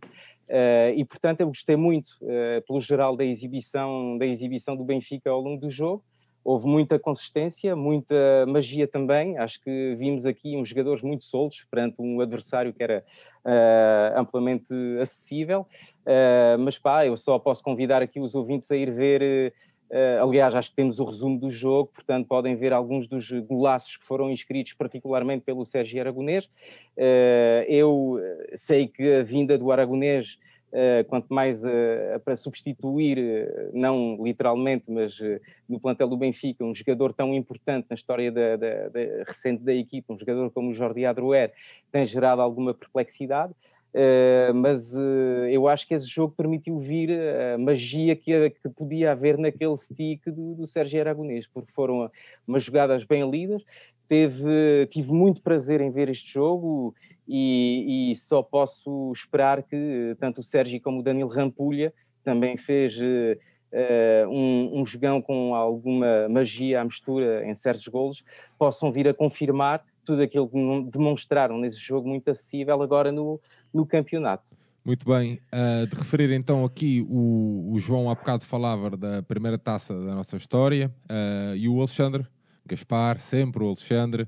Uh, 0.49 0.94
e 0.95 1.06
portanto 1.06 1.41
eu 1.41 1.48
gostei 1.48 1.76
muito, 1.76 2.10
uh, 2.22 2.61
pelo 2.68 2.81
geral, 2.81 3.15
da 3.15 3.23
exibição, 3.23 4.18
da 4.18 4.26
exibição 4.26 4.76
do 4.76 4.84
Benfica 4.84 5.30
ao 5.30 5.40
longo 5.40 5.61
do 5.61 5.69
jogo. 5.69 6.03
Houve 6.44 6.68
muita 6.68 6.98
consistência, 6.98 7.76
muita 7.76 8.15
magia 8.48 8.88
também. 8.88 9.38
Acho 9.38 9.61
que 9.61 9.95
vimos 9.95 10.26
aqui 10.26 10.57
uns 10.57 10.69
jogadores 10.69 11.03
muito 11.03 11.26
soltos 11.26 11.65
perante 11.69 11.95
um 11.99 12.22
adversário 12.22 12.73
que 12.73 12.81
era 12.81 13.03
uh, 13.45 14.19
amplamente 14.19 14.73
acessível. 14.99 15.68
mas 16.60 16.80
pá, 16.80 17.06
eu 17.06 17.15
só 17.18 17.38
posso 17.38 17.61
convidar 17.61 18.02
aqui 18.02 18.19
os 18.19 18.34
ouvintes 18.34 18.72
a 18.72 18.76
ir 18.76 18.90
ver 18.90 19.53
Uh, 19.90 20.22
aliás, 20.24 20.53
acho 20.53 20.70
que 20.70 20.76
temos 20.76 20.99
o 20.99 21.03
resumo 21.03 21.40
do 21.40 21.49
jogo, 21.49 21.91
portanto, 21.95 22.28
podem 22.28 22.56
ver 22.56 22.72
alguns 22.72 23.07
dos 23.07 23.32
golaços 23.32 23.98
que 23.98 24.06
foram 24.06 24.30
inscritos, 24.30 24.74
particularmente 24.74 25.44
pelo 25.44 25.66
Sérgio 25.66 25.99
Aragonês. 25.99 26.45
Uh, 26.95 27.66
eu 27.68 28.20
sei 28.56 28.88
que 28.88 29.16
a 29.16 29.24
vinda 29.24 29.57
do 29.57 29.72
Aragonês, 29.72 30.38
uh, 30.72 31.03
quanto 31.07 31.34
mais 31.34 31.64
para 32.24 32.38
substituir, 32.38 33.18
não 33.74 34.20
literalmente, 34.24 34.86
mas 34.88 35.18
no 35.68 35.80
plantel 35.80 36.07
do 36.07 36.18
Benfica, 36.18 36.64
um 36.64 36.76
jogador 36.76 37.11
tão 37.11 37.34
importante 37.34 37.88
na 37.90 37.95
história 37.95 38.32
da, 38.32 38.57
da, 38.57 38.90
da 38.90 38.99
recente 39.26 39.64
da 39.64 39.74
equipa, 39.74 40.14
um 40.14 40.20
jogador 40.20 40.52
como 40.52 40.70
o 40.70 40.74
Jordi 40.74 41.03
Adroer, 41.03 41.52
tem 41.91 42.06
gerado 42.06 42.44
alguma 42.44 42.76
perplexidade. 42.76 43.56
Uh, 43.94 44.53
mas 44.53 44.95
uh, 44.95 45.48
eu 45.49 45.68
acho 45.68 45.88
que 45.88 45.95
esse 45.95 46.07
jogo 46.07 46.34
permitiu 46.38 46.78
vir 46.78 47.10
a 47.11 47.57
magia 47.57 48.16
que, 48.16 48.52
que 48.52 48.70
podia 48.70 49.11
haver 49.11 49.38
naquele 49.38 49.76
stick 49.78 50.22
do, 50.28 50.53
do 50.53 50.68
Sérgio 50.68 50.99
Aragonês, 50.99 51.48
porque 51.48 51.72
foram 51.72 52.10
umas 52.48 52.64
jogadas 52.64 53.03
bem 53.03 53.30
lidas. 53.30 53.64
Teve, 54.07 54.88
tive 54.90 55.11
muito 55.11 55.41
prazer 55.41 55.82
em 55.82 55.91
ver 55.91 56.10
este 56.10 56.34
jogo 56.34 56.95
e, 57.28 58.11
e 58.11 58.16
só 58.16 58.41
posso 58.41 59.11
esperar 59.14 59.64
que 59.64 60.16
tanto 60.20 60.41
o 60.41 60.44
Sérgio 60.44 60.82
como 60.82 60.99
o 60.99 61.03
Danilo 61.03 61.30
Rampulha 61.30 61.94
também 62.24 62.57
fez 62.57 62.98
uh, 62.98 64.30
um, 64.30 64.82
um 64.82 64.86
jogão 64.86 65.22
com 65.22 65.56
alguma 65.56 66.28
magia 66.30 66.82
à 66.82 66.84
mistura 66.84 67.45
em 67.45 67.56
certos 67.56 67.88
golos, 67.88 68.24
possam 68.57 68.91
vir 68.91 69.07
a 69.07 69.14
confirmar 69.14 69.84
tudo 70.03 70.24
aquilo 70.24 70.49
que 70.49 70.91
demonstraram 70.91 71.60
nesse 71.60 71.78
jogo 71.78 72.10
muito 72.10 72.32
acessível 72.32 72.82
agora 72.82 73.11
no, 73.11 73.40
no 73.74 73.86
campeonato. 73.86 74.58
Muito 74.84 75.06
bem, 75.08 75.40
uh, 75.54 75.86
de 75.86 75.96
referir 75.96 76.32
então 76.32 76.64
aqui, 76.64 77.06
o, 77.08 77.74
o, 77.74 77.80
João 77.80 78.10
há 78.10 78.16
bocado 78.16 78.46
falava 78.46 78.96
da 78.96 79.22
primeira 79.22 79.58
taça 79.58 79.94
da 79.94 80.16
nossa 80.16 80.38
história 80.38 80.91
uh, 81.04 81.56
e 81.56 81.68
o 81.68 81.78
Alexandre, 81.78 82.26
Gaspar, 82.66 83.20
sempre 83.20 83.64
o 83.64 83.68
Alexandre, 83.68 84.24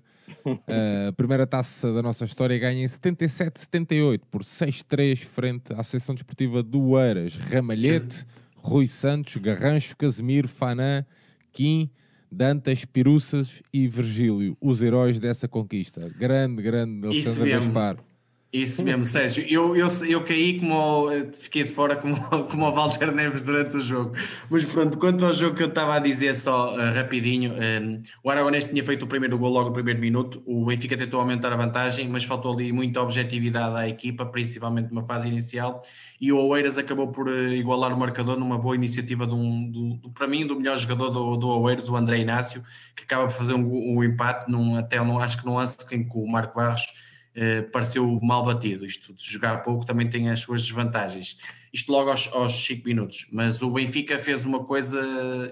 uh, 0.46 0.60
a 1.10 1.14
primeira 1.14 1.48
taça 1.48 1.92
da 1.94 2.04
nossa 2.04 2.26
história 2.26 2.60
ganha 2.60 2.84
em 2.84 2.86
77-78 2.86 4.22
por 4.30 4.44
6-3 4.44 5.20
frente 5.20 5.74
à 5.74 5.80
Associação 5.80 6.14
Desportiva 6.14 6.62
do 6.62 7.00
Eiras, 7.00 7.36
Ramalhete, 7.38 8.26
Rui 8.58 8.88
Santos, 8.88 9.38
Garrancho, 9.38 9.98
Casemiro, 9.98 10.48
Fanã, 10.48 11.06
Kim, 11.52 11.90
Dantas, 12.32 12.86
Piruças 12.86 13.64
e 13.74 13.88
Virgílio, 13.88 14.56
os 14.62 14.82
heróis 14.82 15.20
dessa 15.20 15.48
conquista. 15.48 16.08
Grande, 16.18 16.62
grande 16.62 17.08
Alexandre 17.08 17.50
Gaspar. 17.52 18.11
Isso 18.54 18.84
mesmo, 18.84 19.06
Sérgio. 19.06 19.46
Eu, 19.48 19.78
eu, 19.78 19.88
eu 20.10 20.26
caí 20.26 20.60
como 20.60 21.08
fiquei 21.34 21.64
de 21.64 21.70
fora 21.70 21.96
como, 21.96 22.18
como 22.52 22.66
o 22.66 22.72
Walter 22.74 23.10
Neves 23.14 23.42
durante 23.42 23.78
o 23.78 23.82
jogo. 23.82 24.12
Mas 24.50 24.66
pronto, 24.66 24.98
quanto 24.98 25.26
ao 25.26 25.34
jogo 25.34 25.56
que 25.56 25.64
eu 25.64 25.70
estava 25.70 25.96
a 25.96 26.00
dizer 26.00 26.36
só 26.36 26.76
uh, 26.76 26.94
rapidinho, 26.94 27.54
um, 27.54 27.56
eh, 27.56 28.02
o 28.22 28.30
Aragonés 28.30 28.66
tinha 28.66 28.84
feito 28.84 29.04
o 29.04 29.08
primeiro 29.08 29.38
gol 29.38 29.52
logo 29.52 29.70
no 29.70 29.74
primeiro 29.74 30.02
minuto, 30.02 30.44
o 30.46 30.66
Benfica 30.66 30.98
tentou 30.98 31.22
aumentar 31.22 31.54
a 31.54 31.56
vantagem, 31.56 32.10
mas 32.10 32.26
faltou 32.26 32.54
ali 32.54 32.74
muita 32.74 33.02
objetividade 33.02 33.74
à 33.78 33.88
equipa, 33.88 34.26
principalmente 34.26 34.90
numa 34.90 35.06
fase 35.06 35.30
inicial, 35.30 35.82
e 36.20 36.34
o 36.34 36.38
Oeiras 36.48 36.78
acabou 36.78 37.08
por 37.08 37.30
uh, 37.30 37.54
igualar 37.54 37.94
o 37.94 37.98
marcador 37.98 38.38
numa 38.38 38.58
boa 38.58 38.76
iniciativa 38.76 39.26
de 39.26 39.34
um, 39.34 39.72
do, 39.72 39.94
do, 39.96 40.10
para 40.10 40.28
mim, 40.28 40.46
do 40.46 40.58
melhor 40.58 40.78
jogador 40.78 41.10
do, 41.10 41.38
do 41.38 41.48
Oeiras, 41.48 41.88
o 41.88 41.96
André 41.96 42.18
Inácio, 42.18 42.62
que 42.98 43.04
acaba 43.04 43.28
por 43.28 43.34
fazer 43.34 43.54
um, 43.54 43.96
um 43.96 44.04
empate, 44.04 44.52
num, 44.52 44.76
até 44.76 45.02
um, 45.02 45.18
acho 45.20 45.38
que 45.38 45.46
no 45.46 45.56
lance 45.56 45.78
que 45.88 45.96
o 46.14 46.28
Marco 46.28 46.58
Barros 46.58 46.82
eh, 47.34 47.62
pareceu 47.62 48.20
mal 48.22 48.44
batido. 48.44 48.86
Isto 48.86 49.14
de 49.14 49.24
jogar 49.24 49.64
pouco 49.64 49.86
também 49.86 50.10
tem 50.10 50.30
as 50.30 50.42
suas 50.42 50.64
desvantagens. 50.64 51.38
Isto 51.74 51.90
logo 51.90 52.10
aos, 52.10 52.28
aos 52.34 52.66
5 52.66 52.86
minutos. 52.86 53.28
Mas 53.32 53.62
o 53.62 53.72
Benfica 53.72 54.20
fez 54.20 54.46
uma 54.46 54.66
coisa, 54.66 55.00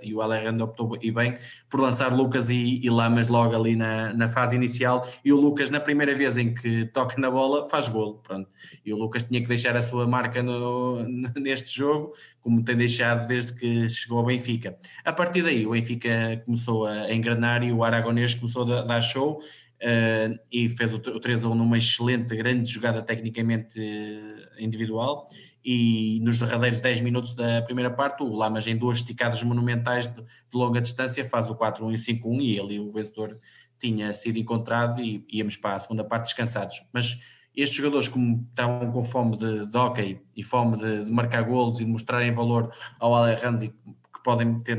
e 0.04 0.14
o 0.14 0.22
Alejandro 0.22 0.66
optou 0.66 0.98
e 1.02 1.10
bem, 1.10 1.36
por 1.70 1.80
lançar 1.80 2.14
Lucas 2.14 2.50
e, 2.50 2.80
e 2.84 2.90
Lamas 2.90 3.30
logo 3.30 3.56
ali 3.56 3.78
na, 3.78 4.14
na 4.14 4.30
fase 4.30 4.58
inicial. 4.58 5.08
E 5.24 5.32
o 5.32 5.38
Lucas, 5.38 5.70
na 5.70 5.80
primeira 5.80 6.14
vez 6.14 6.38
em 6.38 6.54
que 6.54 6.86
toca 6.88 7.20
na 7.20 7.32
bola, 7.32 7.70
faz 7.70 7.88
golo. 7.88 8.16
Pronto. 8.16 8.50
E 8.86 8.92
o 8.92 8.98
Lucas 8.98 9.24
tinha 9.24 9.40
que 9.40 9.48
deixar 9.48 9.78
a 9.78 9.82
sua 9.82 10.06
marca 10.06 10.44
no, 10.44 11.02
neste 11.40 11.78
jogo, 11.78 12.14
como 12.42 12.64
tem 12.66 12.76
deixado 12.76 13.26
desde 13.26 13.54
que 13.54 13.88
chegou 13.88 14.20
ao 14.20 14.26
Benfica. 14.26 14.78
A 15.06 15.14
partir 15.14 15.44
daí, 15.44 15.66
o 15.66 15.72
Benfica 15.72 16.42
começou 16.46 16.86
a 16.86 17.14
engrenar 17.14 17.64
e 17.64 17.72
o 17.72 17.86
Aragonês 17.86 18.36
começou 18.36 18.64
a 18.74 18.82
dar 18.82 19.00
show 19.00 19.42
Uh, 19.82 20.38
e 20.52 20.68
fez 20.68 20.94
o, 20.94 20.98
o 20.98 21.20
3 21.22 21.46
a 21.46 21.50
1 21.50 21.56
numa 21.56 21.78
excelente, 21.78 22.36
grande 22.36 22.70
jogada 22.70 23.02
tecnicamente 23.02 23.80
uh, 23.80 24.62
individual. 24.62 25.30
E 25.64 26.20
nos 26.22 26.40
derradeiros 26.40 26.80
10 26.80 27.02
minutos 27.02 27.34
da 27.34 27.62
primeira 27.62 27.90
parte, 27.90 28.24
o 28.24 28.34
Lamas, 28.34 28.68
em 28.68 28.78
duas 28.78 28.98
esticadas 28.98 29.42
monumentais 29.44 30.08
de, 30.08 30.22
de 30.22 30.26
longa 30.54 30.82
distância, 30.82 31.24
faz 31.24 31.50
o 31.50 31.56
4-1 31.56 31.92
e 31.92 31.96
o 31.96 32.30
5-1. 32.32 32.42
E 32.42 32.60
ali 32.60 32.80
o 32.80 32.92
vencedor 32.92 33.38
tinha 33.80 34.14
sido 34.14 34.38
encontrado 34.38 35.02
e 35.02 35.26
íamos 35.32 35.56
para 35.56 35.76
a 35.76 35.80
segunda 35.80 36.04
parte 36.04 36.26
descansados. 36.26 36.84
Mas 36.92 37.20
estes 37.56 37.78
jogadores, 37.78 38.08
como 38.08 38.46
estavam 38.50 38.92
com 38.92 39.04
fome 39.04 39.38
de, 39.38 39.66
de 39.66 39.78
hockey 39.78 40.22
e 40.36 40.44
fome 40.44 40.78
de, 40.78 41.06
de 41.06 41.12
marcar 41.12 41.42
golos 41.44 41.80
e 41.80 41.86
de 41.86 41.92
mostrarem 41.92 42.32
valor 42.32 42.74
ao 43.00 43.16
Alejandro, 43.16 43.70
que 43.70 44.24
podem 44.24 44.60
ter 44.60 44.78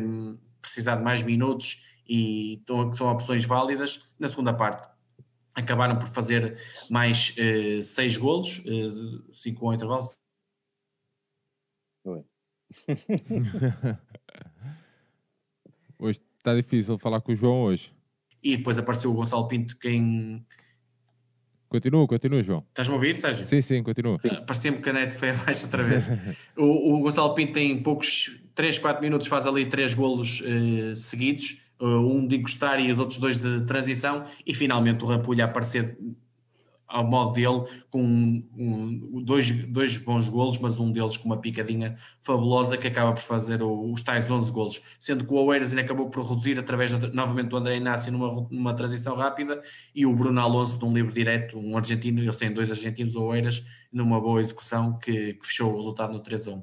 precisado 0.60 1.02
mais 1.02 1.22
minutos 1.22 1.82
e 2.08 2.62
são 2.92 3.10
opções 3.10 3.44
válidas. 3.44 4.09
Na 4.20 4.28
segunda 4.28 4.52
parte, 4.52 4.86
acabaram 5.54 5.98
por 5.98 6.06
fazer 6.06 6.58
mais 6.90 7.34
uh, 7.38 7.82
seis 7.82 8.18
golos, 8.18 8.58
uh, 8.58 9.32
cinco 9.32 9.66
ao 9.66 9.72
intervalo. 9.74 10.04
hoje 15.98 16.20
está 16.38 16.54
difícil 16.54 16.96
falar 16.98 17.20
com 17.20 17.32
o 17.32 17.34
João 17.34 17.62
hoje. 17.62 17.92
E 18.42 18.56
depois 18.56 18.78
apareceu 18.78 19.10
o 19.10 19.14
Gonçalo 19.14 19.48
Pinto, 19.48 19.76
quem. 19.78 20.46
Continua, 21.68 22.06
continua, 22.06 22.42
João. 22.42 22.64
Estás-me 22.68 22.94
a 22.94 22.96
ouvir, 22.96 23.16
Sérgio? 23.16 23.46
Sim, 23.46 23.62
sim, 23.62 23.82
continua. 23.82 24.16
Uh, 24.16 24.44
Parecia-me 24.44 24.82
que 24.82 24.90
a 24.90 24.92
net 24.92 25.16
foi 25.16 25.30
abaixo 25.32 25.64
outra 25.64 25.82
vez. 25.82 26.06
o, 26.56 26.94
o, 26.94 27.00
Gonçalo 27.00 27.34
Pinto 27.34 27.54
tem 27.54 27.82
poucos, 27.82 28.40
3, 28.54 28.78
4 28.78 29.00
minutos, 29.02 29.26
faz 29.28 29.46
ali 29.46 29.66
três 29.66 29.94
golos 29.94 30.42
uh, 30.42 30.94
seguidos 30.94 31.69
um 31.80 32.26
de 32.26 32.36
encostar 32.36 32.80
e 32.80 32.90
os 32.90 32.98
outros 32.98 33.18
dois 33.18 33.40
de 33.40 33.62
transição, 33.62 34.24
e 34.46 34.54
finalmente 34.54 35.04
o 35.04 35.06
Rampulha 35.06 35.44
aparecer 35.44 35.96
ao 36.90 37.04
modo 37.06 37.32
dele, 37.32 37.64
com 37.88 38.02
um, 38.02 38.48
um, 38.56 39.22
dois, 39.22 39.50
dois 39.68 39.96
bons 39.96 40.28
golos, 40.28 40.58
mas 40.58 40.78
um 40.78 40.90
deles 40.90 41.16
com 41.16 41.26
uma 41.26 41.40
picadinha 41.40 41.96
fabulosa 42.20 42.76
que 42.76 42.86
acaba 42.86 43.12
por 43.12 43.22
fazer 43.22 43.62
os 43.62 44.02
tais 44.02 44.28
11 44.28 44.52
golos, 44.52 44.82
sendo 44.98 45.24
que 45.24 45.32
o 45.32 45.36
Oeiras 45.36 45.70
ainda 45.70 45.82
acabou 45.82 46.10
por 46.10 46.28
reduzir 46.28 46.58
através 46.58 46.90
de, 46.98 47.14
novamente 47.14 47.48
do 47.48 47.56
André 47.56 47.76
Inácio 47.76 48.12
numa, 48.12 48.46
numa 48.50 48.74
transição 48.74 49.14
rápida 49.14 49.62
e 49.94 50.04
o 50.04 50.12
Bruno 50.12 50.40
Alonso 50.40 50.78
num 50.80 50.92
livre 50.92 51.14
direto, 51.14 51.58
um 51.58 51.76
argentino, 51.76 52.20
eles 52.20 52.36
têm 52.36 52.52
dois 52.52 52.70
argentinos, 52.70 53.14
o 53.14 53.22
Oeiras, 53.22 53.64
numa 53.92 54.20
boa 54.20 54.40
execução 54.40 54.98
que, 54.98 55.34
que 55.34 55.46
fechou 55.46 55.72
o 55.72 55.76
resultado 55.76 56.12
no 56.12 56.20
3 56.20 56.48
a 56.48 56.50
1. 56.50 56.62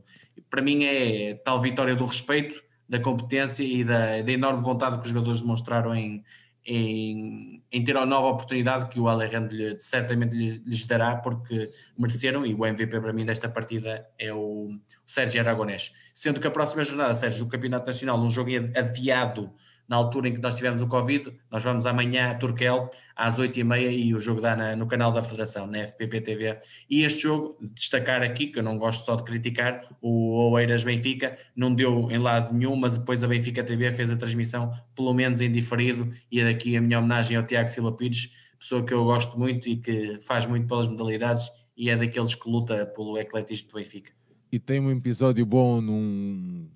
Para 0.49 0.61
mim 0.61 0.83
é 0.83 1.35
tal 1.35 1.61
vitória 1.61 1.95
do 1.95 2.05
respeito, 2.05 2.61
da 2.87 2.99
competência 2.99 3.63
e 3.63 3.83
da, 3.83 4.21
da, 4.21 4.31
enorme 4.31 4.63
vontade 4.63 4.97
que 4.97 5.03
os 5.03 5.09
jogadores 5.09 5.41
demonstraram 5.41 5.95
em, 5.95 6.23
em, 6.65 7.63
em 7.71 7.83
ter 7.83 7.97
a 7.97 8.05
nova 8.05 8.27
oportunidade 8.27 8.87
que 8.87 8.99
o 8.99 9.07
Alejandro 9.07 9.55
certamente 9.79 10.35
lhes 10.35 10.85
dará, 10.85 11.15
porque 11.17 11.69
mereceram, 11.97 12.45
e 12.45 12.53
o 12.53 12.65
MVP 12.65 12.99
para 12.99 13.13
mim 13.13 13.25
desta 13.25 13.49
partida 13.49 14.07
é 14.17 14.33
o, 14.33 14.69
o 14.69 14.79
Sérgio 15.05 15.41
Aragonés. 15.41 15.93
Sendo 16.13 16.39
que 16.39 16.47
a 16.47 16.51
próxima 16.51 16.83
jornada, 16.83 17.15
Sérgio, 17.15 17.45
do 17.45 17.49
Campeonato 17.49 17.87
Nacional, 17.87 18.19
um 18.19 18.29
jogo 18.29 18.51
adiado 18.75 19.53
na 19.87 19.95
altura 19.95 20.27
em 20.27 20.33
que 20.33 20.41
nós 20.41 20.55
tivemos 20.55 20.81
o 20.81 20.87
Covid. 20.87 21.33
Nós 21.49 21.63
vamos 21.63 21.85
amanhã 21.85 22.31
a 22.31 22.35
Turquel 22.35 22.89
às 23.15 23.39
8h30 23.39 23.91
e 23.91 24.13
o 24.13 24.19
jogo 24.19 24.41
dá 24.41 24.55
na, 24.55 24.75
no 24.75 24.85
canal 24.87 25.11
da 25.11 25.23
Federação, 25.23 25.65
na 25.65 25.87
FPP 25.87 26.21
TV. 26.21 26.59
E 26.89 27.03
este 27.03 27.23
jogo, 27.23 27.57
destacar 27.73 28.21
aqui, 28.21 28.47
que 28.47 28.59
eu 28.59 28.63
não 28.63 28.77
gosto 28.77 29.05
só 29.05 29.15
de 29.15 29.23
criticar, 29.23 29.87
o 30.01 30.51
Oeiras 30.51 30.83
Benfica 30.83 31.37
não 31.55 31.73
deu 31.73 32.11
em 32.11 32.17
lado 32.17 32.53
nenhum, 32.53 32.75
mas 32.75 32.97
depois 32.97 33.23
a 33.23 33.27
Benfica 33.27 33.63
TV 33.63 33.91
fez 33.91 34.11
a 34.11 34.17
transmissão, 34.17 34.71
pelo 34.95 35.13
menos 35.13 35.41
em 35.41 35.51
diferido, 35.51 36.09
e 36.31 36.43
daqui 36.43 36.75
a 36.75 36.81
minha 36.81 36.99
homenagem 36.99 37.37
ao 37.37 37.43
Tiago 37.43 37.69
Silva 37.69 37.91
Pires, 37.93 38.31
pessoa 38.59 38.83
que 38.83 38.93
eu 38.93 39.03
gosto 39.03 39.37
muito 39.37 39.67
e 39.69 39.77
que 39.77 40.19
faz 40.19 40.45
muito 40.45 40.67
pelas 40.67 40.87
modalidades 40.87 41.49
e 41.75 41.89
é 41.89 41.95
daqueles 41.95 42.33
que 42.33 42.49
luta 42.49 42.85
pelo 42.87 43.17
ecletismo 43.17 43.69
do 43.69 43.75
Benfica. 43.75 44.11
E 44.51 44.59
tem 44.59 44.79
um 44.79 44.91
episódio 44.91 45.45
bom 45.45 45.81
num 45.81 46.67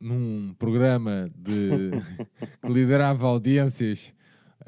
num 0.00 0.54
programa 0.58 1.30
de 1.36 1.90
que 2.62 2.72
liderava 2.72 3.26
audiências 3.26 4.12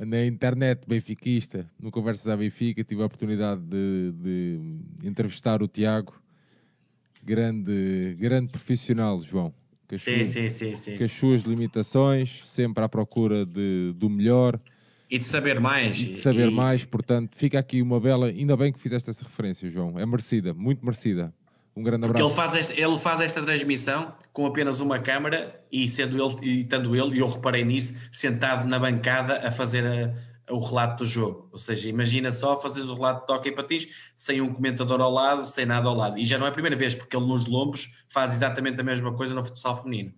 na 0.06 0.24
internet 0.24 0.82
benfiquista, 0.86 1.70
no 1.78 1.90
Conversas 1.90 2.28
à 2.28 2.36
Benfica, 2.36 2.82
tive 2.82 3.02
a 3.02 3.06
oportunidade 3.06 3.60
de, 3.60 4.12
de 4.12 4.60
entrevistar 5.06 5.62
o 5.62 5.68
Tiago, 5.68 6.14
grande, 7.22 8.16
grande 8.18 8.48
profissional, 8.48 9.20
João. 9.20 9.52
Com 9.86 9.94
as, 9.94 10.02
sim, 10.02 10.24
suas, 10.24 10.28
sim, 10.28 10.50
sim, 10.50 10.76
sim, 10.76 10.96
com 10.96 11.04
as 11.04 11.12
suas 11.12 11.42
limitações, 11.42 12.42
sempre 12.46 12.82
à 12.84 12.88
procura 12.88 13.44
de, 13.44 13.92
do 13.96 14.08
melhor. 14.08 14.58
E 15.10 15.18
de 15.18 15.24
saber 15.24 15.60
mais. 15.60 16.00
E 16.00 16.04
de 16.10 16.16
saber 16.16 16.48
e... 16.48 16.50
mais, 16.50 16.84
portanto, 16.84 17.36
fica 17.36 17.58
aqui 17.58 17.82
uma 17.82 17.98
bela. 18.00 18.28
Ainda 18.28 18.56
bem 18.56 18.72
que 18.72 18.78
fizeste 18.78 19.10
essa 19.10 19.24
referência, 19.24 19.68
João. 19.68 19.98
É 19.98 20.06
merecida, 20.06 20.54
muito 20.54 20.84
merecida. 20.84 21.34
Um 21.74 21.82
grande 21.82 22.06
abraço. 22.06 22.26
Ele 22.26 22.34
faz, 22.34 22.54
esta, 22.54 22.74
ele 22.74 22.98
faz 22.98 23.20
esta 23.20 23.42
transmissão 23.42 24.12
com 24.32 24.46
apenas 24.46 24.80
uma 24.80 24.98
câmara 24.98 25.64
e 25.70 25.86
sendo 25.88 26.22
ele, 26.22 26.36
e 26.42 26.60
estando 26.62 26.94
ele, 26.96 27.16
e 27.16 27.18
eu 27.20 27.28
reparei 27.28 27.64
nisso, 27.64 27.94
sentado 28.10 28.66
na 28.68 28.78
bancada 28.78 29.46
a 29.46 29.50
fazer 29.50 29.84
a, 29.86 30.52
o 30.52 30.58
relato 30.58 31.04
do 31.04 31.06
jogo. 31.08 31.48
Ou 31.52 31.58
seja, 31.58 31.88
imagina 31.88 32.30
só 32.32 32.56
fazer 32.60 32.82
o 32.82 32.94
relato 32.94 33.20
de 33.20 33.26
toque 33.26 33.48
e 33.48 33.52
patins 33.52 33.88
sem 34.16 34.40
um 34.40 34.52
comentador 34.52 35.00
ao 35.00 35.10
lado, 35.10 35.46
sem 35.46 35.64
nada 35.64 35.88
ao 35.88 35.94
lado. 35.94 36.18
E 36.18 36.26
já 36.26 36.38
não 36.38 36.46
é 36.46 36.50
a 36.50 36.52
primeira 36.52 36.76
vez, 36.76 36.94
porque 36.94 37.16
ele 37.16 37.26
nos 37.26 37.46
lombos 37.46 37.92
faz 38.08 38.34
exatamente 38.34 38.80
a 38.80 38.84
mesma 38.84 39.12
coisa 39.14 39.34
no 39.34 39.42
futsal 39.44 39.80
feminino. 39.82 40.12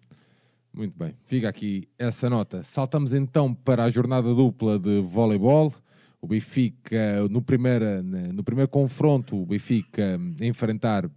Muito 0.73 0.99
bem, 0.99 1.15
fica 1.27 1.49
aqui 1.51 1.87
essa 1.99 2.31
nota. 2.31 2.63
Saltamos 2.63 3.13
então 3.13 3.53
para 3.53 3.85
a 3.85 3.91
jornada 3.91 4.35
dupla 4.35 4.79
de 4.79 5.03
voleibol. 5.03 5.73
O 6.19 6.27
Benfica, 6.27 7.29
no 7.29 7.43
primeiro, 7.43 8.03
no 8.03 8.43
primeiro 8.43 8.71
confronto, 8.71 9.37
o 9.37 9.45
Benfica 9.45 10.19
enfrentar 10.41 11.11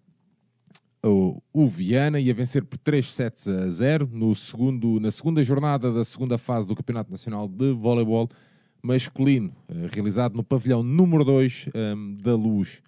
o, 1.09 1.67
Viana 1.67 2.19
ia 2.19 2.33
vencer 2.33 2.63
por 2.63 2.77
3 2.77 3.13
sets 3.13 3.47
a 3.47 3.69
0 3.69 4.09
no 4.11 4.33
segundo, 4.33 4.99
na 4.99 5.11
segunda 5.11 5.43
jornada 5.43 5.91
da 5.91 6.03
segunda 6.03 6.37
fase 6.37 6.67
do 6.67 6.75
Campeonato 6.75 7.11
Nacional 7.11 7.47
de 7.47 7.71
Voleibol 7.73 8.29
masculino, 8.81 9.55
eh, 9.67 9.89
realizado 9.91 10.35
no 10.35 10.43
pavilhão 10.43 10.83
número 10.83 11.25
2 11.25 11.67
um, 11.67 11.79
ehm, 11.79 12.17
da 12.21 12.35
Luz. 12.35 12.81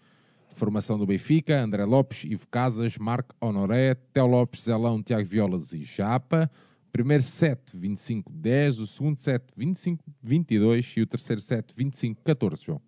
Formação 0.54 0.98
do 0.98 1.06
Benfica, 1.06 1.62
André 1.62 1.86
Lopes, 1.86 2.24
Ivo 2.24 2.48
Casas, 2.48 2.98
Marco 2.98 3.36
Honoré, 3.40 3.94
Teo 3.94 4.26
Lopes, 4.26 4.64
Zelão, 4.64 5.04
Tiago 5.04 5.28
Violas 5.28 5.72
e 5.72 5.84
Japa. 5.84 6.50
Primeiro 6.92 7.22
set 7.22 7.62
25-10, 7.78 8.80
o 8.80 8.88
segundo 8.88 9.18
set 9.20 9.44
25-22 9.56 10.98
e 10.98 11.02
o 11.02 11.06
terceiro 11.06 11.42
set 11.42 11.76
25-14, 11.76 12.66
João. 12.66 12.82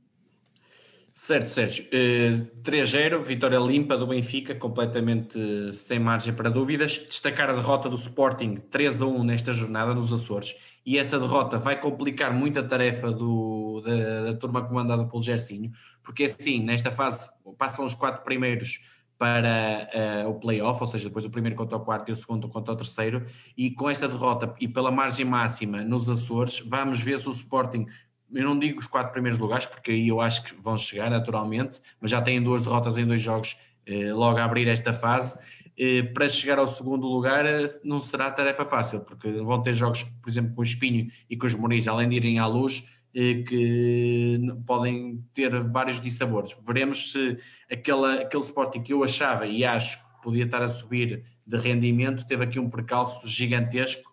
Certo, 1.22 1.50
Sérgio. 1.50 1.84
Uh, 1.88 1.90
eh, 1.92 2.62
3-0, 2.64 3.22
vitória 3.22 3.60
limpa 3.60 3.98
do 3.98 4.08
Benfica, 4.08 4.56
completamente 4.56 5.38
uh, 5.38 5.74
sem 5.74 6.00
margem 6.00 6.34
para 6.34 6.50
dúvidas. 6.50 6.98
Destacar 6.98 7.50
a 7.50 7.54
derrota 7.54 7.90
do 7.90 7.98
Sporting 7.98 8.56
3-1 8.72 9.26
nesta 9.26 9.52
jornada 9.52 9.94
nos 9.94 10.14
Açores. 10.14 10.56
E 10.86 10.98
essa 10.98 11.20
derrota 11.20 11.60
vai 11.60 11.78
complicar 11.78 12.34
muito 12.34 12.58
a 12.58 12.64
tarefa 12.64 13.12
do, 13.12 13.84
da, 13.86 14.32
da 14.32 14.34
turma 14.38 14.66
comandada 14.66 15.04
pelo 15.04 15.22
Gersinho, 15.22 15.74
porque 16.02 16.24
assim, 16.24 16.64
nesta 16.64 16.90
fase 16.90 17.28
passam 17.58 17.84
os 17.84 17.94
quatro 17.94 18.24
primeiros 18.24 18.80
para 19.18 19.90
uh, 20.26 20.30
o 20.30 20.36
playoff, 20.36 20.80
ou 20.80 20.88
seja, 20.88 21.10
depois 21.10 21.26
o 21.26 21.30
primeiro 21.30 21.58
contra 21.58 21.76
o 21.76 21.82
quarto 21.82 22.08
e 22.08 22.14
o 22.14 22.16
segundo 22.16 22.48
contra 22.48 22.74
o 22.74 22.78
terceiro, 22.78 23.26
e 23.58 23.70
com 23.70 23.90
esta 23.90 24.08
derrota 24.08 24.56
e 24.58 24.70
pela 24.70 24.90
margem 24.90 25.26
máxima 25.26 25.84
nos 25.84 26.10
Açores, 26.10 26.64
vamos 26.66 27.04
ver 27.04 27.20
se 27.20 27.28
o 27.28 27.32
Sporting 27.32 27.86
eu 28.34 28.44
não 28.44 28.58
digo 28.58 28.80
os 28.80 28.88
quatro 28.88 29.12
primeiros 29.12 29.40
lugares, 29.40 29.66
porque 29.66 29.92
aí 29.92 30.08
eu 30.08 30.22
acho 30.22 30.44
que 30.44 30.56
vão 30.56 30.78
chegar 30.78 31.10
naturalmente, 31.10 31.82
mas 32.00 32.12
já 32.12 32.22
têm 32.22 32.42
duas 32.42 32.64
derrotas 32.64 32.98
em 32.98 33.06
dois 33.06 33.22
jogos 33.22 33.58
eh, 33.86 34.14
logo 34.14 34.38
a 34.38 34.44
abrir 34.44 34.68
esta 34.68 34.94
fase. 34.94 35.40
Eh, 35.78 36.04
para 36.04 36.30
chegar 36.30 36.60
ao 36.60 36.68
segundo 36.68 37.08
lugar 37.08 37.46
eh, 37.46 37.66
não 37.84 38.00
será 38.00 38.30
tarefa 38.32 38.66
fácil, 38.66 39.02
porque 39.02 39.32
vão 39.32 39.62
ter 39.62 39.74
jogos, 39.74 40.04
por 40.22 40.30
exemplo, 40.30 40.54
com 40.54 40.62
o 40.62 40.64
Espinho 40.64 41.08
e 41.30 41.36
com 41.36 41.48
os 41.48 41.56
Moniz, 41.56 41.88
além 41.88 42.08
de 42.08 42.16
irem 42.18 42.40
à 42.40 42.46
luz, 42.46 42.84
que 43.12 44.40
podem 44.68 45.26
ter 45.34 45.50
vários 45.64 46.00
dissabores. 46.00 46.56
Veremos 46.64 47.12
se 47.12 47.40
aquela, 47.70 48.22
aquele 48.22 48.44
Sporting 48.44 48.84
que 48.84 48.94
eu 48.94 49.04
achava 49.04 49.48
e 49.48 49.66
acho 49.66 49.98
que 49.98 50.22
podia 50.22 50.46
estar 50.46 50.62
a 50.62 50.68
subir 50.68 51.24
de 51.46 51.58
rendimento 51.58 52.28
teve 52.28 52.44
aqui 52.44 52.60
um 52.60 52.70
percalço 52.70 53.28
gigantesco 53.28 54.09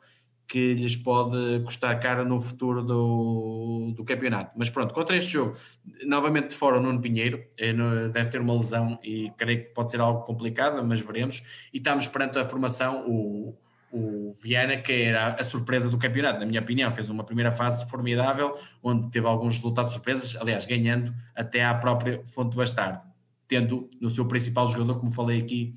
que 0.48 0.74
lhes 0.74 0.94
pode 0.94 1.60
custar 1.64 1.98
caro 1.98 2.24
no 2.24 2.40
futuro 2.40 2.82
do, 2.82 3.93
do 3.97 4.05
campeonato. 4.05 4.52
Mas 4.56 4.70
pronto, 4.70 4.94
contra 4.94 5.16
este 5.16 5.32
jogo, 5.32 5.56
novamente 6.05 6.51
de 6.51 6.55
fora 6.55 6.78
o 6.78 6.82
Nuno 6.82 7.01
Pinheiro, 7.01 7.44
eh, 7.59 7.73
deve 8.12 8.31
ter 8.31 8.40
uma 8.40 8.55
lesão 8.55 8.98
e 9.02 9.32
creio 9.36 9.64
que 9.64 9.70
pode 9.70 9.90
ser 9.90 10.01
algo 10.01 10.23
complicado, 10.23 10.85
mas 10.85 11.01
veremos. 11.01 11.43
E 11.73 11.78
estamos 11.78 12.06
perante 12.06 12.39
a 12.39 12.44
formação, 12.44 13.05
o, 13.09 13.59
o 13.90 14.31
Viana, 14.43 14.77
que 14.77 14.93
era 14.93 15.35
a 15.35 15.43
surpresa 15.43 15.89
do 15.89 15.98
campeonato, 15.98 16.39
na 16.39 16.47
minha 16.47 16.60
opinião, 16.60 16.93
fez 16.93 17.09
uma 17.09 17.24
primeira 17.24 17.51
fase 17.51 17.89
formidável, 17.90 18.56
onde 18.82 19.10
teve 19.10 19.27
alguns 19.27 19.55
resultados 19.55 19.93
surpresas, 19.93 20.36
aliás, 20.36 20.64
ganhando 20.64 21.12
até 21.35 21.64
à 21.64 21.74
própria 21.74 22.23
Fonte 22.24 22.56
Bastardo, 22.56 23.02
tendo 23.48 23.90
no 24.01 24.10
seu 24.10 24.27
principal 24.27 24.66
jogador, 24.68 25.01
como 25.01 25.10
falei 25.10 25.40
aqui, 25.40 25.77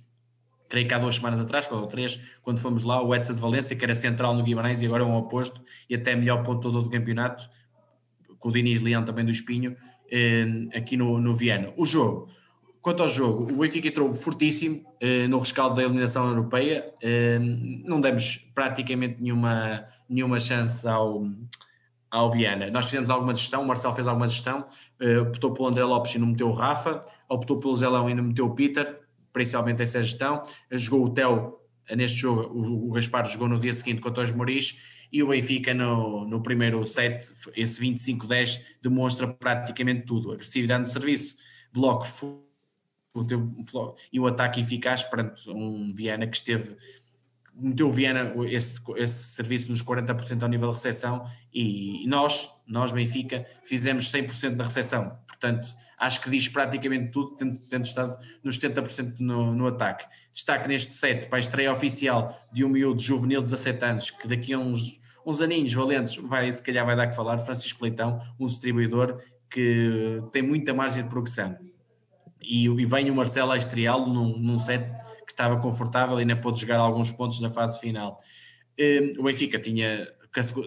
creio 0.69 0.87
que 0.87 0.93
há 0.93 0.99
duas 0.99 1.15
semanas 1.15 1.41
atrás, 1.41 1.69
ou 1.71 1.87
três, 1.87 2.19
quando 2.43 2.59
fomos 2.59 2.83
lá, 2.83 3.01
o 3.03 3.13
Edson 3.13 3.33
de 3.33 3.41
Valência, 3.41 3.75
que 3.75 3.83
era 3.83 3.95
central 3.95 4.35
no 4.35 4.43
Guimarães 4.43 4.81
e 4.81 4.85
agora 4.85 5.03
é 5.03 5.05
um 5.05 5.17
oposto, 5.17 5.61
e 5.89 5.95
até 5.95 6.15
melhor 6.15 6.43
ponto 6.43 6.71
do 6.71 6.89
campeonato, 6.89 7.49
com 8.37 8.49
o 8.49 8.51
Diniz 8.51 8.81
Leão 8.81 9.03
também 9.03 9.25
do 9.25 9.31
Espinho, 9.31 9.75
eh, 10.11 10.45
aqui 10.75 10.95
no, 10.95 11.19
no 11.19 11.33
Viana. 11.33 11.73
O 11.75 11.85
jogo, 11.85 12.29
quanto 12.81 13.01
ao 13.01 13.09
jogo, 13.09 13.51
o 13.51 13.57
Benfica 13.57 13.87
entrou 13.87 14.13
fortíssimo 14.13 14.83
eh, 15.01 15.27
no 15.27 15.39
rescaldo 15.39 15.75
da 15.75 15.83
eliminação 15.83 16.27
europeia, 16.27 16.93
eh, 17.01 17.39
não 17.39 17.99
demos 17.99 18.37
praticamente 18.53 19.21
nenhuma, 19.21 19.85
nenhuma 20.07 20.39
chance 20.39 20.87
ao, 20.87 21.27
ao 22.11 22.31
Viana. 22.31 22.69
Nós 22.69 22.85
fizemos 22.85 23.09
alguma 23.09 23.35
gestão, 23.35 23.63
o 23.63 23.67
Marcelo 23.67 23.95
fez 23.95 24.07
alguma 24.07 24.27
gestão, 24.27 24.65
optou 25.21 25.53
pelo 25.53 25.67
André 25.67 25.83
Lopes 25.83 26.13
e 26.13 26.19
não 26.19 26.27
meteu 26.27 26.49
o 26.49 26.53
Rafa, 26.53 27.03
optou 27.27 27.59
pelo 27.59 27.75
Zelão 27.75 28.09
e 28.09 28.13
não 28.13 28.23
meteu 28.23 28.45
o 28.45 28.55
Peter, 28.55 28.99
principalmente 29.31 29.81
essa 29.81 30.01
gestão. 30.01 30.41
Jogou 30.71 31.05
o 31.05 31.09
Theo 31.09 31.59
neste 31.95 32.17
jogo, 32.17 32.41
o, 32.43 32.91
Gaspar 32.91 33.25
jogou 33.25 33.47
no 33.47 33.59
dia 33.59 33.73
seguinte 33.73 34.01
contra 34.01 34.23
os 34.23 34.31
Moris 34.31 34.77
e 35.11 35.23
o 35.23 35.27
Benfica 35.27 35.73
no, 35.73 36.25
no 36.25 36.41
primeiro 36.41 36.85
set, 36.85 37.31
esse 37.55 37.81
25-10, 37.81 38.61
demonstra 38.81 39.27
praticamente 39.27 40.05
tudo: 40.05 40.31
agressividade 40.31 40.81
no 40.81 40.87
serviço, 40.87 41.35
bloco 41.73 42.05
e 44.13 44.19
o 44.19 44.27
ataque 44.27 44.61
eficaz 44.61 45.03
perante 45.03 45.49
um 45.49 45.91
Viana 45.91 46.27
que 46.27 46.37
esteve 46.37 46.77
meteu 47.59 47.89
o 47.89 48.45
esse, 48.45 48.79
esse 48.95 49.35
serviço 49.35 49.69
nos 49.69 49.83
40% 49.83 50.43
ao 50.43 50.49
nível 50.49 50.69
de 50.69 50.75
recepção 50.75 51.25
e 51.53 52.05
nós, 52.07 52.49
nós 52.67 52.91
Benfica, 52.91 53.45
fizemos 53.63 54.11
100% 54.11 54.55
da 54.55 54.63
recepção. 54.63 55.17
Portanto, 55.27 55.67
acho 55.97 56.21
que 56.21 56.29
diz 56.29 56.47
praticamente 56.47 57.11
tudo, 57.11 57.35
tendo, 57.35 57.59
tendo 57.59 57.85
estado 57.85 58.17
nos 58.43 58.57
70% 58.57 59.15
no, 59.19 59.53
no 59.53 59.67
ataque. 59.67 60.05
Destaque 60.31 60.67
neste 60.67 60.93
set 60.93 61.27
para 61.27 61.37
a 61.37 61.39
estreia 61.39 61.71
oficial 61.71 62.39
de 62.51 62.63
um 62.63 62.69
miúdo 62.69 63.01
juvenil 63.01 63.41
de 63.41 63.51
17 63.51 63.85
anos, 63.85 64.09
que 64.11 64.27
daqui 64.27 64.53
a 64.53 64.59
uns, 64.59 64.99
uns 65.25 65.41
aninhos 65.41 65.73
valentes, 65.73 66.15
vai, 66.15 66.51
se 66.51 66.63
calhar 66.63 66.85
vai 66.85 66.95
dar 66.95 67.07
que 67.07 67.15
falar, 67.15 67.37
Francisco 67.39 67.83
Leitão, 67.83 68.21
um 68.39 68.45
distribuidor 68.45 69.21
que 69.49 70.21
tem 70.31 70.41
muita 70.41 70.73
margem 70.73 71.03
de 71.03 71.09
progressão. 71.09 71.57
E, 72.41 72.65
e 72.65 72.85
vem 72.85 73.09
o 73.09 73.15
Marcelo 73.15 73.51
a 73.51 73.57
estreá-lo 73.57 74.07
num, 74.07 74.37
num 74.37 74.59
set 74.59 74.89
que 75.29 75.33
estava 75.33 75.59
confortável 75.61 76.17
e 76.17 76.21
ainda 76.21 76.35
pôde 76.35 76.59
jogar 76.59 76.79
alguns 76.79 77.11
pontos 77.11 77.39
na 77.39 77.51
fase 77.51 77.79
final. 77.79 78.17
Hum, 78.79 79.13
o 79.19 79.23
Benfica 79.23 79.59
tinha 79.59 80.11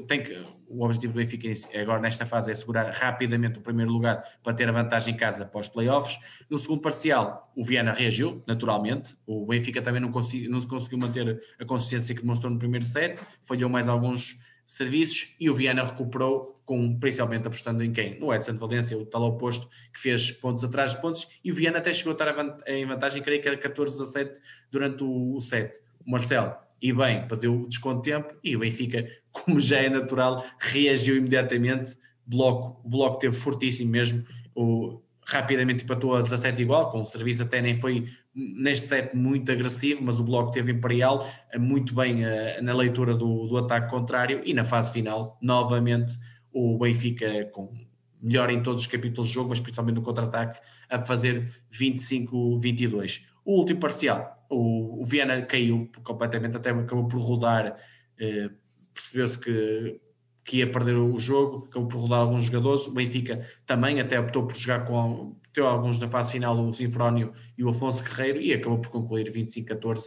tem 0.07 0.23
que, 0.23 0.37
o 0.69 0.85
objetivo 0.85 1.13
do 1.13 1.17
Benfica 1.17 1.49
agora 1.81 2.01
nesta 2.01 2.27
fase 2.27 2.51
é 2.51 2.53
assegurar 2.53 2.93
rapidamente 2.93 3.59
o 3.59 3.63
primeiro 3.63 3.93
lugar 3.93 4.23
para 4.43 4.53
ter 4.53 4.69
a 4.69 4.73
vantagem 4.73 5.15
em 5.15 5.17
casa 5.17 5.47
para 5.47 5.61
os 5.61 5.69
playoffs. 5.69 6.19
No 6.51 6.59
segundo 6.59 6.81
parcial, 6.81 7.53
o 7.57 7.65
Viana 7.65 7.93
reagiu, 7.93 8.43
naturalmente. 8.47 9.17
O 9.27 9.47
Benfica 9.47 9.81
também 9.81 10.01
não, 10.01 10.11
consegui, 10.11 10.49
não 10.49 10.59
se 10.59 10.67
conseguiu 10.67 10.99
manter 10.99 11.41
a 11.61 11.65
consistência 11.65 12.15
que 12.15 12.23
demonstrou 12.23 12.53
no 12.53 12.59
primeiro 12.59 12.85
set, 12.85 13.25
falhou 13.45 13.71
mais 13.71 13.89
alguns 13.89 14.39
serviços 14.67 15.35
e 15.39 15.49
o 15.49 15.55
Viana 15.55 15.85
recuperou, 15.85 16.52
com, 16.65 16.99
principalmente 16.99 17.47
apostando 17.47 17.83
em 17.83 17.93
quem? 17.93 18.19
No 18.19 18.33
Edson 18.33 18.55
Valência, 18.55 18.97
o 18.97 19.05
tal 19.05 19.23
oposto, 19.23 19.69
que 19.93 20.01
fez 20.01 20.31
pontos 20.31 20.65
atrás 20.65 20.93
de 20.93 21.01
pontos, 21.01 21.27
e 21.45 21.51
o 21.51 21.55
Viana 21.55 21.79
até 21.79 21.93
chegou 21.93 22.13
a 22.13 22.15
estar 22.15 22.63
em 22.67 22.87
vantagem, 22.87 23.23
creio 23.23 23.43
que 23.43 23.49
era 23.49 23.57
14 23.57 24.03
a 24.03 24.07
7 24.07 24.41
durante 24.71 25.03
o, 25.03 25.37
o 25.37 25.41
set. 25.41 25.81
O 26.07 26.11
Marcelo, 26.11 26.55
e 26.81 26.93
bem, 26.93 27.27
perdeu 27.27 27.67
desconto 27.69 28.03
de 28.03 28.11
tempo, 28.11 28.35
e 28.43 28.57
o 28.57 28.61
Benfica, 28.61 29.07
como 29.31 29.61
já 29.61 29.79
é 29.79 29.89
natural, 29.89 30.45
reagiu 30.59 31.17
imediatamente, 31.17 31.97
bloco, 32.27 32.81
o 32.85 32.89
bloco 32.89 33.19
teve 33.19 33.37
fortíssimo 33.37 33.91
mesmo, 33.91 34.25
o, 34.55 35.01
rapidamente 35.27 35.85
empatou 35.85 36.17
a 36.17 36.23
17 36.23 36.63
igual, 36.63 36.91
com 36.91 37.01
o 37.01 37.05
serviço 37.05 37.43
até 37.43 37.63
nem 37.63 37.79
foi 37.79 38.07
neste 38.35 38.87
set 38.87 39.15
muito 39.15 39.51
agressivo, 39.53 40.03
mas 40.03 40.19
o 40.19 40.25
bloco 40.25 40.51
teve 40.51 40.73
imperial 40.73 41.27
eh, 41.51 41.59
muito 41.59 41.95
bem 41.95 42.25
uh, 42.25 42.63
na 42.63 42.73
leitura 42.73 43.15
do, 43.15 43.47
do 43.47 43.57
ataque 43.59 43.91
contrário 43.91 44.41
e 44.45 44.55
na 44.55 44.65
fase 44.65 44.93
final, 44.93 45.39
novamente, 45.41 46.15
o 46.53 46.79
Benfica 46.79 47.45
com 47.53 47.73
melhor 48.21 48.51
em 48.51 48.63
todos 48.63 48.83
os 48.83 48.87
capítulos 48.87 49.29
do 49.29 49.33
jogo, 49.33 49.49
mas 49.49 49.61
principalmente 49.61 49.97
no 49.97 50.03
contra-ataque, 50.03 50.61
a 50.89 51.01
fazer 51.01 51.51
25-22. 51.73 53.23
O 53.45 53.59
último 53.59 53.81
parcial, 53.81 54.47
o, 54.49 55.01
o 55.01 55.05
Viana 55.05 55.43
caiu 55.43 55.91
completamente, 56.05 56.57
até 56.57 56.71
acabou 56.71 57.09
por 57.09 57.21
rodar, 57.21 57.73
uh, 57.73 58.55
percebeu-se 58.95 59.39
que 59.39 60.01
que 60.45 60.59
ia 60.59 60.71
perder 60.71 60.97
o 60.97 61.19
jogo, 61.19 61.67
acabou 61.69 61.89
por 61.89 62.01
rodar 62.01 62.21
alguns 62.21 62.45
jogadores. 62.45 62.87
O 62.87 62.95
Benfica 62.95 63.47
também 63.65 64.01
até 64.01 64.19
optou 64.19 64.47
por 64.47 64.57
jogar 64.57 64.85
com 64.85 65.37
teve 65.53 65.67
alguns 65.67 65.99
na 65.99 66.09
fase 66.09 66.33
final, 66.33 66.59
o 66.59 66.73
Sinfrónio 66.73 67.33
e 67.57 67.63
o 67.63 67.69
Afonso 67.69 68.03
Guerreiro, 68.03 68.41
e 68.41 68.53
acabou 68.53 68.79
por 68.79 68.91
concluir 68.91 69.31
25-14. 69.31 70.07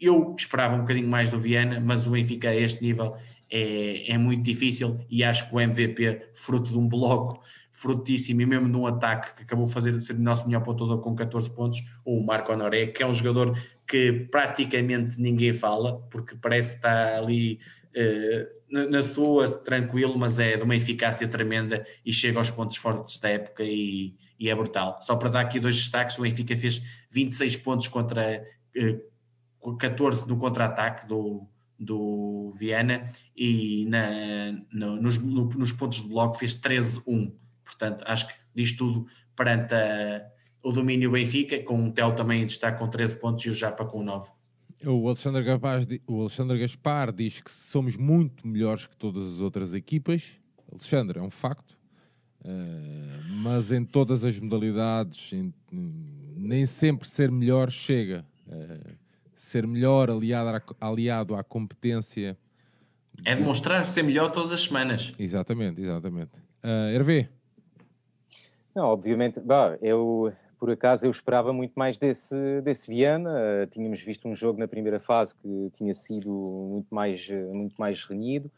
Eu 0.00 0.34
esperava 0.36 0.74
um 0.74 0.80
bocadinho 0.80 1.08
mais 1.08 1.30
do 1.30 1.38
Viana, 1.38 1.80
mas 1.80 2.06
o 2.06 2.10
Benfica 2.10 2.48
a 2.50 2.56
este 2.56 2.82
nível 2.82 3.16
é, 3.50 4.12
é 4.12 4.18
muito 4.18 4.42
difícil 4.42 4.98
e 5.08 5.24
acho 5.24 5.48
que 5.48 5.54
o 5.54 5.60
MVP, 5.60 6.30
fruto 6.34 6.70
de 6.72 6.78
um 6.78 6.88
bloco 6.88 7.42
frutíssimo 7.72 8.42
e 8.42 8.46
mesmo 8.46 8.68
num 8.68 8.86
ataque 8.86 9.34
que 9.36 9.42
acabou 9.42 9.66
de 9.66 9.72
fazer 9.72 9.98
ser 10.00 10.14
o 10.14 10.20
nosso 10.20 10.46
melhor 10.46 10.62
pontuador 10.62 11.00
com 11.00 11.14
14 11.14 11.50
pontos, 11.50 11.82
o 12.04 12.22
Marco 12.22 12.52
Honoré, 12.52 12.88
que 12.88 13.02
é 13.02 13.06
um 13.06 13.14
jogador 13.14 13.58
que 13.86 14.28
praticamente 14.30 15.20
ninguém 15.20 15.52
fala, 15.52 15.98
porque 16.10 16.36
parece 16.36 16.76
estar 16.76 17.16
ali 17.16 17.58
eh, 17.94 18.48
na 18.70 19.02
sua 19.02 19.48
tranquilo, 19.48 20.16
mas 20.16 20.38
é 20.38 20.56
de 20.56 20.62
uma 20.62 20.76
eficácia 20.76 21.26
tremenda 21.26 21.84
e 22.04 22.12
chega 22.12 22.38
aos 22.38 22.50
pontos 22.50 22.76
fortes 22.76 23.18
da 23.18 23.30
época 23.30 23.64
e, 23.64 24.14
e 24.38 24.48
é 24.48 24.54
brutal. 24.54 24.98
Só 25.00 25.16
para 25.16 25.30
dar 25.30 25.40
aqui 25.40 25.58
dois 25.58 25.74
destaques, 25.76 26.16
o 26.18 26.22
Benfica 26.22 26.54
fez 26.56 26.80
26 27.10 27.56
pontos 27.56 27.88
contra 27.88 28.44
14 29.78 30.24
eh, 30.24 30.28
no 30.28 30.38
contra-ataque 30.38 31.08
do, 31.08 31.48
do 31.80 32.52
Viana 32.58 33.10
e 33.34 33.86
na, 33.88 34.52
no, 34.70 35.00
nos, 35.00 35.16
no, 35.16 35.48
nos 35.48 35.72
pontos 35.72 36.02
de 36.02 36.08
bloco 36.08 36.36
fez 36.36 36.60
13-1. 36.60 37.32
Portanto, 37.64 38.04
acho 38.06 38.28
que 38.28 38.34
diz 38.54 38.76
tudo 38.76 39.06
perante 39.34 39.74
a, 39.74 40.22
o 40.62 40.70
domínio 40.70 41.10
Benfica, 41.10 41.62
com 41.62 41.88
o 41.88 41.92
Tel 41.92 42.14
também 42.14 42.44
destaque 42.44 42.78
com 42.78 42.88
13 42.88 43.18
pontos 43.18 43.44
e 43.46 43.50
o 43.50 43.54
Japa 43.54 43.86
com 43.86 44.02
9. 44.02 44.30
O 44.84 45.06
Alexandre, 45.08 45.42
Gavaz, 45.42 45.86
o 46.06 46.20
Alexandre 46.20 46.58
Gaspar 46.58 47.12
diz 47.12 47.40
que 47.40 47.50
somos 47.50 47.96
muito 47.96 48.46
melhores 48.46 48.86
que 48.86 48.96
todas 48.96 49.34
as 49.34 49.40
outras 49.40 49.74
equipas. 49.74 50.24
Alexandre, 50.70 51.18
é 51.18 51.22
um 51.22 51.30
facto. 51.30 51.78
Uh, 52.42 53.34
mas 53.42 53.70
em 53.72 53.84
todas 53.84 54.24
as 54.24 54.38
modalidades, 54.38 55.32
em, 55.32 55.52
nem 55.70 56.64
sempre 56.64 57.06
ser 57.06 57.30
melhor 57.30 57.70
chega. 57.70 58.26
Uh, 58.46 58.96
ser 59.40 59.66
melhor 59.66 60.10
aliado 60.10 60.62
à, 60.80 60.86
aliado 60.86 61.34
à 61.34 61.42
competência. 61.42 62.36
É 63.24 63.34
demonstrar 63.34 63.84
ser 63.84 64.02
melhor 64.02 64.30
todas 64.32 64.52
as 64.52 64.62
semanas. 64.62 65.12
Exatamente, 65.18 65.80
exatamente. 65.80 66.32
Uh, 66.62 66.94
Hervé? 66.94 67.28
Não, 68.74 68.84
obviamente, 68.84 69.40
bah, 69.40 69.78
eu 69.80 70.32
por 70.58 70.70
acaso 70.70 71.06
eu 71.06 71.10
esperava 71.10 71.54
muito 71.54 71.72
mais 71.74 71.96
desse, 71.96 72.60
desse 72.62 72.86
Viana. 72.86 73.30
Uh, 73.30 73.66
tínhamos 73.68 74.02
visto 74.02 74.28
um 74.28 74.36
jogo 74.36 74.58
na 74.58 74.68
primeira 74.68 75.00
fase 75.00 75.34
que 75.36 75.72
tinha 75.74 75.94
sido 75.94 76.30
muito 76.30 76.94
mais, 76.94 77.26
uh, 77.30 77.54
muito 77.54 77.74
mais 77.78 78.04
renhido. 78.04 78.50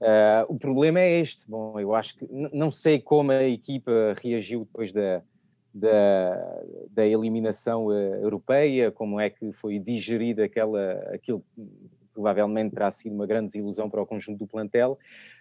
Uh, 0.00 0.46
o 0.48 0.56
problema 0.56 1.00
é 1.00 1.20
este. 1.20 1.44
Bom, 1.48 1.78
eu 1.80 1.94
acho 1.94 2.16
que 2.16 2.28
não 2.30 2.70
sei 2.70 3.00
como 3.00 3.32
a 3.32 3.42
equipa 3.42 4.16
reagiu 4.22 4.60
depois 4.60 4.92
da, 4.92 5.20
da, 5.74 6.62
da 6.90 7.06
eliminação 7.06 7.90
europeia, 7.92 8.90
como 8.90 9.18
é 9.18 9.30
que 9.30 9.52
foi 9.52 9.78
digerida 9.78 10.44
aquela, 10.44 10.92
aquilo 11.12 11.42
provavelmente 12.12 12.74
terá 12.74 12.90
sido 12.90 13.14
uma 13.14 13.26
grande 13.26 13.46
desilusão 13.46 13.88
para 13.88 14.02
o 14.02 14.06
conjunto 14.06 14.38
do 14.38 14.46
plantel, 14.46 14.98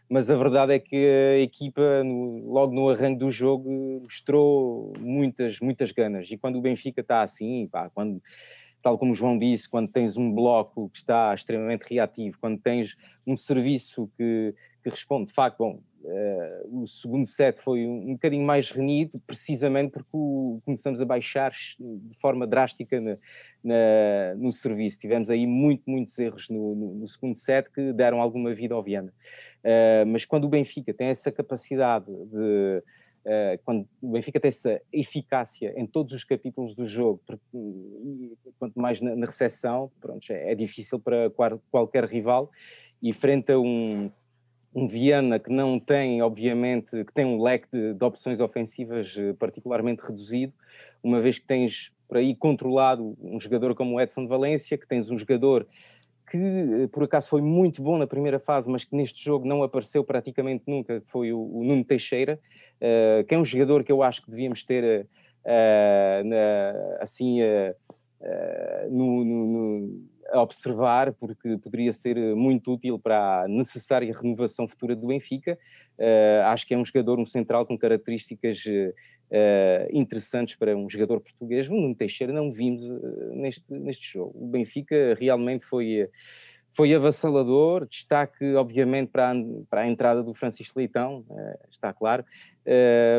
mas 0.10 0.30
a 0.30 0.36
verdade 0.36 0.74
é 0.74 0.80
que 0.80 0.96
a 0.96 1.40
equipa, 1.40 2.04
no, 2.04 2.52
logo 2.52 2.74
no 2.74 2.90
arranque 2.90 3.20
do 3.20 3.32
jogo, 3.32 4.02
mostrou 4.04 4.94
muitas, 5.00 5.60
muitas 5.60 5.92
ganas. 5.92 6.30
E 6.30 6.38
quando 6.38 6.58
o 6.58 6.62
Benfica 6.62 7.02
está 7.02 7.22
assim, 7.22 7.68
pá, 7.72 7.90
quando, 7.94 8.22
tal 8.82 8.98
como 8.98 9.14
o 9.14 9.16
João 9.16 9.38
disse, 9.38 9.70
quando 9.70 9.90
tens 9.90 10.18
um 10.18 10.30
bloco 10.34 10.90
que 10.90 10.98
está 10.98 11.34
extremamente 11.34 11.84
reativo, 11.90 12.38
quando 12.42 12.60
tens 12.60 12.96
um 13.26 13.38
serviço 13.38 14.10
que, 14.18 14.54
que 14.82 14.90
responde, 14.90 15.28
de 15.28 15.34
facto, 15.34 15.58
bom, 15.60 15.82
uh, 16.04 16.82
o 16.82 16.88
segundo 16.88 17.28
set 17.28 17.60
foi 17.60 17.86
um, 17.86 18.10
um 18.10 18.14
bocadinho 18.14 18.46
mais 18.46 18.72
renido, 18.72 19.20
precisamente 19.26 19.92
porque 19.92 20.10
o, 20.12 20.62
começamos 20.66 21.00
a 21.00 21.06
baixar 21.06 21.52
de 21.52 22.18
forma 22.20 22.48
drástica 22.48 23.00
na, 23.00 23.18
na, 23.64 24.36
no 24.38 24.52
serviço. 24.52 25.00
Tivemos 25.00 25.30
aí 25.30 25.46
muito, 25.46 25.84
muitos 25.90 26.18
erros 26.18 26.50
no, 26.50 26.76
no, 26.76 26.94
no 26.96 27.08
segundo 27.08 27.36
set 27.36 27.70
que 27.72 27.94
deram 27.94 28.22
alguma 28.22 28.54
vida 28.54 28.74
ao 28.74 28.84
Viana. 28.84 29.14
Uh, 29.62 30.06
mas 30.08 30.26
quando 30.26 30.46
o 30.46 30.50
Benfica 30.50 30.94
tem 30.94 31.08
essa 31.08 31.32
capacidade 31.32 32.06
de. 32.06 32.84
Uh, 33.24 33.62
quando 33.64 33.88
o 34.02 34.14
Benfica 34.14 34.40
tem 34.40 34.50
essa 34.50 34.82
eficácia 34.92 35.72
em 35.78 35.86
todos 35.86 36.12
os 36.12 36.24
capítulos 36.24 36.74
do 36.74 36.88
jogo, 36.88 37.22
quanto 38.58 38.80
mais 38.80 39.00
na, 39.00 39.16
na 39.16 39.28
recepção, 39.28 39.92
pronto, 40.02 40.26
é, 40.32 40.56
difícil 40.56 41.00
para 41.00 41.30
qual, 41.30 41.62
qualquer 41.70 42.06
rival. 42.06 42.50
E 43.00 43.14
frente 43.14 43.52
a 43.52 43.60
um, 43.60 44.12
um 44.74 44.88
Viana 44.88 45.38
que 45.40 45.52
não 45.52 45.80
tem, 45.80 46.22
obviamente, 46.22 47.04
que 47.06 47.14
tem 47.14 47.26
um 47.26 47.42
leque 47.42 47.68
de, 47.72 47.94
de 47.94 48.04
opções 48.04 48.40
ofensivas 48.40 49.14
eh, 49.18 49.34
particularmente 49.34 50.02
reduzido, 50.02 50.54
uma 51.04 51.20
vez 51.20 51.38
que 51.38 51.46
tens 51.46 51.92
por 52.08 52.18
aí 52.18 52.36
controlado 52.36 53.18
um 53.22 53.40
jogador 53.40 53.76
como 53.76 53.96
o 53.96 54.02
Edson 54.02 54.24
de 54.24 54.28
Valência, 54.28 54.78
que 54.78 54.88
tens 54.88 55.10
um 55.10 55.20
jogador 55.20 55.68
que 56.30 56.38
eh, 56.38 56.88
por 56.88 57.04
acaso 57.04 57.28
foi 57.28 57.42
muito 57.42 57.82
bom 57.82 57.98
na 57.98 58.08
primeira 58.08 58.40
fase, 58.40 58.70
mas 58.70 58.86
que 58.86 58.96
neste 58.96 59.24
jogo 59.24 59.46
não 59.46 59.62
apareceu 59.62 60.04
praticamente 60.04 60.64
nunca, 60.66 61.04
foi 61.08 61.34
o, 61.34 61.40
o 61.40 61.64
Nuno 61.64 61.84
Teixeira, 61.84 62.40
uh, 62.78 63.26
que 63.26 63.36
é 63.36 63.38
um 63.38 63.44
jogador 63.44 63.84
que 63.84 63.92
eu 63.92 64.02
acho 64.02 64.24
que 64.24 64.32
devíamos 64.32 64.64
ter 64.64 65.06
uh, 65.46 66.24
na, 66.24 66.98
assim 67.02 67.42
uh, 67.42 67.76
no, 68.90 69.26
no, 69.26 69.46
no, 69.46 70.04
a 70.32 70.42
observar, 70.42 71.14
porque 71.14 71.58
poderia 71.58 71.94
ser 71.94 72.16
muito 72.36 72.74
útil 72.74 72.98
para 72.98 73.44
a 73.44 73.48
necessária 73.48 74.14
renovação 74.16 74.68
futura 74.68 74.96
do 74.96 75.08
Benfica. 75.08 75.58
acho 76.46 76.66
que 76.66 76.74
é 76.74 76.78
um 76.78 76.86
jogador, 76.86 77.20
um 77.20 77.26
central 77.26 77.66
com 77.66 77.78
características 77.78 78.64
uh, 79.32 79.88
interessantes 79.92 80.56
para 80.56 80.76
um 80.76 80.90
jogador 80.90 81.22
português. 81.22 81.68
O 81.68 81.74
Nuno 81.74 81.96
Teixeira 81.96 82.34
não 82.34 82.52
vimos 82.52 82.84
uh, 82.84 83.36
neste, 83.36 83.64
neste 83.70 84.14
jogo. 84.14 84.34
O 84.36 84.48
Benfica 84.48 85.16
realmente 85.20 85.66
foi, 85.66 86.08
foi 86.74 86.94
avassalador. 86.94 87.88
Destaque, 87.88 88.54
obviamente, 88.56 89.10
para 89.10 89.32
a, 89.32 89.36
para 89.70 89.82
a 89.82 89.88
entrada 89.88 90.22
do 90.22 90.34
Francisco 90.34 90.78
Leitão, 90.78 91.26
uh, 91.30 91.68
está 91.72 91.94
claro. 91.94 92.26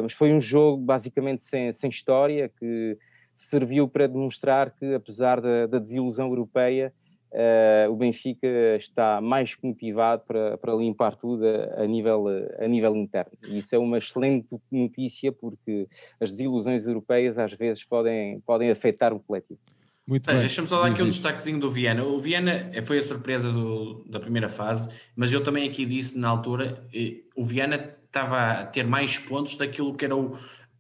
mas 0.03 0.13
foi 0.13 0.33
um 0.33 0.41
jogo 0.41 0.83
basicamente 0.83 1.43
sem, 1.43 1.73
sem 1.73 1.91
história 1.91 2.49
que 2.49 2.97
serviu 3.35 3.89
para 3.89 4.07
demonstrar 4.07 4.71
que, 4.71 4.95
apesar 4.95 5.41
da, 5.41 5.67
da 5.67 5.79
desilusão 5.79 6.29
europeia, 6.29 6.93
Uh, 7.33 7.91
o 7.91 7.97
Benfica 7.97 8.47
está 8.77 9.19
mais 9.21 9.57
motivado 9.63 10.23
para, 10.27 10.59
para 10.59 10.75
limpar 10.75 11.17
tudo 11.17 11.45
a, 11.47 11.83
a, 11.83 11.87
nível, 11.87 12.27
a 12.59 12.69
nível 12.69 12.95
interno. 12.95 13.33
E 13.49 13.59
isso 13.59 13.75
é 13.75 13.79
uma 13.79 13.97
excelente 13.97 14.49
notícia 14.71 15.33
porque 15.33 15.89
as 16.21 16.31
desilusões 16.31 16.87
europeias 16.87 17.39
às 17.39 17.53
vezes 17.55 17.85
podem, 17.85 18.41
podem 18.41 18.71
afetar 18.71 19.15
o 19.15 19.21
coletivo. 19.21 19.61
Muito 20.07 20.27
bem. 20.27 20.41
Deixa-me 20.41 20.67
só 20.67 20.83
dar 20.83 20.91
aqui 20.91 21.03
um 21.03 21.09
destaquezinho 21.09 21.59
do 21.59 21.71
Viana. 21.71 22.05
O 22.05 22.19
Viana 22.19 22.71
foi 22.83 22.99
a 22.99 23.03
surpresa 23.03 23.51
do, 23.51 24.05
da 24.05 24.21
primeira 24.21 24.49
fase, 24.49 24.91
mas 25.17 25.33
eu 25.33 25.43
também 25.43 25.67
aqui 25.67 25.87
disse 25.87 26.19
na 26.19 26.29
altura, 26.29 26.85
eh, 26.93 27.21
o 27.35 27.45
Viana 27.45 27.97
estava 28.05 28.61
a 28.61 28.67
ter 28.67 28.85
mais 28.85 29.17
pontos 29.17 29.57
daquilo 29.57 29.95
que 29.95 30.05
era 30.05 30.15
o, 30.15 30.37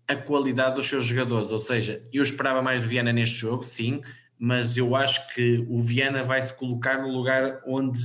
a 0.06 0.16
qualidade 0.16 0.74
dos 0.74 0.86
seus 0.86 1.04
jogadores, 1.04 1.50
ou 1.50 1.58
seja, 1.58 2.02
eu 2.12 2.22
esperava 2.22 2.60
mais 2.60 2.82
do 2.82 2.88
Viana 2.88 3.12
neste 3.12 3.36
jogo, 3.36 3.62
sim, 3.62 4.00
mas 4.44 4.76
eu 4.76 4.96
acho 4.96 5.32
que 5.32 5.64
o 5.68 5.80
Viana 5.80 6.24
vai 6.24 6.42
se 6.42 6.52
colocar 6.52 7.00
no 7.00 7.06
lugar 7.06 7.62
onde, 7.64 8.00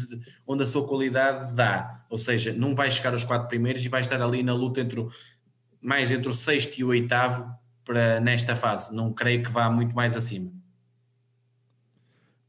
onde 0.46 0.62
a 0.62 0.68
sua 0.68 0.88
qualidade 0.88 1.52
dá, 1.56 2.06
ou 2.12 2.18
seja, 2.20 2.54
não 2.54 2.76
vai 2.76 2.92
chegar 2.92 3.12
aos 3.12 3.24
quatro 3.24 3.48
primeiros 3.48 3.84
e 3.84 3.90
vai 3.90 4.02
estar 4.02 4.22
ali 4.22 4.44
na 4.44 4.54
luta 4.54 4.82
entre 4.82 5.00
o, 5.00 5.10
mais 5.82 6.12
entre 6.12 6.30
o 6.30 6.32
sexto 6.32 6.78
e 6.78 6.84
o 6.84 6.90
oitavo 6.90 7.52
para 7.84 8.20
nesta 8.20 8.56
fase. 8.56 8.96
Não 8.96 9.12
creio 9.12 9.42
que 9.42 9.50
vá 9.50 9.68
muito 9.68 9.96
mais 9.96 10.16
acima. 10.16 10.52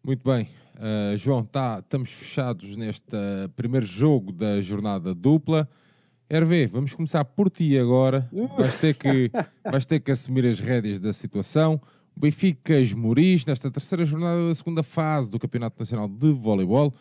Muito 0.04 0.22
bem, 0.22 0.50
uh, 0.74 1.16
João, 1.16 1.42
tá, 1.42 1.78
estamos 1.78 2.10
fechados 2.10 2.76
neste 2.76 3.16
primeiro 3.56 3.86
jogo 3.86 4.32
da 4.32 4.60
jornada 4.60 5.14
dupla. 5.14 5.66
Hervé, 6.28 6.66
vamos 6.66 6.92
começar 6.92 7.24
por 7.24 7.48
ti 7.48 7.78
agora. 7.78 8.28
Vais 8.54 8.74
ter 8.74 8.92
que, 8.92 9.30
vais 9.64 9.86
ter 9.86 9.98
que 9.98 10.10
assumir 10.10 10.44
as 10.44 10.60
rédeas 10.60 11.00
da 11.00 11.14
situação. 11.14 11.80
Benfica 12.18 12.80
Esmoriz, 12.80 13.46
nesta 13.46 13.70
terceira 13.70 14.04
jornada 14.04 14.48
da 14.48 14.54
segunda 14.54 14.82
fase 14.82 15.30
do 15.30 15.38
Campeonato 15.38 15.78
Nacional 15.78 16.08
de 16.08 16.32
Voleibol. 16.32 16.92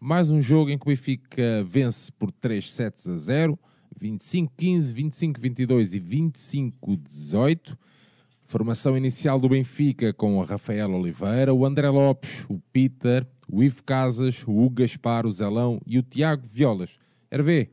Mais 0.00 0.30
um 0.30 0.40
jogo 0.40 0.70
em 0.70 0.78
que 0.78 0.86
o 0.86 0.88
Benfica 0.88 1.62
vence 1.62 2.10
por 2.10 2.32
3 2.32 2.72
sets 2.72 3.06
a 3.06 3.18
0, 3.18 3.58
25-15, 4.00 4.94
25-22 4.94 5.94
e 5.94 6.00
25-18. 6.80 7.76
Formação 8.46 8.96
inicial 8.96 9.38
do 9.38 9.50
Benfica 9.50 10.14
com 10.14 10.38
o 10.38 10.42
Rafael 10.42 10.90
Oliveira, 10.92 11.52
o 11.52 11.66
André 11.66 11.90
Lopes, 11.90 12.46
o 12.48 12.58
Peter, 12.72 13.26
o 13.46 13.62
Ivo 13.62 13.82
Casas, 13.82 14.44
o 14.46 14.50
Hugo 14.50 14.76
Gaspar, 14.76 15.26
o 15.26 15.30
Zelão 15.30 15.78
e 15.86 15.98
o 15.98 16.02
Tiago 16.02 16.48
Violas. 16.50 16.98
Hervé, 17.30 17.68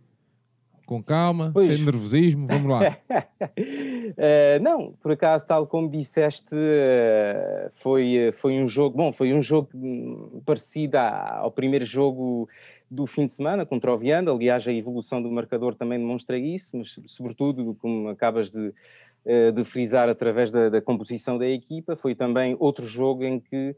com 0.91 1.01
calma, 1.01 1.51
pois. 1.53 1.68
sem 1.68 1.85
nervosismo, 1.85 2.45
vamos 2.45 2.69
lá. 2.69 2.97
uh, 3.09 4.59
não, 4.61 4.91
por 5.01 5.13
acaso, 5.13 5.45
tal 5.47 5.65
como 5.65 5.89
disseste, 5.89 6.53
uh, 6.53 7.72
foi, 7.76 8.34
foi 8.41 8.61
um 8.61 8.68
jogo, 8.68 8.97
bom, 8.97 9.13
foi 9.13 9.34
um 9.34 9.41
jogo 9.41 10.41
parecido 10.45 10.97
ao 10.97 11.49
primeiro 11.49 11.85
jogo 11.85 12.49
do 12.89 13.07
fim 13.07 13.26
de 13.26 13.31
semana 13.31 13.65
contra 13.65 13.93
o 13.93 13.97
Vianda, 13.97 14.34
aliás 14.34 14.68
a 14.68 14.73
evolução 14.73 15.22
do 15.22 15.31
marcador 15.31 15.76
também 15.76 15.97
demonstra 15.97 16.38
isso, 16.38 16.76
mas 16.76 16.99
sobretudo, 17.07 17.73
como 17.80 18.09
acabas 18.09 18.51
de, 18.51 18.73
uh, 19.26 19.51
de 19.53 19.63
frisar 19.63 20.09
através 20.09 20.51
da, 20.51 20.68
da 20.68 20.81
composição 20.81 21.38
da 21.38 21.47
equipa, 21.47 21.95
foi 21.95 22.15
também 22.15 22.57
outro 22.59 22.85
jogo 22.85 23.23
em 23.23 23.39
que 23.39 23.73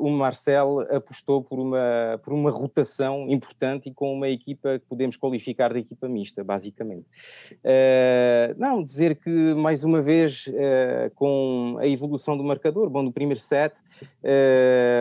o 0.00 0.10
Marcel 0.10 0.80
apostou 0.90 1.42
por 1.42 1.58
uma, 1.58 2.20
por 2.24 2.32
uma 2.32 2.50
rotação 2.50 3.28
importante 3.28 3.88
e 3.88 3.94
com 3.94 4.12
uma 4.12 4.28
equipa 4.28 4.78
que 4.78 4.86
podemos 4.86 5.16
qualificar 5.16 5.72
de 5.72 5.80
equipa 5.80 6.08
mista, 6.08 6.42
basicamente. 6.42 7.06
Uh, 7.52 8.58
não, 8.58 8.82
dizer 8.82 9.16
que, 9.16 9.30
mais 9.54 9.84
uma 9.84 10.02
vez, 10.02 10.46
uh, 10.48 11.14
com 11.14 11.76
a 11.78 11.86
evolução 11.86 12.36
do 12.36 12.42
marcador, 12.42 12.90
bom, 12.90 13.02
no 13.02 13.12
primeiro 13.12 13.40
set, 13.40 13.74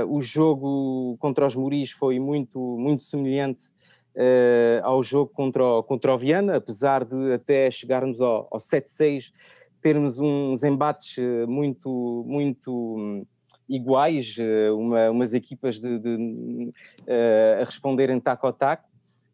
o 0.08 0.22
jogo 0.22 1.18
contra 1.20 1.48
os 1.48 1.56
Muris 1.56 1.90
foi 1.92 2.20
muito, 2.20 2.60
muito 2.78 3.02
semelhante 3.02 3.64
ao 4.84 5.02
jogo 5.02 5.32
contra 5.34 5.64
o, 5.64 5.84
contra 5.84 6.14
o 6.14 6.18
Viana, 6.18 6.58
apesar 6.58 7.04
de 7.04 7.34
até 7.34 7.72
chegarmos 7.72 8.22
ao, 8.22 8.48
ao 8.52 8.60
7-6 8.60 9.32
termos 9.82 10.20
uns 10.20 10.64
embates 10.64 11.16
muito, 11.48 12.24
muito 12.28 13.26
iguais, 13.72 14.36
eh, 14.38 14.72
uma, 14.72 15.10
umas 15.10 15.34
equipas 15.34 15.80
de, 15.80 15.98
de, 15.98 16.74
uh, 17.02 17.62
a 17.62 17.66
responderem 17.66 18.20
taco 18.20 18.48
a 18.48 18.54
taco. 18.54 18.92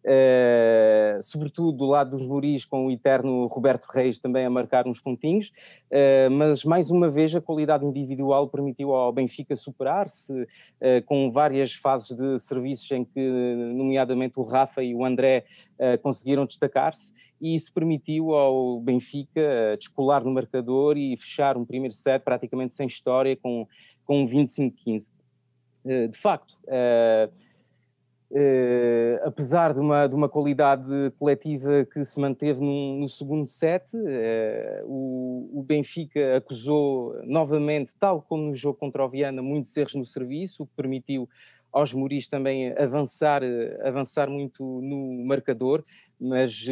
Uh, 0.07 1.21
sobretudo 1.21 1.73
do 1.79 1.85
lado 1.85 2.11
dos 2.11 2.25
Muris, 2.25 2.63
com 2.63 2.87
o 2.87 2.91
eterno 2.91 3.45
Roberto 3.47 3.87
Reis 3.87 4.17
também 4.17 4.45
a 4.45 4.49
marcar 4.49 4.87
uns 4.87 5.01
pontinhos, 5.01 5.51
uh, 5.91 6.31
mas 6.31 6.63
mais 6.63 6.89
uma 6.89 7.09
vez 7.09 7.35
a 7.35 7.41
qualidade 7.41 7.85
individual 7.85 8.47
permitiu 8.47 8.93
ao 8.93 9.11
Benfica 9.11 9.57
superar-se, 9.57 10.31
uh, 10.31 10.47
com 11.05 11.29
várias 11.29 11.73
fases 11.73 12.15
de 12.15 12.39
serviços 12.39 12.89
em 12.91 13.03
que, 13.03 13.19
nomeadamente, 13.75 14.39
o 14.39 14.43
Rafa 14.43 14.81
e 14.81 14.95
o 14.95 15.03
André 15.03 15.43
conseguiram 16.01 16.45
destacar-se, 16.45 17.11
e 17.39 17.55
isso 17.55 17.71
permitiu 17.73 18.33
ao 18.33 18.79
Benfica 18.79 19.75
descolar 19.77 20.23
no 20.23 20.31
marcador 20.31 20.97
e 20.97 21.15
fechar 21.17 21.57
um 21.57 21.65
primeiro 21.65 21.93
set 21.93 22.23
praticamente 22.23 22.73
sem 22.73 22.87
história, 22.87 23.35
com 23.35 23.67
com 24.07 24.25
25-15. 24.25 25.09
Eh, 25.85 26.07
de 26.07 26.17
facto, 26.17 26.57
uh, 26.63 27.47
apesar 29.23 29.73
de 29.73 29.79
uma, 29.79 30.07
de 30.07 30.13
uma 30.15 30.27
qualidade 30.27 31.11
coletiva 31.17 31.85
que 31.85 32.03
se 32.03 32.19
manteve 32.19 32.59
no, 32.59 33.07
segundo 33.07 33.47
set, 33.47 33.85
o, 34.83 35.49
o, 35.53 35.63
Benfica 35.63 36.35
acusou 36.35 37.15
novamente, 37.23 37.93
tal 37.97 38.21
como 38.21 38.49
no 38.49 38.55
jogo 38.55 38.77
contra 38.77 39.05
o 39.05 39.09
Viana, 39.09 39.41
muitos 39.41 39.75
erros 39.77 39.95
no 39.95 40.05
serviço, 40.05 40.63
o 40.63 40.67
que 40.67 40.73
permitiu 40.75 41.29
aos 41.71 41.93
Muris 41.93 42.27
também 42.27 42.73
avançar, 42.77 43.41
avançar 43.81 44.29
muito 44.29 44.61
no 44.81 45.25
marcador, 45.25 45.85
mas 46.19 46.65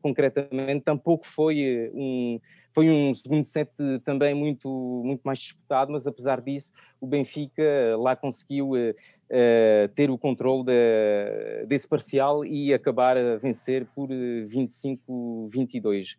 concretamente 0.00 0.84
tampouco 0.84 1.26
foi 1.26 1.90
um 1.94 2.40
Foi 2.74 2.88
um 2.88 3.14
segundo 3.14 3.44
set 3.44 3.70
também 4.04 4.34
muito, 4.34 4.68
muito 5.04 5.20
mais 5.22 5.38
disputado, 5.38 5.92
mas 5.92 6.06
apesar 6.06 6.40
disso, 6.40 6.72
o 7.00 7.06
Benfica 7.06 7.62
lá 7.98 8.16
conseguiu 8.16 8.70
uh, 8.72 9.88
ter 9.94 10.10
o 10.10 10.16
controle 10.16 10.64
de, 10.64 11.66
desse 11.66 11.86
parcial 11.86 12.46
e 12.46 12.72
acabar 12.72 13.18
a 13.18 13.36
vencer 13.36 13.86
por 13.94 14.08
25-22. 14.08 16.14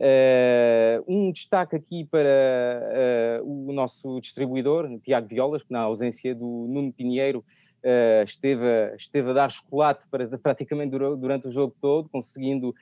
Uh, 0.00 1.04
um 1.06 1.30
destaque 1.30 1.76
aqui 1.76 2.06
para 2.06 3.42
uh, 3.42 3.68
o 3.68 3.70
nosso 3.70 4.18
distribuidor, 4.20 4.88
Tiago 5.00 5.28
Violas, 5.28 5.62
que 5.62 5.70
na 5.70 5.80
ausência 5.80 6.34
do 6.34 6.66
Nuno 6.66 6.90
Pinheiro 6.90 7.44
uh, 7.84 8.24
esteve, 8.24 8.94
esteve 8.96 9.30
a 9.30 9.32
dar 9.32 9.50
chocolate 9.50 10.02
para, 10.10 10.26
praticamente 10.38 10.90
durante 10.90 11.48
o 11.48 11.52
jogo 11.52 11.74
todo, 11.80 12.08
conseguindo 12.08 12.74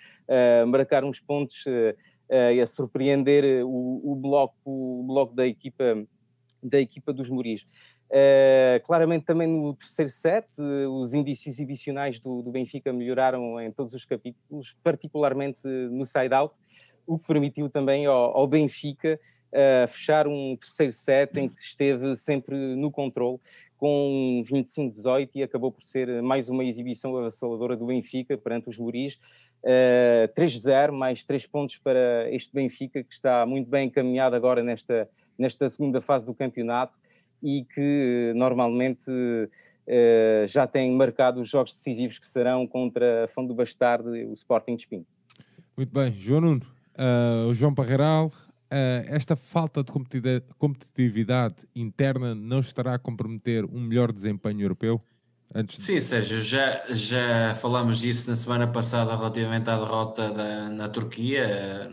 marcar 0.69 1.05
uns 1.05 1.21
pontos 1.21 1.65
e 2.55 2.61
a 2.61 2.67
surpreender 2.67 3.65
o, 3.65 4.13
o, 4.13 4.15
bloco, 4.15 4.55
o 4.67 5.05
bloco 5.07 5.35
da 5.35 5.47
equipa, 5.47 6.05
da 6.63 6.79
equipa 6.79 7.13
dos 7.15 7.31
Muris. 7.31 7.67
claramente 8.85 9.25
também 9.25 9.49
no 9.49 9.75
terceiro 9.75 10.11
set, 10.11 10.47
os 10.61 11.15
índices 11.15 11.47
exibicionais 11.47 12.21
do, 12.21 12.43
do 12.43 12.51
Benfica 12.51 12.93
melhoraram 12.93 13.59
em 13.59 13.73
todos 13.73 13.95
os 13.95 14.05
capítulos, 14.05 14.77
particularmente 14.83 15.59
no 15.65 16.05
side-out, 16.05 16.55
o 17.09 17.19
que 17.19 17.27
permitiu 17.27 17.71
também 17.71 18.05
ao, 18.05 18.37
ao 18.37 18.47
Benfica 18.47 19.19
uh, 19.49 19.89
fechar 19.89 20.27
um 20.29 20.57
terceiro 20.57 20.93
set 20.93 21.39
em 21.39 21.49
que 21.49 21.61
esteve 21.61 22.15
sempre 22.17 22.55
no 22.55 22.91
controle 22.91 23.39
com 23.79 24.43
25-18 24.47 25.31
e 25.37 25.43
acabou 25.43 25.73
por 25.73 25.83
ser 25.83 26.21
mais 26.23 26.49
uma 26.49 26.65
exibição 26.65 27.17
avassaladora 27.17 27.77
do 27.77 27.87
Benfica 27.87 28.37
perante 28.37 28.69
os 28.69 28.79
Muris. 28.79 29.19
Uh, 29.63 30.29
3-0, 30.37 30.93
mais 30.93 31.25
3 31.25 31.47
pontos 31.47 31.79
para 31.79 32.31
este 32.31 32.53
Benfica 32.53 33.03
que 33.03 33.13
está 33.13 33.47
muito 33.47 33.71
bem 33.71 33.87
encaminhado 33.87 34.37
agora 34.37 34.63
nesta, 34.63 35.09
nesta 35.39 35.71
segunda 35.71 36.01
fase 36.01 36.27
do 36.27 36.35
campeonato 36.35 36.93
e 37.43 37.65
que 37.75 38.33
normalmente 38.37 39.11
uh, 39.11 40.47
já 40.47 40.67
tem 40.67 40.93
marcado 40.93 41.41
os 41.41 41.49
jogos 41.49 41.73
decisivos 41.73 42.19
que 42.19 42.27
serão 42.27 42.67
contra 42.67 43.25
a 43.25 43.29
Fundo 43.29 43.49
do 43.49 43.55
Bastardo 43.55 44.15
e 44.15 44.27
o 44.27 44.35
Sporting 44.35 44.77
de 44.77 44.83
Espinho. 44.83 45.07
Muito 45.77 45.93
bem, 45.93 46.13
João 46.13 46.41
Nuno, 46.41 46.79
Uh, 46.99 47.47
o 47.47 47.55
João 47.55 47.73
Parreiral, 47.73 48.33
uh, 48.73 49.05
esta 49.07 49.37
falta 49.37 49.83
de 49.83 49.93
competitividade 50.59 51.57
interna 51.75 52.35
não 52.35 52.61
estará 52.61 52.95
a 52.95 52.99
comprometer 52.99 53.65
um 53.65 53.81
melhor 53.81 54.13
desempenho 54.13 54.63
europeu? 54.63 55.03
Antes 55.55 55.83
Sim, 55.83 55.99
Sérgio, 55.99 56.43
já, 56.43 56.83
já 56.91 57.55
falámos 57.55 58.01
disso 58.01 58.29
na 58.29 58.37
semana 58.37 58.67
passada 58.67 59.17
relativamente 59.17 59.71
à 59.71 59.77
derrota 59.77 60.31
da, 60.31 60.69
na 60.69 60.89
Turquia, 60.89 61.91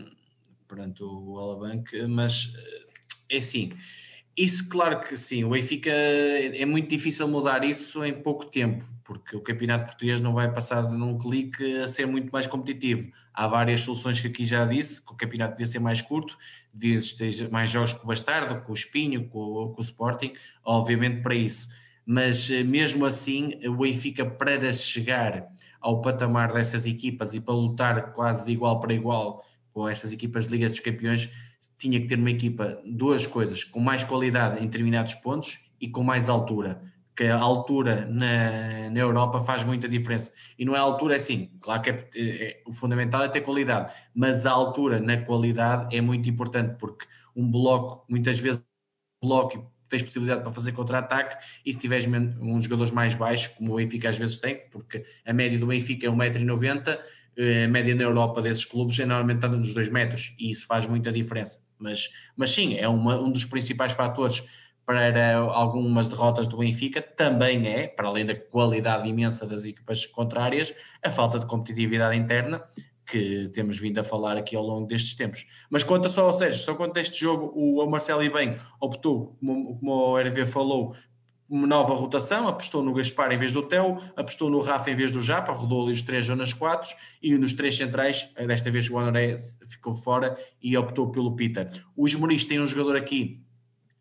perante 0.68 1.02
o 1.02 1.38
Alabanque, 1.38 2.06
mas 2.06 2.52
é 3.30 3.38
assim, 3.38 3.72
isso 4.36 4.68
claro 4.68 5.00
que 5.00 5.16
sim, 5.16 5.44
o 5.44 5.50
Benfica 5.50 5.90
é 5.90 6.64
muito 6.66 6.88
difícil 6.88 7.26
mudar 7.26 7.64
isso 7.64 8.04
em 8.04 8.12
pouco 8.12 8.44
tempo, 8.44 8.84
porque 9.02 9.34
o 9.34 9.40
campeonato 9.40 9.86
português 9.86 10.20
não 10.20 10.34
vai 10.34 10.52
passar 10.52 10.82
num 10.90 11.16
clique 11.16 11.78
a 11.78 11.88
ser 11.88 12.06
muito 12.06 12.30
mais 12.30 12.46
competitivo. 12.46 13.10
Há 13.32 13.46
várias 13.46 13.80
soluções 13.80 14.20
que 14.20 14.26
aqui 14.26 14.44
já 14.44 14.66
disse, 14.66 15.04
que 15.04 15.10
o 15.10 15.16
campeonato 15.16 15.52
devia 15.52 15.66
ser 15.66 15.78
mais 15.78 16.02
curto, 16.02 16.36
devia 16.72 17.00
ter 17.16 17.50
mais 17.50 17.70
jogos 17.70 17.94
com 17.94 18.04
o 18.04 18.08
Bastardo, 18.08 18.60
com 18.62 18.72
o 18.72 18.74
Espinho, 18.74 19.26
com, 19.28 19.72
com 19.74 19.80
o 19.80 19.84
Sporting, 19.84 20.32
obviamente 20.62 21.22
para 21.22 21.34
isso. 21.34 21.68
Mas 22.04 22.50
eh, 22.50 22.62
mesmo 22.62 23.06
assim, 23.06 23.54
o 23.66 23.76
Benfica 23.76 24.24
para 24.24 24.70
chegar 24.72 25.48
ao 25.80 26.02
patamar 26.02 26.52
dessas 26.52 26.84
equipas 26.84 27.34
e 27.34 27.40
para 27.40 27.54
lutar 27.54 28.12
quase 28.12 28.44
de 28.44 28.52
igual 28.52 28.80
para 28.80 28.92
igual 28.92 29.44
com 29.72 29.88
essas 29.88 30.12
equipas 30.12 30.46
de 30.46 30.52
Liga 30.52 30.68
dos 30.68 30.80
Campeões, 30.80 31.30
tinha 31.78 32.00
que 32.00 32.06
ter 32.06 32.18
uma 32.18 32.30
equipa, 32.30 32.80
duas 32.84 33.26
coisas, 33.26 33.64
com 33.64 33.80
mais 33.80 34.04
qualidade 34.04 34.58
em 34.62 34.66
determinados 34.66 35.14
pontos 35.14 35.58
e 35.80 35.88
com 35.88 36.02
mais 36.02 36.28
altura 36.28 36.82
que 37.16 37.24
a 37.24 37.38
altura 37.38 38.04
na, 38.06 38.90
na 38.90 39.00
Europa 39.00 39.40
faz 39.40 39.64
muita 39.64 39.88
diferença. 39.88 40.30
E 40.58 40.64
não 40.66 40.76
é 40.76 40.78
a 40.78 40.82
altura, 40.82 41.14
é 41.14 41.16
assim, 41.16 41.50
claro 41.60 41.80
que 41.80 41.90
é, 41.90 42.08
é, 42.14 42.62
o 42.66 42.72
fundamental 42.72 43.22
é 43.22 43.28
ter 43.28 43.40
qualidade, 43.40 43.92
mas 44.14 44.44
a 44.44 44.50
altura 44.50 45.00
na 45.00 45.16
qualidade 45.22 45.96
é 45.96 46.00
muito 46.02 46.28
importante, 46.28 46.76
porque 46.78 47.06
um 47.34 47.50
bloco, 47.50 48.04
muitas 48.06 48.38
vezes, 48.38 48.62
um 49.22 49.28
bloco 49.28 49.72
tens 49.88 50.02
possibilidade 50.02 50.42
para 50.42 50.52
fazer 50.52 50.72
contra-ataque 50.72 51.42
e 51.64 51.72
se 51.72 51.78
tiveres 51.78 52.06
uns 52.06 52.64
jogadores 52.64 52.92
mais 52.92 53.14
baixos, 53.14 53.48
como 53.48 53.72
o 53.72 53.76
Benfica 53.76 54.10
às 54.10 54.18
vezes 54.18 54.36
tem, 54.38 54.68
porque 54.70 55.04
a 55.24 55.32
média 55.32 55.58
do 55.58 55.66
Benfica 55.66 56.06
é 56.06 56.10
1,90m, 56.10 56.98
eh, 57.36 57.64
a 57.64 57.68
média 57.68 57.94
na 57.94 58.02
Europa 58.02 58.42
desses 58.42 58.64
clubes 58.64 58.98
é 58.98 59.06
normalmente 59.06 59.36
está 59.36 59.48
nos 59.48 59.72
2 59.72 59.88
metros 59.88 60.34
e 60.38 60.50
isso 60.50 60.66
faz 60.66 60.86
muita 60.86 61.12
diferença. 61.12 61.65
Mas, 61.78 62.10
mas 62.36 62.50
sim, 62.50 62.76
é 62.76 62.88
uma, 62.88 63.18
um 63.20 63.30
dos 63.30 63.44
principais 63.44 63.92
fatores 63.92 64.42
para 64.84 65.36
algumas 65.36 66.08
derrotas 66.08 66.46
do 66.46 66.58
Benfica 66.58 67.02
também 67.02 67.66
é, 67.66 67.88
para 67.88 68.06
além 68.06 68.24
da 68.24 68.36
qualidade 68.36 69.08
imensa 69.08 69.44
das 69.44 69.64
equipas 69.64 70.06
contrárias, 70.06 70.72
a 71.02 71.10
falta 71.10 71.40
de 71.40 71.46
competitividade 71.46 72.16
interna 72.16 72.62
que 73.04 73.48
temos 73.52 73.78
vindo 73.78 73.98
a 73.98 74.04
falar 74.04 74.36
aqui 74.36 74.56
ao 74.56 74.64
longo 74.64 74.86
destes 74.86 75.14
tempos. 75.14 75.46
Mas 75.70 75.82
conta 75.82 76.08
só, 76.08 76.26
ou 76.26 76.32
seja, 76.32 76.58
só 76.58 76.74
conta 76.74 77.00
este 77.00 77.20
jogo, 77.20 77.52
o 77.54 77.84
Marcelo 77.88 78.22
e 78.22 78.30
bem 78.30 78.58
optou, 78.80 79.36
como, 79.38 79.78
como 79.78 79.92
o 79.92 80.18
RV 80.18 80.46
falou, 80.46 80.94
nova 81.48 81.94
rotação, 81.94 82.48
apostou 82.48 82.82
no 82.82 82.92
Gaspar 82.92 83.32
em 83.32 83.38
vez 83.38 83.52
do 83.52 83.62
Theo, 83.62 83.98
apostou 84.16 84.50
no 84.50 84.60
Rafa 84.60 84.90
em 84.90 84.96
vez 84.96 85.12
do 85.12 85.22
Japa, 85.22 85.52
rodou 85.52 85.84
ali 85.84 85.92
os 85.92 86.02
três 86.02 86.26
zonas 86.26 86.52
quatro 86.52 86.94
e 87.22 87.36
nos 87.38 87.54
três 87.54 87.76
centrais, 87.76 88.28
desta 88.46 88.70
vez 88.70 88.90
o 88.90 88.96
Honoré 88.96 89.36
ficou 89.68 89.94
fora 89.94 90.36
e 90.60 90.76
optou 90.76 91.10
pelo 91.10 91.36
Peter. 91.36 91.68
Os 91.96 92.14
Moris 92.14 92.44
têm 92.44 92.60
um 92.60 92.66
jogador 92.66 92.96
aqui 92.96 93.42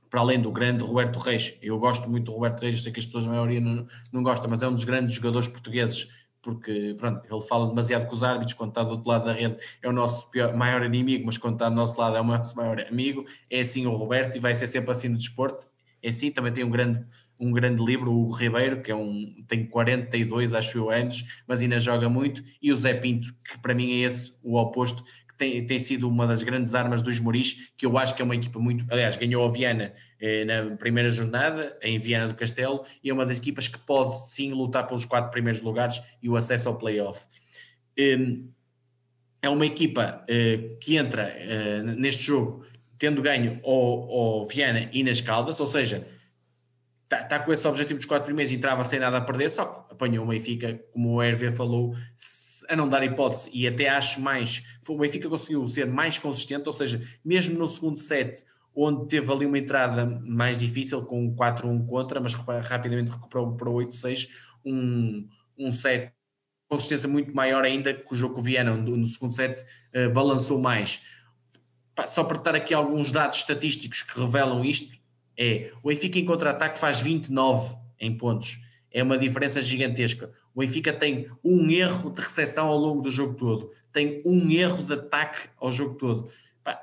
para 0.10 0.22
além 0.22 0.40
do 0.40 0.52
grande 0.52 0.84
Roberto 0.84 1.20
Reis, 1.20 1.56
eu 1.62 1.78
gosto 1.78 2.10
muito 2.10 2.26
do 2.26 2.32
Roberto 2.32 2.62
Reis, 2.62 2.76
eu 2.76 2.80
sei 2.80 2.92
que 2.92 3.00
as 3.00 3.06
pessoas, 3.06 3.28
a 3.28 3.32
maioria 3.32 3.60
não, 3.60 3.86
não 4.14 4.24
gosta, 4.24 4.48
mas 4.48 4.64
é 4.64 4.68
um 4.68 4.74
dos 4.74 4.86
grandes 4.86 5.14
jogadores 5.14 5.48
portugueses, 5.48 6.10
porque 6.42 6.96
pronto, 6.98 7.22
ele 7.30 7.42
fala 7.42 7.68
demasiado 7.68 8.08
com 8.08 8.16
os 8.16 8.24
árbitros, 8.24 8.54
quando 8.54 8.70
está 8.70 8.84
do 8.84 8.92
outro 8.92 9.10
lado 9.10 9.26
da 9.26 9.34
rede 9.34 9.58
é 9.82 9.90
o 9.90 9.92
nosso 9.92 10.30
pior, 10.30 10.56
maior 10.56 10.84
inimigo, 10.84 11.26
mas 11.26 11.38
quando 11.38 11.56
está 11.56 11.70
do 11.70 11.76
nosso 11.76 12.00
lado 12.00 12.16
é 12.16 12.22
o 12.22 12.24
nosso 12.24 12.56
maior 12.56 12.80
amigo, 12.82 13.26
é 13.50 13.62
assim 13.62 13.86
o 13.88 13.96
Roberto 13.96 14.38
e 14.38 14.40
vai 14.40 14.54
ser 14.54 14.68
sempre 14.68 14.92
assim 14.92 15.10
no 15.10 15.18
desporto, 15.18 15.68
é 16.02 16.10
assim, 16.10 16.32
também 16.32 16.54
tem 16.54 16.64
um 16.64 16.70
grande, 16.70 17.04
um 17.40 17.52
grande 17.52 17.84
livro, 17.84 18.12
o 18.12 18.32
Ribeiro, 18.32 18.82
que 18.82 18.92
é 18.92 18.96
um, 18.96 19.44
tem 19.48 19.66
42, 19.66 20.54
acho 20.54 20.78
eu, 20.78 20.90
anos, 20.90 21.24
mas 21.48 21.62
ainda 21.62 21.78
joga 21.80 22.10
muito, 22.10 22.44
e 22.62 22.72
o 22.72 22.76
Zé 22.76 22.94
Pinto, 22.94 23.34
que 23.44 23.60
para 23.60 23.74
mim 23.74 23.92
é 23.92 24.06
esse 24.06 24.34
o 24.42 24.58
oposto, 24.58 25.04
tem, 25.38 25.66
tem 25.66 25.78
sido 25.78 26.08
uma 26.08 26.26
das 26.26 26.44
grandes 26.44 26.74
armas 26.74 27.02
dos 27.02 27.20
Moris, 27.20 27.72
que 27.78 27.86
eu 27.86 27.98
acho 27.98 28.16
que 28.16 28.22
é 28.22 28.26
uma 28.26 28.36
equipa 28.36 28.58
muito. 28.58 28.86
Aliás, 28.90 29.18
ganhou 29.18 29.46
a 29.46 29.52
Viana 29.52 29.94
eh, 30.20 30.46
na 30.46 30.78
primeira 30.78 31.10
jornada, 31.10 31.78
em 31.82 32.00
Viana 32.00 32.30
do 32.30 32.36
Castelo, 32.36 32.86
e 33.04 33.10
é 33.10 33.14
uma 33.14 33.26
das 33.26 33.38
equipas 33.38 33.68
que 33.68 33.78
pode 33.78 34.30
sim 34.30 34.54
lutar 34.54 34.88
pelos 34.88 35.04
quatro 35.04 35.32
primeiros 35.32 35.62
lugares 35.62 36.02
e 36.24 36.30
o 36.30 36.38
acesso 36.38 36.70
ao 36.70 36.78
playoff. 36.78 37.28
Eh, 37.98 38.40
é 39.42 39.50
uma 39.50 39.66
equipa 39.66 40.24
eh, 40.28 40.78
que 40.82 40.98
entra 40.98 41.24
eh, 41.24 41.84
neste 41.84 42.24
jogo 42.24 42.66
tendo 42.98 43.22
ganho 43.22 43.60
ao, 43.64 44.12
ao 44.12 44.46
Viana 44.46 44.90
e 44.92 45.04
nas 45.04 45.22
Caldas, 45.22 45.60
ou 45.60 45.68
seja, 45.68 46.08
está 47.06 47.24
tá 47.24 47.40
com 47.40 47.54
esse 47.54 47.68
objetivo 47.68 47.98
dos 47.98 48.06
quatro 48.06 48.26
primeiros 48.26 48.52
e 48.52 48.56
entrava 48.56 48.84
sem 48.84 49.00
nada 49.00 49.18
a 49.18 49.22
perder, 49.22 49.50
só 49.50 49.66
que 49.66 49.94
apanhou 49.94 50.26
o 50.26 50.28
Benfica, 50.28 50.80
como 50.92 51.14
o 51.14 51.24
Hervé 51.24 51.52
falou, 51.52 51.96
a 52.68 52.76
não 52.76 52.90
dar 52.90 53.04
hipótese 53.04 53.50
e 53.54 53.68
até 53.68 53.88
acho 53.90 54.20
mais, 54.20 54.64
o 54.88 54.98
Benfica 54.98 55.30
conseguiu 55.30 55.68
ser 55.68 55.88
mais 55.88 56.20
consistente, 56.20 56.68
ou 56.68 56.74
seja, 56.74 57.02
mesmo 57.24 57.58
no 57.58 57.68
segundo 57.68 57.98
set, 57.98 58.44
onde 58.76 59.08
teve 59.08 59.32
ali 59.32 59.46
uma 59.46 59.58
entrada 59.58 60.06
mais 60.06 60.60
difícil 60.60 61.02
com 61.04 61.34
4-1 61.36 61.86
contra, 61.88 62.20
mas 62.20 62.34
rapidamente 62.34 63.12
recuperou 63.12 63.56
para 63.56 63.70
8-6, 63.70 64.28
um, 64.66 65.28
um 65.58 65.72
set 65.72 66.12
consistência 66.68 67.08
muito 67.08 67.34
maior 67.34 67.64
ainda 67.64 67.94
que 67.94 68.12
o 68.12 68.16
jogo 68.16 68.44
que 68.44 68.58
o 68.58 68.64
no, 68.64 69.06
segundo 69.06 69.34
set 69.34 69.64
uh, 69.94 70.12
balançou 70.12 70.60
mais. 70.60 71.02
Só 72.08 72.24
para 72.24 72.42
dar 72.42 72.56
aqui 72.56 72.74
alguns 72.74 73.12
dados 73.12 73.38
estatísticos 73.38 74.04
que 74.04 74.20
revelam 74.20 74.66
isto, 74.66 74.92
é 75.38 75.72
o 75.82 75.90
Benfica 75.90 76.20
em 76.20 76.26
contra-ataque 76.26 76.80
faz 76.80 77.00
29 77.02 77.76
em 78.00 78.16
pontos, 78.16 78.60
é 78.92 79.04
uma 79.04 79.18
diferença 79.18 79.62
gigantesca. 79.62 80.32
O 80.54 80.60
Benfica 80.60 80.94
tem 80.94 81.28
um 81.44 81.70
erro 81.70 82.10
de 82.10 82.22
recepção 82.22 82.68
ao 82.68 82.78
longo 82.78 83.02
do 83.02 83.10
jogo 83.10 83.34
todo, 83.36 83.72
tem 83.92 84.22
um 84.26 84.50
erro 84.50 84.84
de 84.84 84.94
ataque 84.94 85.50
ao 85.58 85.72
jogo 85.72 85.96
todo. 85.96 86.30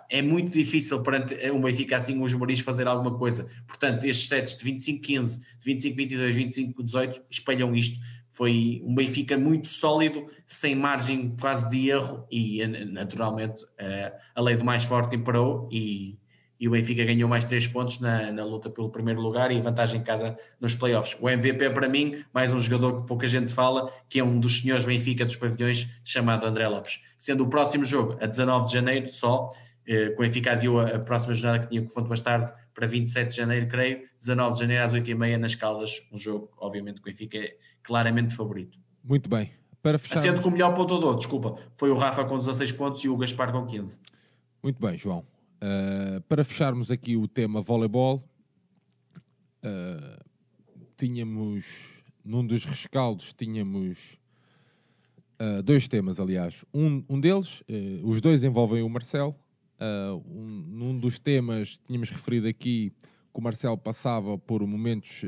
é 0.09 0.23
muito 0.23 0.53
difícil 0.53 1.03
perante 1.03 1.35
o 1.51 1.59
Benfica 1.59 1.97
assim 1.97 2.21
os 2.23 2.33
Moris 2.35 2.61
fazer 2.61 2.87
alguma 2.87 3.19
coisa. 3.19 3.49
Portanto, 3.67 4.05
estes 4.05 4.29
sets 4.29 4.57
de 4.57 4.65
25-15, 4.65 5.41
de 5.59 5.75
25-22, 5.75 6.75
25-18 6.77 7.23
espelham 7.29 7.75
isto. 7.75 7.99
Foi 8.31 8.81
um 8.85 8.95
Benfica 8.95 9.37
muito 9.37 9.69
sólido, 9.69 10.27
sem 10.47 10.75
margem 10.75 11.35
quase 11.39 11.69
de 11.69 11.89
erro 11.89 12.27
e 12.31 12.65
naturalmente 12.67 13.65
a 14.35 14.41
lei 14.41 14.57
do 14.57 14.65
mais 14.65 14.85
forte 14.85 15.17
imperou 15.17 15.69
e 15.71 16.19
e 16.63 16.69
o 16.69 16.71
Benfica 16.71 17.05
ganhou 17.05 17.29
mais 17.29 17.45
3 17.45 17.67
pontos 17.67 17.99
na, 17.99 18.31
na, 18.31 18.45
luta 18.45 18.71
pelo 18.71 18.89
primeiro 18.89 19.21
lugar 19.21 19.51
e 19.51 19.61
vantagem 19.61 20.01
em 20.01 20.05
casa 20.05 20.37
nos 20.61 20.77
playoffs. 20.77 21.17
O 21.21 21.29
MVP 21.29 21.71
para 21.71 21.89
mim, 21.89 22.25
mais 22.33 22.53
um 22.53 22.59
jogador 22.61 23.01
que 23.01 23.09
pouca 23.09 23.27
gente 23.27 23.53
fala, 23.53 23.93
que 24.09 24.21
é 24.21 24.25
um 24.25 24.39
dos 24.39 24.61
senhores 24.61 24.85
Benfica 24.85 25.25
dos 25.25 25.35
pavilhões, 25.35 25.89
chamado 26.05 26.47
André 26.47 26.69
Lopes. 26.69 27.01
Sendo 27.19 27.43
o 27.43 27.49
próximo 27.49 27.85
jogo 27.85 28.17
a 28.21 28.27
19 28.27 28.67
de 28.67 28.75
janeiro 28.75 29.09
só, 29.13 29.51
eh, 29.85 30.11
que 30.11 30.15
o 30.15 30.19
Benfica 30.19 30.53
adiou 30.53 30.79
a, 30.79 31.01
próxima 31.01 31.35
jornada 31.35 31.65
que 31.65 31.71
tinha 31.71 31.83
com 31.83 31.89
o 31.89 31.91
Fonte 31.91 32.09
Bastardo 32.09 32.53
para 32.73 32.87
27 32.87 33.31
de 33.31 33.37
janeiro, 33.39 33.67
creio, 33.67 34.03
19 34.21 34.55
de 34.55 34.61
janeiro 34.61 34.85
às 34.85 34.93
8h30 34.93 35.39
nas 35.39 35.57
Caldas, 35.57 36.01
um 36.13 36.17
jogo, 36.17 36.49
obviamente, 36.57 37.03
que 37.03 37.11
o 37.11 37.13
Benfica 37.13 37.39
é 37.39 37.57
claramente 37.83 38.37
favorito. 38.37 38.79
Muito 39.03 39.29
bem. 39.29 39.51
Para 39.83 39.99
fechar... 39.99 40.19
Sendo 40.19 40.41
que 40.41 40.47
o 40.47 40.51
melhor 40.53 40.73
pontuador, 40.75 41.17
desculpa, 41.17 41.57
foi 41.75 41.91
o 41.91 41.97
Rafa 41.97 42.25
com 42.25 42.39
16 42.39 42.71
pontos 42.71 43.03
e 43.03 43.09
o 43.09 43.17
Gaspar 43.17 43.51
com 43.51 43.67
15. 43.67 43.99
Muito 44.63 44.81
bem, 44.81 44.97
João. 44.97 45.32
Uh, 45.63 46.21
para 46.23 46.43
fecharmos 46.43 46.91
aqui 46.91 47.17
o 47.17 47.29
tema 47.29 47.63
voleibol, 47.63 48.29
uh, 49.65 50.25
tínhamos, 50.97 51.65
num 52.25 52.45
dos 52.45 52.65
rescaldos, 52.65 53.33
tínhamos 53.33 54.19
uh, 55.41 55.63
dois 55.63 55.87
temas, 55.87 56.19
aliás. 56.19 56.65
Um, 56.75 57.05
um 57.09 57.21
deles, 57.21 57.63
os 58.03 58.21
dois 58.21 58.43
envolvem 58.43 58.83
o 58.83 58.89
Marcelo, 58.89 59.37
Uh, 59.83 60.23
um, 60.31 60.65
num 60.69 60.97
dos 60.97 61.19
temas 61.19 61.81
tínhamos 61.85 62.09
referido 62.09 62.47
aqui 62.47 62.93
que 63.35 63.41
o 63.41 63.43
Marcelo 63.43 63.77
passava 63.77 64.39
por 64.39 64.65
momentos 64.65 65.25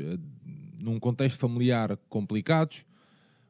num 0.79 0.97
contexto 0.97 1.39
familiar 1.39 1.97
complicados. 2.07 2.85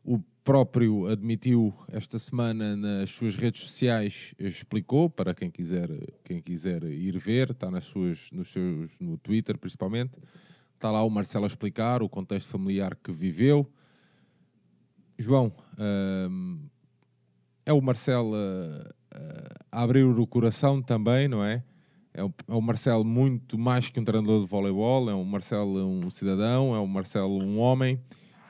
O 0.08 0.20
próprio 0.44 1.08
admitiu 1.08 1.74
esta 1.88 2.20
semana 2.20 2.76
nas 2.76 3.10
suas 3.10 3.36
redes 3.36 3.64
sociais, 3.64 4.36
explicou 4.38 5.10
para 5.10 5.34
quem 5.34 5.50
quiser, 5.50 5.90
quem 6.24 6.40
quiser 6.40 6.84
ir 6.84 7.18
ver, 7.18 7.50
está 7.50 7.72
nas 7.72 7.86
suas, 7.86 8.30
nos 8.32 8.50
seus, 8.50 8.96
no 9.00 9.18
Twitter 9.18 9.58
principalmente. 9.58 10.14
Está 10.76 10.92
lá 10.92 11.04
o 11.04 11.10
Marcelo 11.10 11.46
a 11.46 11.48
explicar 11.48 12.04
o 12.04 12.10
contexto 12.10 12.50
familiar 12.50 12.96
que 12.96 13.12
viveu. 13.12 13.68
João, 15.18 15.48
uh, 15.74 16.60
é 17.66 17.74
o 17.74 17.82
Marcelo 17.82 18.36
a 19.72 19.82
abrir 19.82 20.04
o 20.04 20.28
coração 20.28 20.84
também, 20.84 21.28
não 21.28 21.44
é? 21.44 21.64
É 22.14 22.22
é 22.22 22.54
o 22.54 22.62
Marcelo 22.62 23.04
muito 23.04 23.58
mais 23.58 23.90
que 23.90 24.00
um 24.00 24.06
treinador 24.06 24.42
de 24.42 24.46
voleibol, 24.46 25.10
é 25.10 25.16
o 25.16 25.26
Marcelo 25.26 25.84
um 25.84 26.12
cidadão, 26.12 26.76
é 26.76 26.80
o 26.80 26.88
Marcelo 26.88 27.44
um 27.44 27.58
homem 27.58 28.00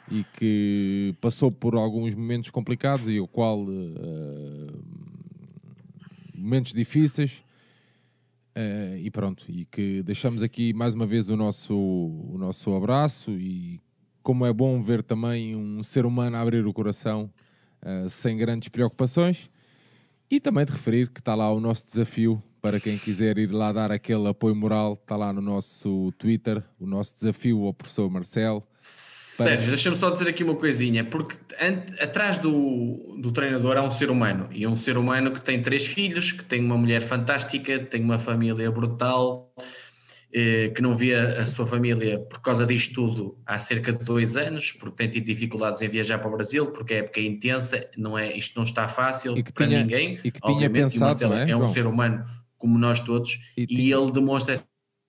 e 0.10 0.24
que 0.34 1.16
passou 1.20 1.52
por 1.52 1.76
alguns 1.76 2.14
momentos 2.14 2.50
complicados 2.50 3.10
e 3.10 3.20
o 3.20 3.28
qual 3.28 3.64
uh, 3.64 4.84
momentos 6.36 6.74
difíceis 6.74 7.44
uh, 8.56 8.98
e 8.98 9.10
pronto. 9.10 9.46
E 9.50 9.66
que 9.66 10.04
deixamos 10.04 10.44
aqui 10.44 10.74
mais 10.74 10.94
uma 10.94 11.06
vez 11.06 11.30
o 11.30 11.36
nosso 11.36 11.76
o 11.76 12.38
nosso 12.38 12.76
abraço 12.76 13.32
e 13.32 13.82
como 14.22 14.46
é 14.46 14.54
bom 14.54 14.82
ver 14.82 15.04
também 15.04 15.56
um 15.56 15.84
ser 15.84 16.06
humano 16.06 16.38
abrir 16.38 16.66
o 16.66 16.74
coração 16.74 17.32
uh, 17.84 18.10
sem 18.10 18.38
grandes 18.38 18.70
preocupações 18.70 19.50
e 20.30 20.40
também 20.40 20.66
de 20.66 20.72
referir 20.72 21.10
que 21.10 21.20
está 21.20 21.36
lá 21.36 21.52
o 21.52 21.60
nosso 21.60 21.86
desafio 21.86 22.42
para 22.66 22.80
quem 22.80 22.98
quiser 22.98 23.38
ir 23.38 23.52
lá 23.52 23.72
dar 23.72 23.92
aquele 23.92 24.28
apoio 24.28 24.56
moral, 24.56 24.98
está 25.00 25.16
lá 25.16 25.32
no 25.32 25.40
nosso 25.40 26.12
Twitter, 26.18 26.64
o 26.80 26.88
nosso 26.88 27.14
desafio 27.14 27.64
ao 27.64 27.72
professor 27.76 28.10
Marcelo. 28.10 28.62
Para... 29.38 29.52
Sérgio, 29.52 29.68
deixa-me 29.68 29.96
só 29.96 30.10
dizer 30.10 30.28
aqui 30.28 30.44
uma 30.44 30.56
coisinha, 30.56 31.06
porque 31.06 31.38
atrás 32.02 32.40
do, 32.40 33.20
do 33.22 33.32
treinador 33.32 33.78
há 33.78 33.84
um 33.84 33.92
ser 33.92 34.10
humano, 34.10 34.50
e 34.52 34.64
é 34.64 34.68
um 34.68 34.76
ser 34.76 34.98
humano 34.98 35.32
que 35.32 35.42
tem 35.42 35.62
três 35.62 35.86
filhos, 35.86 36.32
que 36.32 36.44
tem 36.44 36.60
uma 36.60 36.76
mulher 36.76 37.04
fantástica, 37.04 37.78
tem 37.78 38.02
uma 38.02 38.18
família 38.18 38.72
brutal, 38.72 39.54
eh, 40.34 40.70
que 40.70 40.82
não 40.82 40.96
via 40.96 41.40
a 41.40 41.46
sua 41.46 41.68
família 41.68 42.18
por 42.18 42.42
causa 42.42 42.66
disto 42.66 42.96
tudo 42.96 43.38
há 43.46 43.60
cerca 43.60 43.94
de 43.94 44.04
dois 44.04 44.36
anos, 44.36 44.72
porque 44.72 44.96
tem 44.96 45.08
tido 45.08 45.26
dificuldades 45.26 45.84
em 45.84 45.88
viajar 45.88 46.18
para 46.18 46.30
o 46.30 46.32
Brasil, 46.32 46.66
porque 46.72 46.96
a 46.96 46.98
época 46.98 47.20
é 47.20 47.26
intensa, 47.26 47.88
não 47.96 48.18
é, 48.18 48.36
isto 48.36 48.56
não 48.58 48.64
está 48.64 48.88
fácil 48.88 49.36
para 49.54 49.68
tinha, 49.68 49.82
ninguém. 49.82 50.20
E 50.24 50.32
que 50.32 50.42
tinha 50.42 50.68
pensado, 50.68 51.22
e 51.22 51.26
o 51.26 51.30
Marcelo 51.30 51.34
é, 51.36 51.52
é 51.52 51.56
um 51.56 51.68
ser 51.68 51.86
humano 51.86 52.26
como 52.66 52.80
nós 52.80 53.00
todos, 53.00 53.40
e, 53.56 53.62
e 53.62 53.68
tinha... 53.68 53.96
ele 53.96 54.12
demonstra 54.12 54.56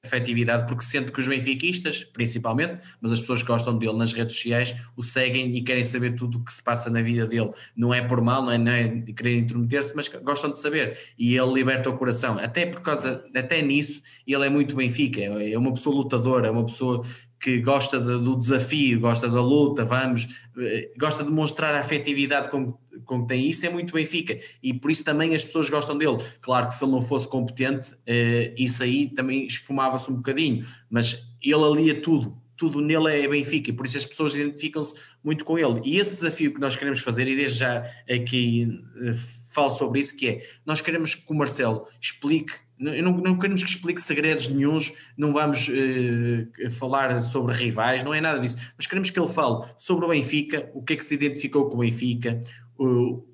efetividade, 0.05 0.66
porque 0.66 0.85
sente 0.85 1.11
que 1.11 1.19
os 1.19 1.27
benfiquistas, 1.27 2.05
principalmente, 2.05 2.81
mas 3.01 3.12
as 3.12 3.20
pessoas 3.20 3.43
que 3.43 3.49
gostam 3.49 3.77
dele 3.77 3.95
nas 3.95 4.12
redes 4.12 4.37
sociais, 4.37 4.77
o 4.95 5.03
seguem 5.03 5.57
e 5.57 5.62
querem 5.62 5.83
saber 5.85 6.15
tudo 6.15 6.39
o 6.39 6.45
que 6.45 6.53
se 6.53 6.62
passa 6.62 6.89
na 6.91 7.03
vida 7.03 7.27
dele. 7.27 7.51
Não 7.74 7.93
é 7.93 8.01
por 8.01 8.20
mal, 8.20 8.43
não 8.43 8.53
é, 8.53 8.59
não 8.59 8.70
é 8.70 8.89
querer 9.12 9.39
intrometer-se, 9.39 9.97
mas 9.97 10.07
gostam 10.09 10.53
de 10.53 10.61
saber. 10.61 10.97
E 11.19 11.37
ele 11.37 11.53
liberta 11.53 11.91
o 11.91 11.97
coração. 11.97 12.39
Até 12.39 12.66
por 12.66 12.83
causa, 12.83 13.24
até 13.35 13.61
nisso, 13.62 14.01
ele 14.27 14.47
é 14.47 14.51
muito 14.51 14.77
Benfica. 14.77 15.20
É 15.23 15.59
uma 15.59 15.73
pessoa 15.73 15.97
lutadora, 15.97 16.47
é 16.47 16.51
uma 16.51 16.66
pessoa 16.66 17.05
que 17.47 17.60
gosta 17.60 18.01
de, 18.01 18.18
do 18.18 18.35
desafio, 18.35 18.98
gosta 18.98 19.28
da 19.28 19.40
luta, 19.40 19.85
vamos, 19.85 20.27
eh, 20.59 20.90
gosta 20.98 21.23
de 21.23 21.31
mostrar 21.31 21.77
a 21.77 21.78
afetividade 21.78 22.51
com, 22.51 22.77
com 23.05 23.23
que 23.23 23.28
tem 23.28 23.48
isso, 23.48 23.64
é 23.64 23.70
muito 23.70 23.94
Benfica. 23.94 24.36
E 24.60 24.74
por 24.74 24.90
isso 24.90 25.05
também 25.05 25.32
as 25.32 25.44
pessoas 25.44 25.70
gostam 25.70 25.97
dele. 25.97 26.16
Claro 26.40 26.66
que 26.66 26.74
se 26.74 26.82
ele 26.82 26.90
não 26.90 27.01
fosse 27.01 27.28
competente, 27.28 27.94
eh, 28.05 28.52
isso 28.59 28.82
aí 28.82 29.09
também 29.14 29.47
esfumava-se 29.47 30.10
um 30.10 30.16
bocadinho, 30.16 30.66
mas 30.90 31.23
ele 31.40 31.62
alia 31.62 32.02
tudo, 32.02 32.36
tudo 32.56 32.81
nele 32.81 33.14
é 33.14 33.28
Benfica, 33.28 33.70
e 33.70 33.73
por 33.73 33.86
isso 33.86 33.97
as 33.97 34.05
pessoas 34.05 34.35
identificam-se 34.35 34.93
muito 35.23 35.44
com 35.44 35.56
ele. 35.56 35.81
E 35.85 35.98
esse 35.98 36.16
desafio 36.16 36.52
que 36.52 36.59
nós 36.59 36.74
queremos 36.74 37.01
fazer, 37.01 37.28
e 37.28 37.36
desde 37.36 37.60
já 37.60 37.89
aqui 38.10 38.68
eh, 39.02 39.12
falo 39.52 39.70
sobre 39.70 40.01
isso, 40.01 40.16
que 40.16 40.27
é, 40.27 40.47
nós 40.66 40.81
queremos 40.81 41.14
que 41.14 41.32
o 41.32 41.35
Marcelo 41.35 41.86
explique 42.01 42.65
não, 42.78 43.12
não, 43.19 43.39
queremos 43.39 43.62
que 43.62 43.70
explique 43.70 44.01
segredos 44.01 44.48
nenhums, 44.48 44.93
não 45.16 45.32
vamos 45.32 45.69
uh, 45.69 46.70
falar 46.70 47.20
sobre 47.23 47.55
rivais, 47.55 48.05
não 48.05 48.12
é 48.12 48.20
nada 48.20 48.39
disso, 48.39 48.57
mas 48.77 48.86
queremos 48.86 49.11
que 49.11 49.19
ele 49.19 49.28
fale 49.28 49.65
sobre 49.78 50.05
o 50.05 50.09
Benfica, 50.09 50.70
o 50.74 50.82
que 50.82 50.93
é 50.93 50.97
que 50.97 51.05
se 51.05 51.15
identificou 51.15 51.69
com 51.69 51.77
o 51.77 51.81
Benfica, 51.81 52.40
uh, 52.78 53.24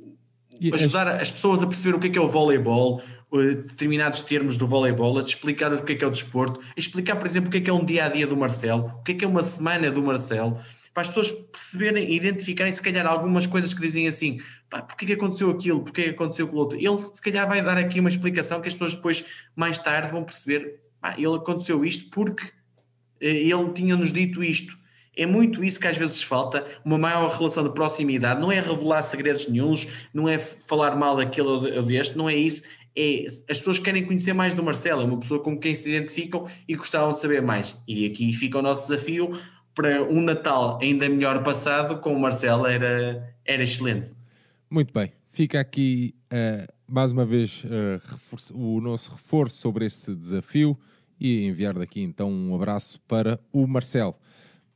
ajudar 0.73 1.09
as 1.09 1.31
pessoas 1.31 1.62
a 1.62 1.66
perceber 1.66 1.97
o 1.97 1.98
que 1.98 2.06
é 2.06 2.10
que 2.10 2.19
é 2.19 2.23
o 2.23 2.28
voleibol, 2.28 3.02
determinados 3.32 4.20
termos 4.20 4.56
do 4.56 4.66
voleibol, 4.66 5.19
a 5.19 5.23
te 5.23 5.28
explicar 5.28 5.73
o 5.73 5.82
que 5.82 5.94
é 5.94 5.97
que 5.97 6.05
é 6.05 6.06
o 6.06 6.10
desporto, 6.10 6.60
a 6.60 6.78
explicar, 6.78 7.16
por 7.16 7.27
exemplo, 7.27 7.48
o 7.48 7.51
que 7.51 7.59
é 7.59 7.60
que 7.62 7.70
é 7.70 7.73
um 7.73 7.85
dia 7.85 8.05
a 8.05 8.09
dia 8.09 8.27
do 8.27 8.36
Marcelo, 8.36 8.93
o 9.01 9.02
que 9.02 9.12
é 9.12 9.14
que 9.14 9.24
é 9.24 9.28
uma 9.28 9.43
semana 9.43 9.90
do 9.90 10.02
Marcelo 10.02 10.60
para 10.93 11.02
as 11.02 11.09
pessoas 11.09 11.31
perceberem 11.31 12.10
e 12.10 12.16
identificarem 12.16 12.73
se 12.73 12.82
calhar 12.82 13.06
algumas 13.06 13.47
coisas 13.47 13.73
que 13.73 13.81
dizem 13.81 14.06
assim, 14.06 14.40
pá, 14.69 14.82
porque 14.82 15.06
que 15.06 15.12
aconteceu 15.14 15.51
aquilo, 15.51 15.82
porque 15.82 16.05
que 16.05 16.10
aconteceu 16.10 16.47
aquilo 16.47 16.60
outro. 16.60 16.78
Ele 16.78 16.98
se 16.98 17.20
calhar 17.20 17.48
vai 17.48 17.62
dar 17.62 17.78
aqui 17.78 18.01
uma 18.01 18.09
explicação 18.09 18.60
que 18.60 18.69
as 18.69 18.74
pessoas 18.74 18.94
depois, 18.94 19.24
mais 19.56 19.78
tarde, 19.78 20.10
vão 20.10 20.23
perceber, 20.23 20.81
pá, 21.01 21.14
ele 21.16 21.35
aconteceu 21.35 21.85
isto 21.85 22.10
porque 22.10 22.51
eh, 23.20 23.48
ele 23.48 23.73
tinha-nos 23.73 24.12
dito 24.12 24.43
isto. 24.44 24.77
É 25.14 25.27
muito 25.27 25.62
isso 25.62 25.78
que 25.78 25.86
às 25.86 25.97
vezes 25.97 26.23
falta, 26.23 26.66
uma 26.85 26.97
maior 26.97 27.36
relação 27.36 27.64
de 27.64 27.74
proximidade, 27.74 28.40
não 28.40 28.51
é 28.51 28.60
revelar 28.60 29.02
segredos 29.02 29.47
nenhums, 29.47 29.86
não 30.12 30.27
é 30.27 30.39
falar 30.39 30.97
mal 30.97 31.16
daquele 31.16 31.48
ou 31.48 31.82
deste, 31.82 32.16
não 32.16 32.31
é 32.31 32.35
isso, 32.35 32.62
é, 32.97 33.24
as 33.27 33.59
pessoas 33.59 33.78
querem 33.78 34.05
conhecer 34.05 34.32
mais 34.32 34.55
do 34.55 34.62
Marcelo, 34.62 35.02
é 35.02 35.05
uma 35.05 35.19
pessoa 35.19 35.40
com 35.40 35.59
quem 35.59 35.74
se 35.74 35.89
identificam 35.89 36.47
e 36.69 36.74
gostavam 36.74 37.12
de 37.12 37.19
saber 37.19 37.43
mais. 37.43 37.78
E 37.89 38.06
aqui 38.06 38.32
fica 38.32 38.59
o 38.59 38.62
nosso 38.62 38.89
desafio, 38.89 39.32
para 39.74 40.03
um 40.03 40.20
Natal 40.20 40.78
ainda 40.81 41.09
melhor 41.09 41.43
passado 41.43 41.99
com 41.99 42.15
o 42.15 42.20
Marcelo 42.20 42.66
era, 42.66 43.35
era 43.44 43.62
excelente. 43.62 44.12
Muito 44.70 44.93
bem, 44.93 45.12
fica 45.31 45.61
aqui 45.61 46.15
uh, 46.32 46.73
mais 46.86 47.12
uma 47.12 47.24
vez 47.24 47.65
uh, 47.65 48.55
o 48.55 48.81
nosso 48.81 49.12
reforço 49.12 49.57
sobre 49.57 49.86
este 49.86 50.15
desafio 50.15 50.78
e 51.19 51.47
enviar 51.47 51.74
daqui 51.74 52.03
então 52.03 52.31
um 52.31 52.55
abraço 52.55 53.01
para 53.07 53.39
o 53.53 53.66
Marcelo. 53.66 54.15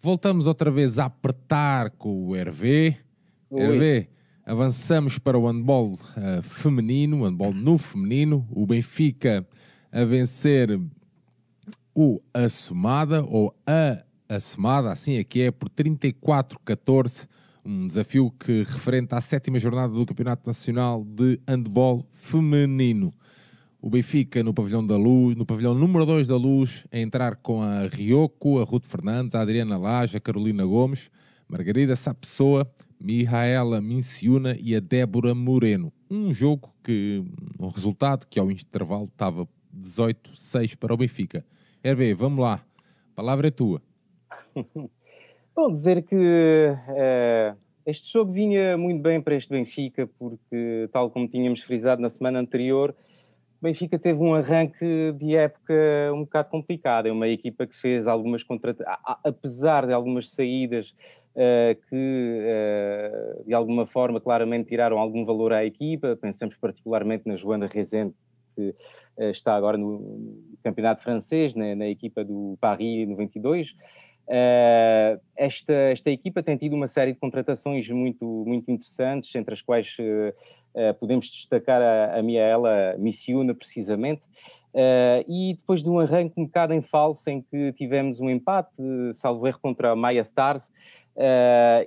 Voltamos 0.00 0.46
outra 0.46 0.70
vez 0.70 0.98
a 0.98 1.06
apertar 1.06 1.90
com 1.90 2.28
o 2.28 2.36
Hervé. 2.36 2.98
Hervé, 3.50 4.08
avançamos 4.44 5.18
para 5.18 5.38
o 5.38 5.46
handball 5.46 5.94
uh, 5.94 6.42
feminino, 6.42 7.20
o 7.20 7.24
handball 7.24 7.52
no 7.52 7.76
feminino, 7.78 8.46
o 8.50 8.66
Benfica 8.66 9.46
a 9.90 10.04
vencer 10.04 10.78
o 11.94 12.20
Assomada 12.34 13.24
ou 13.24 13.54
a 13.66 14.04
a 14.28 14.92
assim 14.92 15.16
é 15.16 15.24
que 15.24 15.42
é, 15.42 15.50
por 15.50 15.68
34-14, 15.70 17.28
um 17.64 17.86
desafio 17.86 18.30
que 18.30 18.64
referente 18.64 19.14
à 19.14 19.20
sétima 19.20 19.58
jornada 19.58 19.92
do 19.92 20.04
Campeonato 20.04 20.46
Nacional 20.46 21.04
de 21.04 21.40
Handball 21.46 22.04
Feminino. 22.12 23.12
O 23.80 23.88
Benfica 23.88 24.42
no 24.42 24.52
pavilhão 24.52 24.84
da 24.84 24.96
Luz, 24.96 25.36
no 25.36 25.46
pavilhão 25.46 25.74
número 25.74 26.04
2 26.04 26.26
da 26.26 26.36
Luz, 26.36 26.84
a 26.90 26.98
entrar 26.98 27.36
com 27.36 27.62
a 27.62 27.86
Rioco, 27.86 28.60
a 28.60 28.64
Ruth 28.64 28.84
Fernandes, 28.84 29.34
a 29.34 29.40
Adriana 29.40 29.78
Laje, 29.78 30.16
a 30.16 30.20
Carolina 30.20 30.64
Gomes, 30.64 31.10
Margarida 31.48 31.94
Sapessoa, 31.94 32.68
Mihaela 33.00 33.80
Minciuna 33.80 34.56
e 34.60 34.74
a 34.74 34.80
Débora 34.80 35.34
Moreno. 35.34 35.92
Um 36.10 36.32
jogo 36.32 36.74
que, 36.82 37.22
um 37.58 37.68
resultado 37.68 38.26
que 38.26 38.40
ao 38.40 38.50
intervalo 38.50 39.04
estava 39.04 39.46
18-6 39.76 40.76
para 40.76 40.94
o 40.94 40.96
Benfica. 40.96 41.44
Hervé, 41.84 42.14
vamos 42.14 42.40
lá, 42.40 42.54
a 42.54 43.14
palavra 43.14 43.48
é 43.48 43.50
tua. 43.50 43.85
Bom, 45.54 45.70
dizer 45.70 46.02
que 46.02 46.14
uh, 46.16 47.56
este 47.84 48.12
jogo 48.12 48.32
vinha 48.32 48.76
muito 48.76 49.02
bem 49.02 49.20
para 49.20 49.34
este 49.34 49.50
Benfica, 49.50 50.08
porque, 50.18 50.88
tal 50.92 51.10
como 51.10 51.28
tínhamos 51.28 51.60
frisado 51.60 52.00
na 52.00 52.08
semana 52.08 52.38
anterior, 52.38 52.94
Benfica 53.60 53.98
teve 53.98 54.18
um 54.18 54.34
arranque 54.34 55.12
de 55.12 55.34
época 55.34 55.74
um 56.12 56.20
bocado 56.20 56.50
complicado. 56.50 57.06
É 57.06 57.12
uma 57.12 57.28
equipa 57.28 57.66
que 57.66 57.74
fez 57.76 58.06
algumas 58.06 58.42
contratações, 58.42 58.98
apesar 59.24 59.86
de 59.86 59.92
algumas 59.92 60.30
saídas 60.30 60.94
uh, 61.34 61.74
que, 61.88 62.40
uh, 62.42 63.44
de 63.44 63.54
alguma 63.54 63.86
forma, 63.86 64.20
claramente 64.20 64.68
tiraram 64.68 64.98
algum 64.98 65.24
valor 65.24 65.52
à 65.52 65.64
equipa. 65.64 66.16
Pensamos 66.16 66.56
particularmente 66.56 67.26
na 67.26 67.36
Joana 67.36 67.66
Rezende, 67.66 68.14
que 68.54 68.74
está 69.18 69.54
agora 69.54 69.78
no 69.78 70.38
campeonato 70.62 71.02
francês, 71.02 71.54
na, 71.54 71.74
na 71.74 71.88
equipa 71.88 72.22
do 72.22 72.58
Paris 72.60 73.08
92. 73.08 73.74
Uh, 74.26 75.20
esta, 75.36 75.72
esta 75.72 76.10
equipa 76.10 76.42
tem 76.42 76.56
tido 76.56 76.74
uma 76.74 76.88
série 76.88 77.12
de 77.12 77.18
contratações 77.18 77.88
muito, 77.90 78.24
muito 78.24 78.70
interessantes, 78.70 79.32
entre 79.34 79.54
as 79.54 79.62
quais 79.62 79.96
uh, 80.00 80.34
uh, 80.74 80.94
podemos 80.94 81.30
destacar 81.30 81.80
a, 81.80 82.18
a 82.18 82.22
Miaela 82.22 82.96
Missiuna, 82.98 83.54
precisamente, 83.54 84.22
e 85.26 85.54
depois 85.54 85.82
de 85.82 85.88
um 85.88 85.98
arranque 85.98 86.38
um 86.38 86.44
bocado 86.44 86.74
em 86.74 86.82
falso, 86.82 87.30
em 87.30 87.40
que 87.40 87.72
tivemos 87.72 88.20
um 88.20 88.28
empate, 88.28 88.74
salvo 89.14 89.46
erro, 89.46 89.58
contra 89.58 89.92
a 89.92 89.96
Maya 89.96 90.20
Stars, 90.20 90.70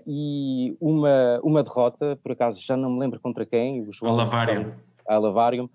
e 0.07 0.75
uma, 0.81 1.39
uma 1.43 1.61
derrota, 1.61 2.17
por 2.23 2.31
acaso 2.31 2.59
já 2.59 2.75
não 2.75 2.89
me 2.89 2.99
lembro 2.99 3.19
contra 3.19 3.45
quem, 3.45 3.81
o 3.81 3.91
João. 3.91 4.13
Alavarium. 4.13 4.71
Alavarium. 5.07 5.69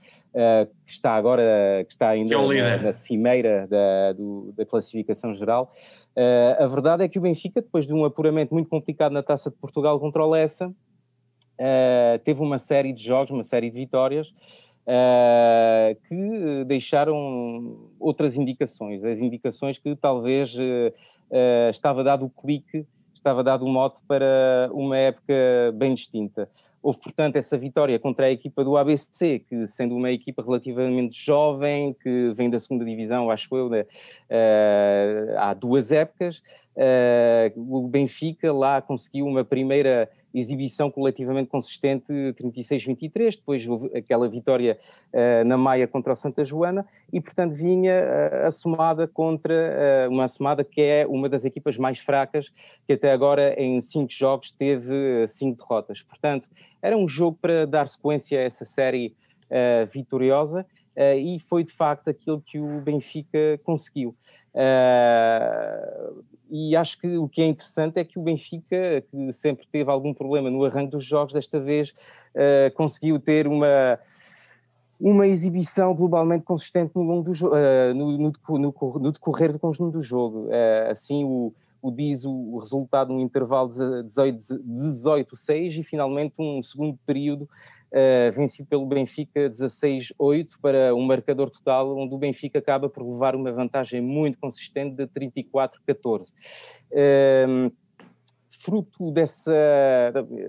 que 0.84 0.90
está 0.90 1.14
agora, 1.14 1.84
que 1.86 1.92
está 1.92 2.08
ainda 2.08 2.34
que 2.34 2.58
é 2.58 2.62
na, 2.62 2.82
na, 2.82 2.92
cimeira 2.92 3.68
da, 3.68 4.12
do, 4.12 4.52
da 4.56 4.66
classificação 4.66 5.36
geral, 5.36 5.72
Uh, 6.16 6.62
a 6.62 6.66
verdade 6.68 7.02
é 7.02 7.08
que 7.08 7.18
o 7.18 7.22
Benfica, 7.22 7.60
depois 7.60 7.86
de 7.86 7.92
um 7.92 8.04
apuramento 8.04 8.54
muito 8.54 8.68
complicado 8.68 9.12
na 9.12 9.22
Taça 9.22 9.50
de 9.50 9.56
Portugal 9.56 9.98
contra 9.98 10.24
o 10.24 10.30
Lessa, 10.30 10.68
uh, 10.68 12.18
teve 12.24 12.40
uma 12.40 12.58
série 12.58 12.92
de 12.92 13.02
jogos, 13.02 13.30
uma 13.30 13.42
série 13.42 13.68
de 13.68 13.76
vitórias, 13.76 14.28
uh, 14.28 15.94
que 16.06 16.64
deixaram 16.66 17.90
outras 17.98 18.36
indicações. 18.36 19.04
As 19.04 19.18
indicações 19.18 19.78
que 19.78 19.96
talvez 19.96 20.54
estava 21.72 22.04
dado 22.04 22.26
o 22.26 22.30
clique, 22.30 22.86
estava 23.12 23.42
dado 23.42 23.64
o 23.64 23.68
mote 23.68 24.00
para 24.06 24.70
uma 24.72 24.96
época 24.96 25.34
bem 25.74 25.94
distinta. 25.94 26.48
Houve, 26.84 26.98
portanto, 27.00 27.36
essa 27.36 27.56
vitória 27.56 27.98
contra 27.98 28.26
a 28.26 28.30
equipa 28.30 28.62
do 28.62 28.76
ABC, 28.76 29.38
que 29.38 29.66
sendo 29.66 29.96
uma 29.96 30.10
equipa 30.10 30.42
relativamente 30.42 31.18
jovem, 31.18 31.94
que 31.94 32.34
vem 32.36 32.50
da 32.50 32.60
segunda 32.60 32.84
divisão, 32.84 33.30
acho 33.30 33.56
eu, 33.56 33.68
uh, 33.68 35.38
há 35.38 35.54
duas 35.54 35.90
épocas, 35.90 36.42
uh, 36.76 37.74
o 37.74 37.88
Benfica 37.88 38.52
lá 38.52 38.82
conseguiu 38.82 39.24
uma 39.24 39.42
primeira 39.42 40.10
exibição 40.34 40.90
coletivamente 40.90 41.48
consistente 41.48 42.12
36-23, 42.12 43.36
depois 43.36 43.64
aquela 43.94 44.28
vitória 44.28 44.78
uh, 45.12 45.44
na 45.46 45.56
Maia 45.56 45.86
contra 45.86 46.12
o 46.12 46.16
Santa 46.16 46.44
Joana 46.44 46.84
e, 47.12 47.20
portanto, 47.20 47.54
vinha 47.54 47.92
uh, 47.92 48.46
assomada 48.48 49.06
contra 49.06 49.54
uh, 49.54 50.12
uma 50.12 50.24
assomada 50.24 50.64
que 50.64 50.82
é 50.82 51.06
uma 51.06 51.28
das 51.28 51.44
equipas 51.44 51.78
mais 51.78 52.00
fracas, 52.00 52.52
que 52.86 52.94
até 52.94 53.12
agora 53.12 53.54
em 53.56 53.80
cinco 53.80 54.12
jogos 54.12 54.50
teve 54.50 55.26
cinco 55.28 55.62
derrotas. 55.62 56.02
Portanto, 56.02 56.48
era 56.86 56.96
um 56.96 57.08
jogo 57.08 57.38
para 57.40 57.66
dar 57.66 57.88
sequência 57.88 58.38
a 58.38 58.42
essa 58.42 58.64
série 58.64 59.14
vitoriosa 59.92 60.66
e 61.16 61.38
foi 61.40 61.62
de 61.62 61.72
facto 61.72 62.08
aquilo 62.08 62.40
que 62.40 62.58
o 62.58 62.80
Benfica 62.80 63.60
conseguiu. 63.62 64.16
Uh, 64.54 66.22
e 66.48 66.76
acho 66.76 67.00
que 67.00 67.16
o 67.16 67.28
que 67.28 67.42
é 67.42 67.46
interessante 67.46 67.98
é 67.98 68.04
que 68.04 68.18
o 68.18 68.22
Benfica, 68.22 69.02
que 69.10 69.32
sempre 69.32 69.66
teve 69.66 69.90
algum 69.90 70.14
problema 70.14 70.48
no 70.48 70.64
arranque 70.64 70.92
dos 70.92 71.04
jogos, 71.04 71.34
desta 71.34 71.58
vez 71.58 71.90
uh, 71.90 72.72
conseguiu 72.74 73.18
ter 73.18 73.48
uma, 73.48 73.98
uma 75.00 75.26
exibição 75.26 75.92
globalmente 75.92 76.44
consistente 76.44 76.92
no, 76.94 77.02
longo 77.02 77.32
do 77.32 77.48
uh, 77.48 77.92
no, 77.94 78.16
no, 78.16 78.32
no, 78.48 78.74
no, 79.00 79.12
decorrer 79.12 79.52
do 79.52 79.58
conjunto 79.58 79.98
do 79.98 80.02
jogo. 80.02 80.48
assim 80.88 81.24
o, 81.24 81.52
o 81.84 81.90
diz 81.90 82.24
o, 82.24 82.58
resultado 82.58 83.12
no 83.12 83.20
intervalo 83.20 83.68
18-6 83.68 85.80
e 85.80 85.82
finalmente 85.82 86.32
um 86.38 86.62
segundo 86.62 86.98
período 87.04 87.42
uh, 87.42 88.32
vencido 88.34 88.66
pelo 88.66 88.86
Benfica 88.86 89.50
16-8 89.50 90.52
para 90.62 90.94
um 90.94 91.02
marcador 91.02 91.50
total, 91.50 91.94
onde 91.94 92.14
o 92.14 92.18
Benfica 92.18 92.58
acaba 92.58 92.88
por 92.88 93.06
levar 93.06 93.36
uma 93.36 93.52
vantagem 93.52 94.00
muito 94.00 94.38
consistente 94.38 94.96
de 94.96 95.06
34-14. 95.08 96.26
Uh, 96.90 97.70
fruto 98.60 99.10
dessa, 99.10 99.52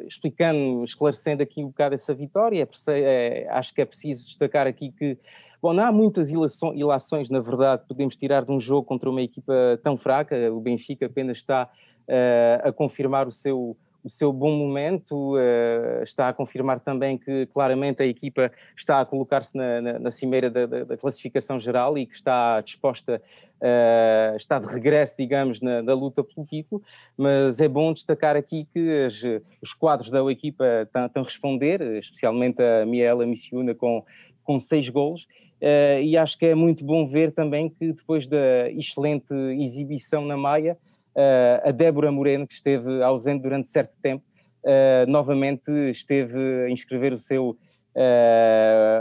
explicando, 0.08 0.86
esclarecendo 0.86 1.44
aqui 1.44 1.62
um 1.62 1.68
bocado 1.68 1.96
essa 1.96 2.14
vitória, 2.14 2.66
é, 2.88 3.02
é, 3.02 3.46
acho 3.50 3.74
que 3.74 3.82
é 3.82 3.86
preciso 3.86 4.26
destacar 4.26 4.68
aqui 4.68 4.94
que 4.94 5.18
Bom, 5.66 5.74
não 5.74 5.84
há 5.84 5.92
muitas 5.92 6.30
ilações, 6.30 7.28
na 7.28 7.40
verdade, 7.40 7.82
podemos 7.88 8.16
tirar 8.16 8.46
de 8.46 8.52
um 8.52 8.60
jogo 8.60 8.86
contra 8.86 9.10
uma 9.10 9.24
equipa 9.24 9.52
tão 9.82 9.98
fraca. 9.98 10.36
O 10.54 10.60
Benfica 10.60 11.08
apenas 11.08 11.38
está 11.38 11.68
uh, 12.08 12.68
a 12.68 12.72
confirmar 12.72 13.28
o 13.28 13.32
seu, 13.32 13.76
o 14.04 14.08
seu 14.08 14.32
bom 14.32 14.56
momento, 14.56 15.34
uh, 15.34 16.04
está 16.04 16.30
a 16.30 16.34
confirmar 16.34 16.82
também 16.82 17.18
que 17.18 17.48
claramente 17.48 18.04
a 18.04 18.06
equipa 18.06 18.52
está 18.78 19.02
a 19.02 19.06
colocar-se 19.08 19.58
na, 19.58 19.82
na, 19.82 19.98
na, 19.98 20.12
cimeira 20.12 20.52
da, 20.52 20.68
da, 20.68 20.84
da, 20.84 20.98
classificação 20.98 21.60
geral 21.60 21.98
e 21.98 22.06
que 22.06 22.14
está 22.14 22.62
disposta, 22.62 23.20
uh, 23.60 24.38
está 24.38 24.60
de 24.60 24.68
regresso, 24.68 25.16
digamos, 25.18 25.62
na, 25.62 25.82
na, 25.82 25.96
luta 25.96 26.24
pelo 26.24 26.46
título, 26.46 26.84
mas 27.18 27.60
é 27.60 27.68
bom 27.68 27.92
destacar 27.92 28.36
aqui 28.36 28.68
que 28.72 29.06
as, 29.08 29.20
os 29.64 29.74
quadros 29.74 30.12
da 30.12 30.20
equipa 30.32 30.64
estão, 30.84 31.08
estão 31.08 31.24
a 31.24 31.26
responder, 31.26 31.82
especialmente 31.98 32.62
a 32.62 32.86
Miela 32.86 33.26
Missiuna 33.26 33.74
com, 33.74 34.06
com 34.44 34.60
seis 34.60 34.88
golos, 34.90 35.26
uh, 35.62 36.02
e 36.02 36.18
acho 36.18 36.38
que 36.38 36.46
é 36.46 36.56
muito 36.56 36.84
bom 36.84 37.08
ver 37.08 37.32
também 37.32 37.70
que 37.70 37.94
depois 37.94 38.28
da 38.28 38.70
excelente 38.72 39.34
exibição 39.34 40.26
na 40.26 40.38
Maia, 40.38 40.78
Uh, 41.16 41.70
a 41.70 41.72
Débora 41.72 42.12
Moreno, 42.12 42.46
que 42.46 42.56
esteve 42.56 43.02
ausente 43.02 43.42
durante 43.42 43.70
certo 43.70 43.94
tempo, 44.02 44.22
uh, 44.66 45.10
novamente 45.10 45.72
esteve 45.90 46.66
a 46.66 46.70
inscrever 46.70 47.14
o 47.14 47.20
seu 47.20 47.58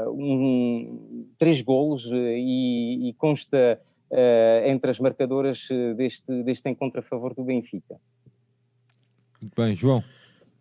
um, 0.07 1.27
três 1.37 1.61
golos 1.61 2.09
e, 2.13 3.09
e 3.09 3.13
consta 3.15 3.81
entre 4.65 4.93
as 4.93 5.01
marcadoras 5.01 5.67
deste, 5.97 6.45
deste 6.45 6.71
encontro 6.71 7.01
a 7.01 7.03
favor 7.03 7.35
do 7.35 7.43
Benfica. 7.43 7.97
Muito 9.43 9.53
bem, 9.61 9.75
João. 9.75 10.05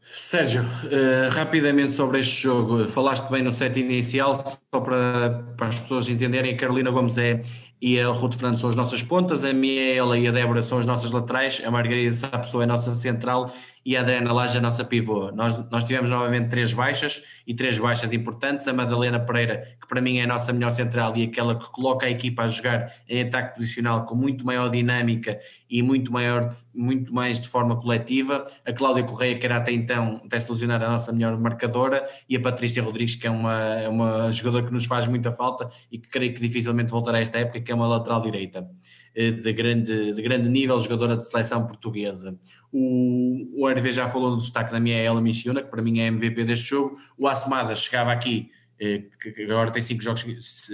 Sérgio, 0.05 0.63
uh, 0.63 1.29
rapidamente 1.31 1.93
sobre 1.93 2.19
este 2.19 2.43
jogo, 2.43 2.87
falaste 2.89 3.29
bem 3.29 3.41
no 3.41 3.51
set 3.51 3.79
inicial, 3.79 4.35
só 4.35 4.81
para, 4.81 5.43
para 5.55 5.67
as 5.67 5.79
pessoas 5.79 6.09
entenderem, 6.09 6.53
a 6.53 6.57
Carolina 6.57 6.91
Gomes 6.91 7.17
é 7.17 7.41
e 7.83 7.99
a 7.99 8.07
Ruth 8.07 8.35
Fernandes 8.35 8.61
são 8.61 8.69
as 8.69 8.77
nossas 8.77 9.03
pontas, 9.03 9.43
a 9.43 9.51
Miela 9.51 10.17
e 10.17 10.25
a 10.25 10.31
Débora 10.31 10.63
são 10.63 10.79
as 10.79 10.85
nossas 10.85 11.11
laterais, 11.11 11.61
a 11.65 11.69
Margarida 11.69 12.15
Sapessoa 12.15 12.63
é 12.63 12.63
a 12.63 12.67
nossa 12.67 12.95
central 12.95 13.53
e 13.85 13.97
a 13.97 14.01
Adriana 14.01 14.31
Laje 14.31 14.57
a 14.57 14.61
nossa 14.61 14.83
pivô. 14.83 15.31
Nós, 15.31 15.57
nós 15.69 15.83
tivemos 15.83 16.09
novamente 16.09 16.49
três 16.49 16.73
baixas 16.73 17.21
e 17.45 17.53
três 17.53 17.77
baixas 17.77 18.13
importantes. 18.13 18.67
A 18.67 18.73
Madalena 18.73 19.19
Pereira, 19.19 19.75
que 19.81 19.87
para 19.87 20.01
mim 20.01 20.19
é 20.19 20.23
a 20.23 20.27
nossa 20.27 20.53
melhor 20.53 20.71
central 20.71 21.15
e 21.17 21.23
aquela 21.23 21.55
que 21.55 21.69
coloca 21.69 22.05
a 22.05 22.09
equipa 22.09 22.43
a 22.43 22.47
jogar 22.47 22.93
em 23.09 23.23
ataque 23.23 23.55
posicional 23.55 24.05
com 24.05 24.15
muito 24.15 24.45
maior 24.45 24.69
dinâmica 24.69 25.39
e 25.69 25.81
muito, 25.81 26.13
maior, 26.13 26.49
muito 26.73 27.13
mais 27.13 27.41
de 27.41 27.49
forma 27.49 27.75
coletiva. 27.75 28.45
A 28.65 28.71
Cláudia 28.71 29.03
Correia, 29.03 29.37
que 29.37 29.45
era 29.45 29.57
até 29.57 29.73
então, 29.73 30.21
até 30.23 30.39
se 30.39 30.49
lesionar, 30.49 30.81
a 30.81 30.87
nossa 30.87 31.11
melhor 31.11 31.37
marcadora. 31.37 32.07
E 32.29 32.37
a 32.37 32.39
Patrícia 32.39 32.81
Rodrigues, 32.81 33.15
que 33.15 33.27
é 33.27 33.31
uma, 33.31 33.53
é 33.81 33.89
uma 33.89 34.31
jogadora 34.31 34.65
que 34.65 34.71
nos 34.71 34.85
faz 34.85 35.07
muita 35.07 35.31
falta 35.31 35.69
e 35.91 35.97
que 35.97 36.07
creio 36.07 36.33
que 36.33 36.39
dificilmente 36.39 36.91
voltará 36.91 37.17
a 37.17 37.21
esta 37.21 37.39
época, 37.39 37.59
que 37.59 37.71
é 37.73 37.75
uma 37.75 37.87
lateral 37.87 38.21
direita. 38.21 38.69
Eh, 39.15 39.31
de 39.31 39.53
grande, 39.53 40.13
de 40.13 40.21
grande 40.21 40.49
nível, 40.49 40.79
jogadora 40.79 41.15
de 41.15 41.27
seleção 41.27 41.65
portuguesa. 41.67 42.37
O, 42.71 43.61
o 43.61 43.67
RV 43.67 43.91
já 43.91 44.07
falou 44.07 44.31
no 44.31 44.37
destaque 44.37 44.71
da 44.71 44.79
minha 44.79 44.97
Ela 44.97 45.21
Michiuna, 45.21 45.61
que 45.61 45.69
para 45.69 45.81
mim 45.81 45.99
é 45.99 46.07
MVP 46.07 46.43
deste 46.45 46.65
jogo. 46.65 46.97
O 47.17 47.27
Assomada 47.27 47.75
chegava 47.75 48.11
aqui, 48.11 48.49
eh, 48.79 49.03
que 49.21 49.43
agora 49.43 49.69
tem 49.69 49.83
5 49.83 50.01
jogos, 50.01 50.25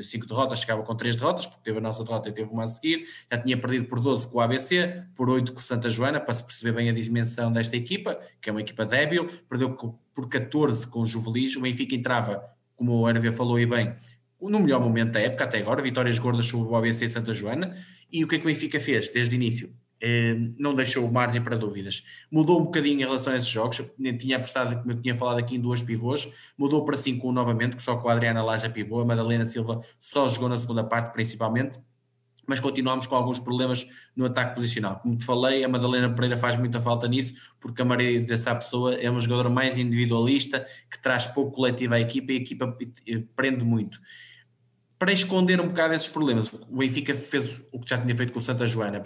5 0.01 0.25
derrotas, 0.25 0.59
chegava 0.59 0.81
com 0.83 0.95
3 0.95 1.17
derrotas, 1.17 1.47
porque 1.47 1.63
teve 1.63 1.79
a 1.79 1.81
nossa 1.81 2.01
derrota 2.01 2.29
e 2.29 2.31
teve 2.31 2.49
uma 2.49 2.63
a 2.63 2.67
seguir. 2.67 3.05
Já 3.29 3.37
tinha 3.37 3.59
perdido 3.59 3.85
por 3.89 3.99
12 3.99 4.31
com 4.31 4.37
o 4.37 4.41
ABC, 4.41 5.03
por 5.15 5.29
8 5.29 5.51
com 5.51 5.59
o 5.59 5.61
Santa 5.61 5.89
Joana, 5.89 6.21
para 6.21 6.33
se 6.33 6.43
perceber 6.43 6.71
bem 6.71 6.89
a 6.89 6.93
dimensão 6.93 7.51
desta 7.51 7.75
equipa, 7.75 8.17
que 8.41 8.49
é 8.49 8.53
uma 8.53 8.61
equipa 8.61 8.85
débil. 8.85 9.27
Perdeu 9.49 9.75
por 10.13 10.29
14 10.29 10.87
com 10.87 11.01
o 11.01 11.05
Juvelis. 11.05 11.57
O 11.57 11.61
Benfica 11.61 11.93
entrava, 11.93 12.41
como 12.77 12.93
o 12.93 13.09
RV 13.09 13.33
falou 13.33 13.59
e 13.59 13.65
bem, 13.65 13.93
no 14.41 14.59
melhor 14.59 14.79
momento 14.79 15.11
da 15.11 15.19
época 15.19 15.43
até 15.43 15.57
agora, 15.57 15.81
vitórias 15.81 16.17
gordas 16.17 16.45
sobre 16.45 16.71
o 16.71 16.75
ABC 16.75 17.05
e 17.05 17.09
Santa 17.09 17.33
Joana. 17.33 17.75
E 18.11 18.23
o 18.23 18.27
que 18.27 18.35
é 18.35 18.39
que 18.39 18.45
o 18.45 18.47
Benfica 18.47 18.79
fez 18.79 19.09
desde 19.09 19.35
o 19.35 19.37
início? 19.37 19.73
Eh, 20.01 20.33
não 20.57 20.73
deixou 20.73 21.09
margem 21.11 21.41
para 21.41 21.57
dúvidas. 21.57 22.05
Mudou 22.31 22.61
um 22.61 22.65
bocadinho 22.65 23.01
em 23.01 23.03
relação 23.03 23.33
a 23.33 23.35
esses 23.35 23.49
jogos. 23.49 23.79
Eu 23.99 24.17
tinha 24.17 24.37
apostado, 24.37 24.77
como 24.77 24.91
eu 24.91 25.01
tinha 25.01 25.15
falado 25.15 25.39
aqui, 25.39 25.55
em 25.55 25.59
duas 25.59 25.81
pivôs. 25.81 26.31
Mudou 26.57 26.85
para 26.85 26.95
5 26.95 27.31
novamente, 27.31 27.81
só 27.81 27.97
com 27.97 28.07
a 28.07 28.13
Adriana 28.13 28.41
Laja 28.41 28.69
pivô. 28.69 29.01
A 29.01 29.05
Madalena 29.05 29.45
Silva 29.45 29.81
só 29.99 30.27
jogou 30.27 30.47
na 30.47 30.57
segunda 30.57 30.83
parte, 30.83 31.11
principalmente. 31.11 31.77
Mas 32.47 32.59
continuamos 32.59 33.05
com 33.05 33.15
alguns 33.15 33.39
problemas 33.39 33.85
no 34.15 34.25
ataque 34.25 34.55
posicional. 34.55 34.99
Como 35.01 35.15
te 35.15 35.23
falei, 35.23 35.63
a 35.63 35.67
Madalena 35.67 36.09
Pereira 36.09 36.35
faz 36.35 36.57
muita 36.57 36.79
falta 36.79 37.07
nisso, 37.07 37.35
porque 37.59 37.81
a 37.81 37.85
Maria 37.85 38.19
dessa 38.21 38.55
pessoa 38.55 38.95
é 38.95 39.07
uma 39.07 39.19
jogadora 39.19 39.49
mais 39.49 39.77
individualista, 39.77 40.65
que 40.89 40.99
traz 40.99 41.27
pouco 41.27 41.51
coletivo 41.51 41.93
à 41.93 41.99
equipa 41.99 42.31
e 42.31 42.37
a 42.37 42.39
equipa 42.39 42.75
prende 43.35 43.63
muito 43.63 43.99
para 44.99 45.13
esconder 45.13 45.61
um 45.61 45.69
bocado 45.69 45.93
esses 45.93 46.09
problemas. 46.09 46.51
O 46.51 46.77
Benfica 46.77 47.15
fez 47.15 47.65
o 47.71 47.79
que 47.79 47.89
já 47.89 47.97
tinha 47.97 48.15
feito 48.15 48.33
com 48.33 48.39
o 48.39 48.41
Santa 48.41 48.67
Joana, 48.67 49.01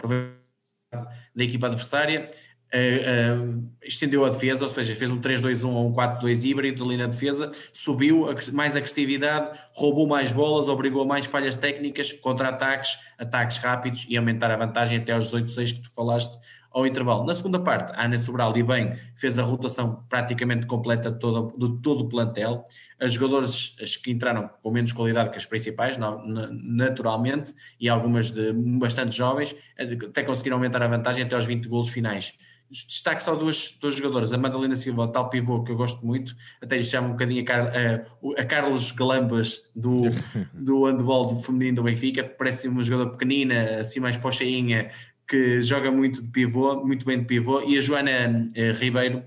da 1.36 1.44
equipa 1.44 1.68
adversária, 1.68 2.28
uh, 2.74 3.72
estendeu 3.84 4.26
a 4.26 4.30
defesa, 4.30 4.65
ou 4.65 4.70
seja, 4.70 4.95
fez 4.95 5.11
um 5.11 5.22
3-2-1 5.22 5.70
ou 5.70 5.88
um 5.88 5.94
4-2 5.94 6.44
híbrido 6.44 6.84
ali 6.84 6.98
na 6.98 7.07
defesa, 7.07 7.52
subiu 7.72 8.28
mais 8.52 8.76
agressividade, 8.76 9.52
roubou 9.74 10.07
mais 10.07 10.32
bolas, 10.32 10.68
obrigou 10.68 11.06
mais 11.06 11.28
falhas 11.28 11.56
técnicas, 11.56 12.11
contra-ataques, 12.11 12.98
ataques 13.18 13.60
rápidos 13.60 14.06
e 14.10 14.18
aumentar 14.18 14.49
a 14.52 14.57
vantagem 14.57 14.98
até 14.98 15.14
aos 15.14 15.32
18-6 15.32 15.76
que 15.76 15.82
tu 15.82 15.94
falaste 15.94 16.38
ao 16.73 16.87
intervalo. 16.87 17.23
Na 17.25 17.35
segunda 17.35 17.59
parte, 17.59 17.93
a 17.93 18.05
Ana 18.05 18.17
Sobral 18.17 18.55
e 18.57 18.63
bem 18.63 18.95
fez 19.15 19.37
a 19.37 19.43
rotação 19.43 20.03
praticamente 20.09 20.65
completa 20.65 21.11
de 21.11 21.19
todo, 21.19 21.55
de 21.57 21.81
todo 21.81 22.01
o 22.01 22.09
plantel. 22.09 22.65
As 22.99 23.13
jogadores 23.13 23.75
as 23.79 23.95
que 23.95 24.11
entraram 24.11 24.49
com 24.61 24.71
menos 24.71 24.91
qualidade 24.91 25.29
que 25.29 25.37
as 25.37 25.45
principais, 25.45 25.97
naturalmente, 25.97 27.53
e 27.79 27.87
algumas 27.87 28.31
de 28.31 28.51
bastante 28.53 29.15
jovens, 29.15 29.55
até 29.77 30.23
conseguiram 30.23 30.57
aumentar 30.57 30.81
a 30.81 30.87
vantagem 30.87 31.23
até 31.23 31.35
aos 31.35 31.45
20 31.45 31.67
golos 31.67 31.89
finais. 31.89 32.33
Destaque 32.71 33.21
só 33.21 33.35
duas, 33.35 33.77
duas 33.79 33.93
jogadoras, 33.93 34.33
a 34.33 34.37
Madalena 34.37 34.75
Silva, 34.75 35.07
tal 35.07 35.29
pivô 35.29 35.63
que 35.63 35.71
eu 35.71 35.75
gosto 35.75 36.03
muito, 36.03 36.35
até 36.59 36.75
lhe 36.75 36.83
chamo 36.83 37.09
um 37.09 37.11
bocadinho 37.11 37.43
a, 37.43 37.45
Car 37.45 37.67
a, 37.67 38.41
a 38.41 38.45
Carlos 38.45 38.91
Galambas 38.91 39.69
do, 39.75 40.05
do 40.51 40.85
handball 40.85 41.39
feminino 41.39 41.75
do 41.75 41.83
Benfica, 41.83 42.23
parece 42.23 42.67
uma 42.67 42.81
jogadora 42.81 43.11
pequenina, 43.11 43.81
assim 43.81 43.99
mais 43.99 44.17
pocheinha, 44.17 44.89
que 45.34 45.64
joga 45.64 45.89
muito 45.89 46.22
de 46.22 46.27
pivô, 46.27 46.85
muito 46.85 47.07
bem 47.07 47.18
de 47.18 47.26
pivô, 47.26 47.60
e 47.64 47.76
a 47.76 47.81
Joana 47.81 48.51
eh, 48.53 48.72
Ribeiro, 48.72 49.23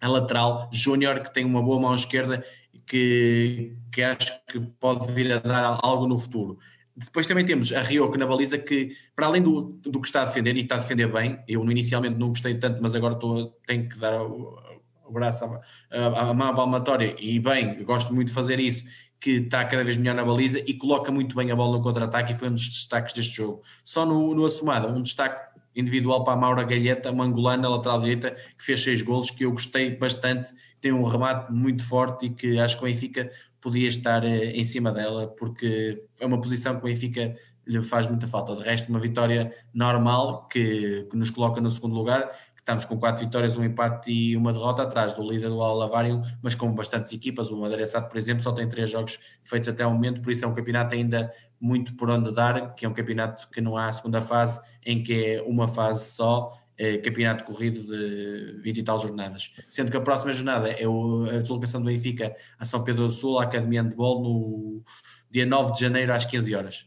a 0.00 0.08
lateral, 0.08 0.70
júnior, 0.72 1.20
que 1.20 1.30
tem 1.30 1.44
uma 1.44 1.62
boa 1.62 1.78
mão 1.78 1.94
esquerda, 1.94 2.42
que, 2.86 3.76
que 3.92 4.02
acho 4.02 4.32
que 4.50 4.58
pode 4.80 5.12
vir 5.12 5.30
a 5.30 5.38
dar 5.38 5.78
algo 5.82 6.06
no 6.06 6.18
futuro. 6.18 6.56
Depois 6.96 7.26
também 7.26 7.44
temos 7.44 7.70
a 7.70 7.82
Rioco 7.82 8.16
na 8.16 8.24
baliza, 8.24 8.56
que 8.56 8.96
para 9.14 9.26
além 9.26 9.42
do, 9.42 9.78
do 9.82 10.00
que 10.00 10.08
está 10.08 10.22
a 10.22 10.24
defender, 10.24 10.56
e 10.56 10.60
está 10.60 10.76
a 10.76 10.78
defender 10.78 11.12
bem, 11.12 11.38
eu 11.46 11.62
inicialmente 11.70 12.16
não 12.16 12.30
gostei 12.30 12.54
tanto, 12.54 12.80
mas 12.80 12.94
agora 12.94 13.12
estou, 13.12 13.54
tenho 13.66 13.86
que 13.90 13.98
dar 13.98 14.22
o, 14.22 14.58
o 15.04 15.12
braço 15.12 15.44
à, 15.44 16.30
à 16.30 16.32
mão 16.32 16.54
palmatória, 16.54 17.14
e 17.20 17.38
bem, 17.38 17.84
gosto 17.84 18.14
muito 18.14 18.28
de 18.28 18.34
fazer 18.34 18.58
isso, 18.58 18.86
que 19.20 19.30
está 19.32 19.64
cada 19.64 19.82
vez 19.82 19.96
melhor 19.96 20.14
na 20.14 20.24
baliza 20.24 20.58
e 20.58 20.74
coloca 20.74 21.10
muito 21.10 21.34
bem 21.34 21.50
a 21.50 21.56
bola 21.56 21.78
no 21.78 21.82
contra-ataque 21.82 22.32
e 22.32 22.34
foi 22.34 22.48
um 22.48 22.54
dos 22.54 22.68
destaques 22.68 23.14
deste 23.14 23.36
jogo. 23.36 23.62
Só 23.82 24.04
no, 24.04 24.34
no 24.34 24.44
Assumada, 24.44 24.88
um 24.88 25.02
destaque 25.02 25.56
individual 25.74 26.24
para 26.24 26.32
a 26.32 26.36
Maura 26.36 26.64
Galheta, 26.64 27.10
uma 27.10 27.24
angolana 27.24 27.68
lateral 27.68 28.00
direita, 28.00 28.30
que 28.30 28.64
fez 28.64 28.82
seis 28.82 29.02
golos, 29.02 29.30
que 29.30 29.44
eu 29.44 29.52
gostei 29.52 29.94
bastante, 29.94 30.54
tem 30.80 30.92
um 30.92 31.04
remate 31.04 31.52
muito 31.52 31.84
forte 31.84 32.26
e 32.26 32.30
que 32.30 32.58
acho 32.58 32.78
que 32.78 32.84
o 32.84 32.86
Benfica 32.86 33.30
podia 33.60 33.88
estar 33.88 34.24
eh, 34.24 34.52
em 34.52 34.64
cima 34.64 34.90
dela, 34.90 35.28
porque 35.28 35.94
é 36.18 36.24
uma 36.24 36.40
posição 36.40 36.76
que 36.76 36.80
o 36.80 36.84
Benfica 36.84 37.34
lhe 37.66 37.82
faz 37.82 38.08
muita 38.08 38.26
falta. 38.26 38.54
De 38.54 38.62
resto, 38.62 38.88
uma 38.88 39.00
vitória 39.00 39.52
normal 39.74 40.46
que, 40.48 41.06
que 41.10 41.16
nos 41.16 41.30
coloca 41.30 41.60
no 41.60 41.70
segundo 41.70 41.94
lugar 41.94 42.30
estamos 42.66 42.84
com 42.84 42.98
quatro 42.98 43.24
vitórias, 43.24 43.56
um 43.56 43.62
empate 43.62 44.10
e 44.10 44.36
uma 44.36 44.52
derrota 44.52 44.82
atrás 44.82 45.14
do 45.14 45.22
líder 45.22 45.50
do 45.50 45.62
Alavarium, 45.62 46.20
mas 46.42 46.56
com 46.56 46.74
bastantes 46.74 47.12
equipas. 47.12 47.48
O 47.52 47.56
Madeira 47.56 47.86
Sado, 47.86 48.08
por 48.08 48.18
exemplo, 48.18 48.42
só 48.42 48.50
tem 48.50 48.68
três 48.68 48.90
jogos 48.90 49.20
feitos 49.44 49.68
até 49.68 49.86
o 49.86 49.92
momento, 49.92 50.20
por 50.20 50.32
isso 50.32 50.44
é 50.44 50.48
um 50.48 50.54
campeonato 50.54 50.96
ainda 50.96 51.32
muito 51.60 51.94
por 51.94 52.10
onde 52.10 52.34
dar, 52.34 52.74
que 52.74 52.84
é 52.84 52.88
um 52.88 52.92
campeonato 52.92 53.48
que 53.50 53.60
não 53.60 53.76
há 53.76 53.86
a 53.86 53.92
segunda 53.92 54.20
fase, 54.20 54.60
em 54.84 55.00
que 55.00 55.12
é 55.12 55.42
uma 55.42 55.68
fase 55.68 56.12
só, 56.12 56.58
é, 56.76 56.98
campeonato 56.98 57.44
corrido 57.44 57.86
de 57.86 58.60
20 58.62 58.78
e 58.78 58.82
tal 58.82 58.98
jornadas. 58.98 59.54
Sendo 59.68 59.88
que 59.88 59.96
a 59.96 60.00
próxima 60.00 60.32
jornada 60.32 60.68
é 60.68 60.88
o, 60.88 61.24
a 61.30 61.38
deslocação 61.38 61.80
do 61.80 61.86
Benfica 61.86 62.34
a 62.58 62.64
São 62.64 62.82
Pedro 62.82 63.06
do 63.06 63.12
Sul, 63.12 63.38
a 63.38 63.44
Academia 63.44 63.80
de 63.84 63.90
Handball, 63.90 64.22
no 64.24 64.82
dia 65.30 65.46
9 65.46 65.72
de 65.72 65.80
janeiro 65.82 66.12
às 66.12 66.26
15 66.26 66.52
horas. 66.52 66.84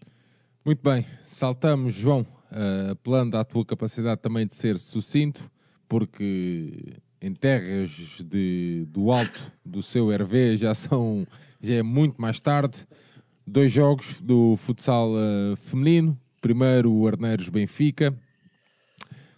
Muito 0.65 0.83
bem, 0.83 1.05
saltamos, 1.23 1.93
João, 1.93 2.27
uh, 2.51 2.91
apelando 2.91 3.37
à 3.37 3.45
tua 3.45 3.65
capacidade 3.65 4.19
também 4.19 4.45
de 4.45 4.55
ser 4.55 4.77
sucinto 4.77 5.49
porque 5.89 6.95
em 7.21 7.33
terras 7.33 7.89
de, 8.23 8.85
do 8.87 9.11
alto 9.11 9.51
do 9.65 9.83
seu 9.83 10.09
RV 10.09 10.55
já 10.55 10.73
são 10.73 11.27
já 11.61 11.75
é 11.75 11.83
muito 11.83 12.21
mais 12.21 12.39
tarde. 12.39 12.87
Dois 13.45 13.71
jogos 13.71 14.21
do 14.21 14.55
futsal 14.55 15.11
uh, 15.11 15.55
feminino. 15.57 16.17
Primeiro 16.39 16.89
o 16.89 17.07
Arneiros 17.07 17.49
Benfica. 17.49 18.17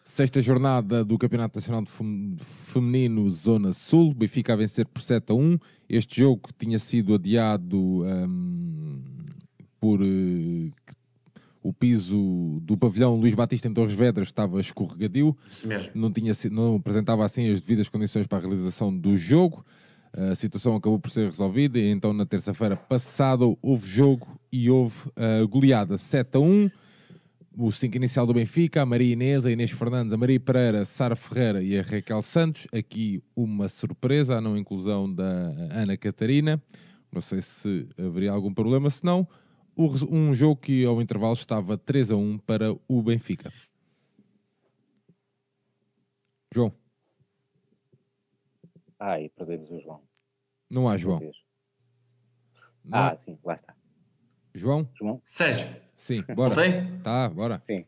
Sexta 0.06 0.42
jornada 0.42 1.06
do 1.06 1.18
Campeonato 1.18 1.58
Nacional 1.58 1.84
de 1.84 2.44
Feminino 2.44 3.28
Zona 3.30 3.72
Sul. 3.72 4.14
Benfica 4.14 4.54
a 4.54 4.56
vencer 4.58 4.86
por 4.86 5.02
7 5.02 5.32
a 5.32 5.34
1. 5.34 5.58
Este 5.90 6.20
jogo 6.20 6.50
tinha 6.60 6.78
sido 6.78 7.16
adiado 7.16 7.78
um, 7.80 8.06
ehm, 8.06 9.00
por 9.80 10.02
uh, 10.02 10.72
o 11.64 11.72
piso 11.72 12.60
do 12.64 12.76
pavilhão 12.76 13.16
Luís 13.16 13.36
Batista 13.36 13.68
em 13.68 13.74
Torres 13.74 13.94
Vedras 13.94 14.28
estava 14.28 14.60
escorregadio. 14.60 15.38
Isso 15.48 15.68
mesmo. 15.68 15.92
Não, 15.94 16.12
tinha, 16.12 16.34
não 16.50 16.76
apresentava 16.76 17.24
assim 17.24 17.52
as 17.52 17.62
devidas 17.62 17.88
condições 17.88 18.26
para 18.26 18.40
a 18.40 18.42
realização 18.42 18.96
do 18.96 19.16
jogo. 19.16 19.64
A 20.14 20.36
situação 20.36 20.76
acabou 20.76 21.00
por 21.00 21.10
ser 21.10 21.28
resolvida 21.28 21.80
e 21.80 21.90
então 21.90 22.12
na 22.12 22.26
terça-feira 22.26 22.76
passada 22.76 23.46
houve 23.62 23.88
jogo 23.88 24.28
e 24.52 24.70
houve 24.70 25.08
uh, 25.10 25.48
goleada 25.48 25.98
7 25.98 26.38
a 26.38 26.40
1. 26.40 26.70
O 27.58 27.72
5 27.72 27.96
inicial 27.98 28.26
do 28.26 28.34
Benfica, 28.34 28.82
a 28.82 28.86
Maria 28.86 29.12
Inês, 29.12 29.46
a 29.46 29.52
Inês 29.52 29.72
Fernandes, 29.72 30.14
a 30.14 30.18
Maria 30.18 30.40
Pereira, 30.40 30.82
a 30.82 30.86
Sara 30.86 31.18
Ferreira 31.18 31.62
e 31.62 31.78
a 31.78 31.82
Raquel 31.82 32.22
Santos. 32.22 32.66
Aqui 32.74 33.22
uma 33.36 33.68
surpresa, 33.68 34.38
a 34.38 34.42
não 34.42 34.58
inclusão 34.58 35.14
da 35.14 35.54
Ana 35.70 35.98
Catarina. 35.98 36.62
Não 37.12 37.22
sei 37.22 37.42
se 37.42 37.88
haveria 38.00 38.32
algum 38.32 38.54
problema, 38.54 38.90
se 38.90 39.04
não, 39.04 39.28
um 39.78 40.34
jogo 40.34 40.60
que 40.60 40.86
ao 40.86 41.02
intervalo 41.02 41.34
estava 41.34 41.78
3 41.78 42.12
a 42.12 42.16
1 42.16 42.38
para 42.40 42.74
o 42.88 43.02
Benfica. 43.02 43.52
João. 46.54 46.74
Ai, 49.00 49.30
perdemos 49.30 49.72
o 49.72 49.80
João. 49.80 50.02
Não 50.70 50.88
há 50.88 50.98
João. 50.98 51.20
Não 52.84 53.00
ah, 53.00 53.12
há... 53.12 53.18
sim, 53.18 53.38
lá 53.44 53.56
está. 53.56 53.76
João? 54.54 54.90
João? 54.94 55.22
Sérgio. 55.26 55.76
Sim, 55.96 56.24
bora. 56.36 56.54
Voltei? 56.54 57.00
Tá, 57.04 57.30
bora. 57.30 57.64
Sim. 57.66 57.86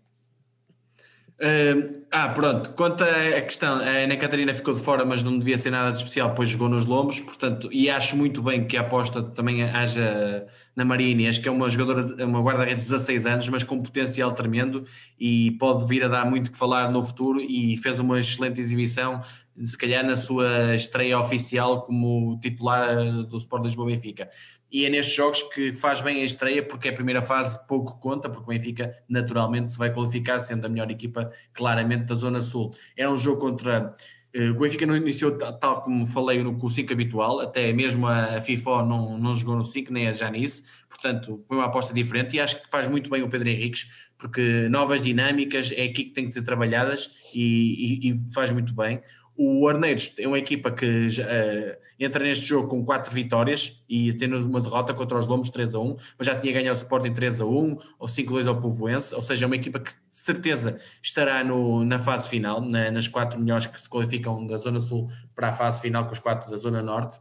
Uh, 1.39 2.03
ah, 2.11 2.29
pronto. 2.29 2.69
Quanto 2.71 3.03
à 3.03 3.41
questão, 3.41 3.79
a 3.79 4.03
Ana 4.03 4.15
Catarina 4.15 4.53
ficou 4.53 4.73
de 4.73 4.79
fora, 4.79 5.03
mas 5.03 5.23
não 5.23 5.39
devia 5.39 5.57
ser 5.57 5.71
nada 5.71 5.91
de 5.91 5.97
especial, 5.97 6.35
pois 6.35 6.47
jogou 6.47 6.69
nos 6.69 6.85
lombos, 6.85 7.19
portanto, 7.19 7.69
e 7.71 7.89
acho 7.89 8.15
muito 8.15 8.41
bem 8.41 8.67
que 8.67 8.77
a 8.77 8.81
aposta 8.81 9.23
também 9.23 9.63
haja 9.63 10.45
na 10.75 10.85
Maria 10.85 11.09
Inês, 11.09 11.39
que 11.39 11.49
é 11.49 11.51
uma 11.51 11.67
jogadora, 11.69 12.23
uma 12.25 12.39
guarda-redes 12.39 12.85
de 12.85 12.91
16 12.91 13.25
anos, 13.25 13.49
mas 13.49 13.63
com 13.63 13.81
potencial 13.81 14.31
tremendo 14.31 14.85
e 15.19 15.51
pode 15.59 15.87
vir 15.87 16.03
a 16.03 16.07
dar 16.07 16.29
muito 16.29 16.51
que 16.51 16.57
falar 16.57 16.91
no 16.91 17.03
futuro 17.03 17.41
e 17.41 17.75
fez 17.77 17.99
uma 17.99 18.19
excelente 18.19 18.61
exibição, 18.61 19.21
se 19.63 19.77
calhar 19.77 20.05
na 20.05 20.15
sua 20.15 20.75
estreia 20.75 21.19
oficial 21.19 21.81
como 21.81 22.39
titular 22.39 22.95
do 23.23 23.37
Sport 23.37 23.63
Lisboa 23.63 23.87
Benfica 23.87 24.29
e 24.73 24.87
é 24.87 24.89
nestes 24.89 25.13
jogos 25.13 25.43
que 25.43 25.71
faz 25.71 26.01
bem 26.01 26.21
a 26.21 26.25
estreia, 26.25 26.63
porque 26.63 26.89
a 26.89 26.93
primeira 26.93 27.21
fase 27.21 27.63
pouco 27.67 27.99
conta, 27.99 28.27
porque 28.27 28.45
o 28.45 28.47
Benfica 28.47 28.91
naturalmente 29.07 29.71
se 29.71 29.77
vai 29.77 29.93
qualificar, 29.93 30.39
sendo 30.39 30.65
a 30.65 30.69
melhor 30.69 30.89
equipa 30.89 31.31
claramente 31.53 32.05
da 32.05 32.15
Zona 32.15 32.41
Sul. 32.41 32.73
Era 32.97 33.11
um 33.11 33.15
jogo 33.15 33.39
contra. 33.39 33.95
Uh, 34.35 34.49
o 34.49 34.55
Benfica 34.55 34.87
não 34.87 34.97
iniciou 34.97 35.37
tal 35.37 35.83
como 35.83 36.07
falei 36.07 36.43
no, 36.43 36.57
com 36.57 36.65
o 36.65 36.69
5 36.71 36.91
habitual, 36.91 37.39
até 37.39 37.71
mesmo 37.71 38.07
a, 38.07 38.41
FIFA 38.41 38.81
não, 38.81 39.15
não 39.15 39.35
jogou 39.35 39.55
no 39.55 39.63
5, 39.63 39.93
nem 39.93 40.07
a 40.07 40.11
Janice, 40.11 40.63
portanto 40.89 41.43
foi 41.47 41.57
uma 41.57 41.67
aposta 41.67 41.93
diferente 41.93 42.35
e 42.35 42.39
acho 42.39 42.59
que 42.59 42.67
faz 42.67 42.87
muito 42.87 43.11
bem 43.11 43.21
o 43.21 43.29
Pedro 43.29 43.47
Henriques, 43.47 43.91
porque 44.17 44.67
novas 44.69 45.03
dinâmicas 45.03 45.71
é 45.71 45.83
aqui 45.83 46.05
que 46.05 46.13
têm 46.13 46.25
que 46.25 46.33
ser 46.33 46.41
trabalhadas 46.41 47.11
e, 47.31 48.07
e, 48.07 48.09
e 48.09 48.33
faz 48.33 48.51
muito 48.51 48.73
bem. 48.73 49.03
O 49.35 49.67
Arneiros 49.67 50.13
é 50.19 50.27
uma 50.27 50.37
equipa 50.37 50.69
que 50.69 50.85
uh, 50.85 51.77
entra 51.99 52.23
neste 52.23 52.45
jogo 52.45 52.67
com 52.67 52.85
quatro 52.85 53.11
vitórias 53.11 53.83
e 53.89 54.13
tendo 54.13 54.37
uma 54.37 54.61
derrota 54.61 54.93
contra 54.93 55.17
os 55.17 55.25
Lomos 55.25 55.49
3 55.49 55.73
a 55.73 55.79
1, 55.79 55.95
mas 56.17 56.27
já 56.27 56.39
tinha 56.39 56.53
ganho 56.53 56.71
o 56.71 56.75
Sporting 56.75 57.13
3 57.13 57.41
a 57.41 57.45
1 57.45 57.77
ou 57.97 58.07
5 58.07 58.29
a 58.29 58.33
2 58.33 58.47
ao 58.47 58.59
Povoense, 58.59 59.15
ou 59.15 59.21
seja, 59.21 59.45
é 59.45 59.47
uma 59.47 59.55
equipa 59.55 59.79
que 59.79 59.91
de 59.91 59.97
certeza 60.11 60.77
estará 61.01 61.43
no, 61.43 61.83
na 61.83 61.97
fase 61.97 62.29
final, 62.29 62.61
na, 62.61 62.91
nas 62.91 63.07
quatro 63.07 63.39
melhores 63.39 63.65
que 63.65 63.81
se 63.81 63.89
qualificam 63.89 64.45
da 64.45 64.57
Zona 64.57 64.79
Sul 64.79 65.09
para 65.33 65.49
a 65.49 65.53
fase 65.53 65.81
final 65.81 66.05
com 66.05 66.13
os 66.13 66.19
quatro 66.19 66.51
da 66.51 66.57
Zona 66.57 66.83
Norte. 66.83 67.19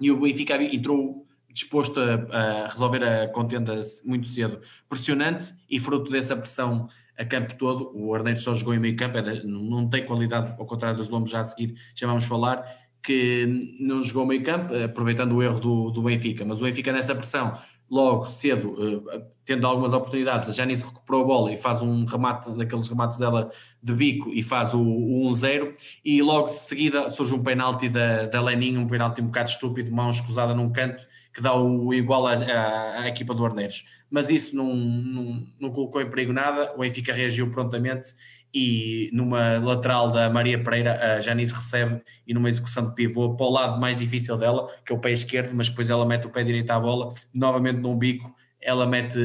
E 0.00 0.10
o 0.10 0.18
Benfica 0.18 0.60
entrou 0.60 1.26
disposto 1.52 2.00
a, 2.00 2.64
a 2.64 2.66
resolver 2.68 3.04
a 3.04 3.28
contenda 3.28 3.80
muito 4.04 4.28
cedo, 4.28 4.60
pressionante 4.88 5.54
e 5.68 5.78
fruto 5.78 6.10
dessa 6.10 6.36
pressão 6.36 6.88
a 7.20 7.24
campo 7.24 7.54
todo. 7.56 7.92
O 7.94 8.14
Arneiros 8.14 8.42
só 8.42 8.54
jogou 8.54 8.74
em 8.74 8.78
meio 8.78 8.96
campo, 8.96 9.18
é 9.18 9.42
não 9.44 9.88
tem 9.88 10.04
qualidade, 10.06 10.54
ao 10.58 10.66
contrário 10.66 10.96
dos 10.96 11.10
lombos 11.10 11.30
já 11.30 11.40
a 11.40 11.44
seguir, 11.44 11.74
já 11.94 12.06
vamos 12.06 12.24
falar, 12.24 12.64
que 13.02 13.76
não 13.78 14.00
jogou 14.02 14.26
meio 14.26 14.42
campo, 14.42 14.74
aproveitando 14.74 15.32
o 15.32 15.42
erro 15.42 15.60
do, 15.60 15.90
do 15.90 16.02
Benfica. 16.02 16.44
Mas 16.44 16.60
o 16.60 16.64
Benfica 16.64 16.92
nessa 16.92 17.14
pressão, 17.14 17.52
logo 17.90 18.26
cedo, 18.26 18.70
uh, 18.70 19.22
tendo 19.44 19.66
algumas 19.66 19.92
oportunidades, 19.92 20.48
a 20.48 20.52
Janice 20.52 20.84
recuperou 20.84 21.22
a 21.22 21.26
bola 21.26 21.52
e 21.52 21.56
faz 21.56 21.82
um 21.82 22.04
remate, 22.04 22.48
daqueles 22.52 22.86
remates 22.88 23.18
dela 23.18 23.50
de 23.82 23.92
bico 23.92 24.30
e 24.30 24.42
faz 24.42 24.72
o, 24.74 24.80
o 24.80 25.28
1-0 25.30 25.74
e 26.04 26.22
logo 26.22 26.48
de 26.48 26.54
seguida 26.54 27.08
surge 27.08 27.34
um 27.34 27.42
penalti 27.42 27.88
da, 27.88 28.26
da 28.26 28.40
Lenin, 28.40 28.76
um 28.76 28.86
penalti 28.86 29.20
um 29.20 29.26
bocado 29.26 29.48
estúpido, 29.48 29.90
mão 29.90 30.10
escusada 30.10 30.54
num 30.54 30.70
canto, 30.70 31.04
que 31.32 31.40
dá 31.40 31.54
o 31.54 31.92
igual 31.92 32.26
à, 32.26 32.34
à, 32.34 33.00
à 33.02 33.08
equipa 33.08 33.34
do 33.34 33.44
Arneiros. 33.44 33.84
Mas 34.08 34.30
isso 34.30 34.54
não, 34.54 34.74
não, 34.74 35.46
não, 35.58 35.70
colocou 35.70 36.00
em 36.00 36.08
perigo 36.08 36.32
nada, 36.32 36.72
o 36.76 36.80
Benfica 36.80 37.12
reagiu 37.12 37.50
prontamente 37.50 38.14
e 38.52 39.10
numa 39.12 39.58
lateral 39.58 40.10
da 40.10 40.28
Maria 40.28 40.62
Pereira, 40.62 41.16
a 41.16 41.20
Janice 41.20 41.54
recebe 41.54 42.02
e 42.26 42.34
numa 42.34 42.48
execução 42.48 42.88
de 42.88 42.94
pivô 42.94 43.36
para 43.36 43.46
o 43.46 43.50
lado 43.50 43.80
mais 43.80 43.96
difícil 43.96 44.36
dela, 44.36 44.68
que 44.84 44.92
é 44.92 44.96
o 44.96 44.98
pé 44.98 45.12
esquerdo, 45.12 45.54
mas 45.54 45.68
depois 45.68 45.88
ela 45.88 46.04
mete 46.04 46.26
o 46.26 46.30
pé 46.30 46.42
direito 46.42 46.70
à 46.70 46.80
bola, 46.80 47.14
novamente 47.34 47.78
num 47.78 47.96
bico, 47.96 48.34
ela 48.62 48.86
mete, 48.86 49.18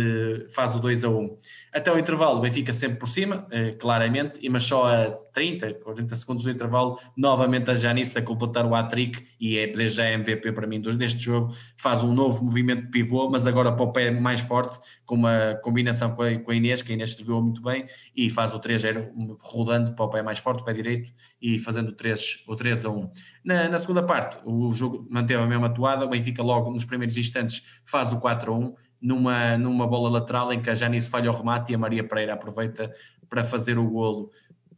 faz 0.50 0.76
o 0.76 0.80
2 0.80 1.04
a 1.04 1.10
1. 1.10 1.38
Até 1.74 1.92
o 1.92 2.00
intervalo, 2.00 2.38
o 2.38 2.42
Benfica 2.42 2.72
sempre 2.72 2.98
por 2.98 3.08
cima, 3.08 3.46
eh, 3.52 3.72
claramente, 3.72 4.48
mas 4.48 4.64
só 4.64 4.88
a 4.88 5.12
30, 5.36 5.74
40 5.74 6.16
segundos 6.16 6.46
do 6.46 6.50
intervalo, 6.50 6.98
novamente 7.18 7.70
a 7.70 7.76
Janice 7.76 8.18
a 8.18 8.22
completar 8.22 8.66
o 8.66 8.74
hat-trick 8.74 9.22
e 9.38 9.58
é 9.58 9.68
desde 9.68 9.98
já 9.98 10.10
MVP 10.10 10.54
para 10.54 10.66
mim 10.66 10.80
deste 10.80 11.20
jogo, 11.20 11.54
faz 11.76 12.02
um 12.02 12.14
novo 12.14 12.44
movimento 12.46 12.84
de 12.84 12.92
pivô, 12.92 13.30
mas 13.30 13.46
agora 13.46 13.74
para 13.74 13.84
o 13.84 13.92
pé 13.92 14.10
mais 14.10 14.40
forte, 14.40 14.80
com 15.06 15.16
uma 15.16 15.60
combinação 15.62 16.16
com 16.16 16.24
a, 16.24 16.56
Inês, 16.56 16.82
que 16.82 16.94
a 16.94 16.96
Inês 16.96 17.14
serviu 17.14 17.42
muito 17.42 17.62
bem, 17.62 17.86
e 18.16 18.30
faz 18.30 18.54
o 18.54 18.60
3-0 18.60 19.36
rodando 19.42 19.94
para 19.94 20.06
o 20.06 20.10
pé 20.10 20.22
mais 20.24 20.40
forte, 20.40 20.62
o 20.62 20.64
pé 20.64 20.72
direito, 20.72 21.12
e 21.42 21.60
fazendo 21.60 21.90
o 21.90 21.94
3, 21.94 22.46
o 22.48 22.56
3 22.56 22.86
a 22.86 22.90
1. 22.90 23.12
Na, 23.44 23.68
na 23.68 23.78
segunda 23.78 24.02
parte, 24.02 24.38
o 24.46 24.72
jogo 24.72 25.06
manteve 25.10 25.44
a 25.44 25.46
mesma 25.46 25.68
atuada, 25.68 26.06
o 26.06 26.10
Benfica 26.10 26.42
logo 26.42 26.72
nos 26.72 26.86
primeiros 26.86 27.18
instantes 27.18 27.64
faz 27.84 28.14
o 28.14 28.20
4 28.20 28.54
a 28.54 28.58
1, 28.58 28.76
numa, 29.06 29.56
numa 29.56 29.86
bola 29.86 30.10
lateral 30.10 30.52
em 30.52 30.60
que 30.60 30.70
a 30.70 30.74
Janice 30.74 31.12
falha 31.12 31.32
o 31.32 31.36
remate 31.36 31.72
e 31.72 31.76
a 31.76 31.78
Maria 31.78 32.04
Pereira 32.04 32.34
aproveita 32.34 32.92
para 33.30 33.44
fazer 33.44 33.78
o 33.78 33.88
golo. 33.88 34.32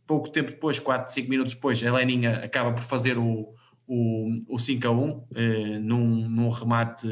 Pouco 0.06 0.30
tempo 0.30 0.52
depois, 0.52 0.80
4, 0.80 1.14
5 1.14 1.30
minutos 1.30 1.54
depois, 1.54 1.82
a 1.82 1.94
Leninha 1.94 2.44
acaba 2.44 2.74
por 2.74 2.84
fazer 2.84 3.18
o, 3.18 3.54
o, 3.88 4.30
o 4.50 4.60
5 4.60 4.86
a 4.86 4.92
1 4.92 5.28
eh, 5.34 5.80
num, 5.80 6.30
num 6.30 6.50
remate 6.50 7.08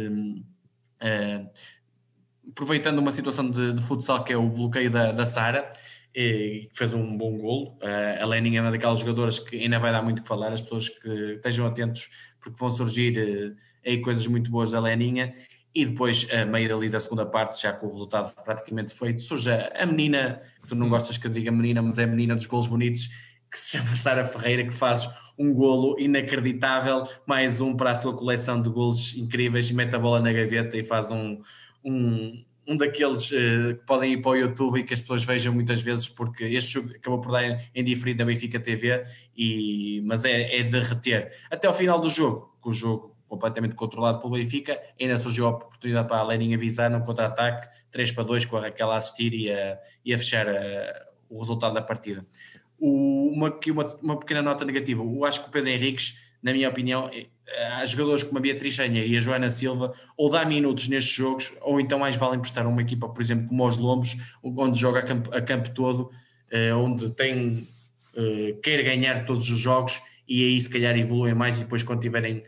eh, 0.99 1.45
aproveitando 2.49 2.99
uma 2.99 3.13
situação 3.13 3.49
de, 3.49 3.73
de, 3.73 3.81
futsal 3.81 4.23
que 4.23 4.33
é 4.33 4.37
o 4.37 4.49
bloqueio 4.49 4.91
da, 4.91 5.13
da 5.13 5.25
Sara 5.25 5.69
que 6.13 6.69
fez 6.73 6.93
um 6.93 7.17
bom 7.17 7.37
golo. 7.37 7.77
A 8.21 8.25
Lenin 8.25 8.55
é 8.55 8.61
uma 8.61 8.71
daquelas 8.71 8.99
jogadoras 8.99 9.37
que 9.37 9.57
ainda 9.57 9.77
vai 9.79 9.91
dar 9.91 10.01
muito 10.01 10.21
que 10.21 10.27
falar, 10.27 10.53
as 10.53 10.61
pessoas 10.61 10.87
que 10.87 11.09
estejam 11.35 11.67
atentos, 11.67 12.09
porque 12.39 12.57
vão 12.57 12.71
surgir 12.71 13.17
uh, 13.17 13.55
aí 13.85 13.99
coisas 13.99 14.25
muito 14.25 14.49
boas 14.49 14.71
da 14.71 14.79
Leninha. 14.79 15.33
E 15.75 15.83
depois, 15.83 16.25
a 16.31 16.45
meio 16.45 16.73
ali 16.73 16.87
da 16.87 17.01
segunda 17.01 17.25
parte, 17.25 17.61
já 17.61 17.73
com 17.73 17.87
o 17.87 17.91
resultado 17.91 18.33
praticamente 18.45 18.93
feito, 18.93 19.21
surge 19.21 19.51
a 19.51 19.85
menina, 19.85 20.41
que 20.61 20.69
tu 20.69 20.75
não 20.75 20.87
gostas 20.87 21.17
que 21.17 21.27
eu 21.27 21.31
diga 21.31 21.51
menina, 21.51 21.81
mas 21.81 21.97
é 21.97 22.05
a 22.05 22.07
menina 22.07 22.33
dos 22.33 22.47
golos 22.47 22.67
bonitos, 22.67 23.09
que 23.51 23.59
se 23.59 23.77
chama 23.77 23.93
Sara 23.93 24.23
Ferreira, 24.23 24.63
que 24.63 24.73
faz 24.73 25.09
um 25.37 25.53
golo 25.53 25.97
inacreditável, 25.99 27.03
mais 27.27 27.59
um 27.59 27.75
para 27.75 27.91
a 27.91 27.95
sua 27.95 28.15
coleção 28.15 28.61
de 28.61 28.69
golos 28.69 29.17
incríveis, 29.17 29.69
e 29.69 29.73
mete 29.73 29.93
a 29.93 29.99
bola 29.99 30.21
na 30.21 30.31
gaveta 30.31 30.77
e 30.77 30.83
faz 30.83 31.11
um, 31.11 31.41
um, 31.83 32.41
um 32.65 32.77
daqueles 32.77 33.29
uh, 33.31 33.75
que 33.77 33.85
podem 33.85 34.13
ir 34.13 34.21
para 34.21 34.31
o 34.31 34.35
YouTube 34.35 34.79
e 34.79 34.83
que 34.83 34.93
as 34.93 35.01
pessoas 35.01 35.25
vejam 35.25 35.53
muitas 35.53 35.81
vezes, 35.81 36.07
porque 36.07 36.45
este 36.45 36.71
jogo 36.71 36.91
acabou 36.95 37.19
por 37.19 37.33
dar 37.33 37.65
em 37.75 37.83
diferido 37.83 38.19
da 38.19 38.25
Benfica 38.25 38.61
TV, 38.61 39.03
e, 39.35 40.01
mas 40.05 40.23
é, 40.23 40.57
é 40.57 40.63
de 40.63 40.79
reter. 40.79 41.33
Até 41.51 41.67
ao 41.67 41.73
final 41.73 41.99
do 41.99 42.07
jogo, 42.07 42.57
que 42.63 42.69
o 42.69 42.71
jogo 42.71 43.14
completamente 43.35 43.75
controlado 43.75 44.19
pelo 44.19 44.33
Benfica, 44.33 44.79
ainda 44.99 45.19
surgiu 45.19 45.45
a 45.47 45.49
oportunidade 45.49 46.07
para 46.07 46.17
a 46.17 46.23
Lenin 46.23 46.53
avisar 46.55 46.89
num 46.89 47.01
contra-ataque, 47.01 47.67
3 47.91 48.11
para 48.11 48.23
2, 48.23 48.45
com 48.45 48.57
a 48.57 48.61
Raquel 48.61 48.91
a 48.91 48.97
assistir 48.97 49.33
e 49.33 49.51
a, 49.51 49.77
e 50.03 50.13
a 50.13 50.17
fechar 50.17 50.47
a, 50.47 50.51
eh, 50.51 51.05
o 51.29 51.39
resultado 51.39 51.73
da 51.73 51.81
partida. 51.81 52.25
O, 52.79 53.31
uma, 53.33 53.59
uma, 53.67 53.87
uma, 54.01 54.19
pequena 54.19 54.41
nota 54.41 54.65
negativa, 54.65 55.03
eu 55.03 55.25
acho 55.25 55.43
que 55.43 55.49
o 55.49 55.51
Pedro 55.51 55.69
Henriques, 55.69 56.17
na 56.41 56.53
minha 56.53 56.69
opinião, 56.69 57.09
eh, 57.13 57.27
há 57.73 57.85
jogadores 57.85 58.23
como 58.23 58.37
a 58.37 58.41
Beatriz 58.41 58.73
Chanheiro 58.73 59.07
e 59.07 59.17
a 59.17 59.19
Joana 59.19 59.49
Silva, 59.49 59.93
ou 60.17 60.29
dá 60.29 60.45
minutos 60.45 60.87
nestes 60.87 61.13
jogos, 61.13 61.53
ou 61.61 61.79
então 61.79 61.99
mais 61.99 62.15
vale 62.15 62.37
emprestar 62.37 62.65
uma 62.65 62.81
equipa, 62.81 63.09
por 63.09 63.21
exemplo, 63.21 63.47
como 63.47 63.67
os 63.67 63.77
Lombos, 63.77 64.15
onde 64.43 64.79
joga 64.79 64.99
a 64.99 65.03
campo, 65.03 65.35
a 65.35 65.41
campo 65.41 65.69
todo, 65.71 66.09
eh, 66.49 66.73
onde 66.73 67.09
tem, 67.11 67.67
quer 68.63 68.81
ganhar 68.81 69.25
todos 69.25 69.49
os 69.49 69.59
jogos, 69.59 70.01
e 70.27 70.43
aí 70.43 70.59
se 70.59 70.69
calhar 70.69 70.97
evoluem 70.97 71.33
mais 71.33 71.57
e 71.57 71.63
depois 71.63 71.83
quando 71.83 72.01
tiverem 72.01 72.37
eh, 72.37 72.43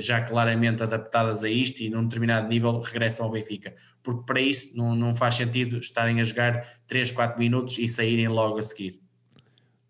já 0.00 0.20
claramente 0.20 0.82
adaptadas 0.82 1.44
a 1.44 1.50
isto 1.50 1.80
e 1.82 1.88
num 1.88 2.04
determinado 2.04 2.48
nível 2.48 2.78
regressam 2.80 3.26
ao 3.26 3.32
Benfica. 3.32 3.74
Porque 4.02 4.24
para 4.26 4.40
isso 4.40 4.70
não, 4.74 4.94
não 4.94 5.14
faz 5.14 5.36
sentido 5.36 5.78
estarem 5.78 6.20
a 6.20 6.24
jogar 6.24 6.66
3, 6.86 7.12
4 7.12 7.38
minutos 7.38 7.78
e 7.78 7.86
saírem 7.86 8.28
logo 8.28 8.58
a 8.58 8.62
seguir. 8.62 9.00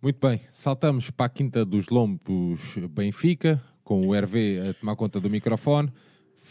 Muito 0.01 0.24
bem, 0.24 0.40
saltamos 0.52 1.10
para 1.10 1.27
a 1.27 1.28
Quinta 1.28 1.65
dos 1.65 1.89
Lombos 1.89 2.77
Benfica, 2.90 3.60
com 3.82 4.06
o 4.06 4.15
Hervé 4.15 4.70
a 4.70 4.74
tomar 4.74 4.94
conta 4.94 5.19
do 5.19 5.28
microfone. 5.28 5.90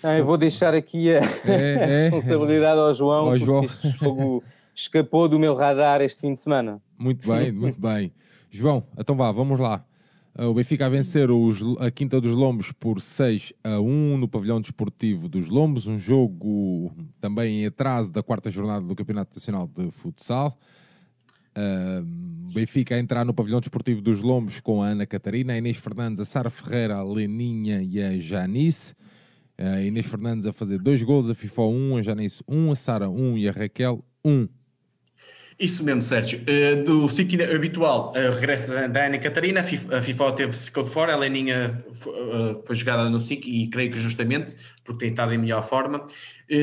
Ah, 0.04 0.18
eu 0.18 0.26
vou 0.26 0.38
deixar 0.38 0.74
aqui 0.74 1.10
a, 1.12 1.22
é, 1.46 1.46
é, 1.46 2.10
responsabilidade 2.10 2.80
ao 2.80 2.94
João, 2.94 3.28
ao 3.28 3.38
João. 3.38 3.64
este 3.64 3.90
jogo 4.00 4.44
escapou 4.76 5.28
do 5.28 5.40
meu 5.40 5.56
radar 5.56 6.02
este 6.02 6.22
fim 6.22 6.34
de 6.34 6.42
semana. 6.42 6.82
Muito 6.98 7.28
bem, 7.28 7.52
muito 7.52 7.80
bem. 7.80 8.12
João, 8.50 8.86
então 8.98 9.16
vá, 9.16 9.32
vamos 9.32 9.60
lá. 9.60 9.87
O 10.40 10.54
Benfica 10.54 10.86
a 10.86 10.90
vencer 10.90 11.32
os, 11.32 11.64
a 11.80 11.90
Quinta 11.90 12.22
dos 12.22 12.36
Lombos 12.36 12.72
por 12.72 13.02
6 13.02 13.54
a 13.64 13.80
1 13.80 14.20
no 14.20 14.28
pavilhão 14.28 14.62
desportivo 14.62 15.28
dos 15.28 15.50
Lombos, 15.50 15.88
um 15.88 15.98
jogo 15.98 16.94
também 17.20 17.64
em 17.64 17.66
atraso 17.66 18.12
da 18.12 18.22
quarta 18.22 18.52
jornada 18.52 18.86
do 18.86 18.96
Campeonato 18.96 19.36
Nacional 19.36 19.68
de 19.68 19.90
Futsal. 19.90 20.56
Uh, 21.58 22.06
Benfica 22.54 22.94
a 22.94 23.00
entrar 23.00 23.26
no 23.26 23.34
pavilhão 23.34 23.60
desportivo 23.60 24.00
dos 24.00 24.22
Lombos 24.22 24.60
com 24.60 24.84
a 24.84 24.90
Ana 24.90 25.08
Catarina, 25.08 25.54
a 25.54 25.58
Inês 25.58 25.78
Fernandes, 25.78 26.20
a 26.20 26.26
Sara 26.26 26.52
Ferreira, 26.52 26.98
a 26.98 27.04
Leninha 27.04 27.82
e 27.82 28.00
a 28.00 28.20
Janice. 28.20 28.94
A 29.58 29.82
Inês 29.82 30.06
Fernandes 30.06 30.46
a 30.46 30.54
fazer 30.54 30.78
dois 30.78 31.02
gols, 31.02 31.32
a 31.32 31.34
FIFA 31.34 31.64
1, 31.64 31.98
a 31.98 32.04
Janice 32.04 32.44
1, 32.48 32.72
a 32.72 32.76
Sara 32.76 33.10
1 33.10 33.40
e 33.40 33.50
a 33.50 33.52
Raquel 33.52 34.06
1. 34.24 34.48
Isso 35.60 35.84
mesmo, 35.84 36.04
Sérgio. 36.04 36.40
Uh, 36.42 36.84
do 36.84 37.10
ciclo 37.10 37.44
habitual, 37.44 38.12
uh, 38.12 38.32
regresso 38.36 38.72
da 38.90 39.08
Ana 39.08 39.18
Catarina, 39.18 39.62
a 39.62 40.02
FIFA 40.04 40.32
teve, 40.34 40.54
ficou 40.54 40.84
de 40.84 40.90
fora, 40.92 41.14
a 41.14 41.18
Leninha 41.18 41.84
uh, 41.90 42.64
foi 42.64 42.76
jogada 42.76 43.10
no 43.10 43.20
SIC 43.20 43.48
e 43.48 43.68
creio 43.68 43.92
que 43.92 43.98
justamente, 43.98 44.56
porque 44.84 45.00
tem 45.00 45.10
estado 45.10 45.34
em 45.34 45.40
melhor 45.40 45.64
forma. 45.64 46.04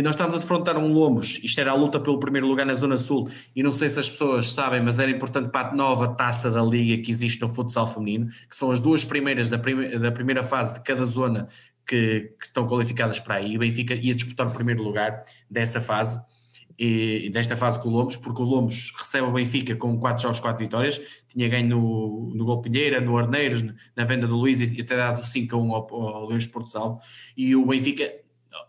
nós 0.04 0.14
estamos 0.14 0.36
a 0.36 0.38
defrontar 0.38 0.78
um 0.78 0.92
Lombos, 0.92 1.40
isto 1.42 1.60
era 1.60 1.72
a 1.72 1.74
luta 1.74 1.98
pelo 1.98 2.20
primeiro 2.20 2.46
lugar 2.46 2.64
na 2.64 2.76
Zona 2.76 2.96
Sul, 2.96 3.28
e 3.54 3.64
não 3.64 3.72
sei 3.72 3.90
se 3.90 3.98
as 3.98 4.08
pessoas 4.08 4.52
sabem, 4.52 4.80
mas 4.80 5.00
era 5.00 5.10
importante 5.10 5.50
para 5.50 5.70
a 5.70 5.74
nova 5.74 6.14
taça 6.14 6.48
da 6.48 6.62
Liga 6.62 7.02
que 7.02 7.10
existe 7.10 7.42
no 7.42 7.48
futsal 7.48 7.88
feminino, 7.88 8.28
que 8.48 8.54
são 8.54 8.70
as 8.70 8.78
duas 8.78 9.04
primeiras 9.04 9.50
da, 9.50 9.56
da 9.56 10.12
primeira 10.12 10.44
fase 10.44 10.74
de 10.74 10.80
cada 10.82 11.04
zona 11.04 11.48
que, 11.84 12.32
que 12.38 12.46
estão 12.46 12.66
qualificadas 12.68 13.18
para 13.18 13.34
aí. 13.34 13.56
O 13.56 13.58
Benfica 13.58 13.92
ia 13.94 14.14
disputar 14.14 14.46
o 14.46 14.52
primeiro 14.52 14.84
lugar 14.84 15.22
dessa 15.50 15.80
fase 15.80 16.22
e, 16.78 17.30
desta 17.30 17.56
fase 17.56 17.78
com 17.80 17.88
o 17.88 17.92
Lomos, 17.92 18.16
porque 18.16 18.42
o 18.42 18.44
Lomos 18.44 18.92
recebe 18.96 19.26
o 19.26 19.32
Benfica 19.32 19.76
com 19.76 19.98
4 19.98 20.22
jogos, 20.22 20.40
4 20.40 20.64
vitórias, 20.64 21.00
tinha 21.28 21.48
ganho 21.48 21.68
no, 21.68 22.32
no 22.34 22.44
Golpilheira, 22.44 23.00
no 23.00 23.16
Arneiros, 23.16 23.64
na 23.96 24.04
venda 24.04 24.26
do 24.26 24.36
Luís 24.36 24.60
e 24.60 24.80
até 24.80 24.96
dado 24.96 25.24
5 25.24 25.54
a 25.54 25.58
1 25.58 25.74
ao, 25.74 25.94
ao 25.94 26.26
Leões 26.28 26.46
Porto 26.46 26.70
Salvo, 26.70 27.00
e 27.36 27.54
o 27.54 27.66
Benfica 27.66 28.12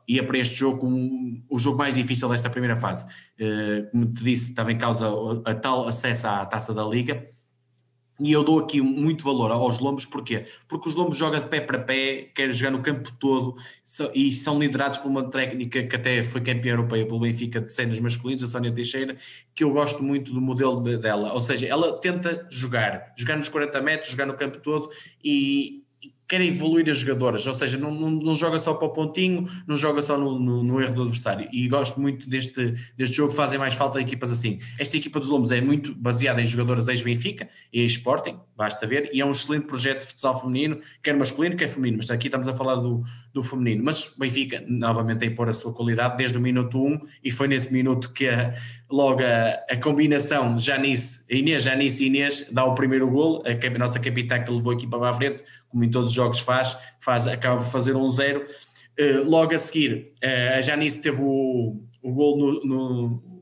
ia 0.07 0.23
para 0.23 0.37
este 0.37 0.55
jogo 0.55 0.79
como 0.79 1.43
o 1.49 1.57
jogo 1.57 1.77
mais 1.77 1.95
difícil 1.95 2.29
desta 2.29 2.49
primeira 2.49 2.75
fase. 2.75 3.07
Uh, 3.39 3.89
como 3.91 4.05
te 4.07 4.23
disse, 4.23 4.49
estava 4.49 4.71
em 4.71 4.77
causa 4.77 5.07
a, 5.07 5.51
a 5.51 5.55
tal 5.55 5.87
acesso 5.87 6.27
à 6.27 6.45
taça 6.45 6.73
da 6.73 6.83
Liga, 6.83 7.25
e 8.19 8.31
eu 8.31 8.43
dou 8.43 8.59
aqui 8.59 8.79
muito 8.81 9.23
valor 9.23 9.51
aos 9.51 9.79
Lombos, 9.79 10.05
porquê? 10.05 10.45
Porque 10.67 10.87
os 10.87 10.95
Lombos 10.95 11.17
jogam 11.17 11.39
de 11.39 11.47
pé 11.47 11.59
para 11.59 11.79
pé, 11.79 12.29
querem 12.33 12.53
jogar 12.53 12.71
no 12.71 12.81
campo 12.81 13.11
todo 13.19 13.55
e 14.13 14.31
são 14.31 14.57
liderados 14.57 14.97
por 14.99 15.09
uma 15.09 15.29
técnica 15.29 15.83
que 15.83 15.95
até 15.95 16.23
foi 16.23 16.41
campeã 16.41 16.71
europeia 16.71 17.05
pelo 17.05 17.19
Benfica 17.19 17.59
de 17.59 17.71
cenas 17.71 17.99
masculinos, 17.99 18.43
a 18.43 18.47
Sónia 18.47 18.73
Teixeira, 18.73 19.17
que 19.53 19.63
eu 19.63 19.71
gosto 19.71 20.01
muito 20.01 20.33
do 20.33 20.39
modelo 20.41 20.79
dela. 20.79 21.33
Ou 21.33 21.41
seja, 21.41 21.67
ela 21.67 21.99
tenta 21.99 22.47
jogar, 22.49 23.13
jogar 23.17 23.35
nos 23.35 23.49
40 23.49 23.81
metros, 23.81 24.11
jogar 24.11 24.25
no 24.25 24.35
campo 24.35 24.59
todo 24.59 24.89
e, 25.23 25.84
quer 26.27 26.41
evoluir 26.41 26.89
as 26.89 26.97
jogadoras, 26.97 27.45
ou 27.45 27.53
seja, 27.53 27.77
não, 27.77 27.93
não, 27.93 28.09
não, 28.09 28.35
joga 28.35 28.57
só 28.59 28.73
para 28.73 28.87
o 28.87 28.91
pontinho, 28.91 29.47
não 29.67 29.77
joga 29.77 30.01
só 30.01 30.17
no, 30.17 30.39
no, 30.39 30.63
no, 30.63 30.81
erro 30.81 30.93
do 30.93 31.01
adversário. 31.03 31.47
E 31.51 31.67
gosto 31.67 31.99
muito 31.99 32.27
deste, 32.29 32.73
deste 32.97 33.15
jogo, 33.15 33.31
fazem 33.31 33.59
mais 33.59 33.73
falta 33.73 33.99
equipas 33.99 34.31
assim. 34.31 34.59
Esta 34.79 34.97
equipa 34.97 35.19
dos 35.19 35.29
Lombos 35.29 35.51
é 35.51 35.61
muito 35.61 35.93
baseada 35.93 36.41
em 36.41 36.47
jogadoras 36.47 36.87
ex-Benfica 36.87 37.49
e 37.71 37.81
ex-Sporting, 37.81 38.39
basta 38.55 38.87
ver, 38.87 39.09
e 39.13 39.21
é 39.21 39.25
um 39.25 39.31
excelente 39.31 39.65
projeto 39.65 40.01
de 40.01 40.07
futsal 40.07 40.39
feminino, 40.39 40.79
quer 41.03 41.15
masculino, 41.15 41.55
quer 41.55 41.67
feminino, 41.67 41.97
mas 41.97 42.09
aqui 42.09 42.27
estamos 42.27 42.47
a 42.47 42.53
falar 42.53 42.75
do, 42.75 43.03
do 43.35 43.43
feminino. 43.43 43.83
Mas 43.83 44.13
Benfica, 44.17 44.63
novamente, 44.65 45.25
a 45.25 45.27
impor 45.27 45.49
a 45.49 45.53
sua 45.53 45.73
qualidade 45.73 46.15
desde 46.15 46.37
o 46.37 46.41
minuto 46.41 46.81
1, 46.81 47.01
e 47.21 47.29
foi 47.29 47.49
nesse 47.49 47.71
minuto 47.71 48.13
que 48.13 48.29
a, 48.29 48.55
logo 48.89 49.21
a, 49.21 49.73
a 49.73 49.77
combinação 49.77 50.57
Janice, 50.57 51.25
Inês, 51.29 51.63
Janice 51.63 52.05
e 52.05 52.07
Inês 52.07 52.47
dá 52.49 52.63
o 52.63 52.73
primeiro 52.73 53.09
gol, 53.09 53.43
a, 53.45 53.67
a 53.67 53.77
nossa 53.77 53.99
capitã 53.99 54.41
que 54.41 54.49
levou 54.49 54.71
a 54.71 54.75
equipa 54.75 54.97
para 54.97 55.09
a 55.09 55.13
frente, 55.13 55.43
como 55.67 55.83
em 55.83 55.91
todos 55.91 56.11
os 56.11 56.15
jogos 56.15 56.39
faz, 56.39 56.77
faz 56.97 57.27
acaba 57.27 57.57
por 57.57 57.69
fazer 57.69 57.93
um 57.97 58.07
zero. 58.07 58.45
Uh, 58.97 59.29
logo 59.29 59.53
a 59.53 59.57
seguir, 59.57 60.13
uh, 60.23 60.57
a 60.57 60.61
Janice 60.61 61.01
teve 61.01 61.21
o, 61.21 61.83
o 62.01 62.13
gol 62.13 62.37
no, 62.37 62.65
no 62.65 63.35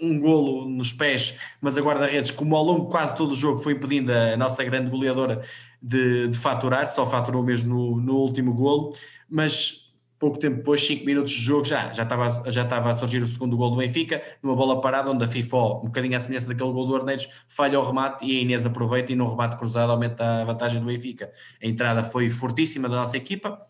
um 0.00 0.18
golo 0.18 0.68
nos 0.68 0.92
pés, 0.92 1.36
mas 1.60 1.76
a 1.76 1.80
guarda-redes, 1.82 2.30
como 2.30 2.56
ao 2.56 2.64
longo 2.64 2.84
de 2.86 2.90
quase 2.90 3.16
todo 3.16 3.32
o 3.32 3.36
jogo, 3.36 3.60
foi 3.60 3.72
impedindo 3.72 4.12
a 4.12 4.36
nossa 4.36 4.62
grande 4.64 4.88
goleadora 4.88 5.42
de, 5.82 6.28
de 6.28 6.38
faturar, 6.38 6.90
só 6.90 7.06
faturou 7.06 7.42
mesmo 7.42 7.74
no, 7.74 8.00
no 8.00 8.16
último 8.16 8.52
golo. 8.52 8.94
Mas 9.28 9.88
pouco 10.18 10.38
tempo 10.38 10.56
depois, 10.56 10.84
5 10.84 11.04
minutos 11.04 11.32
de 11.32 11.40
jogo, 11.40 11.64
já, 11.64 11.92
já, 11.92 12.02
estava, 12.02 12.50
já 12.50 12.62
estava 12.62 12.90
a 12.90 12.94
surgir 12.94 13.22
o 13.22 13.26
segundo 13.26 13.56
gol 13.56 13.70
do 13.70 13.76
Benfica, 13.76 14.20
numa 14.42 14.56
bola 14.56 14.80
parada, 14.80 15.10
onde 15.10 15.24
a 15.24 15.28
FIFA, 15.28 15.56
um 15.56 15.86
bocadinho 15.86 16.16
à 16.16 16.20
semelhança 16.20 16.48
daquele 16.48 16.72
gol 16.72 16.86
do 16.86 16.96
Arneiros, 16.96 17.28
falha 17.46 17.78
o 17.78 17.86
remate 17.86 18.26
e 18.26 18.36
a 18.36 18.40
Inês 18.40 18.66
aproveita 18.66 19.12
e 19.12 19.16
no 19.16 19.28
remate 19.28 19.56
cruzado 19.56 19.92
aumenta 19.92 20.42
a 20.42 20.44
vantagem 20.44 20.80
do 20.80 20.86
Benfica. 20.86 21.30
A 21.62 21.66
entrada 21.66 22.02
foi 22.02 22.30
fortíssima 22.30 22.88
da 22.88 22.96
nossa 22.96 23.16
equipa, 23.16 23.60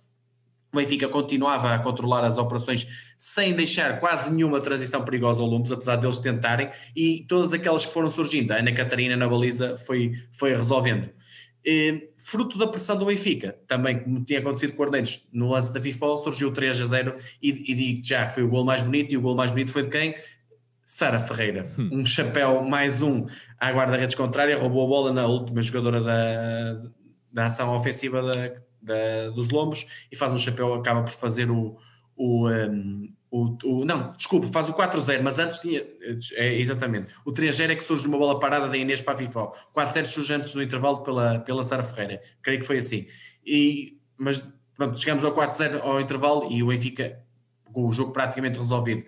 o 0.73 0.77
Benfica 0.77 1.09
continuava 1.09 1.75
a 1.75 1.79
controlar 1.79 2.25
as 2.25 2.37
operações 2.37 2.87
sem 3.17 3.55
deixar 3.55 4.01
quase 4.01 4.31
nenhuma 4.31 4.61
transição 4.61 5.03
perigosa 5.03 5.43
ao 5.43 5.49
Lumbos, 5.49 5.73
apesar 5.73 5.97
deles 5.97 6.19
tentarem, 6.19 6.69
e 6.95 7.25
todas 7.27 7.53
aquelas 7.53 7.87
que 7.87 7.93
foram 7.93 8.11
surgindo, 8.11 8.53
a 8.53 8.57
Ana 8.57 8.73
Catarina 8.73 9.17
na 9.17 9.27
baliza 9.27 9.77
foi, 9.77 10.13
foi 10.33 10.55
resolvendo. 10.55 11.11
E, 11.65 12.11
fruto 12.29 12.59
da 12.59 12.67
pressão 12.67 12.95
do 12.95 13.07
Benfica, 13.07 13.59
também 13.67 14.01
como 14.01 14.23
tinha 14.23 14.39
acontecido 14.39 14.75
com 14.75 14.83
o 14.83 14.85
Arneiros 14.85 15.27
no 15.33 15.49
lance 15.49 15.73
da 15.73 15.81
FIFA, 15.81 16.19
surgiu 16.19 16.53
3 16.53 16.83
a 16.83 16.85
0 16.85 17.17
e, 17.43 17.49
e 17.49 17.75
digo 17.75 18.01
já, 18.05 18.29
foi 18.29 18.43
o 18.43 18.49
gol 18.49 18.67
mais 18.67 18.83
bonito, 18.83 19.15
e 19.15 19.17
o 19.17 19.21
gol 19.23 19.35
mais 19.35 19.51
bonito 19.51 19.73
foi 19.73 19.81
de 19.85 19.89
quem? 19.89 20.15
Sara 20.85 21.19
Ferreira, 21.19 21.73
hum. 21.79 21.89
um 21.91 22.05
chapéu 22.05 22.63
mais 22.63 23.01
um 23.01 23.25
à 23.59 23.71
guarda-redes 23.71 24.15
contrária, 24.15 24.59
roubou 24.59 24.85
a 24.85 24.89
bola 24.89 25.11
na 25.11 25.27
última 25.27 25.63
jogadora 25.63 26.03
da, 26.03 26.91
da 27.33 27.47
ação 27.47 27.75
ofensiva 27.75 28.21
da, 28.21 28.53
da, 28.83 29.31
dos 29.31 29.49
Lombos 29.49 29.87
e 30.13 30.17
faz 30.17 30.31
um 30.35 30.39
chapéu, 30.39 30.75
acaba 30.75 31.05
por 31.05 31.13
fazer 31.13 31.51
o, 31.51 31.79
o, 32.15 32.47
um, 32.47 33.11
o, 33.31 33.57
o, 33.65 33.85
não, 33.85 34.13
desculpa, 34.13 34.47
faz 34.49 34.69
o 34.69 34.75
4-0, 34.75 35.21
mas 35.23 35.39
antes 35.39 35.59
tinha. 35.59 35.85
É, 36.35 36.55
exatamente. 36.55 37.13
O 37.25 37.33
3-0 37.33 37.71
é 37.71 37.77
que 37.77 37.85
surge 37.85 38.03
de 38.03 38.09
uma 38.09 38.19
bola 38.19 38.39
parada 38.41 38.69
da 38.69 38.77
Inês 38.77 39.03
para 39.03 39.15
a 39.15 39.17
FIFA. 39.17 39.53
4-0 39.75 40.05
surge 40.07 40.35
antes 40.35 40.55
no 40.55 40.63
intervalo 40.63 41.03
pela, 41.03 41.39
pela 41.41 41.63
Sara 41.63 41.83
Ferreira. 41.83 42.21
Creio 42.43 42.61
que 42.61 42.67
foi 42.67 42.79
assim. 42.79 43.07
E, 43.45 43.99
mas 44.17 44.47
pronto, 44.75 44.99
chegamos 44.99 45.25
ao 45.25 45.35
4-0 45.35 45.81
ao 45.83 46.01
intervalo 46.01 46.51
e 46.51 46.63
o 46.63 46.69
Benfica, 46.69 47.19
com 47.73 47.87
o 47.87 47.93
jogo 47.93 48.13
praticamente 48.13 48.59
resolvido, 48.59 49.05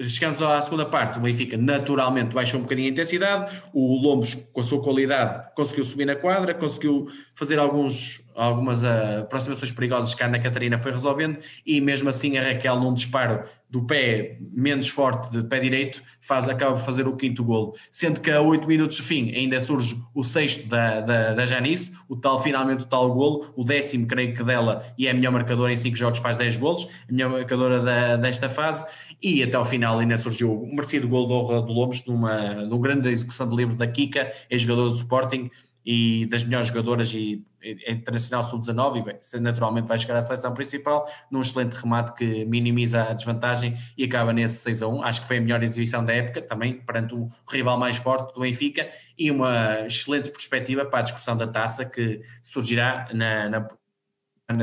chegamos 0.00 0.40
à 0.40 0.60
segunda 0.62 0.86
parte, 0.86 1.18
o 1.18 1.20
Benfica 1.20 1.56
naturalmente 1.56 2.34
baixou 2.34 2.58
um 2.58 2.62
bocadinho 2.62 2.88
a 2.88 2.90
intensidade, 2.90 3.62
o 3.72 3.96
Lombos, 3.96 4.34
com 4.34 4.60
a 4.60 4.64
sua 4.64 4.82
qualidade, 4.82 5.54
conseguiu 5.54 5.84
subir 5.84 6.06
na 6.06 6.16
quadra, 6.16 6.54
conseguiu 6.54 7.06
fazer 7.34 7.58
alguns, 7.58 8.21
algumas 8.34 8.82
uh, 8.82 9.20
aproximações 9.22 9.72
perigosas 9.72 10.14
que 10.14 10.22
a 10.22 10.26
Ana 10.26 10.38
Catarina 10.38 10.78
foi 10.78 10.92
resolvendo, 10.92 11.38
e 11.64 11.80
mesmo 11.80 12.08
assim 12.08 12.36
a 12.36 12.42
Raquel, 12.42 12.78
num 12.78 12.94
disparo 12.94 13.44
do 13.68 13.86
pé 13.86 14.36
menos 14.54 14.88
forte, 14.88 15.32
de 15.32 15.42
pé 15.44 15.58
direito, 15.58 16.02
faz, 16.20 16.46
acaba 16.46 16.74
por 16.74 16.84
fazer 16.84 17.08
o 17.08 17.16
quinto 17.16 17.42
golo. 17.42 17.74
Sendo 17.90 18.20
que 18.20 18.30
a 18.30 18.40
8 18.40 18.68
minutos 18.68 18.98
de 18.98 19.02
fim 19.02 19.34
ainda 19.34 19.58
surge 19.60 19.96
o 20.14 20.22
sexto 20.22 20.68
da, 20.68 21.00
da, 21.00 21.32
da 21.32 21.46
Janice, 21.46 21.92
o 22.06 22.14
tal, 22.14 22.38
finalmente 22.38 22.84
o 22.84 22.86
tal 22.86 23.12
golo, 23.14 23.50
o 23.56 23.64
décimo, 23.64 24.06
creio 24.06 24.34
que 24.34 24.44
dela, 24.44 24.84
e 24.98 25.06
é 25.06 25.10
a 25.10 25.14
melhor 25.14 25.32
marcadora 25.32 25.72
em 25.72 25.76
5 25.76 25.96
jogos, 25.96 26.18
faz 26.18 26.36
10 26.36 26.58
golos, 26.58 26.86
a 27.08 27.12
melhor 27.12 27.30
marcadora 27.30 27.80
da, 27.80 28.16
desta 28.16 28.48
fase, 28.48 28.84
e 29.22 29.42
até 29.42 29.56
ao 29.56 29.64
final 29.64 29.98
ainda 29.98 30.18
surgiu 30.18 30.52
o 30.52 30.74
merecido 30.74 31.08
gol 31.08 31.26
do 31.26 31.62
do 31.62 31.72
Lobos 31.72 32.04
numa, 32.04 32.54
numa 32.54 32.82
grande 32.82 33.08
execução 33.08 33.48
de 33.48 33.56
livro 33.56 33.74
da 33.74 33.86
Kika, 33.86 34.32
ex-jogador 34.50 34.90
do 34.90 34.96
Sporting 34.96 35.50
e 35.84 36.26
das 36.26 36.44
melhores 36.44 36.68
jogadoras 36.68 37.12
e, 37.12 37.42
internacional 37.86 38.42
sub-19 38.42 39.16
e 39.34 39.40
naturalmente 39.40 39.86
vai 39.86 39.98
chegar 39.98 40.16
à 40.16 40.22
seleção 40.22 40.52
principal 40.54 41.08
num 41.30 41.40
excelente 41.40 41.74
remate 41.74 42.14
que 42.14 42.44
minimiza 42.44 43.02
a 43.02 43.12
desvantagem 43.12 43.74
e 43.96 44.04
acaba 44.04 44.32
nesse 44.32 44.58
6 44.58 44.82
a 44.82 44.88
1 44.88 45.02
acho 45.02 45.22
que 45.22 45.26
foi 45.26 45.38
a 45.38 45.40
melhor 45.40 45.62
exibição 45.62 46.04
da 46.04 46.12
época 46.12 46.42
também 46.42 46.74
perante 46.74 47.14
o 47.14 47.30
rival 47.48 47.78
mais 47.78 47.96
forte 47.96 48.34
do 48.34 48.40
Benfica 48.40 48.90
e 49.18 49.30
uma 49.30 49.86
excelente 49.86 50.30
perspectiva 50.30 50.84
para 50.84 51.00
a 51.00 51.02
discussão 51.02 51.36
da 51.36 51.46
taça 51.46 51.84
que 51.84 52.20
surgirá 52.42 53.08
na, 53.12 53.48
na 53.48 53.68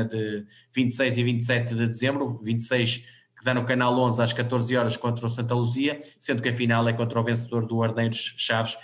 de 0.04 0.44
26 0.72 1.18
e 1.18 1.24
27 1.24 1.74
de 1.74 1.86
dezembro 1.86 2.38
26 2.42 3.04
que 3.40 3.44
dá 3.44 3.54
no 3.54 3.64
canal 3.64 3.98
11 3.98 4.22
às 4.22 4.32
14 4.34 4.76
horas 4.76 4.96
contra 4.98 5.24
o 5.24 5.28
Santa 5.28 5.54
Luzia, 5.54 5.98
sendo 6.18 6.42
que 6.42 6.50
a 6.50 6.52
final 6.52 6.86
é 6.86 6.92
contra 6.92 7.18
o 7.18 7.24
vencedor 7.24 7.66
do 7.66 7.82
Ardeiros 7.82 8.34
Chaves. 8.36 8.76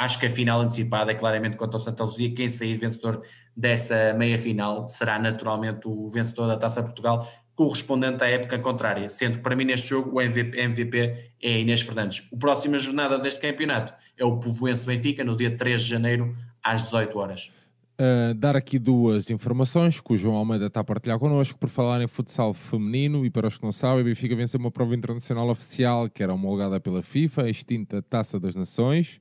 Acho 0.00 0.18
que 0.18 0.24
a 0.24 0.30
final 0.30 0.62
antecipada 0.62 1.12
é 1.12 1.14
claramente 1.14 1.58
contra 1.58 1.76
o 1.76 1.78
Santa 1.78 2.04
Luzia. 2.04 2.32
Quem 2.34 2.48
sair 2.48 2.78
vencedor 2.78 3.20
dessa 3.54 4.14
meia 4.14 4.38
final 4.38 4.88
será 4.88 5.18
naturalmente 5.18 5.86
o 5.86 6.08
vencedor 6.08 6.46
da 6.46 6.56
Taça 6.56 6.82
Portugal, 6.82 7.30
correspondente 7.54 8.24
à 8.24 8.26
época 8.26 8.58
contrária, 8.60 9.10
sendo 9.10 9.36
que 9.36 9.42
para 9.42 9.54
mim 9.54 9.66
neste 9.66 9.88
jogo 9.88 10.16
o 10.16 10.22
MVP, 10.22 10.58
MVP 10.58 11.32
é 11.42 11.60
Inês 11.60 11.82
Fernandes. 11.82 12.26
A 12.32 12.36
próxima 12.38 12.78
jornada 12.78 13.18
deste 13.18 13.40
campeonato 13.40 13.92
é 14.16 14.24
o 14.24 14.40
Povoense 14.40 14.86
Benfica, 14.86 15.22
no 15.22 15.36
dia 15.36 15.54
3 15.54 15.82
de 15.82 15.88
janeiro, 15.90 16.34
às 16.64 16.84
18 16.84 17.18
horas. 17.18 17.52
Uh, 18.00 18.32
dar 18.32 18.56
aqui 18.56 18.78
duas 18.78 19.28
informações 19.28 20.00
que 20.00 20.14
o 20.14 20.16
João 20.16 20.36
Almeida 20.36 20.68
está 20.68 20.80
a 20.80 20.84
partilhar 20.84 21.18
connosco 21.18 21.58
por 21.58 21.68
falar 21.68 22.00
em 22.00 22.06
futsal 22.06 22.54
feminino 22.54 23.26
e 23.26 23.30
para 23.30 23.48
os 23.48 23.58
que 23.58 23.64
não 23.64 23.72
sabem, 23.72 24.00
o 24.00 24.04
Benfica 24.06 24.34
venceu 24.34 24.58
uma 24.58 24.70
prova 24.70 24.94
internacional 24.94 25.50
oficial 25.50 26.08
que 26.08 26.22
era 26.22 26.32
homologada 26.32 26.80
pela 26.80 27.02
FIFA, 27.02 27.42
a 27.42 27.50
extinta 27.50 28.00
Taça 28.00 28.40
das 28.40 28.54
Nações, 28.54 29.20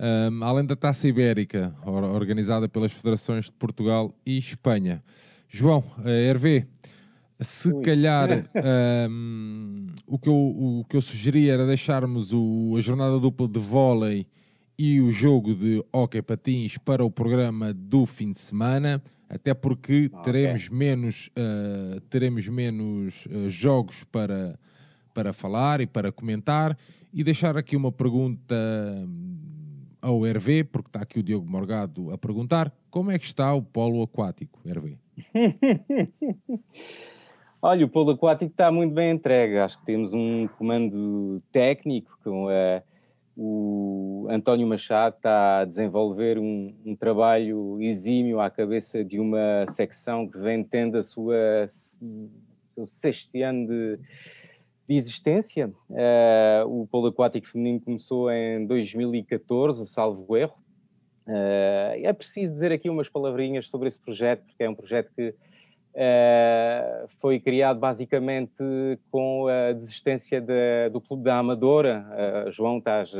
um, 0.00 0.42
além 0.44 0.64
da 0.64 0.74
Taça 0.74 1.06
Ibérica, 1.06 1.74
organizada 1.84 2.68
pelas 2.68 2.90
federações 2.90 3.46
de 3.46 3.52
Portugal 3.52 4.14
e 4.24 4.38
Espanha. 4.38 5.02
João, 5.48 5.84
uh, 5.98 6.08
Hervé, 6.08 6.66
se 7.40 7.68
Ui. 7.68 7.82
calhar 7.82 8.48
um, 9.10 9.88
o, 10.06 10.18
que 10.18 10.28
eu, 10.28 10.34
o 10.34 10.84
que 10.88 10.96
eu 10.96 11.02
sugeria 11.02 11.52
era 11.52 11.66
deixarmos 11.66 12.32
o, 12.32 12.74
a 12.76 12.80
jornada 12.80 13.18
dupla 13.18 13.46
de 13.46 13.58
vôlei 13.58 14.26
e 14.78 15.00
o 15.00 15.12
jogo 15.12 15.54
de 15.54 15.84
hockey 15.92 16.22
patins 16.22 16.78
para 16.78 17.04
o 17.04 17.10
programa 17.10 17.74
do 17.74 18.06
fim 18.06 18.32
de 18.32 18.38
semana, 18.38 19.02
até 19.28 19.52
porque 19.52 20.10
teremos 20.24 20.70
menos, 20.70 21.30
uh, 21.36 22.00
teremos 22.08 22.48
menos 22.48 23.26
uh, 23.26 23.50
jogos 23.50 24.04
para, 24.04 24.58
para 25.12 25.34
falar 25.34 25.82
e 25.82 25.86
para 25.86 26.10
comentar 26.10 26.78
e 27.12 27.22
deixar 27.22 27.56
aqui 27.58 27.76
uma 27.76 27.92
pergunta 27.92 28.54
ao 30.00 30.26
Hervé, 30.26 30.64
porque 30.64 30.88
está 30.88 31.00
aqui 31.00 31.20
o 31.20 31.22
Diogo 31.22 31.48
Morgado 31.48 32.12
a 32.12 32.18
perguntar 32.18 32.72
como 32.90 33.10
é 33.10 33.18
que 33.18 33.24
está 33.24 33.54
o 33.54 33.62
polo 33.62 34.02
aquático, 34.02 34.60
Hervé? 34.64 34.96
Olha, 37.62 37.84
o 37.84 37.88
polo 37.88 38.12
aquático 38.12 38.50
está 38.50 38.70
muito 38.72 38.94
bem 38.94 39.10
entregue. 39.12 39.58
Acho 39.58 39.78
que 39.78 39.84
temos 39.84 40.12
um 40.12 40.48
comando 40.58 41.42
técnico 41.52 42.18
com 42.24 42.48
a 42.48 42.82
o 43.42 44.26
António 44.28 44.66
Machado 44.66 45.16
está 45.16 45.60
a 45.60 45.64
desenvolver 45.64 46.38
um, 46.38 46.74
um, 46.84 46.94
trabalho 46.94 47.80
exímio 47.80 48.38
à 48.38 48.50
cabeça 48.50 49.02
de 49.02 49.18
uma 49.18 49.64
secção 49.68 50.28
que 50.28 50.38
vem 50.38 50.62
tendo 50.62 50.98
a 50.98 51.04
sua 51.04 51.66
seu 52.74 52.86
sexto 52.86 53.34
ano 53.42 53.66
de, 53.66 53.98
de 54.90 54.96
existência. 54.96 55.70
Uh, 55.88 56.82
o 56.82 56.86
polo 56.88 57.06
aquático 57.06 57.46
feminino 57.46 57.80
começou 57.80 58.28
em 58.28 58.66
2014, 58.66 59.86
salvo 59.86 60.36
erro. 60.36 60.56
Uh, 61.28 61.94
é 62.02 62.12
preciso 62.12 62.52
dizer 62.52 62.72
aqui 62.72 62.90
umas 62.90 63.08
palavrinhas 63.08 63.68
sobre 63.68 63.86
esse 63.86 64.00
projeto, 64.00 64.42
porque 64.44 64.64
é 64.64 64.68
um 64.68 64.74
projeto 64.74 65.10
que 65.14 65.32
Uh, 65.92 67.08
foi 67.20 67.40
criado 67.40 67.80
basicamente 67.80 68.62
com 69.10 69.48
a 69.48 69.72
desistência 69.72 70.40
de, 70.40 70.88
do 70.88 71.00
Clube 71.00 71.24
da 71.24 71.36
Amadora. 71.36 72.46
João, 72.52 72.78
estás 72.78 73.10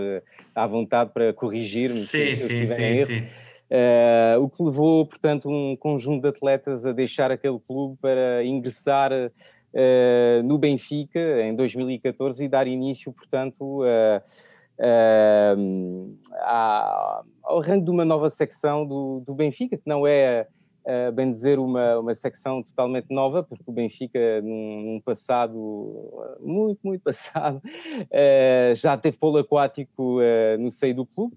à 0.55 0.69
vontade 0.69 1.11
para 1.13 1.33
corrigir-me. 1.33 1.99
Sim, 1.99 2.37
sim, 2.37 2.67
sim, 2.67 3.05
sim. 3.05 3.27
o 4.41 4.49
que 4.49 4.63
levou, 4.63 5.05
portanto, 5.05 5.51
um 5.51 5.75
conjunto 5.75 6.23
de 6.23 6.29
atletas 6.29 6.87
a 6.87 6.93
deixar 6.93 7.33
aquele 7.33 7.59
clube 7.59 7.99
para 8.01 8.45
ingressar 8.45 9.11
no 10.45 10.59
Benfica 10.59 11.43
em 11.43 11.55
2014 11.55 12.45
e 12.45 12.49
dar 12.49 12.67
início, 12.67 13.13
portanto, 13.13 13.83
ao 17.43 17.61
arranque 17.61 17.85
de 17.85 17.91
uma 17.91 18.05
nova 18.05 18.31
secção 18.31 18.87
do, 18.87 19.23
do 19.27 19.35
Benfica, 19.35 19.77
que 19.77 19.89
não 19.89 20.07
é 20.07 20.47
uh, 20.85 21.13
bem 21.13 21.33
dizer, 21.33 21.59
uma, 21.59 21.99
uma 21.99 22.15
secção 22.15 22.63
totalmente 22.63 23.07
nova, 23.11 23.43
porque 23.43 23.65
o 23.67 23.73
Benfica, 23.73 24.41
num, 24.43 24.83
num 24.83 25.01
passado 25.01 26.39
muito, 26.41 26.81
muito 26.83 27.03
passado, 27.03 27.57
uh, 27.59 28.75
já 28.75 28.97
teve 28.97 29.17
polo 29.17 29.39
aquático 29.39 30.21
uh, 30.21 30.59
no 30.59 30.71
seio 30.71 30.95
do 30.95 31.07
clube. 31.07 31.37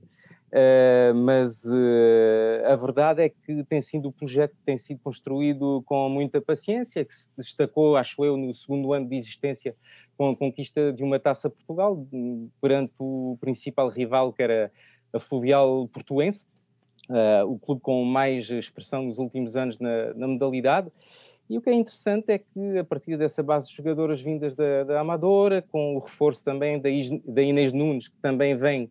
Uh, 0.53 1.15
mas 1.15 1.65
uh, 1.65 2.63
a 2.67 2.75
verdade 2.75 3.23
é 3.23 3.29
que 3.29 3.63
tem 3.63 3.81
sido 3.81 4.09
o 4.09 4.11
projeto 4.11 4.51
que 4.51 4.61
tem 4.63 4.77
sido 4.77 4.99
construído 4.99 5.81
com 5.87 6.07
muita 6.09 6.39
paciência, 6.39 7.03
que 7.03 7.11
se 7.11 7.27
destacou, 7.35 7.97
acho 7.97 8.23
eu, 8.23 8.37
no 8.37 8.53
segundo 8.53 8.93
ano 8.93 9.09
de 9.09 9.15
existência 9.15 9.75
com 10.15 10.29
a 10.29 10.35
conquista 10.35 10.93
de 10.93 11.03
uma 11.03 11.19
Taça 11.19 11.49
Portugal 11.49 12.05
perante 12.61 12.93
o 12.99 13.35
principal 13.41 13.89
rival 13.89 14.31
que 14.31 14.43
era 14.43 14.71
a 15.11 15.19
Fluvial 15.19 15.87
Portuense, 15.87 16.43
uh, 17.09 17.47
o 17.47 17.57
clube 17.57 17.81
com 17.81 18.05
mais 18.05 18.47
expressão 18.47 19.01
nos 19.01 19.17
últimos 19.17 19.55
anos 19.55 19.79
na, 19.79 20.13
na, 20.13 20.27
modalidade. 20.27 20.91
E 21.49 21.57
o 21.57 21.61
que 21.63 21.71
é 21.71 21.73
interessante 21.73 22.31
é 22.31 22.37
que, 22.37 22.77
a 22.77 22.83
partir 22.83 23.17
dessa 23.17 23.41
base 23.41 23.69
de 23.69 23.75
jogadoras 23.75 24.21
vindas 24.21 24.55
da, 24.55 24.83
da 24.83 24.99
Amadora, 24.99 25.63
com 25.63 25.95
o 25.95 25.99
reforço 25.99 26.43
também 26.43 26.79
da, 26.79 26.89
da 27.25 27.41
Inês 27.41 27.73
Nunes, 27.73 28.07
que 28.07 28.17
também 28.21 28.55
vem 28.55 28.87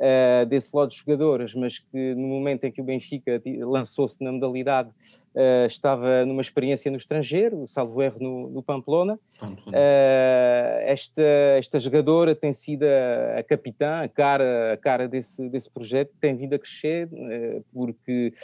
uh, 0.00 0.46
desse 0.46 0.70
lote 0.74 0.94
de 0.94 1.00
jogadoras, 1.00 1.54
mas 1.54 1.78
que 1.78 2.14
no 2.14 2.26
momento 2.26 2.64
em 2.64 2.72
que 2.72 2.80
o 2.80 2.84
Benfica 2.84 3.40
lançou-se 3.64 4.22
na 4.22 4.32
modalidade, 4.32 4.90
Uh, 5.32 5.64
estava 5.68 6.24
numa 6.26 6.42
experiência 6.42 6.90
no 6.90 6.96
estrangeiro, 6.96 7.64
salvo 7.68 8.02
erro 8.02 8.16
no, 8.18 8.50
no 8.50 8.62
Pamplona. 8.64 9.16
Pamplona. 9.38 9.78
Uh, 9.78 10.80
esta, 10.82 11.22
esta 11.56 11.78
jogadora 11.78 12.34
tem 12.34 12.52
sido 12.52 12.82
a, 12.82 13.38
a, 13.38 13.42
capitã, 13.44 14.00
a 14.00 14.08
cara, 14.08 14.72
a 14.72 14.76
cara 14.76 15.06
desse, 15.06 15.48
desse 15.48 15.70
projeto, 15.70 16.10
tem 16.20 16.34
vindo 16.34 16.54
a 16.54 16.58
crescer, 16.58 17.08
uh, 17.12 17.64
porque 17.72 18.34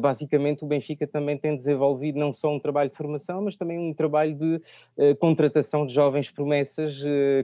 basicamente 0.00 0.64
o 0.64 0.66
Benfica 0.66 1.06
também 1.06 1.38
tem 1.38 1.56
desenvolvido 1.56 2.18
não 2.18 2.32
só 2.32 2.52
um 2.52 2.60
trabalho 2.60 2.90
de 2.90 2.96
formação, 2.96 3.42
mas 3.42 3.56
também 3.56 3.78
um 3.78 3.94
trabalho 3.94 4.34
de 4.34 4.60
contratação 5.18 5.86
de 5.86 5.94
jovens 5.94 6.30
promessas 6.30 7.00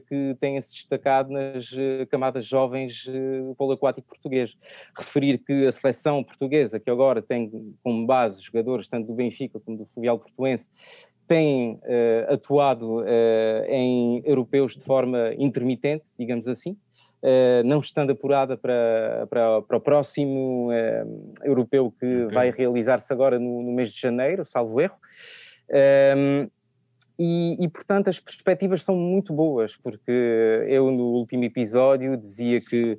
que 0.08 0.36
têm-se 0.38 0.72
destacado 0.72 1.30
nas 1.30 1.70
camadas 2.10 2.44
jovens 2.44 3.06
do 3.06 3.54
polo 3.56 3.72
aquático 3.72 4.08
português. 4.08 4.56
Referir 4.96 5.38
que 5.38 5.66
a 5.66 5.72
seleção 5.72 6.22
portuguesa, 6.22 6.78
que 6.78 6.90
agora 6.90 7.22
tem 7.22 7.50
como 7.82 8.06
base 8.06 8.40
jogadores 8.42 8.86
tanto 8.88 9.06
do 9.06 9.14
Benfica 9.14 9.58
como 9.58 9.78
do 9.78 9.86
Fluvial 9.86 10.18
Portuense, 10.18 10.68
têm 11.30 11.74
uh, 11.74 12.34
atuado 12.34 13.04
em 13.68 14.20
europeus 14.24 14.74
de 14.74 14.80
forma 14.80 15.32
intermitente, 15.38 16.04
digamos 16.18 16.48
assim, 16.48 16.76
uh, 17.22 17.64
não 17.64 17.80
estando 17.80 18.10
apurada 18.10 18.56
para, 18.56 19.26
para, 19.28 19.62
para 19.62 19.76
o 19.76 19.80
próximo 19.80 20.70
europeu 21.42 21.92
que 21.98 22.24
okay. 22.24 22.34
vai 22.34 22.50
realizar-se 22.50 23.12
agora 23.12 23.38
no, 23.38 23.62
no, 23.62 23.72
mês 23.72 23.90
de 23.90 24.00
janeiro, 24.00 24.44
salvo 24.44 24.80
erro. 24.80 24.96
Um, 25.70 25.74
ehm, 25.76 26.48
e, 27.18 27.62
e, 27.62 27.68
portanto, 27.68 28.08
as 28.08 28.18
perspectivas 28.18 28.82
são 28.82 28.96
muito 28.96 29.32
boas, 29.32 29.76
porque 29.76 30.64
eu, 30.68 30.90
no 30.90 31.12
último 31.12 31.44
episódio, 31.44 32.16
dizia 32.16 32.60
que 32.60 32.98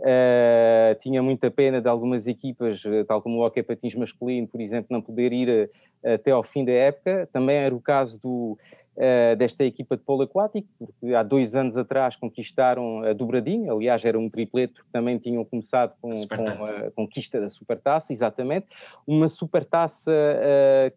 Uh, 0.00 0.96
tinha 1.00 1.22
muita 1.22 1.50
pena 1.50 1.78
de 1.78 1.86
algumas 1.86 2.26
equipas, 2.26 2.82
tal 3.06 3.20
como 3.20 3.36
o 3.36 3.44
Hockey 3.44 3.62
Patins 3.62 3.94
masculino, 3.94 4.48
por 4.48 4.58
exemplo, 4.58 4.86
não 4.88 5.02
poder 5.02 5.30
ir 5.30 5.70
uh, 6.02 6.14
até 6.14 6.30
ao 6.30 6.42
fim 6.42 6.64
da 6.64 6.72
época. 6.72 7.28
Também 7.30 7.56
era 7.56 7.74
o 7.74 7.80
caso 7.82 8.18
do, 8.18 8.58
uh, 8.96 9.36
desta 9.36 9.64
equipa 9.64 9.96
de 9.96 10.02
polo 10.02 10.22
aquático, 10.22 10.68
porque 10.78 11.14
há 11.14 11.22
dois 11.22 11.54
anos 11.54 11.76
atrás 11.76 12.16
conquistaram 12.16 13.02
a 13.02 13.12
dobradinha, 13.12 13.72
aliás, 13.72 14.04
era 14.04 14.18
um 14.18 14.28
tripleto 14.28 14.84
que 14.84 14.92
também 14.92 15.18
tinham 15.18 15.44
começado 15.44 15.94
com, 16.00 16.10
com 16.10 16.64
a 16.64 16.90
conquista 16.92 17.40
da 17.40 17.50
Supertaça, 17.50 18.12
exatamente. 18.12 18.66
Uma 19.06 19.28
Supertaça 19.28 20.12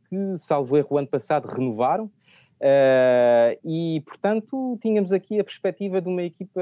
que, 0.09 0.37
salvo 0.37 0.77
erro, 0.77 0.87
o 0.91 0.97
ano 0.97 1.07
passado 1.07 1.47
renovaram. 1.47 2.09
Uh, 2.63 3.59
e, 3.65 4.01
portanto, 4.05 4.79
tínhamos 4.81 5.11
aqui 5.11 5.37
a 5.37 5.43
perspectiva 5.43 5.99
de 5.99 6.07
uma 6.07 6.23
equipa 6.23 6.61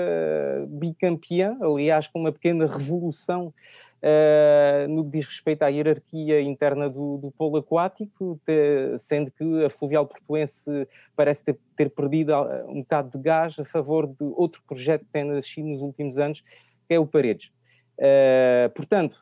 bicampeã, 0.68 1.56
aliás, 1.62 2.08
com 2.08 2.20
uma 2.20 2.32
pequena 2.32 2.66
revolução 2.66 3.54
uh, 4.02 4.88
no 4.88 5.06
que 5.06 5.18
diz 5.18 5.26
respeito 5.26 5.64
à 5.64 5.68
hierarquia 5.68 6.42
interna 6.42 6.90
do, 6.90 7.18
do 7.18 7.32
polo 7.32 7.58
aquático, 7.58 8.40
te, 8.46 8.98
sendo 8.98 9.32
que 9.32 9.66
a 9.66 9.70
Fluvial 9.70 10.08
Portuense 10.08 10.88
parece 11.16 11.44
ter, 11.44 11.58
ter, 11.76 11.90
perdido 11.90 12.34
um 12.68 12.82
bocado 12.82 13.18
de 13.18 13.24
gás 13.24 13.58
a 13.60 13.66
favor 13.66 14.08
de 14.08 14.24
outro 14.36 14.62
projeto 14.68 15.06
que 15.06 15.12
tem 15.12 15.24
nascido 15.24 15.68
nos 15.68 15.82
últimos 15.82 16.18
anos, 16.18 16.44
que 16.88 16.94
é 16.94 17.00
o 17.00 17.06
Paredes. 17.06 17.52
Uh, 17.98 18.70
portanto, 18.74 19.16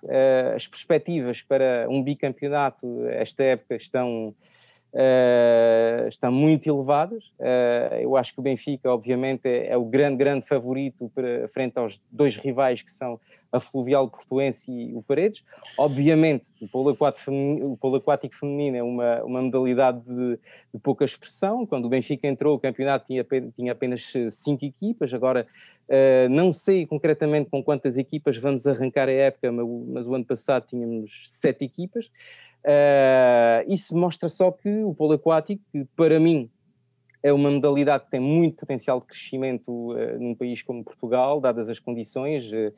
as 0.56 0.66
perspectivas 0.66 1.42
para 1.42 1.86
um 1.90 2.02
bicampeonato 2.02 3.06
esta 3.10 3.44
época 3.44 3.76
estão 3.76 4.34
uh, 4.94 6.07
estão 6.07 6.32
muito 6.32 6.68
elevadas. 6.68 7.26
Uh, 7.40 7.95
eu 8.02 8.18
acho 8.18 8.34
que 8.34 8.40
o 8.40 8.44
Benfica, 8.44 8.91
obviamente, 8.91 9.48
é, 9.48 9.68
é, 9.68 9.78
o 9.78 9.86
grande, 9.86 10.18
grande 10.18 10.45
favorito 10.48 11.11
para, 11.14 11.48
frente 11.49 11.78
aos 11.78 11.99
dois 12.11 12.36
rivais 12.36 12.82
que 12.82 12.91
são 12.91 13.20
a 13.52 13.60
Fluvial 13.60 14.07
Portuense 14.07 14.72
e 14.72 14.94
o 14.94 15.02
Paredes. 15.02 15.44
Obviamente, 15.78 16.48
o 16.61 16.68
polo 16.68 16.91
aquático 16.91 17.26
feminino, 17.26 17.78
polo 17.78 17.95
aquático 17.95 18.36
feminino 18.36 18.78
é 18.78 18.84
uma, 18.84 19.24
uma 19.24 19.41
modalidade 19.41 20.02
de, 20.02 20.40
de, 20.74 20.80
pouca 20.84 21.03
expressão. 21.03 21.66
Quando 21.66 21.86
o 21.86 21.90
Benfica 21.90 22.28
entrou, 22.28 22.56
o 22.56 22.60
campeonato 22.60 23.07
tinha, 23.07 23.26
tinha 23.56 23.72
apenas 23.72 24.14
cinco 24.32 24.66
equipas, 24.66 25.14
agora 25.14 25.48
Uh, 25.90 26.30
não 26.30 26.53
sei 26.53 26.86
concretamente 26.86 27.49
com 27.49 27.64
quantas 27.64 27.98
equipas 27.98 28.38
vamos 28.38 28.68
arrancar 28.68 29.10
a 29.10 29.11
época, 29.11 29.52
mas, 29.52 29.66
mas 29.88 30.07
o 30.07 30.14
ano 30.14 30.24
passado 30.24 30.68
tínhamos 30.68 31.24
sete 31.26 31.66
equipas. 31.66 32.11
Uh, 32.65 33.72
isso 33.72 33.95
mostra 33.95 34.27
só 34.27 34.52
que 34.52 34.69
o 34.84 34.94
polo 34.94 35.14
aquático, 35.14 35.64
que 35.72 35.86
para 35.95 36.19
mim 36.19 36.49
é 37.23 37.31
uma 37.31 37.49
modalidade 37.49 38.06
que 38.06 38.11
tem 38.11 38.19
muito 38.19 38.57
potencial 38.57 38.99
de 38.99 39.07
crescimento 39.07 39.94
uh, 39.94 40.19
num 40.19 40.36
país 40.36 40.61
como 40.61 40.84
Portugal, 40.84 41.40
dadas 41.40 41.69
as 41.69 41.80
condições, 41.80 42.52
uh, 42.52 42.73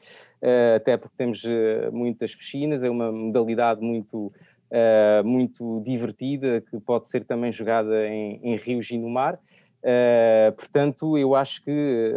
até 0.76 0.98
porque 0.98 1.16
temos 1.18 1.44
muitas 1.92 2.36
piscinas, 2.36 2.84
é 2.84 2.90
uma 2.90 3.12
modalidade 3.12 3.82
muito, 3.82 4.32
muito 5.24 5.82
divertida, 5.86 6.62
que 6.62 6.80
pode 6.80 7.08
ser 7.10 7.26
também 7.26 7.52
jogada 7.52 8.08
em, 8.08 8.40
em 8.42 8.56
rios 8.56 8.90
e 8.90 8.98
no 8.98 9.08
mar. 9.08 9.40
portanto, 10.58 11.16
eu 11.16 11.36
acho 11.36 11.64
que 11.64 12.16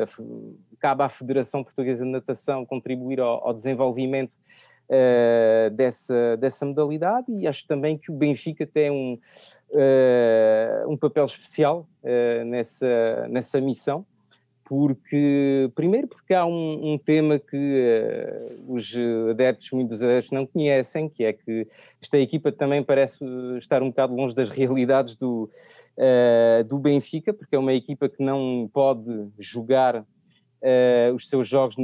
cabe 0.81 1.03
à 1.03 1.09
Federação 1.11 1.63
Portuguesa 1.63 2.03
de 2.03 2.11
Natação 2.11 2.65
contribuir 2.65 3.21
ao, 3.21 3.47
ao 3.47 3.53
desenvolvimento 3.53 4.33
uh, 4.89 5.71
dessa, 5.71 6.37
dessa 6.37 6.65
modalidade 6.65 7.27
e 7.31 7.47
acho 7.47 7.67
também 7.67 7.97
que 7.97 8.11
o 8.11 8.15
Benfica 8.15 8.67
tem 8.67 8.91
um, 8.91 9.19
uh, 9.71 10.91
um 10.91 10.97
papel 10.97 11.25
especial 11.25 11.89
uh, 12.03 12.45
nessa, 12.45 13.29
nessa 13.29 13.61
missão, 13.61 14.07
porque, 14.65 15.71
primeiro, 15.75 16.09
porque 16.09 16.33
há 16.33 16.47
um, 16.47 16.95
um 16.95 16.99
tema 16.99 17.39
que 17.39 18.27
os 18.67 18.95
adeptos, 19.31 19.71
muitos 19.73 20.01
adeptos 20.01 20.33
não 20.33 20.47
conhecem, 20.47 21.07
que 21.07 21.23
é 21.23 21.35
que 21.35 21.69
esta 22.01 22.19
equipa 22.19 22.51
também 22.51 22.83
parece 22.83 23.23
estar 23.59 23.83
um 23.83 23.89
bocado 23.89 24.15
longe 24.15 24.35
das 24.35 24.49
realidades 24.51 25.17
do, 25.17 25.51
do 26.67 26.79
Benfica, 26.79 27.35
porque 27.35 27.55
é 27.55 27.59
uma 27.59 27.75
equipa 27.75 28.09
que 28.09 28.23
não 28.23 28.69
pode 28.73 29.29
jogar 29.39 30.03
Uh, 30.65 31.13
os 31.15 31.29
seus 31.29 31.47
jogos 31.47 31.77
no, 31.77 31.83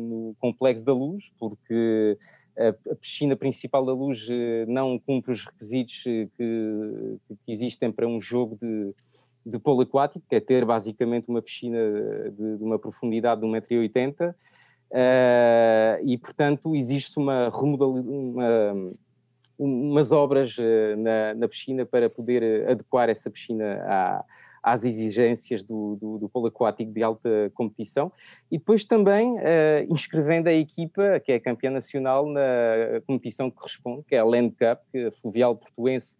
no, 0.00 0.36
Complexo 0.38 0.84
da 0.84 0.92
Luz, 0.92 1.32
porque 1.38 2.18
a 2.58 2.94
piscina 2.96 3.36
principal 3.36 3.86
da 3.86 3.92
Luz 3.92 4.26
eh, 4.28 4.66
não 4.66 4.98
cumpre 4.98 5.32
os 5.32 5.44
requisitos 5.44 6.02
eh, 6.06 6.28
que, 6.36 7.16
que 7.44 7.52
existem 7.52 7.92
para 7.92 8.06
um 8.06 8.20
jogo 8.20 8.58
de, 8.60 8.92
de 9.46 9.58
polo 9.60 9.82
aquático, 9.82 10.24
que 10.28 10.34
é 10.34 10.40
ter 10.40 10.64
basicamente 10.64 11.28
uma 11.28 11.40
piscina 11.40 11.78
de, 12.30 12.56
de 12.56 12.64
uma 12.64 12.78
profundidade 12.78 13.40
de 13.40 13.46
1,80m, 13.46 14.30
uh, 14.30 14.34
eh, 14.90 16.00
e 16.04 16.18
portanto 16.18 16.74
existe 16.74 17.16
uma, 17.18 17.48
uma 17.48 18.74
umas 19.56 20.12
obras 20.12 20.56
na, 20.98 21.34
na, 21.34 21.48
piscina 21.48 21.84
para 21.84 22.08
poder 22.08 22.68
adequar 22.70 23.08
essa 23.08 23.28
piscina 23.28 23.82
à, 23.84 24.24
às 24.62 24.84
exigências 24.84 25.62
do, 25.62 25.96
do, 26.00 26.18
do, 26.18 26.28
polo 26.28 26.46
aquático 26.46 26.92
de 26.92 27.02
alta 27.02 27.50
competição 27.54 28.12
e 28.50 28.58
depois 28.58 28.84
também 28.84 29.34
uh, 29.34 29.86
inscrevendo 29.88 30.48
a 30.48 30.52
equipa 30.52 31.20
que 31.20 31.32
é 31.32 31.40
campeã 31.40 31.70
nacional 31.70 32.26
na 32.26 33.00
competição 33.06 33.50
que 33.50 33.56
corresponde, 33.56 34.04
que 34.04 34.14
é 34.14 34.18
a 34.18 34.24
Land 34.24 34.50
Cup, 34.50 34.80
que 34.92 35.06
a 35.06 35.12
Fluvial 35.12 35.56
Portuense 35.56 36.14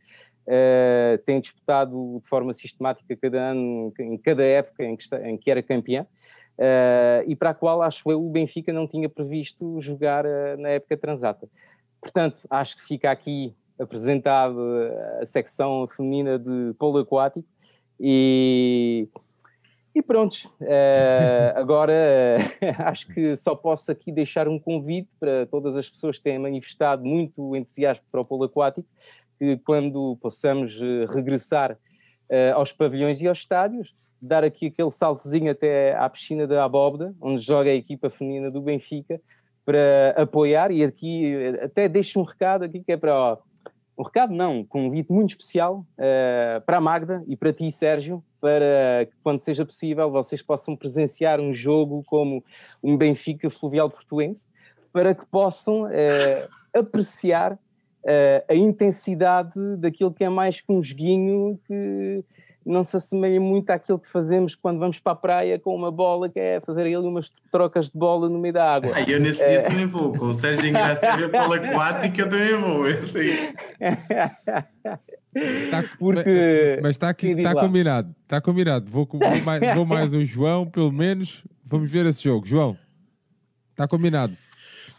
uh, 0.46 1.18
tem 1.24 1.40
disputado 1.40 2.20
de 2.22 2.28
forma 2.28 2.54
sistemática 2.54 3.16
cada 3.16 3.38
ano, 3.38 3.92
em 3.98 4.18
cada 4.18 4.44
época 4.44 4.84
em 4.84 4.96
que, 4.96 5.02
está, 5.02 5.28
em 5.28 5.36
que 5.36 5.50
era 5.50 5.62
campeã. 5.62 6.06
Uh, 6.58 7.22
e 7.26 7.36
para 7.36 7.50
a 7.50 7.54
qual, 7.54 7.82
acho 7.82 8.10
eu, 8.10 8.24
o 8.24 8.30
Benfica 8.30 8.72
não 8.72 8.88
tinha 8.88 9.08
previsto 9.08 9.80
jogar 9.80 10.24
na 10.58 10.70
época 10.70 10.96
transata. 10.96 11.48
Portanto, 12.00 12.38
acho 12.50 12.76
que 12.76 12.84
fica 12.84 13.10
aqui 13.10 13.54
apresentado 13.78 14.60
a 15.20 15.26
secção 15.26 15.86
feminina 15.96 16.38
de 16.38 16.74
polo 16.78 16.98
aquático 16.98 17.46
e, 18.00 19.08
e 19.94 20.02
pronto, 20.02 20.34
uh, 20.60 21.56
agora 21.56 21.92
uh, 21.92 22.82
acho 22.86 23.08
que 23.08 23.36
só 23.36 23.54
posso 23.54 23.90
aqui 23.90 24.12
deixar 24.12 24.48
um 24.48 24.58
convite 24.58 25.08
para 25.18 25.46
todas 25.46 25.74
as 25.76 25.88
pessoas 25.88 26.18
que 26.18 26.24
têm 26.24 26.38
manifestado 26.38 27.04
muito 27.04 27.56
entusiasmo 27.56 28.04
para 28.10 28.20
o 28.20 28.24
polo 28.24 28.44
aquático, 28.44 28.88
que 29.38 29.56
quando 29.58 30.16
possamos 30.20 30.80
uh, 30.80 31.06
regressar 31.08 31.76
aos 32.54 32.70
pavilhões 32.70 33.22
e 33.22 33.26
aos 33.26 33.38
estádios, 33.38 33.94
dar 34.20 34.44
aqui 34.44 34.66
aquele 34.66 34.90
saltozinho 34.90 35.50
até 35.50 35.96
à 35.96 36.06
piscina 36.10 36.46
da 36.46 36.62
Abóbeda, 36.62 37.14
onde 37.22 37.42
joga 37.42 37.70
a 37.70 37.74
equipa 37.74 38.10
feminina 38.10 38.50
do 38.50 38.60
Benfica, 38.60 39.18
para 39.64 40.10
apoiar, 40.14 40.70
e 40.70 40.84
aqui 40.84 41.34
até 41.62 41.88
deixo 41.88 42.20
um 42.20 42.22
recado 42.22 42.64
aqui 42.64 42.82
que 42.84 42.92
é 42.92 42.98
para 42.98 43.14
ó, 43.14 43.38
um 43.98 44.04
recado 44.04 44.32
não, 44.32 44.60
um 44.60 44.64
convite 44.64 45.12
muito 45.12 45.30
especial 45.30 45.84
uh, 45.98 46.60
para 46.64 46.76
a 46.76 46.80
Magda 46.80 47.24
e 47.26 47.36
para 47.36 47.52
ti, 47.52 47.70
Sérgio, 47.72 48.22
para 48.40 49.06
que 49.06 49.16
quando 49.24 49.40
seja 49.40 49.66
possível 49.66 50.08
vocês 50.08 50.40
possam 50.40 50.76
presenciar 50.76 51.40
um 51.40 51.52
jogo 51.52 52.04
como 52.06 52.44
um 52.80 52.96
Benfica 52.96 53.50
Fluvial 53.50 53.90
Portuense, 53.90 54.46
para 54.92 55.16
que 55.16 55.26
possam 55.26 55.82
uh, 55.82 56.48
apreciar 56.72 57.54
uh, 57.54 57.58
a 58.48 58.54
intensidade 58.54 59.76
daquilo 59.78 60.14
que 60.14 60.22
é 60.22 60.28
mais 60.28 60.60
que 60.60 60.72
um 60.72 60.82
joguinho 60.82 61.58
que 61.66 62.24
não 62.64 62.84
se 62.84 62.96
assemelha 62.96 63.40
muito 63.40 63.70
àquilo 63.70 63.98
que 63.98 64.10
fazemos 64.10 64.54
quando 64.54 64.78
vamos 64.78 64.98
para 64.98 65.12
a 65.12 65.16
praia 65.16 65.58
com 65.58 65.74
uma 65.74 65.90
bola, 65.90 66.28
que 66.28 66.38
é 66.38 66.60
fazer 66.60 66.82
ali 66.82 66.96
umas 66.96 67.30
trocas 67.50 67.86
de 67.86 67.98
bola 67.98 68.28
no 68.28 68.38
meio 68.38 68.54
da 68.54 68.74
água. 68.74 68.92
Ah, 68.94 69.02
eu 69.02 69.20
nesse 69.20 69.46
dia 69.46 69.62
também 69.62 69.86
vou, 69.86 70.12
com 70.12 70.26
o 70.26 70.34
Sérgio 70.34 70.66
Ingrácia 70.66 71.12
a 71.12 71.28
pela 71.28 71.56
aquática, 71.56 72.22
eu 72.22 72.28
também 72.28 72.56
vou, 72.56 72.88
esse 72.88 73.18
aí. 73.18 73.54
Tá, 75.70 75.84
Porque... 75.98 76.78
Mas 76.82 76.90
está 76.90 77.08
aqui, 77.10 77.28
está 77.30 77.54
combinado, 77.54 78.14
está 78.22 78.40
combinado. 78.40 78.90
Vou, 78.90 79.06
vou, 79.10 79.40
mais, 79.42 79.74
vou 79.74 79.86
mais 79.86 80.12
o 80.12 80.24
João, 80.24 80.66
pelo 80.66 80.90
menos. 80.90 81.44
Vamos 81.64 81.90
ver 81.90 82.06
esse 82.06 82.22
jogo. 82.22 82.46
João, 82.46 82.76
está 83.70 83.86
combinado. 83.86 84.36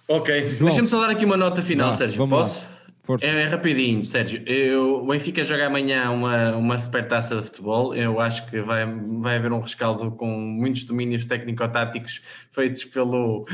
Ok, 0.08 0.56
deixa-me 0.60 0.88
só 0.88 1.02
dar 1.02 1.12
aqui 1.12 1.26
uma 1.26 1.38
nota 1.38 1.62
final, 1.62 1.92
Sérgio. 1.92 2.28
Posso? 2.28 2.62
Lá. 2.62 2.79
É, 3.22 3.28
é, 3.28 3.44
rapidinho, 3.46 4.04
Sérgio. 4.06 4.44
Eu, 4.46 4.98
o 4.98 5.08
Benfica 5.08 5.44
joga 5.44 5.66
amanhã 5.66 6.12
uma, 6.12 6.56
uma 6.56 6.78
supertaça 6.78 7.36
de 7.36 7.42
futebol. 7.42 7.96
Eu 7.96 8.20
acho 8.20 8.46
que 8.48 8.62
vai, 8.62 8.86
vai 8.86 9.38
haver 9.38 9.52
um 9.52 9.60
rescaldo 9.60 10.12
com 10.12 10.28
muitos 10.28 10.84
domínios 10.84 11.26
técnico-táticos 11.26 12.22
feitos 12.52 12.86
pelo, 12.86 13.48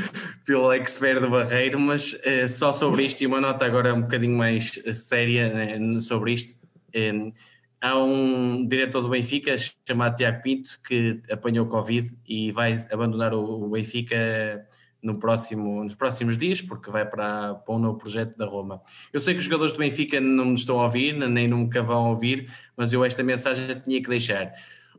pelo 0.44 0.70
expert 0.72 1.20
do 1.20 1.30
Barreiro, 1.30 1.80
mas 1.80 2.18
eh, 2.24 2.48
só 2.48 2.72
sobre 2.72 3.04
isto, 3.04 3.22
e 3.22 3.26
uma 3.26 3.40
nota 3.40 3.64
agora 3.64 3.94
um 3.94 4.02
bocadinho 4.02 4.36
mais 4.36 4.78
séria 4.92 5.48
né, 5.48 6.00
sobre 6.02 6.32
isto. 6.32 6.54
Eh, 6.92 7.32
há 7.80 7.98
um 7.98 8.66
diretor 8.66 9.00
do 9.00 9.08
Benfica 9.08 9.56
chamado 9.88 10.16
Tiago 10.16 10.42
Pinto 10.42 10.78
que 10.86 11.22
apanhou 11.30 11.66
Covid 11.66 12.12
e 12.28 12.52
vai 12.52 12.74
abandonar 12.90 13.32
o, 13.32 13.64
o 13.64 13.70
Benfica 13.70 14.66
no 15.06 15.18
próximo, 15.18 15.84
nos 15.84 15.94
próximos 15.94 16.36
dias, 16.36 16.60
porque 16.60 16.90
vai 16.90 17.08
para, 17.08 17.54
para 17.54 17.74
um 17.74 17.78
novo 17.78 17.96
projeto 17.96 18.36
da 18.36 18.44
Roma. 18.44 18.82
Eu 19.12 19.20
sei 19.20 19.34
que 19.34 19.38
os 19.38 19.44
jogadores 19.44 19.72
do 19.72 19.78
Benfica 19.78 20.20
não 20.20 20.46
me 20.46 20.54
estão 20.56 20.80
a 20.80 20.84
ouvir, 20.84 21.14
nem 21.14 21.46
nunca 21.46 21.80
vão 21.80 22.10
ouvir, 22.10 22.50
mas 22.76 22.92
eu 22.92 23.04
esta 23.04 23.22
mensagem 23.22 23.66
tinha 23.80 24.02
que 24.02 24.08
deixar. 24.08 24.52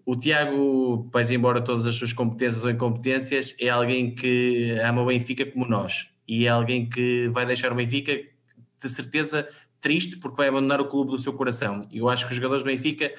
O 0.05 0.15
Tiago, 0.15 1.09
pese 1.11 1.35
embora 1.35 1.59
todas 1.59 1.85
as 1.85 1.95
suas 1.95 2.13
competências 2.13 2.63
ou 2.63 2.71
incompetências, 2.71 3.53
é 3.59 3.67
alguém 3.67 4.15
que 4.15 4.79
ama 4.81 5.01
o 5.01 5.07
Benfica 5.07 5.45
como 5.45 5.67
nós. 5.67 6.07
E 6.25 6.45
é 6.45 6.49
alguém 6.49 6.89
que 6.89 7.27
vai 7.29 7.45
deixar 7.45 7.73
o 7.73 7.75
Benfica, 7.75 8.13
de 8.13 8.89
certeza, 8.89 9.49
triste, 9.81 10.15
porque 10.17 10.37
vai 10.37 10.47
abandonar 10.47 10.79
o 10.79 10.87
clube 10.87 11.11
do 11.11 11.17
seu 11.17 11.33
coração. 11.33 11.81
E 11.91 11.97
eu 11.97 12.07
acho 12.07 12.25
que 12.25 12.31
os 12.31 12.37
jogadores 12.37 12.63
do 12.63 12.67
Benfica 12.67 13.13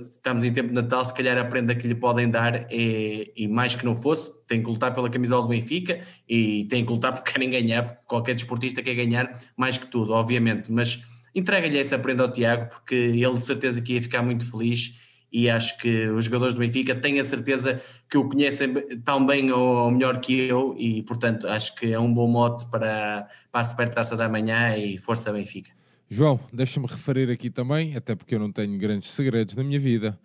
estamos 0.00 0.42
em 0.42 0.52
tempo 0.52 0.68
de 0.68 0.74
Natal, 0.74 1.04
se 1.04 1.14
calhar 1.14 1.38
a 1.38 1.44
prenda 1.44 1.74
que 1.74 1.86
lhe 1.86 1.94
podem 1.94 2.28
dar 2.28 2.66
é, 2.70 3.30
e 3.36 3.46
mais 3.46 3.74
que 3.74 3.84
não 3.84 3.94
fosse, 3.94 4.32
tem 4.46 4.62
que 4.62 4.68
lutar 4.68 4.92
pela 4.92 5.08
camisola 5.08 5.42
do 5.42 5.48
Benfica 5.48 6.00
e 6.28 6.64
tem 6.64 6.84
que 6.84 6.92
lutar 6.92 7.12
porque 7.14 7.32
querem 7.32 7.50
ganhar, 7.50 8.00
qualquer 8.06 8.34
desportista 8.34 8.82
quer 8.82 8.94
ganhar 8.94 9.38
mais 9.56 9.78
que 9.78 9.86
tudo, 9.86 10.12
obviamente, 10.12 10.72
mas 10.72 11.04
entrega-lhe 11.34 11.78
essa 11.78 11.98
prenda 11.98 12.24
ao 12.24 12.32
Tiago, 12.32 12.70
porque 12.70 12.94
ele 12.94 13.38
de 13.38 13.46
certeza 13.46 13.80
que 13.80 13.94
ia 13.94 14.02
ficar 14.02 14.22
muito 14.22 14.50
feliz 14.50 14.98
e 15.30 15.48
acho 15.48 15.78
que 15.78 16.08
os 16.08 16.24
jogadores 16.24 16.54
do 16.54 16.60
Benfica 16.60 16.94
têm 16.94 17.20
a 17.20 17.24
certeza 17.24 17.80
que 18.10 18.16
o 18.16 18.28
conhecem 18.28 18.72
tão 19.04 19.24
bem 19.24 19.52
ou 19.52 19.90
melhor 19.90 20.18
que 20.20 20.48
eu 20.48 20.74
e 20.78 21.02
portanto 21.02 21.46
acho 21.46 21.74
que 21.76 21.92
é 21.92 22.00
um 22.00 22.12
bom 22.12 22.26
mote 22.26 22.66
para, 22.70 23.28
para 23.52 23.60
a 23.60 23.64
Supertaça 23.64 24.16
da 24.16 24.28
manhã 24.28 24.76
e 24.76 24.98
força 24.98 25.30
Benfica. 25.30 25.77
João, 26.10 26.40
deixa-me 26.50 26.86
referir 26.86 27.30
aqui 27.30 27.50
também, 27.50 27.94
até 27.94 28.14
porque 28.14 28.34
eu 28.34 28.38
não 28.38 28.50
tenho 28.50 28.78
grandes 28.78 29.10
segredos 29.10 29.54
na 29.54 29.62
minha 29.62 29.78
vida. 29.78 30.18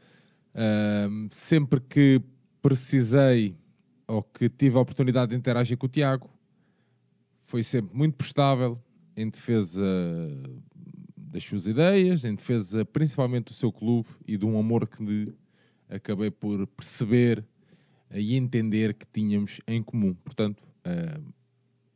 Uh, 0.56 1.28
sempre 1.30 1.82
que 1.82 2.22
precisei 2.62 3.58
ou 4.08 4.24
que 4.24 4.48
tive 4.48 4.78
a 4.78 4.80
oportunidade 4.80 5.32
de 5.32 5.38
interagir 5.38 5.78
com 5.78 5.86
o 5.86 5.90
Tiago, 5.90 6.30
foi 7.44 7.64
sempre 7.64 7.96
muito 7.96 8.16
prestável 8.16 8.82
em 9.18 9.30
defesa 9.30 9.84
das 11.18 11.44
suas 11.44 11.68
ideias, 11.68 12.24
em 12.24 12.34
defesa 12.34 12.86
principalmente 12.86 13.48
do 13.48 13.54
seu 13.54 13.72
clube 13.72 14.08
e 14.26 14.38
de 14.38 14.46
um 14.46 14.58
amor 14.58 14.88
que 14.88 15.34
acabei 15.90 16.32
por 16.32 16.66
perceber 16.68 17.44
e 18.10 18.38
entender 18.38 18.94
que 18.94 19.06
tínhamos 19.12 19.60
em 19.68 19.84
comum. 19.84 20.14
Portanto, 20.14 20.64
uh, 20.88 21.34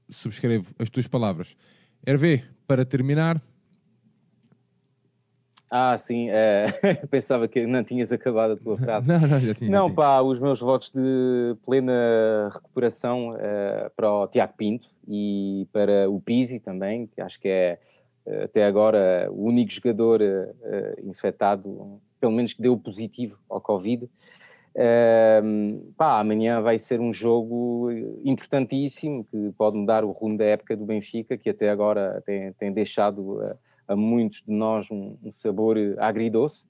subscrevo 0.10 0.76
as 0.78 0.90
tuas 0.90 1.08
palavras. 1.08 1.56
Hervé, 2.06 2.44
para 2.68 2.84
terminar, 2.84 3.42
ah, 5.70 5.98
sim, 5.98 6.30
é, 6.30 6.72
pensava 7.12 7.48
que 7.48 7.66
não 7.68 7.84
tinhas 7.84 8.12
acabado 8.12 8.54
a 8.54 8.58
tua 8.58 8.78
frase. 8.80 9.08
não, 9.08 9.20
não, 9.20 9.40
já 9.40 9.54
tinha. 9.54 9.70
Não, 9.70 9.94
pá, 9.94 10.22
os 10.22 10.40
meus 10.40 10.60
votos 10.60 10.92
de 10.92 11.56
plena 11.66 12.50
recuperação 12.54 13.36
é, 13.38 13.92
para 13.96 14.12
o 14.12 14.28
Tiago 14.28 14.54
Pinto 14.56 14.88
e 15.08 15.68
para 15.74 16.10
o 16.10 16.22
Pizzi 16.22 16.60
também, 16.60 17.08
que 17.08 17.22
acho 17.22 17.40
que 17.40 17.50
é 17.50 17.80
eh, 18.26 18.44
até 18.44 18.66
agora 18.66 19.30
o 19.32 19.46
único 19.46 19.72
jogador 19.72 20.22
é, 20.22 20.96
infectado, 21.04 22.00
pelo 22.20 22.32
menos 22.32 22.54
que 22.54 22.62
deu 22.62 22.78
positivo 22.78 23.38
ao 23.50 23.62
Covid. 23.62 24.10
pá, 25.98 26.20
amanhã 26.20 26.62
vai 26.62 26.78
ser 26.78 27.00
um 27.00 27.14
jogo 27.14 27.90
importantíssimo 28.24 29.24
que 29.26 29.52
pode 29.58 29.78
mudar 29.78 30.04
o 30.04 30.12
rumo 30.12 30.38
da 30.38 30.46
época 30.46 30.76
do 30.76 30.86
Benfica, 30.86 31.38
que 31.38 31.50
até 31.50 31.70
agora 31.70 32.22
tem, 32.26 32.54
tem 32.54 32.72
deixado 32.72 33.42
a 33.88 33.96
muitos 33.96 34.44
de 34.44 34.52
nós 34.52 34.90
um, 34.92 35.18
um 35.24 35.32
sabor 35.32 35.78
agridoce. 35.98 36.66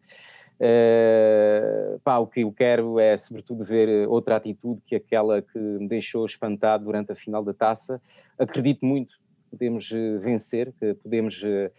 Uh, 0.59 1.99
pá, 1.99 2.17
o 2.17 2.25
que 2.25 2.41
eu 2.41 2.51
quero 2.51 2.99
é, 2.99 3.15
sobretudo, 3.17 3.63
ver 3.63 4.07
outra 4.07 4.37
atitude 4.37 4.81
que 4.87 4.95
aquela 4.95 5.39
que 5.39 5.59
me 5.59 5.87
deixou 5.87 6.25
espantado 6.25 6.85
durante 6.85 7.11
a 7.11 7.15
final 7.15 7.43
da 7.43 7.53
taça. 7.53 8.01
Acredito 8.39 8.83
muito 8.83 9.15
que 9.15 9.51
podemos 9.51 9.91
uh, 9.91 10.19
vencer, 10.19 10.73
que 10.79 10.95
podemos. 10.95 11.41
Uh, 11.43 11.71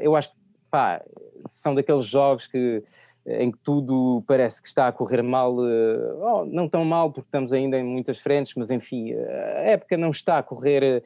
eu 0.00 0.14
acho 0.14 0.30
que 0.30 0.36
pá, 0.70 1.02
são 1.48 1.74
daqueles 1.74 2.06
jogos 2.06 2.46
que 2.46 2.84
em 3.26 3.50
que 3.50 3.58
tudo 3.58 4.22
parece 4.26 4.60
que 4.60 4.68
está 4.68 4.86
a 4.86 4.92
correr 4.92 5.22
mal, 5.22 5.56
oh, 5.56 6.44
não 6.44 6.68
tão 6.68 6.84
mal, 6.84 7.10
porque 7.10 7.26
estamos 7.26 7.52
ainda 7.52 7.78
em 7.78 7.84
muitas 7.84 8.18
frentes, 8.18 8.52
mas 8.54 8.70
enfim, 8.70 9.14
a 9.14 9.62
época 9.62 9.96
não 9.96 10.10
está 10.10 10.38
a 10.38 10.42
correr 10.42 11.02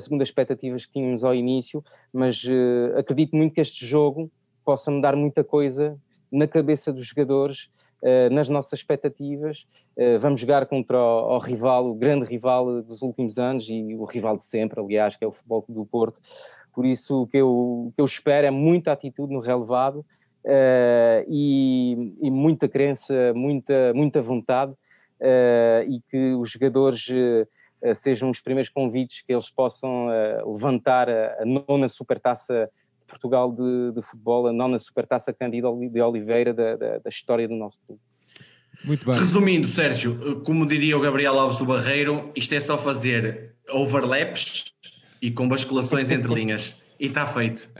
segundo 0.00 0.22
as 0.22 0.28
expectativas 0.28 0.86
que 0.86 0.92
tínhamos 0.92 1.24
ao 1.24 1.34
início, 1.34 1.84
mas 2.12 2.42
acredito 2.96 3.36
muito 3.36 3.54
que 3.54 3.60
este 3.60 3.84
jogo 3.84 4.30
possa 4.64 4.90
mudar 4.90 5.14
muita 5.14 5.44
coisa 5.44 5.98
na 6.32 6.46
cabeça 6.46 6.92
dos 6.92 7.06
jogadores, 7.06 7.68
nas 8.30 8.48
nossas 8.48 8.80
expectativas. 8.80 9.66
vamos 10.20 10.40
jogar 10.40 10.66
contra 10.66 10.96
o, 10.96 11.36
o, 11.36 11.38
rival, 11.38 11.90
o 11.90 11.94
grande 11.94 12.24
rival 12.24 12.82
dos 12.82 13.02
últimos 13.02 13.38
anos 13.38 13.66
e 13.68 13.94
o 13.94 14.04
rival 14.04 14.36
de 14.36 14.44
sempre, 14.44 14.80
aliás, 14.80 15.16
que 15.16 15.24
é 15.24 15.28
o 15.28 15.32
Futebol 15.32 15.64
do 15.68 15.84
Porto. 15.84 16.20
Por 16.72 16.86
isso, 16.86 17.22
o 17.22 17.26
que 17.26 17.38
eu, 17.38 17.48
o 17.48 17.92
que 17.94 18.00
eu 18.00 18.04
espero 18.04 18.46
é 18.46 18.50
muita 18.50 18.92
atitude 18.92 19.32
no 19.32 19.40
relevado, 19.40 20.04
uh, 20.48 21.24
e, 21.28 22.16
e, 22.22 22.30
muita 22.30 22.68
crença, 22.68 23.32
muita, 23.34 23.92
muita 23.94 24.22
vontade 24.22 24.72
uh, 24.72 25.88
e 25.88 26.00
que 26.10 26.32
os 26.32 26.50
jogadores 26.50 27.06
uh, 27.08 27.94
sejam 27.94 28.30
os 28.30 28.40
primeiros 28.40 28.70
convites 28.70 29.22
que 29.22 29.32
eles 29.32 29.50
possam 29.50 30.08
levantar 30.44 31.08
a, 31.08 31.42
a, 31.42 31.44
nona 31.44 31.88
supertaça 31.88 32.68
de 33.00 33.06
Portugal 33.06 33.52
de, 33.52 33.92
de, 33.92 34.02
futebol, 34.02 34.48
a 34.48 34.52
nona 34.52 34.80
supertaça 34.80 35.32
Cândido 35.32 35.78
de 35.88 36.00
Oliveira 36.00 36.52
da, 36.52 36.74
da, 36.74 36.98
da 36.98 37.08
história 37.08 37.46
do 37.46 37.54
nosso 37.54 37.78
clube. 37.86 38.00
Muito 38.84 39.06
bem. 39.06 39.14
Resumindo, 39.16 39.66
Sérgio, 39.68 40.40
como 40.40 40.66
diria 40.66 40.96
o 40.96 41.00
Gabriel 41.00 41.38
Alves 41.38 41.56
do 41.56 41.66
Barreiro, 41.66 42.32
isto 42.34 42.52
é 42.52 42.60
só 42.60 42.76
fazer 42.76 43.54
overlaps 43.70 44.72
e 45.22 45.30
com 45.30 45.48
basculações 45.48 46.10
entre 46.10 46.34
linhas. 46.34 46.76
E 46.98 47.06
está 47.06 47.26
feito. 47.26 47.70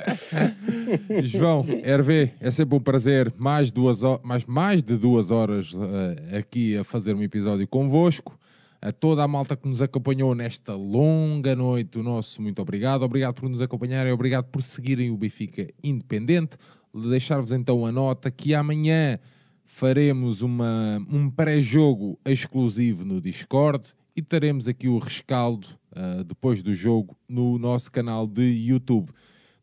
João, 1.23 1.66
Hervé, 1.69 2.35
é 2.40 2.51
sempre 2.53 2.77
um 2.77 2.81
prazer, 2.81 3.35
mais, 3.36 3.73
duas, 3.73 4.01
mais, 4.23 4.45
mais 4.45 4.81
de 4.81 4.97
duas 4.97 5.32
horas 5.32 5.73
uh, 5.73 6.36
aqui 6.39 6.77
a 6.77 6.85
fazer 6.85 7.15
um 7.15 7.23
episódio 7.23 7.66
convosco. 7.66 8.39
A 8.81 8.93
toda 8.93 9.24
a 9.24 9.28
malta 9.28 9.57
que 9.57 9.66
nos 9.66 9.82
acompanhou 9.82 10.36
nesta 10.36 10.73
longa 10.74 11.57
noite, 11.57 11.99
o 11.99 12.03
nosso 12.03 12.40
muito 12.40 12.62
obrigado. 12.62 13.03
Obrigado 13.03 13.35
por 13.35 13.49
nos 13.49 13.61
acompanharem, 13.61 14.12
obrigado 14.12 14.45
por 14.45 14.62
seguirem 14.62 15.11
o 15.11 15.16
Benfica 15.16 15.69
Independente. 15.82 16.57
Deixar-vos 16.95 17.51
então 17.51 17.85
a 17.85 17.90
nota 17.90 18.31
que 18.31 18.55
amanhã 18.55 19.19
faremos 19.65 20.43
uma, 20.43 21.05
um 21.11 21.28
pré-jogo 21.28 22.19
exclusivo 22.24 23.05
no 23.05 23.20
Discord 23.20 23.93
e 24.15 24.23
teremos 24.23 24.66
aqui 24.66 24.89
o 24.89 24.99
rescaldo 24.99 25.78
uh, 25.93 26.24
depois 26.24 26.62
do 26.62 26.74
jogo 26.74 27.16
no 27.28 27.59
nosso 27.59 27.90
canal 27.90 28.27
de 28.27 28.43
YouTube. 28.43 29.10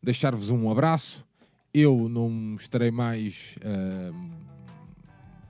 Deixar-vos 0.02 0.50
um 0.50 0.70
abraço. 0.70 1.24
Eu 1.72 2.08
não 2.08 2.54
estarei 2.54 2.90
mais. 2.90 3.56
Uh, 3.58 4.30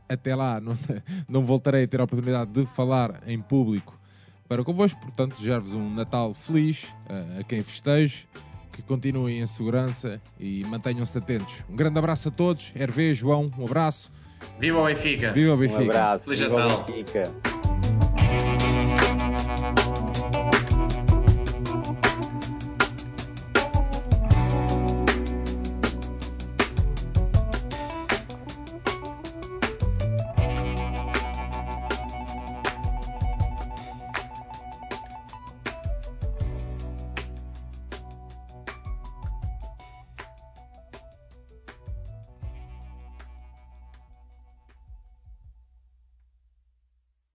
até 0.08 0.34
lá, 0.34 0.58
não, 0.62 0.76
não 1.28 1.44
voltarei 1.44 1.84
a 1.84 1.88
ter 1.88 2.00
a 2.00 2.04
oportunidade 2.04 2.50
de 2.50 2.66
falar 2.66 3.22
em 3.26 3.40
público 3.40 3.98
para 4.48 4.62
convosco. 4.64 5.00
Portanto, 5.00 5.36
desejar-vos 5.36 5.72
um 5.72 5.94
Natal 5.94 6.34
feliz 6.34 6.84
uh, 6.84 7.40
a 7.40 7.44
quem 7.44 7.62
festeje, 7.62 8.26
que 8.72 8.82
continuem 8.82 9.40
em 9.40 9.46
segurança 9.46 10.20
e 10.38 10.64
mantenham-se 10.64 11.16
atentos. 11.16 11.62
Um 11.68 11.76
grande 11.76 11.98
abraço 11.98 12.28
a 12.28 12.32
todos. 12.32 12.70
Hervé, 12.74 13.14
João, 13.14 13.50
um 13.58 13.64
abraço. 13.64 14.12
Viva 14.58 14.80
o 14.80 14.84
Benfica! 14.84 15.32
Viva 15.32 15.54
o 15.54 15.56
Benfica! 15.56 15.80
Um 15.80 15.84
abraço. 15.84 16.24
Feliz 16.26 16.40
Natal! 16.40 17.75